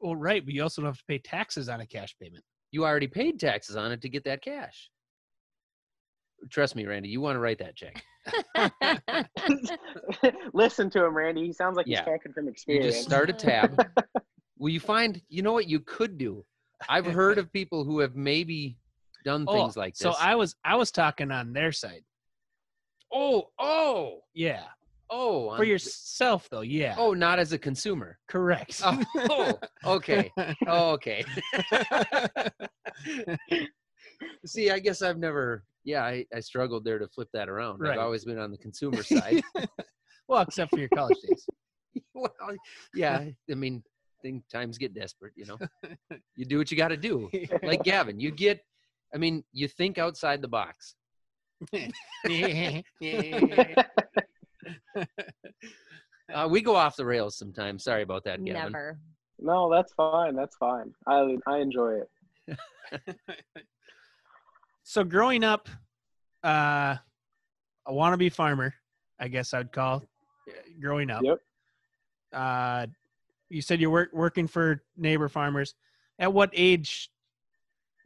Well, 0.00 0.16
right, 0.16 0.44
but 0.44 0.54
you 0.54 0.62
also 0.62 0.82
don't 0.82 0.88
have 0.90 0.98
to 0.98 1.04
pay 1.08 1.18
taxes 1.18 1.68
on 1.68 1.80
a 1.80 1.86
cash 1.86 2.14
payment. 2.20 2.44
You 2.70 2.84
already 2.84 3.06
paid 3.06 3.38
taxes 3.40 3.76
on 3.76 3.92
it 3.92 4.02
to 4.02 4.08
get 4.08 4.24
that 4.24 4.42
cash. 4.42 4.90
Trust 6.50 6.76
me, 6.76 6.84
Randy. 6.84 7.08
You 7.08 7.20
want 7.22 7.36
to 7.36 7.40
write 7.40 7.58
that 7.58 7.74
check. 7.76 8.02
Listen 10.52 10.90
to 10.90 11.04
him, 11.04 11.16
Randy. 11.16 11.46
He 11.46 11.52
sounds 11.52 11.76
like 11.76 11.86
Yeah. 11.86 11.98
he's 12.00 12.06
talking 12.06 12.32
from 12.32 12.44
You 12.44 12.50
experience. 12.50 12.94
just 12.96 13.06
start 13.08 13.30
a 13.30 13.32
tab. 13.32 13.80
Well, 14.58 14.70
you 14.70 14.80
find, 14.80 15.20
you 15.28 15.42
know 15.42 15.52
what 15.52 15.68
you 15.68 15.80
could 15.80 16.16
do? 16.16 16.42
I've 16.88 17.04
heard 17.04 17.36
of 17.36 17.52
people 17.52 17.84
who 17.84 17.98
have 17.98 18.16
maybe 18.16 18.78
done 19.22 19.44
Oh, 19.46 19.52
things 19.52 19.76
like 19.76 19.92
this. 19.92 19.98
so 20.00 20.14
I 20.18 20.34
was, 20.34 20.56
I 20.64 20.76
was 20.76 20.90
talking 20.90 21.30
on 21.30 21.52
their 21.52 21.72
side. 21.72 22.02
oh, 23.12 23.50
oh, 23.58 24.20
Yeah, 24.32 24.62
oh, 25.10 25.56
for 25.56 25.62
on- 25.62 25.68
yourself 25.68 26.48
though. 26.50 26.62
Yeah. 26.62 26.94
Oh, 26.98 27.12
not 27.14 27.38
as 27.38 27.52
a 27.52 27.58
consumer. 27.58 28.18
correct. 28.28 28.82
Oh, 28.84 29.02
oh, 29.30 29.58
okay. 29.96 30.32
Oh, 30.66 30.90
okay. 30.92 31.24
See, 34.46 34.70
I 34.70 34.78
guess 34.78 35.02
I've 35.02 35.18
never, 35.18 35.64
yeah, 35.84 36.02
I, 36.04 36.24
I 36.34 36.40
struggled 36.40 36.84
there 36.84 36.98
to 36.98 37.08
flip 37.08 37.28
that 37.32 37.48
around. 37.48 37.80
Right. 37.80 37.92
I've 37.92 37.98
always 38.04 38.24
been 38.24 38.38
on 38.38 38.50
the 38.50 38.58
consumer 38.58 39.02
side. 39.04 39.42
well, 40.28 40.42
except 40.42 40.70
for 40.70 40.78
your 40.78 40.88
college 40.94 41.18
days. 41.28 41.46
well, 42.14 42.32
yeah, 42.94 43.24
I 43.50 43.54
mean, 43.54 43.82
thing, 44.22 44.42
times 44.52 44.78
get 44.78 44.94
desperate, 44.94 45.32
you 45.36 45.44
know. 45.46 45.58
You 46.36 46.44
do 46.44 46.58
what 46.58 46.70
you 46.70 46.76
got 46.76 46.88
to 46.88 46.96
do. 46.96 47.30
Like 47.62 47.82
Gavin, 47.82 48.18
you 48.20 48.30
get, 48.30 48.60
I 49.14 49.18
mean, 49.18 49.44
you 49.52 49.68
think 49.68 49.98
outside 49.98 50.42
the 50.42 50.48
box. 50.48 50.94
Uh, 56.34 56.48
we 56.50 56.60
go 56.60 56.74
off 56.74 56.96
the 56.96 57.04
rails 57.04 57.36
sometimes. 57.36 57.84
Sorry 57.84 58.02
about 58.02 58.24
that, 58.24 58.44
Gavin. 58.44 58.72
Never. 58.72 58.98
no, 59.38 59.70
that's 59.70 59.92
fine. 59.92 60.34
That's 60.34 60.56
fine. 60.56 60.92
I 61.06 61.36
I 61.46 61.58
enjoy 61.58 62.00
it. 62.48 62.58
so 64.82 65.04
growing 65.04 65.44
up, 65.44 65.68
uh, 66.42 66.96
a 67.86 67.92
wannabe 67.92 68.32
farmer, 68.32 68.74
I 69.20 69.28
guess 69.28 69.54
I'd 69.54 69.70
call 69.70 70.02
growing 70.80 71.10
up. 71.10 71.22
Yep. 71.22 71.38
Uh, 72.32 72.86
you 73.48 73.62
said 73.62 73.80
you 73.80 73.90
were 73.90 74.10
working 74.12 74.48
for 74.48 74.82
neighbor 74.96 75.28
farmers. 75.28 75.74
At 76.18 76.32
what 76.32 76.50
age 76.52 77.10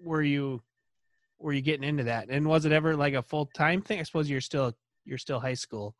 were 0.03 0.23
you 0.23 0.62
were 1.39 1.53
you 1.53 1.62
getting 1.62 1.89
into 1.89 2.05
that? 2.05 2.29
And 2.29 2.47
was 2.47 2.67
it 2.67 2.73
ever 2.73 2.97
like 2.97 3.15
a 3.15 3.23
full 3.23 3.47
time 3.47 3.81
thing? 3.81 3.99
I 3.99 4.03
suppose 4.03 4.29
you're 4.29 4.41
still 4.41 4.75
you're 5.05 5.19
still 5.19 5.41
high 5.41 5.55
school. 5.55 5.95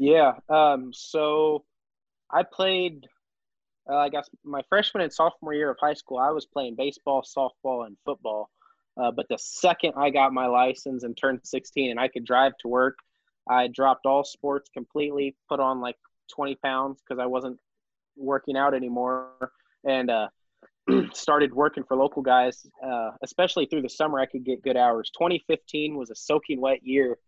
Yeah. 0.00 0.32
Um. 0.48 0.92
So, 0.94 1.64
I 2.32 2.42
played. 2.42 3.06
Uh, 3.88 3.96
I 3.96 4.08
guess 4.08 4.28
my 4.44 4.62
freshman 4.68 5.02
and 5.02 5.12
sophomore 5.12 5.52
year 5.52 5.70
of 5.70 5.76
high 5.78 5.94
school, 5.94 6.18
I 6.18 6.30
was 6.30 6.46
playing 6.46 6.76
baseball, 6.76 7.22
softball, 7.22 7.86
and 7.86 7.96
football. 8.04 8.48
Uh, 8.96 9.10
but 9.10 9.26
the 9.28 9.38
second 9.38 9.94
I 9.96 10.10
got 10.10 10.32
my 10.32 10.46
license 10.46 11.04
and 11.04 11.16
turned 11.16 11.40
16 11.44 11.90
and 11.90 12.00
I 12.00 12.08
could 12.08 12.24
drive 12.24 12.52
to 12.60 12.68
work, 12.68 12.98
I 13.48 13.68
dropped 13.68 14.06
all 14.06 14.24
sports 14.24 14.70
completely, 14.72 15.36
put 15.48 15.60
on 15.60 15.80
like 15.80 15.96
20 16.34 16.56
pounds 16.56 17.00
because 17.00 17.20
I 17.20 17.26
wasn't 17.26 17.58
working 18.16 18.56
out 18.56 18.74
anymore, 18.74 19.52
and 19.84 20.10
uh, 20.10 20.28
started 21.12 21.52
working 21.52 21.84
for 21.84 21.96
local 21.96 22.22
guys. 22.22 22.66
Uh, 22.84 23.10
especially 23.22 23.66
through 23.66 23.82
the 23.82 23.88
summer, 23.88 24.18
I 24.18 24.26
could 24.26 24.44
get 24.44 24.62
good 24.62 24.76
hours. 24.76 25.10
2015 25.18 25.96
was 25.96 26.10
a 26.10 26.14
soaking 26.14 26.60
wet 26.60 26.78
year, 26.82 27.18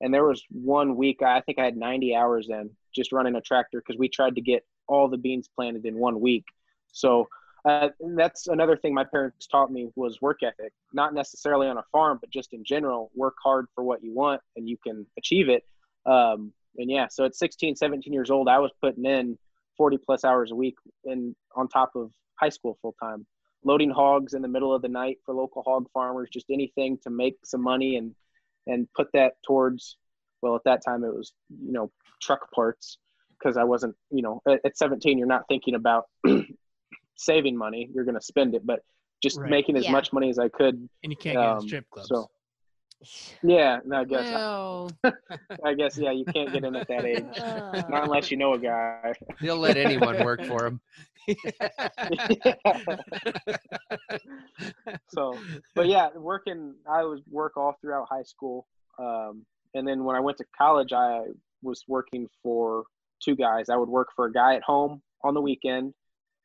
and 0.00 0.12
there 0.12 0.24
was 0.24 0.42
one 0.50 0.96
week 0.96 1.22
I 1.22 1.40
think 1.40 1.58
I 1.58 1.64
had 1.64 1.76
90 1.76 2.14
hours 2.14 2.48
in 2.48 2.70
just 2.94 3.12
running 3.12 3.34
a 3.36 3.40
tractor 3.40 3.80
because 3.80 3.98
we 3.98 4.08
tried 4.08 4.34
to 4.34 4.40
get 4.40 4.64
all 4.88 5.08
the 5.08 5.18
beans 5.18 5.48
planted 5.54 5.84
in 5.86 5.96
one 5.96 6.20
week. 6.20 6.44
So 6.92 7.28
uh, 7.64 7.88
that's 8.16 8.48
another 8.48 8.76
thing 8.76 8.94
my 8.94 9.04
parents 9.04 9.46
taught 9.46 9.70
me 9.70 9.88
was 9.94 10.20
work 10.20 10.42
ethic. 10.42 10.72
Not 10.92 11.14
necessarily 11.14 11.68
on 11.68 11.78
a 11.78 11.84
farm, 11.92 12.18
but 12.20 12.30
just 12.30 12.52
in 12.52 12.64
general, 12.64 13.10
work 13.14 13.36
hard 13.42 13.66
for 13.74 13.84
what 13.84 14.02
you 14.02 14.14
want 14.14 14.40
and 14.56 14.68
you 14.68 14.76
can 14.84 15.06
achieve 15.18 15.48
it. 15.48 15.64
Um, 16.06 16.52
and 16.76 16.90
yeah, 16.90 17.08
so 17.08 17.24
at 17.24 17.34
16, 17.34 17.76
17 17.76 18.12
years 18.12 18.30
old, 18.30 18.48
I 18.48 18.58
was 18.58 18.70
putting 18.80 19.04
in 19.04 19.38
40 19.76 19.98
plus 19.98 20.24
hours 20.24 20.50
a 20.50 20.54
week 20.54 20.76
and 21.04 21.34
on 21.54 21.68
top 21.68 21.92
of 21.94 22.10
high 22.36 22.48
school 22.48 22.78
full 22.80 22.94
time, 23.00 23.26
loading 23.64 23.90
hogs 23.90 24.34
in 24.34 24.42
the 24.42 24.48
middle 24.48 24.74
of 24.74 24.82
the 24.82 24.88
night 24.88 25.18
for 25.24 25.34
local 25.34 25.62
hog 25.62 25.86
farmers, 25.92 26.30
just 26.32 26.46
anything 26.50 26.98
to 27.02 27.10
make 27.10 27.36
some 27.44 27.62
money 27.62 27.96
and 27.96 28.14
and 28.66 28.88
put 28.96 29.08
that 29.14 29.32
towards. 29.46 29.96
Well, 30.42 30.56
at 30.56 30.64
that 30.64 30.82
time 30.84 31.04
it 31.04 31.14
was 31.14 31.32
you 31.48 31.72
know 31.72 31.90
truck 32.22 32.50
parts 32.52 32.98
because 33.38 33.56
I 33.56 33.64
wasn't 33.64 33.94
you 34.10 34.22
know 34.22 34.42
at, 34.48 34.60
at 34.64 34.76
17 34.76 35.18
you're 35.18 35.26
not 35.26 35.42
thinking 35.48 35.74
about 35.74 36.04
saving 37.16 37.56
money, 37.56 37.88
you're 37.94 38.04
going 38.04 38.14
to 38.14 38.20
spend 38.22 38.54
it, 38.54 38.64
but 38.64 38.80
just 39.22 39.38
Right. 39.38 39.50
making 39.50 39.76
as 39.76 39.84
Yeah. 39.84 39.92
much 39.92 40.12
money 40.12 40.30
as 40.30 40.38
I 40.38 40.48
could. 40.48 40.88
And 41.02 41.12
you 41.12 41.16
can't 41.16 41.38
get 41.38 41.44
in 41.44 41.56
Um, 41.58 41.66
strip 41.66 41.90
clubs. 41.90 42.08
So 42.08 42.30
yeah, 43.42 43.78
no, 43.84 44.00
I 44.00 44.04
guess 44.04 44.30
No. 44.30 44.88
I 45.64 45.74
guess 45.74 45.96
yeah, 45.98 46.12
you 46.12 46.24
can't 46.24 46.52
get 46.52 46.64
in 46.64 46.76
at 46.76 46.88
that 46.88 47.04
age. 47.04 47.24
Not 47.88 48.04
unless 48.04 48.30
you 48.30 48.36
know 48.36 48.54
a 48.54 48.58
guy. 48.58 49.14
They'll 49.40 49.58
let 49.58 49.76
anyone 49.76 50.22
work 50.24 50.44
for 50.44 50.60
them. 50.60 50.80
so 55.08 55.38
but 55.74 55.86
yeah 55.86 56.08
working 56.16 56.74
i 56.90 57.04
was 57.04 57.20
work 57.30 57.56
all 57.56 57.76
throughout 57.80 58.06
high 58.10 58.22
school 58.22 58.66
um, 58.98 59.44
and 59.74 59.86
then 59.86 60.02
when 60.04 60.16
i 60.16 60.20
went 60.20 60.38
to 60.38 60.44
college 60.56 60.92
i 60.92 61.22
was 61.62 61.84
working 61.86 62.26
for 62.42 62.84
two 63.22 63.36
guys 63.36 63.68
i 63.68 63.76
would 63.76 63.88
work 63.88 64.08
for 64.16 64.24
a 64.26 64.32
guy 64.32 64.54
at 64.54 64.62
home 64.62 65.02
on 65.22 65.34
the 65.34 65.40
weekend 65.40 65.92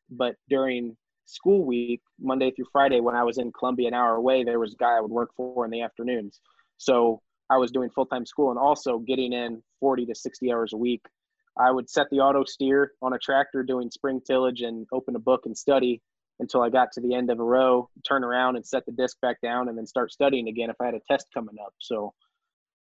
but 0.10 0.36
during 0.50 0.96
school 1.26 1.66
week 1.66 2.02
monday 2.20 2.52
through 2.52 2.66
friday 2.72 3.00
when 3.00 3.16
i 3.16 3.24
was 3.24 3.38
in 3.38 3.52
columbia 3.52 3.88
an 3.88 3.94
hour 3.94 4.16
away 4.16 4.44
there 4.44 4.60
was 4.60 4.74
a 4.74 4.78
guy 4.78 4.98
i 4.98 5.02
would 5.02 5.12
work 5.12 5.32
for 5.36 5.66
in 5.66 5.72
the 5.72 5.82
afternoons 5.82 6.40
so 6.78 7.22
i 7.50 7.58
was 7.58 7.72
doing 7.72 7.90
full-time 7.90 8.26
school 8.26 8.52
and 8.52 8.60
also 8.60 9.00
getting 9.00 9.34
in 9.34 9.62
40 9.80 10.06
to 10.06 10.16
60 10.16 10.52
hours 10.52 10.74
a 10.74 10.78
week 10.78 11.02
i 11.58 11.72
would 11.72 11.90
set 11.90 12.08
the 12.12 12.20
auto 12.20 12.44
steer 12.44 12.92
on 13.02 13.14
a 13.14 13.20
tractor 13.20 13.64
doing 13.64 13.90
spring 13.90 14.22
tillage 14.26 14.62
and 14.62 14.86
open 14.92 15.16
a 15.16 15.20
book 15.20 15.42
and 15.46 15.58
study 15.58 16.02
until 16.40 16.62
I 16.62 16.70
got 16.70 16.92
to 16.94 17.02
the 17.02 17.14
end 17.14 17.30
of 17.30 17.40
a 17.40 17.44
row, 17.44 17.90
turn 18.08 18.24
around 18.24 18.56
and 18.56 18.66
set 18.66 18.86
the 18.86 18.92
disc 18.92 19.20
back 19.22 19.40
down, 19.42 19.70
and 19.70 19.78
then 19.78 19.86
start 19.86 20.12
studying 20.12 20.48
again 20.48 20.70
if 20.70 20.76
I 20.82 20.86
had 20.86 20.96
a 20.96 21.00
test 21.10 21.28
coming 21.34 21.56
up. 21.64 21.74
So 21.80 22.14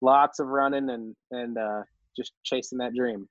lots 0.01 0.39
of 0.39 0.49
running 0.49 0.91
and 0.91 1.15
and 1.31 1.59
uh, 1.59 1.83
just 2.17 2.33
chasing 2.43 2.79
that 2.79 2.95
dream. 2.95 3.29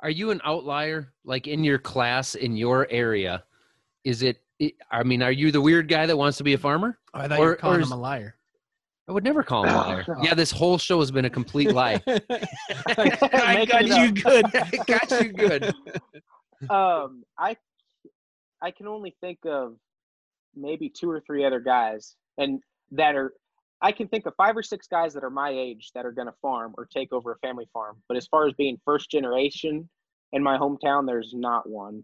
Are 0.00 0.10
you 0.10 0.30
an 0.30 0.40
outlier? 0.44 1.12
Like 1.24 1.46
in 1.46 1.64
your 1.64 1.78
class, 1.78 2.34
in 2.34 2.56
your 2.56 2.86
area? 2.90 3.44
Is 4.04 4.22
it, 4.22 4.38
it- 4.58 4.74
I 4.90 5.02
mean, 5.02 5.22
are 5.22 5.32
you 5.32 5.50
the 5.52 5.60
weird 5.60 5.88
guy 5.88 6.06
that 6.06 6.16
wants 6.16 6.38
to 6.38 6.44
be 6.44 6.54
a 6.54 6.58
farmer? 6.58 6.98
Oh, 7.14 7.20
I 7.20 7.28
thought 7.28 7.38
you 7.38 7.44
were 7.44 7.56
calling 7.56 7.80
or 7.80 7.82
him 7.82 7.92
a 7.92 7.96
liar. 7.96 8.34
I 9.08 9.12
would 9.12 9.24
never 9.24 9.42
call 9.42 9.64
him 9.64 9.70
a 9.74 9.76
liar. 9.76 10.04
Yeah, 10.22 10.34
this 10.34 10.50
whole 10.50 10.76
show 10.76 11.00
has 11.00 11.10
been 11.10 11.24
a 11.24 11.30
complete 11.30 11.72
lie. 11.72 12.02
I 12.06 13.64
got 13.68 13.86
you 13.86 13.94
up. 13.94 14.14
good. 14.14 14.44
I 14.54 14.70
got 14.86 15.10
you 15.22 15.32
good. 15.32 15.74
Um, 16.68 17.24
I 17.38 17.56
I 18.60 18.70
can 18.70 18.86
only 18.86 19.16
think 19.20 19.38
of 19.46 19.76
maybe 20.54 20.88
two 20.90 21.10
or 21.10 21.20
three 21.20 21.44
other 21.44 21.60
guys, 21.60 22.16
and 22.36 22.60
that 22.92 23.14
are 23.14 23.32
I 23.80 23.92
can 23.92 24.08
think 24.08 24.26
of 24.26 24.34
five 24.36 24.56
or 24.56 24.62
six 24.62 24.86
guys 24.88 25.14
that 25.14 25.22
are 25.24 25.30
my 25.30 25.50
age 25.50 25.90
that 25.94 26.04
are 26.04 26.12
going 26.12 26.26
to 26.26 26.34
farm 26.42 26.74
or 26.76 26.84
take 26.84 27.12
over 27.12 27.32
a 27.32 27.38
family 27.38 27.68
farm. 27.72 27.96
But 28.08 28.16
as 28.16 28.26
far 28.26 28.46
as 28.46 28.52
being 28.54 28.76
first 28.84 29.10
generation 29.10 29.88
in 30.32 30.42
my 30.42 30.58
hometown, 30.58 31.06
there's 31.06 31.32
not 31.34 31.68
one. 31.68 32.02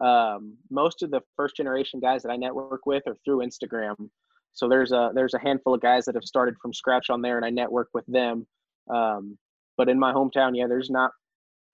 Um, 0.00 0.56
most 0.70 1.02
of 1.02 1.10
the 1.10 1.20
first 1.36 1.56
generation 1.56 2.00
guys 2.00 2.22
that 2.22 2.30
I 2.30 2.36
network 2.36 2.86
with 2.86 3.04
are 3.06 3.16
through 3.24 3.46
Instagram. 3.46 4.08
So 4.52 4.68
there's 4.68 4.92
a 4.92 5.10
there's 5.14 5.34
a 5.34 5.38
handful 5.38 5.74
of 5.74 5.80
guys 5.80 6.04
that 6.04 6.14
have 6.14 6.24
started 6.24 6.54
from 6.60 6.72
scratch 6.72 7.10
on 7.10 7.22
there, 7.22 7.36
and 7.36 7.44
I 7.44 7.50
network 7.50 7.88
with 7.92 8.04
them. 8.06 8.46
Um, 8.92 9.38
but 9.76 9.88
in 9.88 9.98
my 9.98 10.12
hometown, 10.12 10.52
yeah, 10.54 10.66
there's 10.68 10.90
not 10.90 11.10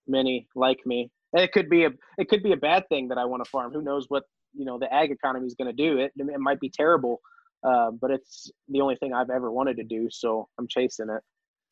many 0.06 0.48
like 0.54 0.78
me. 0.86 1.10
And 1.32 1.42
it 1.42 1.52
could 1.52 1.68
be 1.68 1.84
a 1.84 1.90
it 2.18 2.28
could 2.28 2.42
be 2.42 2.52
a 2.52 2.56
bad 2.56 2.88
thing 2.88 3.08
that 3.08 3.18
I 3.18 3.24
want 3.24 3.44
to 3.44 3.50
farm. 3.50 3.72
Who 3.72 3.82
knows 3.82 4.06
what 4.08 4.24
you 4.52 4.64
know 4.64 4.78
the 4.78 4.92
ag 4.92 5.10
economy 5.10 5.46
is 5.46 5.54
going 5.54 5.74
to 5.74 5.76
do? 5.76 5.98
It 5.98 6.12
it 6.16 6.40
might 6.40 6.60
be 6.60 6.70
terrible, 6.70 7.20
uh, 7.66 7.90
but 7.92 8.10
it's 8.10 8.50
the 8.68 8.80
only 8.80 8.96
thing 8.96 9.12
I've 9.12 9.30
ever 9.30 9.50
wanted 9.50 9.76
to 9.76 9.84
do. 9.84 10.08
So 10.10 10.48
I'm 10.58 10.66
chasing 10.68 11.08
it. 11.08 11.22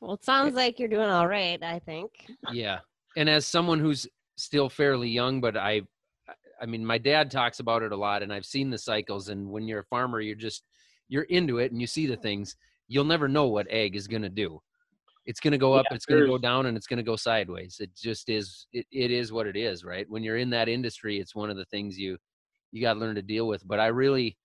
Well, 0.00 0.14
it 0.14 0.24
sounds 0.24 0.54
like 0.54 0.78
you're 0.78 0.88
doing 0.88 1.08
all 1.08 1.26
right. 1.26 1.60
I 1.62 1.80
think. 1.80 2.10
Yeah. 2.52 2.80
And 3.16 3.28
as 3.28 3.46
someone 3.46 3.80
who's 3.80 4.06
still 4.36 4.68
fairly 4.68 5.08
young, 5.08 5.40
but 5.40 5.56
I 5.56 5.82
I 6.60 6.66
mean, 6.66 6.84
my 6.84 6.98
dad 6.98 7.30
talks 7.30 7.60
about 7.60 7.82
it 7.82 7.92
a 7.92 7.96
lot, 7.96 8.22
and 8.22 8.32
I've 8.32 8.46
seen 8.46 8.70
the 8.70 8.78
cycles. 8.78 9.28
And 9.28 9.50
when 9.50 9.66
you're 9.66 9.80
a 9.80 9.84
farmer, 9.84 10.20
you're 10.20 10.34
just 10.34 10.64
you're 11.08 11.24
into 11.24 11.58
it, 11.58 11.72
and 11.72 11.80
you 11.80 11.86
see 11.86 12.06
the 12.06 12.16
things. 12.16 12.56
You'll 12.88 13.04
never 13.04 13.28
know 13.28 13.46
what 13.48 13.70
ag 13.70 13.96
is 13.96 14.06
going 14.06 14.22
to 14.22 14.28
do. 14.28 14.60
It's 15.26 15.40
going 15.40 15.52
to 15.52 15.58
go 15.58 15.74
up, 15.74 15.84
Yeah, 15.90 15.96
it's 15.96 16.06
going 16.06 16.22
to 16.22 16.26
go 16.26 16.38
down, 16.38 16.66
and 16.66 16.76
it's 16.76 16.86
going 16.86 16.98
to 16.98 17.02
go 17.02 17.16
sideways. 17.16 17.76
It 17.80 17.94
just 17.94 18.28
is. 18.28 18.66
It, 18.72 18.86
it 18.90 19.10
is 19.10 19.32
what 19.32 19.46
it 19.46 19.56
is, 19.56 19.84
right? 19.84 20.08
When 20.08 20.22
you're 20.22 20.38
in 20.38 20.50
that 20.50 20.68
industry, 20.68 21.18
it's 21.18 21.34
one 21.34 21.50
of 21.50 21.56
the 21.56 21.66
things 21.66 21.98
you 21.98 22.16
you 22.72 22.82
got 22.82 22.94
to 22.94 23.00
learn 23.00 23.14
to 23.14 23.22
deal 23.22 23.46
with. 23.46 23.66
But 23.66 23.80
I 23.80 23.86
really, 23.86 24.36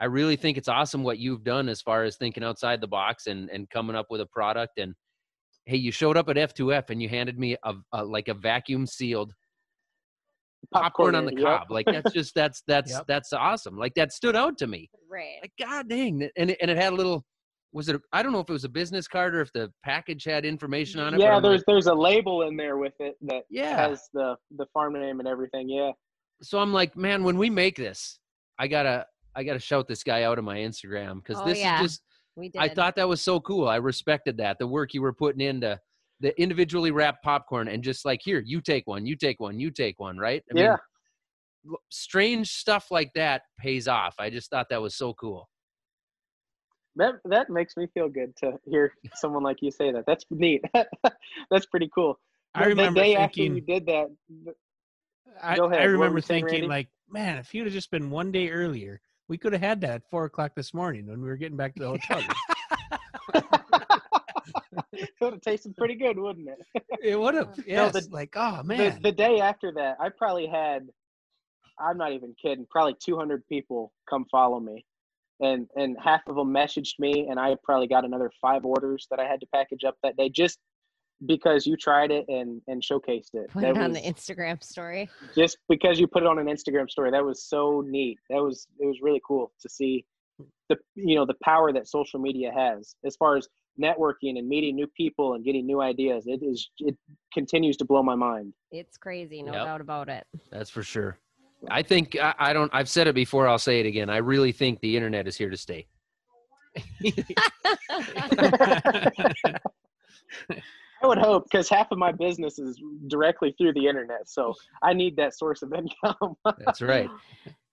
I 0.00 0.06
really 0.06 0.36
think 0.36 0.58
it's 0.58 0.68
awesome 0.68 1.02
what 1.02 1.18
you've 1.18 1.44
done 1.44 1.68
as 1.68 1.80
far 1.80 2.04
as 2.04 2.16
thinking 2.16 2.44
outside 2.44 2.80
the 2.80 2.88
box 2.88 3.26
and 3.26 3.50
and 3.50 3.70
coming 3.70 3.96
up 3.96 4.06
with 4.10 4.20
a 4.20 4.26
product. 4.26 4.78
And 4.78 4.94
hey, 5.64 5.76
you 5.76 5.92
showed 5.92 6.16
up 6.16 6.28
at 6.28 6.36
F2F 6.36 6.90
and 6.90 7.00
you 7.00 7.08
handed 7.08 7.38
me 7.38 7.56
a, 7.62 7.74
a 7.92 8.04
like 8.04 8.28
a 8.28 8.34
vacuum 8.34 8.86
sealed 8.86 9.32
popcorn 10.72 11.14
on 11.14 11.24
the 11.26 11.34
yep. 11.34 11.42
cob. 11.44 11.70
Like 11.70 11.86
that's 11.86 12.12
just 12.12 12.34
that's 12.34 12.62
that's 12.66 12.92
Yep. 12.92 13.04
that's 13.08 13.32
awesome. 13.32 13.76
Like 13.76 13.94
that 13.94 14.12
stood 14.12 14.36
out 14.36 14.58
to 14.58 14.66
me. 14.66 14.90
Right. 15.10 15.36
Like 15.42 15.52
god 15.58 15.88
dang, 15.88 16.28
and 16.36 16.50
it, 16.50 16.58
and 16.60 16.70
it 16.70 16.76
had 16.76 16.92
a 16.92 16.96
little. 16.96 17.24
Was 17.72 17.88
it? 17.88 18.00
I 18.12 18.22
don't 18.22 18.32
know 18.32 18.40
if 18.40 18.48
it 18.48 18.52
was 18.52 18.64
a 18.64 18.68
business 18.70 19.06
card 19.06 19.34
or 19.34 19.40
if 19.42 19.52
the 19.52 19.70
package 19.84 20.24
had 20.24 20.46
information 20.46 20.98
on 21.00 21.12
it. 21.14 21.20
Yeah, 21.20 21.40
there's 21.40 21.58
like- 21.58 21.64
there's 21.66 21.86
a 21.88 21.94
label 21.94 22.42
in 22.48 22.56
there 22.56 22.78
with 22.78 22.94
it 23.00 23.16
that 23.22 23.42
Yeah. 23.50 23.88
has 23.88 24.08
the 24.14 24.36
the 24.56 24.66
farm 24.72 24.94
name 24.94 25.18
and 25.20 25.28
everything. 25.28 25.68
Yeah. 25.68 25.90
so 26.42 26.58
I'm 26.58 26.72
like, 26.72 26.96
man, 26.96 27.24
when 27.24 27.36
we 27.38 27.50
make 27.50 27.76
this, 27.76 28.18
I 28.58 28.68
gotta 28.68 29.06
I 29.34 29.44
gotta 29.44 29.58
shout 29.58 29.88
this 29.88 30.02
guy 30.02 30.22
out 30.22 30.38
on 30.38 30.44
my 30.44 30.56
Instagram 30.58 31.22
because 31.22 31.42
Oh, 31.42 31.46
this 31.46 31.58
yeah. 31.58 31.76
is 31.76 31.90
just. 31.90 32.02
We 32.36 32.50
did. 32.50 32.60
I 32.60 32.68
thought 32.68 32.96
that 32.96 33.08
was 33.08 33.22
so 33.22 33.40
cool. 33.40 33.66
I 33.68 33.76
respected 33.76 34.36
that 34.38 34.58
the 34.58 34.66
work 34.66 34.92
you 34.94 35.00
were 35.02 35.12
putting 35.14 35.40
into 35.40 35.78
the 36.20 36.38
individually 36.40 36.90
wrapped 36.90 37.22
popcorn 37.22 37.68
and 37.68 37.82
just 37.82 38.04
like 38.04 38.20
here, 38.22 38.42
you 38.44 38.60
take 38.60 38.86
one, 38.86 39.06
you 39.06 39.16
take 39.16 39.38
one, 39.40 39.58
you 39.58 39.70
take 39.70 39.98
one, 40.00 40.16
right? 40.18 40.42
I 40.54 40.58
yeah. 40.60 40.76
l- 41.70 41.80
strange 41.90 42.48
stuff 42.50 42.90
like 42.90 43.10
that 43.14 43.42
pays 43.58 43.86
off. 43.88 44.14
I 44.18 44.30
just 44.30 44.50
thought 44.50 44.68
that 44.70 44.80
was 44.80 44.96
so 44.96 45.12
cool. 45.14 45.48
That 46.96 47.16
that 47.26 47.50
makes 47.50 47.76
me 47.76 47.86
feel 47.92 48.08
good 48.08 48.34
to 48.36 48.58
hear 48.64 48.92
someone 49.14 49.42
like 49.42 49.58
you 49.60 49.70
say 49.70 49.92
that. 49.92 50.04
That's 50.06 50.24
neat. 50.30 50.62
That's 51.50 51.66
pretty 51.66 51.90
cool. 51.94 52.18
I 52.54 52.62
The- 52.62 52.68
remember 52.70 53.00
the 53.00 53.04
day 53.06 53.16
after 53.16 53.34
thinking. 53.42 53.56
you 53.56 53.60
did 53.60 53.86
that. 53.86 54.06
I, 55.42 55.56
Go 55.56 55.64
ahead. 55.66 55.82
I 55.82 55.84
remember 55.84 56.18
you 56.18 56.22
saying, 56.22 56.46
thinking 56.46 56.68
like, 56.70 56.88
man, 57.10 57.36
if 57.36 57.52
you'd 57.52 57.64
have 57.66 57.74
just 57.74 57.90
been 57.90 58.08
one 58.10 58.32
day 58.32 58.48
earlier, 58.48 59.00
we 59.28 59.36
could 59.36 59.52
have 59.52 59.60
had 59.60 59.80
that 59.82 59.90
at 59.90 60.02
four 60.10 60.24
o'clock 60.24 60.52
this 60.54 60.72
morning 60.72 61.06
when 61.06 61.20
we 61.20 61.28
were 61.28 61.36
getting 61.36 61.58
back 61.58 61.74
to 61.74 61.80
the 61.82 61.88
hotel. 61.88 62.22
room. 65.00 65.08
it 65.20 65.24
would 65.24 65.32
have 65.34 65.42
tasted 65.42 65.76
pretty 65.76 65.94
good, 65.94 66.18
wouldn't 66.18 66.48
it? 66.48 66.82
it 67.02 67.18
would 67.18 67.34
have. 67.34 67.56
No, 67.66 67.88
the- 67.90 68.06
like, 68.10 68.34
oh 68.36 68.58
The, 68.58 68.64
man. 68.64 69.00
the 69.02 69.12
day 69.12 69.40
after 69.40 69.72
that, 69.72 69.96
I 70.00 70.08
probably 70.08 70.46
had, 70.46 70.86
I'm 71.78 71.98
not 71.98 72.12
even 72.12 72.34
kidding, 72.40 72.66
probably 72.70 72.96
200 73.02 73.46
people 73.48 73.92
come 74.08 74.24
follow 74.30 74.60
me. 74.60 74.84
And, 75.40 75.66
and 75.76 75.96
half 76.02 76.22
of 76.28 76.36
them 76.36 76.48
messaged 76.48 76.98
me, 76.98 77.28
and 77.28 77.38
I 77.38 77.56
probably 77.62 77.86
got 77.88 78.06
another 78.06 78.30
five 78.40 78.64
orders 78.64 79.06
that 79.10 79.20
I 79.20 79.24
had 79.26 79.38
to 79.40 79.46
package 79.54 79.84
up 79.84 79.96
that 80.02 80.16
day 80.16 80.30
just 80.30 80.58
because 81.26 81.66
you 81.66 81.76
tried 81.76 82.10
it 82.10 82.24
and, 82.28 82.62
and 82.68 82.82
showcased 82.82 83.34
it. 83.34 83.50
Put 83.50 83.62
that 83.62 83.70
it 83.72 83.78
on 83.78 83.90
was, 83.92 84.00
the 84.00 84.06
Instagram 84.08 84.62
story. 84.62 85.10
just 85.34 85.58
because 85.68 85.98
you 86.00 86.06
put 86.06 86.22
it 86.22 86.26
on 86.26 86.38
an 86.38 86.46
Instagram 86.46 86.88
story. 86.90 87.10
That 87.10 87.24
was 87.24 87.42
so 87.44 87.82
neat. 87.86 88.18
That 88.30 88.42
was 88.42 88.66
it 88.78 88.86
was 88.86 88.98
really 89.02 89.20
cool 89.26 89.52
to 89.60 89.68
see 89.68 90.04
the 90.68 90.76
you 90.94 91.16
know 91.16 91.24
the 91.24 91.36
power 91.42 91.72
that 91.72 91.88
social 91.88 92.20
media 92.20 92.50
has 92.54 92.96
as 93.04 93.16
far 93.16 93.36
as 93.36 93.48
networking 93.80 94.38
and 94.38 94.48
meeting 94.48 94.74
new 94.76 94.86
people 94.96 95.34
and 95.34 95.44
getting 95.44 95.66
new 95.66 95.80
ideas. 95.80 96.24
It 96.26 96.42
is 96.42 96.70
it 96.78 96.96
continues 97.32 97.76
to 97.78 97.84
blow 97.84 98.02
my 98.02 98.14
mind. 98.14 98.52
It's 98.72 98.96
crazy, 98.96 99.42
no 99.42 99.52
Yep. 99.52 99.64
doubt 99.64 99.80
about 99.80 100.08
it. 100.08 100.26
That's 100.50 100.70
for 100.70 100.82
sure. 100.82 101.18
I 101.70 101.82
think 101.82 102.16
I, 102.20 102.34
I 102.38 102.52
don't. 102.52 102.70
I've 102.74 102.88
said 102.88 103.06
it 103.08 103.14
before. 103.14 103.48
I'll 103.48 103.58
say 103.58 103.80
it 103.80 103.86
again. 103.86 104.10
I 104.10 104.18
really 104.18 104.52
think 104.52 104.80
the 104.80 104.94
internet 104.96 105.26
is 105.26 105.36
here 105.36 105.50
to 105.50 105.56
stay. 105.56 105.86
I 111.02 111.06
would 111.06 111.18
hope 111.18 111.44
because 111.50 111.68
half 111.68 111.88
of 111.90 111.98
my 111.98 112.12
business 112.12 112.58
is 112.58 112.80
directly 113.08 113.54
through 113.58 113.74
the 113.74 113.86
internet, 113.86 114.28
so 114.28 114.54
I 114.82 114.92
need 114.92 115.16
that 115.16 115.34
source 115.34 115.62
of 115.62 115.72
income. 115.72 116.36
That's 116.64 116.82
right. 116.82 117.10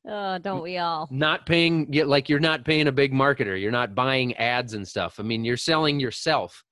oh, 0.07 0.37
don't 0.39 0.61
we 0.61 0.77
all? 0.77 1.07
not 1.11 1.45
paying 1.45 1.91
yet 1.91 2.07
like 2.07 2.29
you're 2.29 2.39
not 2.39 2.65
paying 2.65 2.87
a 2.87 2.91
big 2.91 3.13
marketer. 3.13 3.59
You're 3.59 3.71
not 3.71 3.95
buying 3.95 4.35
ads 4.35 4.73
and 4.73 4.87
stuff. 4.87 5.19
I 5.19 5.23
mean, 5.23 5.43
you're 5.45 5.57
selling 5.57 5.99
yourself 5.99 6.63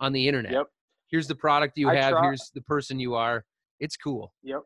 on 0.00 0.12
the 0.12 0.26
internet. 0.26 0.52
Yep. 0.52 0.66
Here's 1.08 1.26
the 1.26 1.34
product 1.34 1.76
you 1.76 1.88
I 1.88 1.96
have. 1.96 2.12
try- 2.12 2.22
Here's 2.22 2.50
the 2.54 2.62
person 2.62 2.98
you 2.98 3.14
are. 3.14 3.44
It's 3.80 3.96
cool. 3.96 4.32
Yep. 4.42 4.62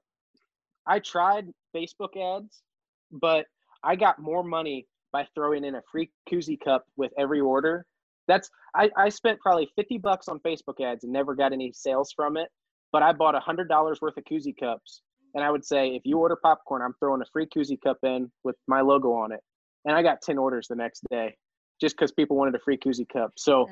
I 0.86 0.98
tried 0.98 1.46
Facebook 1.74 2.16
ads, 2.16 2.62
but 3.10 3.46
I 3.82 3.96
got 3.96 4.18
more 4.18 4.42
money 4.44 4.86
by 5.12 5.26
throwing 5.34 5.64
in 5.64 5.76
a 5.76 5.82
free 5.90 6.10
koozie 6.30 6.58
cup 6.62 6.84
with 6.96 7.12
every 7.18 7.40
order. 7.40 7.86
That's 8.28 8.48
I, 8.74 8.90
I 8.96 9.08
spent 9.08 9.38
probably 9.40 9.68
50 9.76 9.98
bucks 9.98 10.28
on 10.28 10.40
Facebook 10.40 10.80
ads 10.84 11.04
and 11.04 11.12
never 11.12 11.34
got 11.34 11.52
any 11.52 11.72
sales 11.72 12.12
from 12.14 12.36
it. 12.36 12.48
But 12.92 13.02
I 13.02 13.12
bought 13.12 13.34
a 13.34 13.40
hundred 13.40 13.68
dollars 13.68 14.00
worth 14.00 14.16
of 14.16 14.24
koozie 14.30 14.54
cups. 14.58 15.02
And 15.34 15.42
I 15.44 15.50
would 15.50 15.64
say 15.64 15.88
if 15.88 16.02
you 16.04 16.18
order 16.18 16.36
popcorn, 16.36 16.80
I'm 16.82 16.94
throwing 17.00 17.20
a 17.20 17.24
free 17.32 17.46
koozie 17.46 17.80
cup 17.82 17.98
in 18.04 18.30
with 18.44 18.56
my 18.68 18.80
logo 18.80 19.12
on 19.12 19.32
it. 19.32 19.40
And 19.84 19.94
I 19.96 20.02
got 20.02 20.22
10 20.22 20.38
orders 20.38 20.68
the 20.68 20.76
next 20.76 21.02
day 21.10 21.36
just 21.80 21.96
because 21.96 22.12
people 22.12 22.36
wanted 22.36 22.54
a 22.54 22.60
free 22.60 22.78
koozie 22.78 23.08
cup. 23.08 23.32
So 23.36 23.66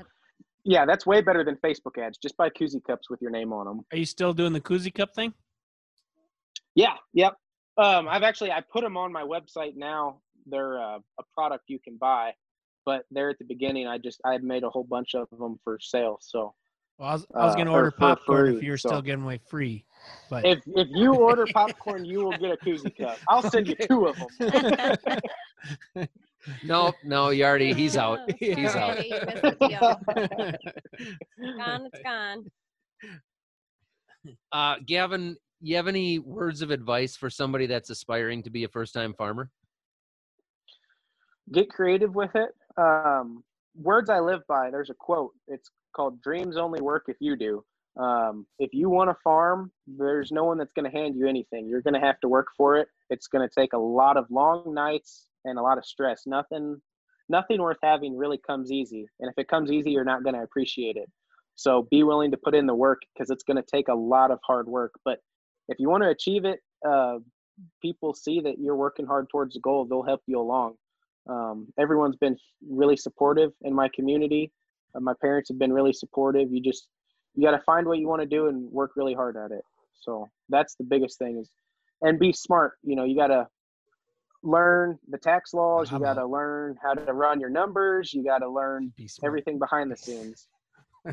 yeah, 0.64 0.84
that's 0.84 1.06
way 1.06 1.20
better 1.22 1.44
than 1.44 1.56
Facebook 1.64 1.98
ads. 2.04 2.18
Just 2.18 2.36
buy 2.36 2.48
koozie 2.50 2.82
cups 2.84 3.08
with 3.08 3.22
your 3.22 3.30
name 3.30 3.52
on 3.52 3.66
them. 3.66 3.80
Are 3.92 3.96
you 3.96 4.04
still 4.04 4.32
doing 4.32 4.52
the 4.52 4.60
koozie 4.60 4.92
cup 4.92 5.14
thing? 5.14 5.32
Yeah, 6.74 6.94
yep. 7.12 7.34
Um, 7.78 8.08
I've 8.08 8.22
actually 8.22 8.50
I 8.50 8.60
put 8.60 8.82
them 8.82 8.96
on 8.96 9.12
my 9.12 9.22
website 9.22 9.76
now. 9.76 10.18
They're 10.46 10.78
uh, 10.82 10.98
a 11.18 11.22
product 11.34 11.64
you 11.68 11.78
can 11.78 11.96
buy, 11.96 12.32
but 12.84 13.04
there 13.10 13.30
at 13.30 13.38
the 13.38 13.44
beginning, 13.44 13.86
I 13.86 13.98
just 13.98 14.20
I 14.24 14.32
had 14.32 14.42
made 14.42 14.64
a 14.64 14.68
whole 14.70 14.84
bunch 14.84 15.14
of 15.14 15.28
them 15.38 15.58
for 15.64 15.78
sale. 15.80 16.18
So 16.20 16.54
Well, 16.98 17.08
I 17.08 17.12
was, 17.14 17.26
I 17.34 17.44
was 17.44 17.52
Uh, 17.52 17.56
going 17.56 17.66
to 17.68 17.72
or 17.72 17.76
order 17.76 17.90
for 17.92 17.98
popcorn 17.98 18.48
if 18.48 18.54
free, 18.58 18.64
you 18.66 18.72
were 18.72 18.78
so- 18.78 18.88
still 18.90 19.02
giving 19.02 19.24
away 19.24 19.38
free. 19.48 19.84
But 20.30 20.44
if 20.46 20.60
if 20.66 20.88
you 20.90 21.14
order 21.14 21.46
popcorn, 21.52 22.04
you 22.04 22.20
will 22.24 22.32
get 22.38 22.52
a 22.52 22.56
koozie 22.56 22.96
cup. 22.96 23.18
I'll 23.28 23.48
send 23.50 23.68
you 23.68 23.74
two 23.74 24.06
of 24.06 24.16
them. 24.16 26.08
No, 26.64 26.92
no, 27.04 27.30
you 27.30 27.44
already. 27.44 27.72
He's 27.72 27.96
out. 27.96 28.18
He's 28.38 28.74
out. 28.74 28.96
Sorry, 28.96 29.08
you 29.08 29.20
missed 29.26 29.42
the 29.42 29.56
deal. 29.60 31.56
gone, 31.56 31.86
it's 31.86 32.02
gone. 32.02 32.44
Uh, 34.52 34.76
Gavin, 34.86 35.36
you 35.60 35.74
have 35.74 35.88
any 35.88 36.20
words 36.20 36.62
of 36.62 36.70
advice 36.70 37.16
for 37.16 37.28
somebody 37.28 37.66
that's 37.66 37.90
aspiring 37.90 38.40
to 38.44 38.50
be 38.50 38.62
a 38.62 38.68
first-time 38.68 39.14
farmer? 39.14 39.50
Get 41.50 41.68
creative 41.68 42.14
with 42.14 42.30
it. 42.36 42.50
Um, 42.76 43.42
words 43.74 44.08
I 44.08 44.20
live 44.20 44.42
by. 44.46 44.70
There's 44.70 44.90
a 44.90 44.94
quote. 44.94 45.32
It's 45.48 45.70
called 45.92 46.22
"Dreams 46.22 46.56
only 46.56 46.80
work 46.80 47.06
if 47.08 47.16
you 47.18 47.34
do." 47.34 47.64
Um, 47.98 48.46
if 48.58 48.72
you 48.72 48.88
want 48.88 49.10
to 49.10 49.16
farm, 49.22 49.70
there's 49.86 50.32
no 50.32 50.44
one 50.44 50.58
that's 50.58 50.72
going 50.72 50.90
to 50.90 50.96
hand 50.96 51.14
you 51.16 51.28
anything. 51.28 51.68
You're 51.68 51.82
going 51.82 51.94
to 51.94 52.00
have 52.00 52.18
to 52.20 52.28
work 52.28 52.48
for 52.56 52.76
it. 52.76 52.88
It's 53.10 53.26
going 53.26 53.46
to 53.46 53.54
take 53.54 53.74
a 53.74 53.78
lot 53.78 54.16
of 54.16 54.26
long 54.30 54.72
nights 54.74 55.26
and 55.44 55.58
a 55.58 55.62
lot 55.62 55.78
of 55.78 55.84
stress. 55.84 56.22
Nothing, 56.26 56.80
nothing 57.28 57.60
worth 57.60 57.78
having 57.82 58.16
really 58.16 58.38
comes 58.38 58.72
easy. 58.72 59.06
And 59.20 59.30
if 59.30 59.34
it 59.36 59.48
comes 59.48 59.70
easy, 59.70 59.90
you're 59.90 60.04
not 60.04 60.22
going 60.22 60.34
to 60.34 60.42
appreciate 60.42 60.96
it. 60.96 61.10
So 61.54 61.86
be 61.90 62.02
willing 62.02 62.30
to 62.30 62.38
put 62.38 62.54
in 62.54 62.66
the 62.66 62.74
work 62.74 63.02
because 63.12 63.30
it's 63.30 63.42
going 63.42 63.58
to 63.58 63.68
take 63.70 63.88
a 63.88 63.94
lot 63.94 64.30
of 64.30 64.38
hard 64.46 64.66
work. 64.66 64.92
But 65.04 65.18
if 65.68 65.78
you 65.78 65.90
want 65.90 66.02
to 66.02 66.08
achieve 66.08 66.46
it, 66.46 66.60
uh, 66.86 67.18
people 67.82 68.14
see 68.14 68.40
that 68.40 68.58
you're 68.58 68.76
working 68.76 69.06
hard 69.06 69.28
towards 69.30 69.54
the 69.54 69.60
goal. 69.60 69.84
They'll 69.84 70.02
help 70.02 70.22
you 70.26 70.40
along. 70.40 70.76
Um, 71.28 71.68
everyone's 71.78 72.16
been 72.16 72.36
really 72.68 72.96
supportive 72.96 73.52
in 73.62 73.74
my 73.74 73.88
community. 73.94 74.50
Uh, 74.94 75.00
my 75.00 75.12
parents 75.20 75.48
have 75.50 75.58
been 75.58 75.72
really 75.72 75.92
supportive. 75.92 76.50
You 76.50 76.60
just 76.60 76.88
you 77.34 77.44
got 77.44 77.56
to 77.56 77.62
find 77.64 77.86
what 77.86 77.98
you 77.98 78.08
want 78.08 78.22
to 78.22 78.26
do 78.26 78.48
and 78.48 78.70
work 78.70 78.92
really 78.96 79.14
hard 79.14 79.36
at 79.36 79.50
it. 79.50 79.64
So 80.00 80.28
that's 80.48 80.74
the 80.74 80.84
biggest 80.84 81.18
thing 81.18 81.38
is, 81.38 81.50
and 82.02 82.18
be 82.18 82.32
smart. 82.32 82.72
You 82.82 82.96
know, 82.96 83.04
you 83.04 83.16
got 83.16 83.28
to 83.28 83.46
learn 84.42 84.98
the 85.08 85.18
tax 85.18 85.54
laws. 85.54 85.90
You 85.90 85.98
got 85.98 86.14
to 86.14 86.22
uh-huh. 86.22 86.30
learn 86.30 86.76
how 86.82 86.94
to 86.94 87.12
run 87.12 87.40
your 87.40 87.50
numbers. 87.50 88.12
You 88.12 88.24
got 88.24 88.38
to 88.38 88.48
learn 88.48 88.92
be 88.96 89.08
everything 89.24 89.58
behind 89.58 89.90
the 89.90 89.96
scenes. 89.96 90.48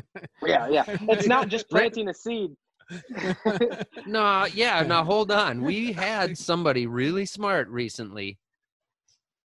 yeah, 0.44 0.68
yeah. 0.68 0.84
It's 0.86 1.26
not 1.26 1.48
just 1.48 1.68
planting 1.68 2.08
a 2.08 2.14
seed. 2.14 2.50
No, 4.06 4.46
yeah. 4.46 4.82
Now 4.82 5.04
hold 5.04 5.30
on. 5.30 5.62
We 5.62 5.92
had 5.92 6.36
somebody 6.36 6.88
really 6.88 7.24
smart 7.24 7.68
recently. 7.68 8.38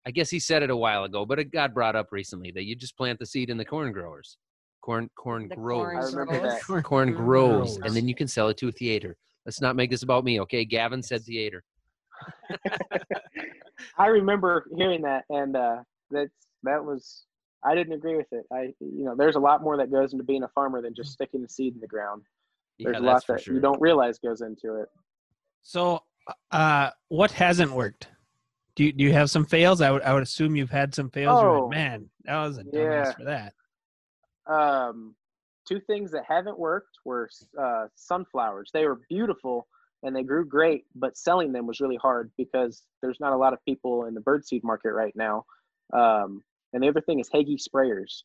I 0.06 0.10
guess 0.10 0.28
he 0.28 0.38
said 0.38 0.62
it 0.62 0.70
a 0.70 0.76
while 0.76 1.04
ago, 1.04 1.24
but 1.24 1.38
it 1.38 1.50
got 1.50 1.72
brought 1.72 1.96
up 1.96 2.08
recently 2.10 2.50
that 2.52 2.64
you 2.64 2.74
just 2.74 2.96
plant 2.96 3.18
the 3.18 3.26
seed 3.26 3.48
in 3.48 3.56
the 3.56 3.64
corn 3.64 3.92
growers. 3.92 4.36
Corn, 4.90 5.08
corn 5.14 5.48
The 5.48 5.54
grows. 5.54 6.12
corn 6.12 6.26
grows. 6.26 6.42
that. 6.42 6.82
corn 6.84 7.12
Mhm. 7.12 7.16
grows, 7.16 7.78
Grows. 7.78 7.86
and 7.86 7.94
then 7.96 8.08
you 8.08 8.14
can 8.16 8.26
sell 8.26 8.48
it 8.48 8.56
to 8.56 8.66
a 8.68 8.72
theater. 8.72 9.16
Let's 9.46 9.60
not 9.60 9.76
make 9.76 9.88
this 9.88 10.02
about 10.02 10.24
me, 10.24 10.40
okay? 10.40 10.64
Gavin 10.64 11.00
said 11.00 11.22
theater. 11.22 11.62
I 13.98 14.06
remember 14.08 14.66
hearing 14.76 15.02
that, 15.02 15.24
and 15.30 15.56
uh, 15.56 15.76
that's 16.10 16.34
that 16.64 16.84
was 16.84 17.24
I 17.64 17.74
didn't 17.76 17.92
agree 17.92 18.16
with 18.16 18.26
it. 18.32 18.44
I 18.52 18.74
you 18.80 19.04
know 19.04 19.14
there's 19.14 19.36
a 19.36 19.40
lot 19.40 19.62
more 19.62 19.76
that 19.76 19.90
goes 19.92 20.12
into 20.12 20.24
being 20.24 20.42
a 20.42 20.48
farmer 20.48 20.82
than 20.82 20.92
just 20.94 21.12
sticking 21.12 21.40
the 21.42 21.48
seed 21.48 21.74
in 21.74 21.80
the 21.80 21.86
ground. 21.86 22.22
There's 22.80 22.94
yeah, 22.96 23.00
a 23.00 23.06
lot 23.06 23.24
that 23.28 23.42
sure. 23.42 23.54
you 23.54 23.60
don't 23.60 23.80
realize 23.80 24.18
goes 24.18 24.40
into 24.40 24.74
it. 24.76 24.88
So 25.62 26.02
Uh, 26.50 26.90
what 27.08 27.30
hasn't 27.30 27.70
worked? 27.72 28.08
Do 28.76 28.84
you, 28.84 28.92
do 28.92 29.04
you 29.04 29.12
have 29.12 29.30
some 29.30 29.44
fails? 29.46 29.80
I 29.80 29.90
would 29.90 30.02
I 30.02 30.12
would 30.14 30.22
assume 30.22 30.56
you've 30.56 30.70
had 30.70 30.94
some 30.94 31.10
fails. 31.10 31.40
You're 31.40 31.52
like, 31.52 31.62
Oh. 31.62 31.68
man, 31.68 32.10
that 32.24 32.42
was 32.44 32.58
a 32.58 32.64
dumbass 32.64 32.74
Yeah. 33.06 33.12
for 33.12 33.24
that. 33.24 33.54
Um, 34.50 35.14
two 35.68 35.80
things 35.80 36.10
that 36.12 36.24
haven't 36.26 36.58
worked 36.58 36.98
were 37.04 37.28
uh, 37.60 37.86
sunflowers. 37.94 38.70
They 38.72 38.86
were 38.86 39.00
beautiful 39.08 39.66
and 40.02 40.16
they 40.16 40.22
grew 40.22 40.46
great, 40.46 40.84
but 40.94 41.16
selling 41.16 41.52
them 41.52 41.66
was 41.66 41.80
really 41.80 41.98
hard 42.00 42.30
because 42.36 42.84
there's 43.02 43.20
not 43.20 43.32
a 43.32 43.36
lot 43.36 43.52
of 43.52 43.64
people 43.64 44.06
in 44.06 44.14
the 44.14 44.20
birdseed 44.20 44.62
market 44.64 44.92
right 44.92 45.14
now. 45.14 45.44
Um, 45.92 46.42
and 46.72 46.82
the 46.82 46.88
other 46.88 47.00
thing 47.00 47.20
is 47.20 47.28
Hagie 47.32 47.58
sprayers. 47.58 48.22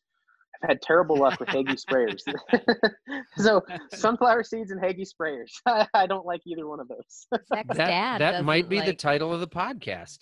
I've 0.62 0.70
had 0.70 0.82
terrible 0.82 1.16
luck 1.16 1.38
with 1.38 1.50
Hagie 1.50 1.74
sprayers. 1.74 2.22
so 3.36 3.62
sunflower 3.92 4.44
seeds 4.44 4.70
and 4.70 4.80
Hagie 4.80 5.04
sprayers. 5.04 5.50
I 5.94 6.06
don't 6.06 6.24
like 6.24 6.40
either 6.46 6.66
one 6.66 6.80
of 6.80 6.88
those. 6.88 7.26
That 7.50 8.18
that 8.18 8.44
might 8.44 8.68
be 8.68 8.80
the 8.80 8.94
title 8.94 9.32
of 9.32 9.40
the 9.40 9.48
podcast. 9.48 10.18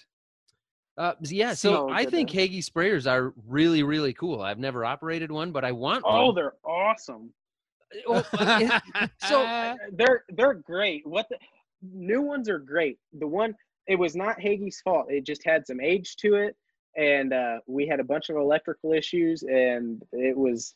Uh, 0.96 1.14
yeah, 1.22 1.54
so 1.54 1.88
Oh, 1.88 1.92
I 1.92 2.04
think. 2.04 2.30
Hagie 2.30 2.60
sprayers 2.62 3.10
are 3.10 3.34
really, 3.48 3.82
really 3.82 4.12
cool. 4.12 4.40
I've 4.42 4.58
never 4.60 4.84
operated 4.84 5.30
one, 5.32 5.50
but 5.50 5.64
I 5.64 5.72
want 5.72 6.04
Oh, 6.06 6.26
one. 6.26 6.34
they're 6.34 6.54
awesome. 6.64 7.32
Uh, 8.08 9.06
so 9.18 9.76
they're 9.92 10.24
they're 10.30 10.54
great. 10.54 11.06
What 11.06 11.28
the 11.28 11.38
new 11.82 12.22
ones 12.22 12.48
are 12.48 12.58
great. 12.58 12.98
The 13.20 13.26
one 13.26 13.54
it 13.86 13.96
was 13.96 14.16
not 14.16 14.40
Hagie's 14.40 14.80
fault. 14.80 15.06
It 15.10 15.24
just 15.24 15.44
had 15.44 15.64
some 15.66 15.80
age 15.80 16.16
to 16.16 16.34
it, 16.34 16.56
and 16.96 17.32
uh, 17.32 17.58
we 17.68 17.86
had 17.86 18.00
a 18.00 18.04
bunch 18.04 18.30
of 18.30 18.36
electrical 18.36 18.92
issues, 18.92 19.42
and 19.44 20.02
it 20.12 20.36
was. 20.36 20.74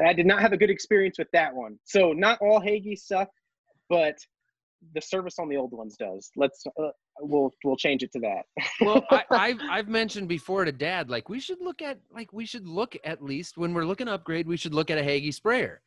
I 0.00 0.12
did 0.12 0.26
not 0.26 0.40
have 0.40 0.52
a 0.52 0.56
good 0.56 0.70
experience 0.70 1.18
with 1.18 1.26
that 1.32 1.52
one. 1.52 1.76
So 1.84 2.12
not 2.12 2.38
all 2.40 2.60
Hagies 2.60 3.00
suck, 3.00 3.28
but 3.88 4.16
the 4.94 5.00
service 5.00 5.40
on 5.40 5.48
the 5.48 5.56
old 5.56 5.72
ones 5.72 5.96
does. 5.96 6.30
Let's 6.36 6.64
uh, 6.80 6.90
we'll 7.20 7.52
we'll 7.64 7.76
change 7.76 8.02
it 8.02 8.12
to 8.12 8.20
that. 8.20 8.42
well, 8.80 9.04
I, 9.10 9.24
I've 9.30 9.60
I've 9.70 9.88
mentioned 9.88 10.28
before 10.28 10.64
to 10.64 10.72
Dad, 10.72 11.10
like 11.10 11.28
we 11.28 11.40
should 11.40 11.60
look 11.60 11.82
at 11.82 11.98
like 12.12 12.32
we 12.32 12.46
should 12.46 12.66
look 12.66 12.96
at 13.04 13.22
least 13.22 13.56
when 13.56 13.74
we're 13.74 13.84
looking 13.84 14.06
to 14.06 14.12
upgrade, 14.14 14.46
we 14.46 14.56
should 14.56 14.74
look 14.74 14.90
at 14.90 14.98
a 14.98 15.02
Hagie 15.04 15.32
sprayer. 15.32 15.80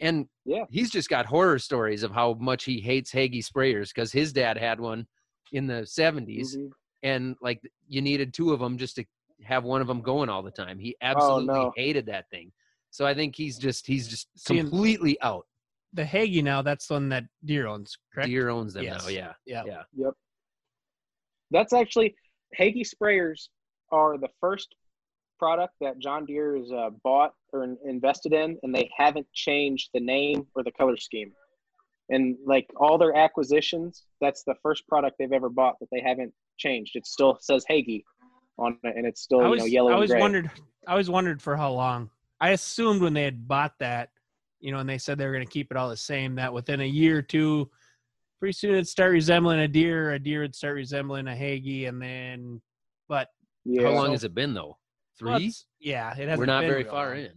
And 0.00 0.28
Yeah. 0.44 0.64
he's 0.70 0.90
just 0.90 1.08
got 1.08 1.26
horror 1.26 1.58
stories 1.58 2.02
of 2.04 2.12
how 2.12 2.34
much 2.34 2.64
he 2.64 2.78
hates 2.80 3.10
Hagie 3.10 3.42
sprayers 3.42 3.88
because 3.92 4.12
his 4.12 4.32
dad 4.32 4.56
had 4.56 4.78
one 4.78 5.06
in 5.52 5.66
the 5.66 5.82
70s 5.86 6.56
Mhm. 6.56 6.70
and 7.02 7.36
like 7.42 7.60
you 7.88 8.00
needed 8.00 8.32
two 8.32 8.52
of 8.52 8.60
them 8.60 8.78
just 8.78 8.94
to 8.96 9.04
have 9.42 9.64
one 9.64 9.80
of 9.80 9.86
them 9.88 10.00
going 10.00 10.28
all 10.28 10.42
the 10.42 10.50
time. 10.52 10.78
He 10.78 10.96
absolutely 11.00 11.46
no. 11.54 11.72
hated 11.76 12.06
that 12.06 12.30
thing. 12.30 12.52
So 12.90 13.06
I 13.06 13.14
think 13.14 13.34
he's 13.34 13.58
just 13.58 13.86
he's 13.86 14.06
just 14.08 14.28
See, 14.36 14.56
completely 14.58 15.20
out. 15.20 15.46
The 15.94 16.04
Hagie 16.04 16.42
now, 16.42 16.60
that's 16.62 16.86
the 16.86 16.94
one 16.94 17.08
that 17.08 17.24
Deere 17.44 17.66
owns, 17.66 17.96
correct? 18.14 18.28
Deere 18.28 18.50
owns 18.50 18.74
them 18.74 18.84
Yes. 18.84 19.02
now. 19.04 19.08
Yeah. 19.10 19.32
Yeah. 19.46 19.62
Yeah. 19.96 20.10
That's 21.50 21.72
actually 21.72 22.14
Hagie 22.54 22.84
sprayers 22.84 23.48
are 23.90 24.18
the 24.18 24.28
first 24.40 24.74
product 25.38 25.74
that 25.80 25.98
John 25.98 26.26
Deere 26.26 26.56
has 26.56 26.70
uh, 26.72 26.90
bought 27.04 27.32
or 27.52 27.64
in- 27.64 27.78
invested 27.84 28.32
in, 28.32 28.58
and 28.62 28.74
they 28.74 28.90
haven't 28.96 29.26
changed 29.32 29.90
the 29.94 30.00
name 30.00 30.46
or 30.54 30.62
the 30.62 30.72
color 30.72 30.96
scheme. 30.96 31.32
And 32.10 32.36
like 32.46 32.66
all 32.76 32.98
their 32.98 33.14
acquisitions, 33.14 34.04
that's 34.20 34.42
the 34.44 34.54
first 34.62 34.86
product 34.88 35.16
they've 35.18 35.32
ever 35.32 35.50
bought 35.50 35.78
that 35.80 35.88
they 35.92 36.00
haven't 36.00 36.32
changed. 36.58 36.92
It 36.96 37.06
still 37.06 37.38
says 37.40 37.64
Hagie 37.68 38.04
on 38.58 38.78
it, 38.82 38.96
and 38.96 39.06
it's 39.06 39.20
still 39.22 39.48
you 39.50 39.56
know 39.56 39.64
yellow 39.64 39.90
I 39.90 39.94
always 39.94 40.14
wondered. 40.14 40.50
I 40.86 40.92
always 40.92 41.10
wondered 41.10 41.42
for 41.42 41.56
how 41.56 41.70
long. 41.72 42.10
I 42.40 42.50
assumed 42.50 43.02
when 43.02 43.14
they 43.14 43.24
had 43.24 43.46
bought 43.46 43.74
that, 43.80 44.10
you 44.60 44.72
know, 44.72 44.78
and 44.78 44.88
they 44.88 44.98
said 44.98 45.18
they 45.18 45.26
were 45.26 45.32
going 45.32 45.46
to 45.46 45.52
keep 45.52 45.70
it 45.70 45.76
all 45.76 45.88
the 45.88 45.96
same, 45.96 46.36
that 46.36 46.52
within 46.52 46.80
a 46.80 46.86
year 46.86 47.18
or 47.18 47.22
two, 47.22 47.68
pretty 48.38 48.52
soon 48.52 48.72
it'd 48.72 48.88
start 48.88 49.12
resembling 49.12 49.60
a 49.60 49.68
Deere. 49.68 50.12
A 50.12 50.18
Deere 50.18 50.42
would 50.42 50.54
start 50.54 50.74
resembling 50.74 51.28
a 51.28 51.36
Hagie, 51.36 51.86
and 51.86 52.00
then, 52.00 52.60
but 53.08 53.28
yeah. 53.64 53.82
How 53.82 53.90
long 53.90 54.12
has 54.12 54.24
it 54.24 54.34
been 54.34 54.54
though? 54.54 54.78
Three? 55.18 55.34
it's- 55.36 55.66
yeah, 55.80 56.10
it 56.12 56.28
hasn't. 56.28 56.38
We're 56.38 56.46
not 56.46 56.60
been 56.62 56.70
very 56.70 56.84
far 56.84 57.10
long. 57.10 57.24
in. 57.24 57.32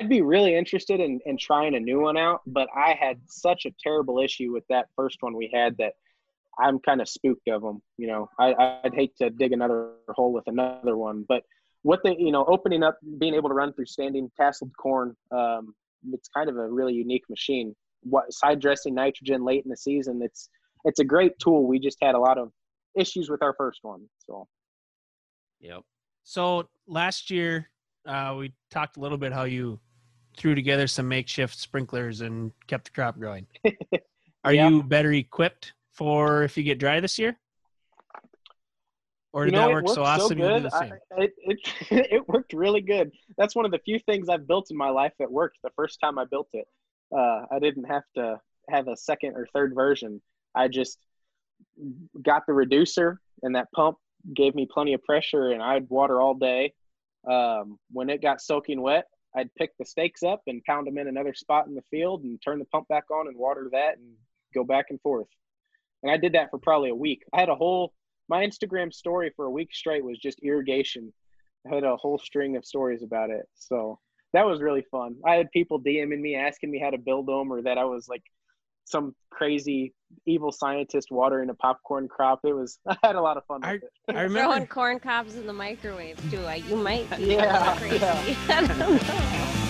I'd 0.00 0.08
be 0.08 0.22
really 0.22 0.54
interested 0.56 1.00
in, 1.00 1.18
in 1.26 1.36
trying 1.36 1.74
a 1.74 1.80
new 1.80 2.00
one 2.00 2.16
out, 2.16 2.42
but 2.46 2.68
I 2.74 2.94
had 2.98 3.18
such 3.26 3.66
a 3.66 3.72
terrible 3.82 4.20
issue 4.20 4.52
with 4.52 4.64
that 4.68 4.86
first 4.94 5.18
one 5.20 5.36
we 5.36 5.50
had 5.52 5.76
that 5.78 5.94
I'm 6.58 6.78
kind 6.78 7.00
of 7.00 7.08
spooked 7.08 7.48
of 7.48 7.62
them. 7.62 7.82
You 7.96 8.06
know, 8.06 8.28
I, 8.38 8.80
I'd 8.84 8.94
hate 8.94 9.16
to 9.18 9.30
dig 9.30 9.52
another 9.52 9.92
hole 10.10 10.32
with 10.32 10.44
another 10.46 10.96
one, 10.96 11.24
but 11.28 11.42
what 11.82 12.00
they, 12.04 12.16
you 12.16 12.30
know, 12.30 12.44
opening 12.44 12.82
up, 12.84 12.98
being 13.18 13.34
able 13.34 13.48
to 13.48 13.54
run 13.54 13.72
through 13.72 13.86
standing 13.86 14.30
tasseled 14.38 14.70
corn, 14.78 15.16
um, 15.32 15.74
it's 16.12 16.28
kind 16.28 16.48
of 16.48 16.56
a 16.56 16.68
really 16.68 16.94
unique 16.94 17.24
machine. 17.28 17.74
What 18.02 18.32
side 18.32 18.60
dressing 18.60 18.94
nitrogen 18.94 19.44
late 19.44 19.64
in 19.64 19.70
the 19.70 19.76
season, 19.76 20.20
it's 20.22 20.48
it's 20.84 21.00
a 21.00 21.04
great 21.04 21.38
tool. 21.38 21.66
We 21.66 21.78
just 21.78 21.98
had 22.00 22.14
a 22.14 22.18
lot 22.18 22.38
of 22.38 22.52
issues 22.96 23.28
with 23.28 23.42
our 23.42 23.54
first 23.54 23.80
one, 23.82 24.08
so 24.18 24.48
Yep. 25.60 25.82
So 26.22 26.68
last 26.86 27.30
year, 27.30 27.68
uh, 28.06 28.36
we 28.38 28.52
talked 28.70 28.96
a 28.96 29.00
little 29.00 29.18
bit 29.18 29.32
how 29.32 29.44
you 29.44 29.80
threw 30.36 30.54
together 30.54 30.86
some 30.86 31.08
makeshift 31.08 31.58
sprinklers 31.58 32.20
and 32.20 32.52
kept 32.66 32.84
the 32.84 32.90
crop 32.92 33.18
growing. 33.18 33.46
Are 34.44 34.52
Yeah. 34.52 34.68
you 34.68 34.82
better 34.82 35.12
equipped 35.12 35.72
for 35.90 36.44
if 36.44 36.56
you 36.56 36.62
get 36.62 36.78
dry 36.78 37.00
this 37.00 37.18
year? 37.18 37.36
Or 39.32 39.44
did 39.44 39.54
you 39.54 39.60
know, 39.60 39.68
that 39.68 39.84
work 39.84 39.94
so 39.94 40.04
awesome 40.04 40.38
you 40.38 40.44
good. 40.44 40.64
the 40.64 40.70
same? 40.70 40.92
I, 41.16 41.22
it, 41.22 41.34
it 41.38 41.58
it 41.90 42.28
worked 42.28 42.52
really 42.52 42.80
good. 42.80 43.10
That's 43.36 43.54
one 43.54 43.64
of 43.64 43.72
the 43.72 43.78
few 43.78 43.98
things 43.98 44.28
I've 44.28 44.46
built 44.46 44.70
in 44.70 44.76
my 44.76 44.90
life 44.90 45.12
that 45.18 45.30
worked. 45.30 45.58
The 45.62 45.70
first 45.76 46.00
time 46.00 46.18
I 46.18 46.24
built 46.24 46.48
it, 46.52 46.66
uh, 47.16 47.42
I 47.50 47.58
didn't 47.60 47.84
have 47.84 48.04
to 48.16 48.40
have 48.68 48.88
a 48.88 48.96
second 48.96 49.36
or 49.36 49.46
third 49.52 49.74
version. 49.74 50.20
I 50.54 50.68
just 50.68 50.98
got 52.22 52.42
the 52.46 52.52
reducer, 52.52 53.20
and 53.42 53.54
that 53.54 53.68
pump 53.74 53.96
gave 54.34 54.54
me 54.54 54.66
plenty 54.70 54.94
of 54.94 55.02
pressure, 55.04 55.52
and 55.52 55.62
I'd 55.62 55.88
water 55.88 56.20
all 56.20 56.34
day. 56.34 56.74
Um, 57.28 57.78
when 57.92 58.10
it 58.10 58.22
got 58.22 58.40
soaking 58.40 58.80
wet, 58.80 59.06
I'd 59.36 59.54
pick 59.56 59.70
the 59.78 59.84
stakes 59.84 60.22
up 60.22 60.42
and 60.46 60.64
pound 60.64 60.86
them 60.86 60.98
in 60.98 61.08
another 61.08 61.34
spot 61.34 61.66
in 61.66 61.74
the 61.74 61.82
field, 61.90 62.24
and 62.24 62.40
turn 62.42 62.58
the 62.58 62.64
pump 62.66 62.88
back 62.88 63.10
on 63.10 63.28
and 63.28 63.36
water 63.36 63.68
that, 63.72 63.98
and 63.98 64.14
go 64.54 64.64
back 64.64 64.86
and 64.90 65.00
forth. 65.00 65.28
And 66.02 66.12
I 66.12 66.16
did 66.16 66.32
that 66.34 66.50
for 66.50 66.58
probably 66.58 66.90
a 66.90 66.94
week. 66.94 67.22
I 67.32 67.40
had 67.40 67.48
a 67.48 67.54
whole 67.54 67.92
my 68.28 68.44
Instagram 68.44 68.92
story 68.92 69.32
for 69.34 69.46
a 69.46 69.50
week 69.50 69.74
straight 69.74 70.04
was 70.04 70.18
just 70.18 70.38
irrigation. 70.42 71.12
I 71.66 71.74
had 71.74 71.84
a 71.84 71.96
whole 71.96 72.18
string 72.18 72.56
of 72.56 72.64
stories 72.64 73.02
about 73.02 73.30
it. 73.30 73.46
So 73.54 73.98
that 74.32 74.46
was 74.46 74.60
really 74.60 74.84
fun. 74.90 75.16
I 75.26 75.34
had 75.34 75.50
people 75.50 75.80
DMing 75.80 76.20
me 76.20 76.36
asking 76.36 76.70
me 76.70 76.78
how 76.78 76.90
to 76.90 76.98
build 76.98 77.26
them 77.26 77.52
or 77.52 77.62
that 77.62 77.78
I 77.78 77.84
was 77.84 78.08
like 78.08 78.22
some 78.84 79.14
crazy 79.30 79.94
evil 80.26 80.50
scientist 80.50 81.08
watering 81.10 81.50
a 81.50 81.54
popcorn 81.54 82.08
crop. 82.08 82.40
It 82.44 82.54
was 82.54 82.78
I 82.88 82.96
had 83.02 83.16
a 83.16 83.20
lot 83.20 83.36
of 83.36 83.44
fun 83.46 83.60
with 83.60 83.82
it. 83.82 83.90
I 84.08 84.12
Throwing 84.12 84.32
remember 84.32 84.66
corn 84.66 84.98
cobs 84.98 85.36
in 85.36 85.46
the 85.46 85.52
microwave 85.52 86.18
too. 86.30 86.44
I, 86.44 86.56
you 86.56 86.76
might 86.76 87.08
be 87.16 87.24
Yeah, 87.34 87.76
crazy. 87.76 87.96
yeah. 87.98 88.36
I 88.48 88.66
don't 88.66 88.78
know. 88.78 89.64